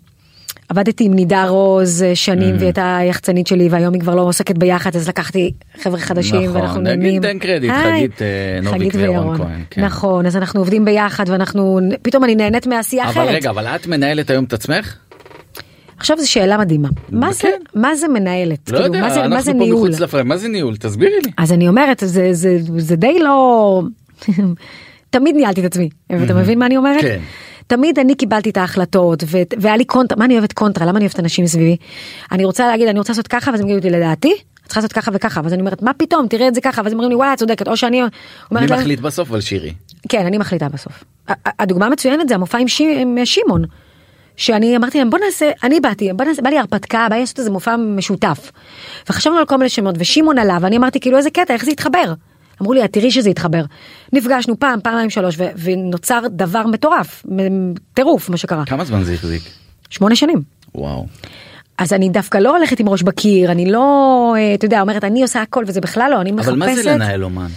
עבדתי 0.70 1.04
עם 1.06 1.14
נידה 1.14 1.48
רוז 1.48 2.04
אה, 2.04 2.16
שנים 2.16 2.56
והיא 2.56 2.66
הייתה 2.66 2.98
היחצנית 2.98 3.48
שלי 3.48 3.68
והיום 3.72 3.94
היא 3.94 4.02
כבר 4.02 4.16
לא 4.16 4.22
עוסקת 4.22 4.58
ביחד 4.58 4.96
אז 4.96 5.10
לקחתי 5.10 5.52
חבר'ה 5.82 6.00
חדשים 6.00 6.42
נכון, 6.44 6.56
ואנחנו 6.62 6.82
נגיד, 6.82 7.00
נהנים. 7.00 7.22
תן 7.22 7.40
קרדיט, 7.40 7.72
חגית, 7.84 8.22
אה, 8.22 8.28
נוביק 8.64 8.94
וירון 8.96 9.38
כהן, 9.38 9.62
כן. 9.70 9.86
נכון 9.86 10.26
אז 10.26 10.38
אנחנו 10.38 10.60
עובדים 10.62 10.86
ביחד 10.86 11.24
ואנחנו 11.30 11.80
פתאום 12.02 12.24
אני 12.24 12.36
נהנית 12.36 12.68
מעשייה 12.68 13.10
אחרת. 13.10 13.24
אבל 13.28 13.36
רגע 13.36 13.50
אבל 13.50 13.66
את 13.68 13.88
מנהלת 13.88 14.30
היום 14.30 14.44
את 14.44 14.54
עצמך? 14.54 14.96
עכשיו 15.98 16.18
זו 16.20 16.32
שאלה 16.32 16.58
מדהימה. 16.58 16.90
מה 17.10 17.34
זה 17.34 17.42
כן. 17.42 17.80
מה 17.80 17.96
זה 17.96 18.08
מנהלת? 18.08 18.72
לא 18.72 18.78
כאילו, 18.78 18.86
יודע, 18.96 19.02
מה 19.02 19.10
זה- 19.14 19.28
מה 19.28 19.42
זה 19.42 19.52
אנחנו 19.52 19.54
פה 19.54 19.66
ניהול? 19.66 19.90
מחוץ 19.90 20.00
לפריים, 20.00 20.28
מה 20.28 20.38
זה 20.38 20.48
ניהול? 20.48 20.78
תסבירי 20.78 21.16
לי. 21.26 21.32
אז 21.38 21.52
אני 21.52 21.68
אומרת 21.68 22.04
זה 22.06 22.34
זה 22.34 22.58
זה 22.78 22.96
די 22.96 23.20
לא 23.20 23.82
תמיד 25.10 25.36
ניהלתי 25.36 25.62
את 25.62 25.66
עצמי 25.66 25.90
אתה 26.26 26.34
מבין 26.34 26.60
מה 26.60 26.66
אני 26.66 26.78
אומרת? 26.78 27.02
כן. 27.02 27.20
תמיד 27.68 28.00
אני 28.00 28.16
קיבלתי 28.16 28.50
את 28.50 28.58
ההחלטות 28.58 29.24
ו- 29.28 29.38
והיה 29.58 29.78
לי 29.78 29.86
קונטרה 29.86 30.18
מה 30.18 30.26
אני 30.26 30.34
אוהבת 30.34 30.54
קונטרה 30.54 30.86
למה 30.86 30.98
אני 30.98 31.06
אוהבת 31.06 31.20
אנשים 31.20 31.48
סביבי 31.48 31.78
אני 32.32 32.46
רוצה 32.46 32.68
להגיד 32.68 32.88
אני 32.88 33.00
רוצה 33.00 33.14
לעשות 33.14 33.28
ככה 33.28 33.52
ואז 33.52 33.60
הם 33.60 33.68
יגידו 33.68 33.90
לי 33.90 33.98
לדעתי 33.98 34.34
צריכה 34.66 34.80
לעשות 34.80 34.94
ככה 34.94 35.12
וככה 35.14 35.42
ואז 35.44 35.54
אני 35.54 35.62
אומרת 35.62 35.82
מה 35.82 35.94
פתאום 35.94 36.28
תראה 36.28 36.48
את 36.48 36.56
זה 36.56 36.62
ככה 36.62 36.82
ואז 36.84 36.94
אומרים 36.94 37.10
לי 37.10 37.16
וואלה 37.16 37.34
את 37.34 37.40
צודקת 37.40 37.68
או 37.68 37.78
שאני 37.78 38.02
מי 38.02 38.08
אומרת 38.52 38.70
להם 38.70 38.80
מחליט 38.80 39.00
בסוף 39.00 39.32
על 39.32 39.42
שירי? 39.42 39.74
כן 40.10 40.26
אני 40.26 40.38
מחליטה 40.38 40.70
בסוף 40.70 41.04
הדוגמה 41.46 41.86
המצוינת 41.86 42.30
זה 42.30 42.36
המופע 42.36 42.58
עם, 42.58 42.68
ש... 42.68 42.82
עם 42.82 43.18
שמעון. 43.26 43.64
שאני 44.36 44.78
אמרתי 44.78 44.98
להם 44.98 45.10
בוא 45.10 45.20
נעשה 45.20 45.52
אני 45.64 45.80
באתי 45.80 46.14
בוא 46.14 46.26
נעשה 46.26 46.42
בא 46.42 46.50
לי 46.50 46.60
הרפתקה 46.60 47.08
בא 47.10 47.16
לי 47.16 47.22
לעשות 47.22 47.40
איזה 47.40 47.52
מופע 47.52 47.76
משותף. 47.76 48.52
וחשבנו 49.10 49.38
על 49.38 49.46
כל 49.46 49.58
מיני 49.58 49.70
שמות 49.70 49.96
ושמעון 49.98 50.38
עלה 50.38 50.58
ואני 50.62 50.78
אמרתי 50.78 51.00
כאילו 51.00 51.18
איזה 51.18 51.30
קטע 51.30 51.54
איך 51.54 51.66
זה 51.66 51.72
יתחבר. 51.72 52.14
אמרו 52.62 52.74
לי 52.74 52.86
"את 52.86 52.94
תראי 52.94 53.12
שזה 53.12 53.30
יתחבר. 53.30 53.64
נפגשנו 54.14 54.60
פעם 54.60 54.80
פעמיים 54.84 55.10
שלוש 55.10 55.36
ו- 55.38 55.50
ונוצר 55.58 56.20
דבר 56.32 56.68
מטורף 56.68 57.26
טירוף 57.94 58.30
מה 58.30 58.38
שקרה 58.38 58.66
כמה 58.66 58.86
זמן 58.86 59.04
זה 59.04 59.14
החזיק? 59.14 59.42
שמונה 59.90 60.16
שנים. 60.16 60.42
וואו. 60.76 61.06
אז 61.78 61.94
אני 61.94 62.10
דווקא 62.10 62.38
לא 62.38 62.58
הולכת 62.58 62.80
עם 62.80 62.90
ראש 62.90 63.02
בקיר 63.04 63.52
אני 63.52 63.72
לא 63.72 64.34
אה, 64.38 64.54
אתה 64.54 64.66
יודע 64.66 64.82
אומרת 64.82 65.04
אני 65.04 65.22
עושה 65.22 65.42
הכל 65.42 65.64
וזה 65.68 65.82
בכלל 65.82 66.12
לא 66.12 66.22
אני 66.22 66.32
מחפשת. 66.32 66.50
אבל 66.50 66.60
מה 66.60 66.76
זה 66.76 66.84
לנהל 66.92 67.24
אומן? 67.24 67.48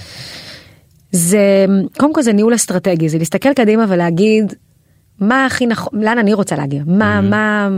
זה 1.13 1.67
קודם 1.99 2.13
כל 2.13 2.23
זה 2.23 2.33
ניהול 2.33 2.55
אסטרטגי 2.55 3.09
זה 3.09 3.19
להסתכל 3.19 3.55
קדימה 3.55 3.85
ולהגיד 3.89 4.55
מה 5.21 5.47
הכי 5.47 5.67
נכון, 5.67 6.03
לאן 6.03 6.19
אני 6.19 6.35
רוצה 6.35 6.57
להגיע, 6.57 6.83
מה, 6.87 7.21
מה, 7.21 7.69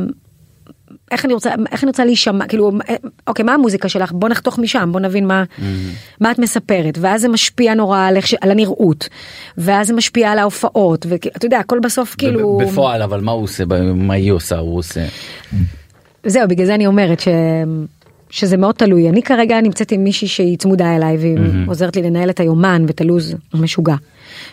איך 1.10 1.24
אני 1.24 1.34
רוצה, 1.34 1.50
איך 1.72 1.82
אני 1.84 1.88
רוצה 1.88 2.04
להישמע, 2.04 2.46
כאילו, 2.46 2.72
אוקיי, 3.26 3.44
מה 3.44 3.54
המוזיקה 3.54 3.88
שלך? 3.88 4.12
בוא 4.12 4.28
נחתוך 4.28 4.58
משם, 4.58 4.88
בוא 4.92 5.00
נבין 5.00 5.26
מה, 5.26 5.44
מה 6.20 6.30
את 6.30 6.38
מספרת, 6.38 6.98
ואז 7.00 7.20
זה 7.20 7.28
משפיע 7.28 7.74
נורא 7.74 8.00
על, 8.06 8.16
איך 8.16 8.26
על 8.40 8.50
הנראות, 8.50 9.08
ואז 9.58 9.86
זה 9.86 9.94
משפיע 9.94 10.32
על 10.32 10.38
ההופעות, 10.38 11.06
ואתה 11.08 11.46
יודע, 11.46 11.58
הכל 11.58 11.78
בסוף 11.78 12.14
כאילו, 12.18 12.58
בפועל 12.62 13.02
אבל 13.02 13.20
מה 13.20 13.32
הוא 13.32 13.42
עושה 13.42 13.64
מה 13.94 14.14
היא 14.14 14.32
עושה 14.32 14.58
הוא 14.58 14.78
עושה. 14.78 15.06
זהו, 16.26 16.48
בגלל 16.48 16.66
זה 16.66 16.74
אני 16.74 16.86
אומרת 16.86 17.20
ש... 17.20 17.28
שזה 18.30 18.56
מאוד 18.56 18.74
תלוי. 18.74 19.08
אני 19.08 19.22
כרגע 19.22 19.60
נמצאת 19.60 19.92
עם 19.92 20.04
מישהי 20.04 20.28
שהיא 20.28 20.58
צמודה 20.58 20.96
אליי 20.96 21.16
והיא 21.16 21.36
עוזרת 21.66 21.96
לי 21.96 22.02
לנהל 22.02 22.30
את 22.30 22.40
היומן 22.40 22.84
ואת 22.86 23.00
הלו"ז 23.00 23.34
המשוגע. 23.52 23.94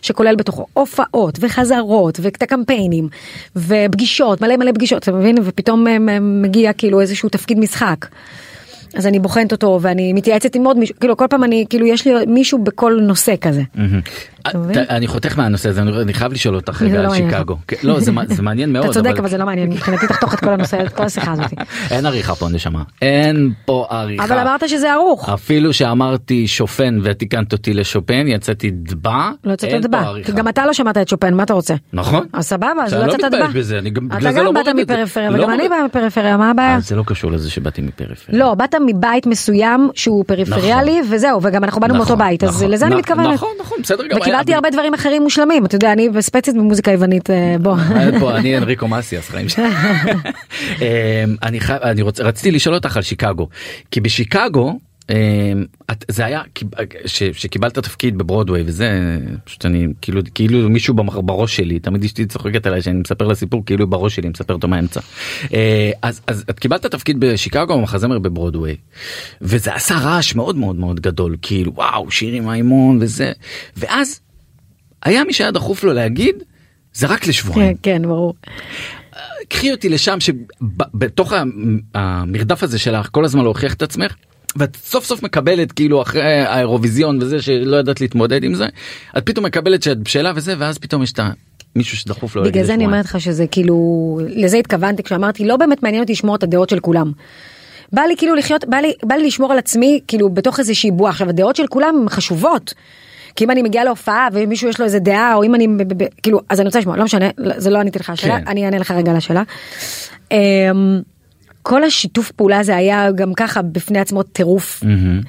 שכולל 0.02 0.36
בתוכו 0.36 0.66
הופעות 0.74 1.38
וחזרות 1.42 2.20
ואת 2.22 2.42
הקמפיינים 2.42 3.08
ופגישות 3.56 4.42
מלא 4.42 4.58
מלא 4.58 4.72
פגישות 4.72 5.04
אתה 5.04 5.12
מבין 5.12 5.36
ופתאום 5.44 5.88
אה, 5.88 5.98
מגיע 6.22 6.74
כאילו 6.74 7.02
איזשהו 7.02 7.30
תפקיד 7.30 7.60
משחק. 7.60 8.06
אז 8.96 9.08
אני 9.08 9.20
בוחנת 9.20 9.52
אותו 9.52 9.80
ואני 9.82 10.14
מתייעצת 10.14 10.56
עם 10.56 10.66
עוד 10.66 10.78
מישהו 10.78 10.96
כאילו 11.00 11.18
כל 11.18 11.26
פעם 11.30 11.44
אני 11.44 11.66
כאילו 11.70 11.86
יש 11.88 12.08
לי 12.08 12.26
מישהו 12.28 12.64
בכל 12.64 12.98
נושא 13.02 13.34
כזה. 13.42 13.62
ת- 13.62 14.35
אני 14.89 15.08
חותך 15.08 15.38
מהנושא 15.38 15.70
הזה 15.70 15.82
אני 15.82 16.14
חייב 16.14 16.34
לשאול 16.34 16.56
אותך 16.56 16.82
רגע 16.82 16.93
לא 16.93 17.00
על 17.00 17.08
מעניין 17.08 17.30
שיקגו. 17.32 17.58
כן, 17.68 17.76
לא 17.84 18.00
זה 18.00 18.12
מע- 18.12 18.26
זה 18.28 18.41
מעניין 18.41 18.74
מאוד. 18.74 18.86
אתה 18.86 18.93
צודק 18.93 19.14
אבל 19.20 19.30
זה 19.30 19.38
לא 19.38 19.46
מעניין 19.46 19.70
מבחינתי 19.70 20.08
תחתוך 20.08 20.34
את 20.34 20.39
כל 20.39 20.50
הנושא 20.50 20.84
את 20.86 20.93
כל 20.93 21.04
השיחה 21.04 21.32
הזאת. 21.32 21.54
אין 21.91 22.06
עריכה 22.06 22.36
פה 22.36 22.48
נשמה 22.50 22.84
אין 23.02 23.52
פה 23.66 23.86
עריכה. 23.89 24.24
אבל 24.26 24.38
אמרת 24.39 24.70
שזה 24.70 24.91
ערוך. 24.93 25.30
אפילו 25.30 25.74
שאמרתי 25.74 26.48
שופן 26.48 27.00
ותיקנת 27.04 27.54
אותי 27.54 27.74
לשופן 27.74 28.28
יצאתי 28.28 28.72
דבע. 28.74 29.30
לא 29.43 29.54
יצאת. 29.54 29.70
כי 30.26 30.32
גם 30.32 30.48
אתה 30.48 30.66
לא 30.66 30.74
שמעת 30.74 30.98
את 30.98 31.08
שופן, 31.10 31.34
מה 31.34 31.43
אתה 31.43 31.54
רוצה? 31.54 31.74
נכון. 31.93 32.26
אז 32.34 32.46
סבבה, 32.46 32.68
אז 32.86 32.93
לא 32.93 33.00
לא 33.06 33.14
יצאת 33.14 33.20
גם- 33.22 33.28
בגלל 33.30 33.52
אתה 34.18 34.32
זה 34.32 34.43
לא 34.43 34.52
גם 34.54 34.64
באת. 34.64 34.76
מפריפריה, 34.76 35.30
לא 35.30 35.39
וגם 35.43 35.54
אני. 35.54 35.70
באה 35.70 35.86
מפריפריה, 35.86 36.38
מה 36.38 36.52
הבעיה? 36.52 36.76
אה, 36.76 36.80
זה 36.80 36.96
לא 36.96 37.04
קשור 37.06 37.32
לזה 37.32 37.50
שבאתי 37.52 37.82
מפריפריה. 37.82 38.39
לא, 38.39 38.54
באת 38.54 38.76
מבית 38.86 39.26
מסוים 39.28 39.89
שהוא 39.96 40.26
פריפריאלי, 40.28 41.02
וזהו, 41.10 41.39
וגם 41.43 41.64
אנחנו 41.64 41.82
באנו 41.82 41.93
מאותו 41.93 42.14
נכון, 42.14 42.26
בית, 42.28 42.43
אז 42.43 42.58
נכון, 42.58 42.72
לזה 42.72 42.86
אני 42.88 42.96
מתכוונת. 42.96 43.34
נכון 43.34 43.50
נכון 43.62 43.78
בסדר 43.84 44.04
גם. 44.08 44.18
וקיבלתי 44.36 44.52
היה- 44.52 44.58
הרבה 44.58 44.70
דברים 44.70 44.94
אחרים 44.94 45.24
מושלמים, 45.24 45.66
אתה 45.66 45.76
יודע, 45.76 45.94
אני 45.94 46.10
בספצית 46.10 46.56
במוזיקה 46.56 46.92
יוונית, 46.92 47.30
אה, 47.30 47.56
בוא. 47.62 47.76
היה 47.96 48.20
פה 48.20 48.38
אני 48.38 48.58
אנריקו 48.58 48.88
מסיאס 48.88 49.30
חיים 49.30 49.50
שלי. 49.50 49.64
אמ, 50.82 51.36
אני 51.84 52.02
רוצה 52.02 52.24
רציתי 52.24 52.52
לשאול 52.52 52.76
אותך 52.76 52.98
על 52.98 53.04
שיקגו 53.04 53.48
כי 53.92 54.02
בשיקגו. 54.02 54.80
אמ, 55.10 55.66
זה 56.12 56.26
היה 56.26 56.42
שקיבלת 57.34 57.80
תפקיד 57.80 58.18
בברודוויי 58.18 58.64
וזה 58.66 59.18
פשוט 59.44 59.66
אני 59.66 59.88
כאילו 60.02 60.22
כאילו 60.36 60.70
מישהו 60.70 60.94
בראש 60.94 61.56
שלי 61.56 61.80
תמיד 61.80 62.04
אשתי 62.04 62.26
צוחקת 62.26 62.68
עליי 62.68 62.82
שאני 62.82 63.00
מספר 63.00 63.28
לה 63.28 63.36
סיפור 63.36 63.66
כאילו 63.66 63.88
בראש 63.88 64.16
שלי 64.16 64.30
מספר 64.30 64.54
אותו 64.54 64.68
מהאמצע. 64.68 65.00
אה, 65.54 65.92
אז 66.02 66.22
אז 66.28 66.44
את 66.50 66.60
קיבלת 66.60 66.86
תפקיד 66.86 67.20
בשיקגו 67.20 67.78
במחזמר 67.78 68.20
בברודוויי 68.20 68.76
וזה 69.42 69.76
עשה 69.76 69.96
רעש 69.98 70.36
מאוד 70.36 70.56
מאוד 70.56 70.76
מאוד 70.76 71.00
גדול 71.00 71.36
כאילו 71.42 71.74
וואו 71.76 72.12
שיר 72.12 72.34
עם 72.34 72.50
האימון 72.50 72.98
וזה 73.02 73.32
ואז 73.78 74.20
היה 75.06 75.24
מי 75.24 75.34
שהיה 75.34 75.51
דחוף 75.51 75.84
לו 75.84 75.93
להגיד 75.93 76.36
זה 76.93 77.08
רק 77.08 77.28
לשבועיים. 77.28 77.78
כן, 77.82 78.01
כן, 78.01 78.08
ברור. 78.08 78.34
קחי 79.49 79.72
אותי 79.72 79.89
לשם 79.89 80.18
שבתוך 80.20 81.34
המרדף 81.93 82.64
הזה 82.64 82.80
שלך 82.80 83.10
כל 83.12 83.26
הזמן 83.26 83.43
להוכיח 83.43 83.74
את 83.74 83.82
עצמך. 83.82 84.16
ואת 84.56 84.76
סוף 84.76 85.06
סוף 85.06 85.24
מקבלת 85.24 85.72
כאילו 85.72 86.01
אחרי 86.01 86.22
האירוויזיון 86.24 87.22
וזה 87.22 87.41
שלא 87.41 87.78
ידעת 87.78 88.01
להתמודד 88.01 88.43
עם 88.43 88.53
זה 88.53 88.68
את 89.18 89.26
פתאום 89.26 89.45
מקבלת 89.45 89.84
שאת 89.84 89.99
בשלה 89.99 90.32
וזה 90.36 90.53
ואז 90.58 90.78
פתאום 90.78 91.03
יש 91.03 91.12
את 91.12 91.20
מישהו 91.76 91.97
שדחוף 91.97 92.36
לו. 92.36 92.43
בגלל 92.43 92.64
זה 92.64 92.74
אני. 92.74 92.86
אומרת 92.86 93.06
לך 93.06 93.22
שזה 93.22 93.47
כאילו, 93.47 94.20
לזה 94.28 94.58
התכוונתי 94.58 95.03
כשאמרתי, 95.03 95.45
לא 95.45 95.58
באמת 95.58 95.84
מעניין 95.84 96.01
אותי 96.01 96.14
לשמור 96.14 96.36
את 96.36 96.43
הדעות 96.43 96.70
של 96.70 96.80
כולם. 96.80 97.12
בא 97.93 98.01
לי 98.01 98.18
כאילו 98.18 98.36
לחיות, 98.36 98.66
בא 98.70 98.78
לי, 98.78 98.93
בא 99.03 99.16
לי 99.16 99.28
לשמור 99.28 99.51
על 99.51 99.58
עצמי 99.58 99.99
כאילו 100.08 100.30
בתוך 100.30 100.60
איזושהי 100.60 100.91
בועה. 100.91 101.12
עכשיו 101.12 101.30
הדעות 101.30 101.56
של 101.56 101.68
כולם 101.68 102.06
חשובות. 102.10 102.74
כי 103.36 103.44
אם 103.44 103.52
אני 103.52 103.62
מגיעה 103.62 103.84
להופעה 103.84 104.28
ומישהו 104.34 104.70
יש 104.70 104.80
לו 104.80 104.86
איזה 104.86 105.00
דעה 105.00 105.34
או 105.34 105.44
אם 105.44 105.56
אני 105.56 105.68
כאילו 106.24 106.40
אז 106.50 106.60
אני 106.60 106.68
רוצה 106.68 106.80
לשמוע 106.80 106.98
לא 106.98 107.04
משנה 107.04 107.30
זה 107.38 107.70
לא 107.70 107.80
עניתי 107.80 108.00
לך 108.00 108.10
השאלה 108.10 108.40
כן. 108.40 108.48
אני 108.48 108.66
אענה 108.66 108.78
לך 108.78 108.92
רגע 108.92 109.12
על 109.12 109.18
השאלה. 109.18 109.44
אמ, 110.32 111.02
כל 111.62 111.84
השיתוף 111.84 112.32
פעולה 112.32 112.60
הזה 112.60 112.76
היה 112.76 113.12
גם 113.12 113.34
ככה 113.34 113.62
בפני 113.62 114.00
עצמו 114.00 114.24
טירוף. 114.24 114.84
מהמם. 114.84 115.22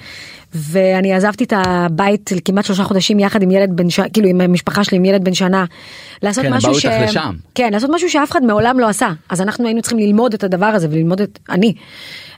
ואני 0.54 1.12
עזבתי 1.12 1.44
את 1.44 1.52
הבית 1.56 2.30
כמעט 2.44 2.64
שלושה 2.64 2.84
חודשים 2.84 3.18
יחד 3.18 3.42
עם 3.42 3.50
ילד 3.50 3.70
בן 3.76 3.90
שנה, 3.90 4.08
כאילו 4.08 4.28
עם 4.28 4.40
המשפחה 4.40 4.84
שלי 4.84 4.96
עם 4.96 5.04
ילד 5.04 5.24
בן 5.24 5.34
שנה. 5.34 5.64
לעשות 6.22 6.44
כן, 6.44 6.52
משהו 6.52 6.74
ש... 6.74 6.86
כן, 7.54 7.72
לעשות 7.72 7.90
משהו 7.92 8.10
שאף 8.10 8.30
אחד 8.30 8.42
מעולם 8.42 8.80
לא 8.80 8.88
עשה. 8.88 9.08
אז 9.28 9.40
אנחנו 9.40 9.66
היינו 9.66 9.82
צריכים 9.82 9.98
ללמוד 9.98 10.34
את 10.34 10.44
הדבר 10.44 10.66
הזה 10.66 10.88
וללמוד 10.90 11.20
את, 11.20 11.38
אני, 11.50 11.74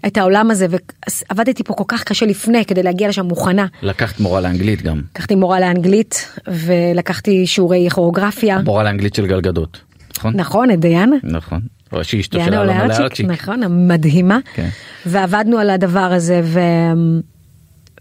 את 0.07 0.17
העולם 0.17 0.51
הזה, 0.51 0.67
ועבדתי 0.71 1.65
פה 1.65 1.75
כל 1.75 1.85
כך 1.89 2.05
קשה 2.05 2.27
לפני 2.27 2.65
כדי 2.65 2.83
להגיע 2.83 3.09
לשם 3.09 3.27
מוכנה. 3.27 3.67
לקחת 3.83 4.21
מורה 4.21 4.41
לאנגלית 4.41 4.83
גם 4.83 5.03
לקחתי 5.15 5.35
מורה 5.35 5.61
לאנגלית 5.61 6.29
ולקחתי 6.47 7.47
שיעורי 7.47 7.89
כוריאוגרפיה. 7.91 8.59
מורה 8.65 8.85
לאנגלית 8.85 9.15
של 9.15 9.27
גלגדות. 9.27 9.81
נכון? 10.19 10.37
נכון, 10.37 10.71
את 10.71 10.81
דיין. 10.81 11.19
נכון. 11.23 11.61
או 11.93 12.05
שהיא 12.05 12.21
אשתו 12.21 12.41
של 12.45 12.55
אלונה 12.55 12.87
לארצ'יק. 12.87 13.27
נכון, 13.27 13.63
המדהימה. 13.63 14.39
כן. 14.55 14.69
ועבדנו 15.07 15.59
על 15.59 15.71
הדבר 15.71 16.01
הזה 16.01 16.41
ו... 16.45 16.61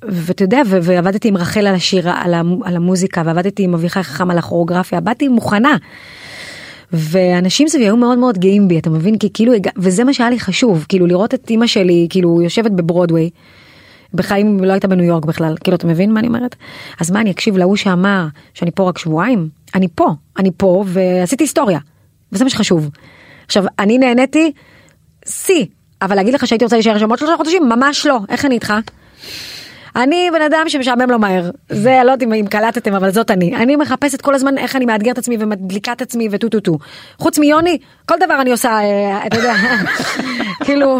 ואתה 0.04 0.44
יודע, 0.44 0.62
ו- 0.68 0.78
ועבדתי 0.84 1.28
עם 1.28 1.38
רחל 1.38 1.68
על 1.68 1.76
השיר, 1.76 2.10
על, 2.10 2.34
המ- 2.34 2.64
על 2.64 2.76
המוזיקה, 2.76 3.22
ועבדתי 3.26 3.64
עם 3.64 3.74
אביחי 3.74 4.04
חכם 4.04 4.32
על 4.32 4.38
הכוריאוגרפיה, 4.38 5.00
באתי 5.00 5.28
מוכנה. 5.28 5.76
ואנשים 6.94 7.68
סביבי 7.68 7.86
היו 7.86 7.98
מאוד 7.98 8.18
מאוד 8.18 8.38
גאים 8.38 8.68
בי, 8.68 8.80
אתה 8.80 8.90
מבין? 8.90 9.18
כי 9.18 9.30
כאילו, 9.34 9.54
וזה 9.78 10.04
מה 10.04 10.14
שהיה 10.14 10.30
לי 10.30 10.40
חשוב, 10.40 10.86
כאילו 10.90 11.08
לראות 11.08 11.34
את 11.34 11.50
אימא 11.50 11.68
שלי, 11.68 12.08
כאילו 12.10 12.42
יושבת 12.42 12.72
בברודוויי, 12.72 13.30
בחיים 14.14 14.64
לא 14.64 14.72
הייתה 14.74 14.88
בניו 14.88 15.06
יורק 15.06 15.26
בכלל, 15.26 15.56
כאילו 15.64 15.78
אתה 15.78 15.88
מבין 15.88 16.14
מה 16.14 16.20
אני 16.20 16.28
אומרת? 16.28 16.56
אז 17.00 17.12
מה 17.12 17.22
אני 17.22 17.32
אקשיב 17.32 17.58
להוא 17.58 17.76
שאמר 17.76 18.28
שאני 18.54 18.72
פה 18.72 18.90
רק 18.90 18.98
שבועיים? 18.98 19.50
אני 19.76 19.88
פה, 19.96 20.10
אני 20.40 20.50
פה 20.58 20.84
ועשיתי 20.88 21.44
היסטוריה, 21.44 21.80
וזה 22.32 22.44
מה 22.44 22.50
שחשוב. 22.50 22.90
עכשיו, 23.46 23.64
אני 23.80 23.98
נהניתי 23.98 24.52
שיא, 25.28 25.66
אבל 26.02 26.16
להגיד 26.16 26.34
לך 26.34 26.48
שהייתי 26.48 26.66
רוצה 26.66 26.76
להישאר 26.76 26.98
שם 26.98 27.10
עוד 27.10 27.20
שלושה 27.20 27.38
חודשים? 27.38 27.70
ממש 27.70 28.06
לא, 28.06 28.20
איך 28.30 28.46
אני 28.46 28.56
איתך? 28.56 28.74
אני 29.98 30.30
בן 30.34 30.42
אדם 30.42 30.66
שמשעמם 30.68 31.10
לו 31.12 31.20
מהר, 31.20 31.50
זה 31.70 32.02
לא 32.06 32.12
יודעת 32.12 32.24
אם- 32.24 32.48
קלטתם 32.48 32.94
אבל 32.94 33.12
זאת 33.12 33.32
אני, 33.32 33.56
אני 33.56 33.76
מחפשת 33.76 34.22
כל 34.22 34.36
הזמן 34.36 34.58
איך 34.58 34.76
אני 34.76 34.86
מאתגר 34.86 35.12
את 35.12 35.18
עצמי 35.18 35.38
ומדליקה 35.40 35.92
את 35.92 36.02
עצמי 36.02 36.28
וטו 36.32 36.50
טו 36.50 36.60
טו. 36.60 36.78
חוץ 37.18 37.40
מיוני, 37.40 37.78
כל 38.06 38.16
דבר 38.26 38.42
אני 38.42 38.52
עושה, 38.52 38.70
אה, 38.70 39.28
אתה 39.28 39.38
יודע, 39.38 39.54
כאילו, 40.66 41.00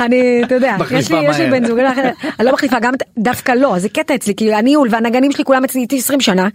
אני, 0.00 0.40
אתה 0.44 0.54
יודע, 0.54 0.76
יש 0.90 1.10
לי, 1.10 1.18
יש 1.30 1.36
לי. 1.36 1.50
בן 1.50 1.66
זוג, 1.66 1.78
אני 1.78 2.46
לא 2.46 2.52
מחליפה, 2.52 2.78
גם 2.80 2.92
דווקא 3.18 3.52
לא, 3.52 3.78
זה 3.78 3.88
קטע 3.88 4.14
אצלי, 4.14 4.34
כאילו 4.34 4.52
הניהול 4.52 4.88
והנגנים 4.90 5.32
שלי 5.32 5.44
כולם 5.44 5.64
אצלי 5.64 5.80
איתי 5.80 5.98
20 5.98 6.20
שנה. 6.20 6.48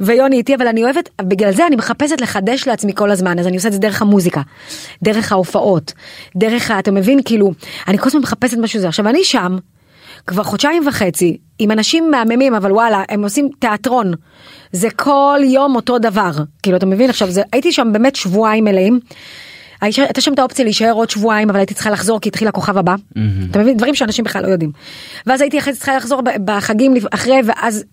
ויוני 0.00 0.36
איתי 0.36 0.54
אבל 0.54 0.66
אני 0.68 0.84
אוהבת 0.84 1.08
בגלל 1.22 1.52
זה 1.52 1.66
אני 1.66 1.76
מחפשת 1.76 2.20
לחדש 2.20 2.66
לעצמי 2.68 2.92
כל 2.94 3.10
הזמן 3.10 3.38
אז 3.38 3.46
אני 3.46 3.56
עושה 3.56 3.68
את 3.68 3.72
זה 3.72 3.78
דרך 3.78 4.02
המוזיקה 4.02 4.40
דרך 5.02 5.32
ההופעות 5.32 5.92
דרך. 6.36 6.70
אתה 6.70 6.90
מבין 6.90 7.20
כאילו 7.24 7.52
אני 7.88 7.98
כל 7.98 8.06
הזמן 8.06 8.20
מחפשת 8.20 8.58
משהו 8.58 8.80
זה 8.80 8.88
עכשיו 8.88 9.08
אני 9.08 9.24
שם 9.24 9.56
כבר 10.28 10.42
חודשיים 10.42 10.86
וחצי 10.86 11.36
עם 11.58 11.70
אנשים 11.70 12.10
מהממים 12.10 12.54
אבל 12.54 12.72
וואלה 12.72 13.02
הם 13.08 13.22
עושים 13.22 13.48
תיאטרון 13.58 14.12
זה 14.72 14.88
כל 14.90 15.40
יום 15.44 15.76
אותו 15.76 15.98
דבר 15.98 16.30
כאילו 16.62 16.76
אתה 16.76 16.86
מבין 16.86 17.10
עכשיו 17.10 17.30
זה 17.30 17.42
הייתי 17.52 17.72
שם 17.72 17.88
באמת 17.92 18.16
שבועיים 18.16 18.64
מלאים. 18.64 19.00
הייתה 19.80 20.20
שם 20.20 20.32
את 20.32 20.38
האופציה 20.38 20.64
להישאר 20.64 20.92
עוד 20.92 21.10
שבועיים 21.10 21.50
אבל 21.50 21.58
הייתי 21.58 21.74
צריכה 21.74 21.90
לחזור 21.90 22.20
כי 22.20 22.28
התחיל 22.28 22.48
הכוכב 22.48 22.78
הבא 22.78 22.94
אתה 23.50 23.58
מבין 23.58 23.76
דברים 23.76 23.94
שאנשים 23.94 24.24
בכלל 24.24 24.42
לא 24.42 24.48
יודעים. 24.48 24.72
ואז 25.26 25.40
הייתי 25.40 25.58
אחרי 25.58 25.72
זה 25.72 25.78
צריכה 25.78 25.96
לחזור 25.96 26.22
בחגים 26.44 26.94
אחרי 27.10 27.40
ואז 27.44 27.84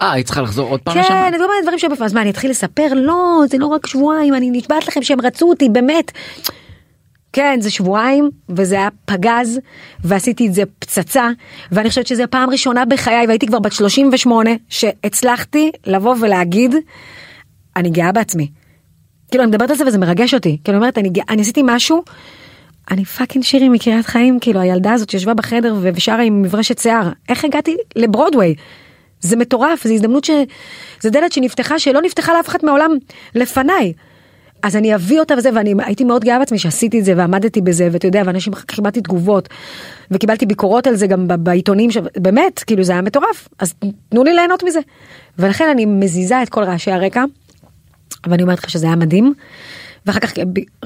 אה 0.00 0.12
היית 0.12 0.26
צריכה 0.26 0.42
לחזור 0.42 0.70
עוד 0.70 0.80
פעם 0.80 0.94
כן, 0.94 1.00
לשם? 1.00 1.14
אני 1.28 1.36
אומרת 1.36 1.62
דברים 1.62 1.78
שבפעם, 1.78 2.04
אז 2.04 2.12
מה, 2.12 2.22
אני 2.22 2.30
אתחיל 2.30 2.50
לספר? 2.50 2.94
לא, 2.94 3.42
זה 3.50 3.58
לא 3.58 3.66
רק 3.66 3.86
שבועיים, 3.86 4.34
אני 4.34 4.50
נשבעת 4.50 4.88
לכם 4.88 5.02
שהם 5.02 5.20
רצו 5.20 5.48
אותי, 5.48 5.68
באמת. 5.68 6.12
כן, 7.32 7.58
זה 7.60 7.70
שבועיים, 7.70 8.30
וזה 8.48 8.74
היה 8.74 8.88
פגז, 9.04 9.60
ועשיתי 10.04 10.46
את 10.46 10.54
זה 10.54 10.62
פצצה, 10.78 11.28
ואני 11.72 11.88
חושבת 11.88 12.06
שזו 12.06 12.24
פעם 12.30 12.50
ראשונה 12.50 12.84
בחיי, 12.84 13.26
והייתי 13.26 13.46
כבר 13.46 13.58
בת 13.58 13.72
38, 13.72 14.50
שהצלחתי 14.68 15.70
לבוא 15.86 16.14
ולהגיד, 16.20 16.74
אני 17.76 17.90
גאה 17.90 18.12
בעצמי. 18.12 18.50
כאילו, 19.30 19.44
אני 19.44 19.50
מדברת 19.50 19.70
על 19.70 19.76
זה 19.76 19.86
וזה 19.86 19.98
מרגש 19.98 20.34
אותי. 20.34 20.58
כאילו, 20.64 20.78
אני 20.78 20.82
אומרת, 20.82 20.98
אני, 20.98 21.10
אני 21.28 21.42
עשיתי 21.42 21.60
משהו, 21.64 22.02
אני 22.90 23.04
פאקינג 23.04 23.44
שירי 23.44 23.68
מקריית 23.68 24.06
חיים, 24.06 24.38
כאילו, 24.40 24.60
הילדה 24.60 24.92
הזאת 24.92 25.10
שישבה 25.10 25.34
בחדר 25.34 25.74
ושרה 25.82 26.22
עם 26.22 26.42
מברשת 26.42 26.78
שיער. 26.78 27.08
איך 27.28 27.44
הגעתי 27.44 27.76
לברודוויי? 27.96 28.54
זה 29.20 29.36
מטורף, 29.36 29.86
זו 29.86 29.94
הזדמנות 29.94 30.24
ש... 30.24 30.30
זו 31.00 31.10
דלת 31.10 31.32
שנפתחה, 31.32 31.78
שלא 31.78 32.02
נפתחה 32.02 32.32
לאף 32.32 32.48
אחד 32.48 32.58
מעולם 32.62 32.90
לפניי. 33.34 33.92
אז 34.62 34.76
אני 34.76 34.94
אביא 34.94 35.20
אותה 35.20 35.34
וזה, 35.38 35.50
ואני 35.54 35.74
הייתי 35.78 36.04
מאוד 36.04 36.24
גאה 36.24 36.38
בעצמי 36.38 36.58
שעשיתי 36.58 37.00
את 37.00 37.04
זה 37.04 37.14
ועמדתי 37.16 37.60
בזה, 37.60 37.88
ואתה 37.92 38.06
יודע, 38.06 38.22
ואנשים 38.26 38.52
אחר 38.52 38.62
כך 38.62 38.74
קיבלתי 38.74 39.00
תגובות, 39.00 39.48
וקיבלתי 40.10 40.46
ביקורות 40.46 40.86
על 40.86 40.96
זה 40.96 41.06
גם 41.06 41.26
בעיתונים, 41.28 41.90
ש... 41.90 41.96
באמת, 42.16 42.58
כאילו 42.58 42.84
זה 42.84 42.92
היה 42.92 43.02
מטורף, 43.02 43.48
אז 43.58 43.74
תנו 44.08 44.24
לי 44.24 44.34
ליהנות 44.34 44.62
מזה. 44.62 44.80
ולכן 45.38 45.68
אני 45.68 45.86
מזיזה 45.86 46.42
את 46.42 46.48
כל 46.48 46.64
רעשי 46.64 46.90
הרקע, 46.90 47.24
ואני 48.26 48.42
אומרת 48.42 48.58
לך 48.58 48.70
שזה 48.70 48.86
היה 48.86 48.96
מדהים. 48.96 49.34
ואחר 50.06 50.20
כך 50.20 50.32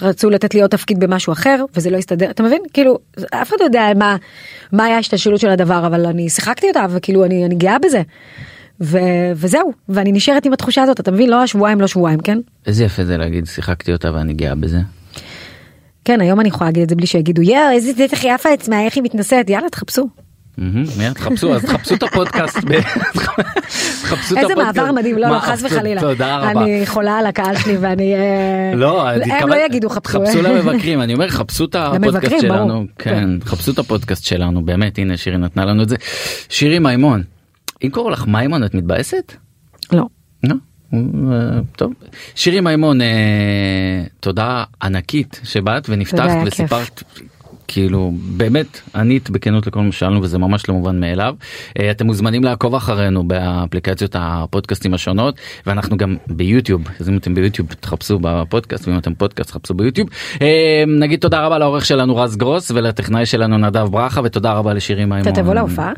רצו 0.00 0.30
לתת 0.30 0.54
לי 0.54 0.60
עוד 0.60 0.70
תפקיד 0.70 1.00
במשהו 1.00 1.32
אחר 1.32 1.64
וזה 1.76 1.90
לא 1.90 1.96
הסתדר 1.96 2.30
אתה 2.30 2.42
מבין 2.42 2.62
כאילו 2.72 2.98
אף 3.34 3.48
אחד 3.48 3.56
לא 3.60 3.64
יודע 3.64 3.88
מה 3.96 4.16
מה 4.72 4.84
היה 4.84 4.98
השתלשלות 4.98 5.40
של 5.40 5.48
הדבר 5.48 5.86
אבל 5.86 6.06
אני 6.06 6.28
שיחקתי 6.28 6.68
אותה 6.68 6.86
וכאילו 6.90 7.24
אני 7.24 7.44
אני 7.44 7.54
גאה 7.54 7.78
בזה. 7.78 8.02
ו, 8.82 8.98
וזהו 9.36 9.72
ואני 9.88 10.12
נשארת 10.12 10.46
עם 10.46 10.52
התחושה 10.52 10.82
הזאת 10.82 11.00
אתה 11.00 11.10
מבין 11.10 11.30
לא 11.30 11.46
שבועיים 11.46 11.80
לא 11.80 11.86
שבועיים 11.86 12.20
כן. 12.20 12.38
איזה 12.66 12.84
יפה 12.84 13.04
זה 13.04 13.16
להגיד 13.16 13.46
שיחקתי 13.46 13.92
אותה 13.92 14.14
ואני 14.14 14.34
גאה 14.34 14.54
בזה. 14.54 14.78
כן 16.04 16.20
היום 16.20 16.40
אני 16.40 16.48
יכולה 16.48 16.70
להגיד 16.70 16.82
את 16.82 16.88
זה 16.88 16.96
בלי 16.96 17.06
שיגידו 17.06 17.42
יואו 17.42 17.70
איזה 17.72 17.92
זה 17.92 18.06
איך 18.12 18.24
יפה 18.24 18.48
עצמה 18.48 18.84
איך 18.84 18.96
היא 18.96 19.02
מתנשאת 19.02 19.50
יאללה 19.50 19.70
תחפשו. 19.70 20.08
מיד 20.58 21.12
תחפשו 21.18 21.54
אז 21.54 21.64
תחפשו 21.64 21.94
את 21.94 22.02
הפודקאסט. 22.02 22.58
איזה 24.36 24.54
מעבר 24.54 24.92
מדהים 24.92 25.18
לא, 25.18 25.28
לא 25.28 25.38
חס 25.38 25.62
וחלילה. 25.62 26.00
תודה 26.00 26.38
רבה. 26.38 26.50
אני 26.50 26.86
חולה 26.86 27.18
על 27.18 27.26
הקהל 27.26 27.56
שלי 27.56 27.76
ואני 27.76 28.14
אה, 28.14 28.72
לא 28.74 29.08
הם 29.08 29.48
לא 29.48 29.64
יגידו 29.66 29.88
חפשו. 29.88 30.20
חפשו 30.26 30.42
למבקרים 30.42 31.00
אני 31.00 31.14
אומר 31.14 31.28
חפשו 31.28 31.64
את 31.64 31.74
הפודקאסט 31.78 32.40
שלנו 32.40 32.84
כן 32.98 33.28
חפשו 33.44 33.72
את 33.72 33.78
הפודקאסט 33.78 34.24
שלנו 34.24 34.64
באמת 34.64 34.98
הנה 34.98 35.16
שירי 35.16 35.38
נתנה 35.38 35.64
לנו 35.64 35.82
את 35.82 35.88
זה. 35.88 35.96
שירי 36.48 36.78
מימון 36.78 37.22
אם 37.84 37.90
קוראים 37.90 38.12
לך 38.12 38.26
מימון 38.26 38.64
את 38.64 38.74
מתבאסת? 38.74 39.32
לא. 39.92 40.06
לא? 40.44 40.54
אה, 40.94 40.98
טוב. 41.76 41.92
שירי 42.34 42.60
מימון 42.60 42.98
תודה 44.20 44.64
ענקית 44.82 45.40
שבאת 45.44 45.86
ונפתחת 45.88 46.36
וסיפרת 46.46 47.02
כאילו 47.72 48.12
באמת 48.36 48.80
ענית 48.94 49.30
בכנות 49.30 49.66
לכל 49.66 49.80
מה 49.80 49.92
שאלנו 49.92 50.22
וזה 50.22 50.38
ממש 50.38 50.68
לא 50.68 50.74
מובן 50.74 51.00
מאליו. 51.00 51.34
אה, 51.78 51.90
אתם 51.90 52.06
מוזמנים 52.06 52.44
לעקוב 52.44 52.74
אחרינו 52.74 53.28
באפליקציות 53.28 54.16
הפודקאסטים 54.18 54.94
השונות 54.94 55.34
ואנחנו 55.66 55.96
גם 55.96 56.16
ביוטיוב 56.26 56.82
אז 57.00 57.08
אם 57.08 57.16
אתם 57.16 57.34
ביוטיוב 57.34 57.68
תחפשו 57.80 58.18
בפודקאסט 58.22 58.88
ואם 58.88 58.98
אתם 58.98 59.14
פודקאסט 59.14 59.50
תחפשו 59.50 59.74
ביוטיוב. 59.74 60.08
אה, 60.42 60.84
נגיד 60.86 61.20
תודה 61.20 61.46
רבה 61.46 61.58
לעורך 61.58 61.84
שלנו 61.84 62.16
רז 62.16 62.36
גרוס 62.36 62.70
ולטכנאי 62.70 63.26
שלנו 63.26 63.58
נדב 63.58 63.86
ברכה 63.90 64.20
ותודה 64.24 64.52
רבה 64.52 64.74
לשירי 64.74 65.04
מימון. 65.04 65.20
אתה 65.20 65.32
תבוא 65.32 65.54
להופעה? 65.54 65.92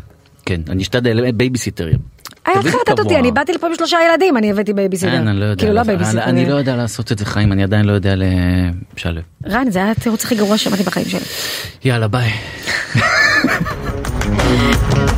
כן 0.47 0.61
אני 0.69 0.83
אשתדל 0.83 1.31
בייביסיטרים. 1.31 1.99
היא 2.47 2.59
החליטה 2.59 2.99
אותי 2.99 3.17
אני 3.17 3.33
באתי 3.33 3.53
לפה 3.53 3.67
עם 3.67 3.75
שלושה 3.75 3.97
ילדים 4.11 4.37
אני 4.37 4.51
הבאתי 4.51 4.73
בייביסיטר. 4.73 5.17
אני 5.17 5.41
לא 5.41 5.45
יודע, 5.45 5.57
כאילו 5.57 5.75
לא 5.75 5.83
בייביסיטר. 5.83 6.25
אני 6.25 6.49
לא 6.49 6.55
יודע 6.55 6.77
לעשות 6.77 7.13
את 7.13 7.19
זה 7.19 7.27
חיים 7.27 7.53
אני 7.53 7.63
עדיין 7.63 7.85
לא 7.85 7.93
יודע 7.93 8.15
לשלב. 8.97 9.23
רן 9.47 9.71
זה 9.71 9.79
היה 9.79 9.91
התירוץ 9.91 10.25
הכי 10.25 10.35
גרוע 10.35 10.59
שמעתי 10.59 10.83
בחיים 10.83 11.09
שלי. 11.09 11.21
יאללה 11.85 12.09
ביי. 12.09 12.31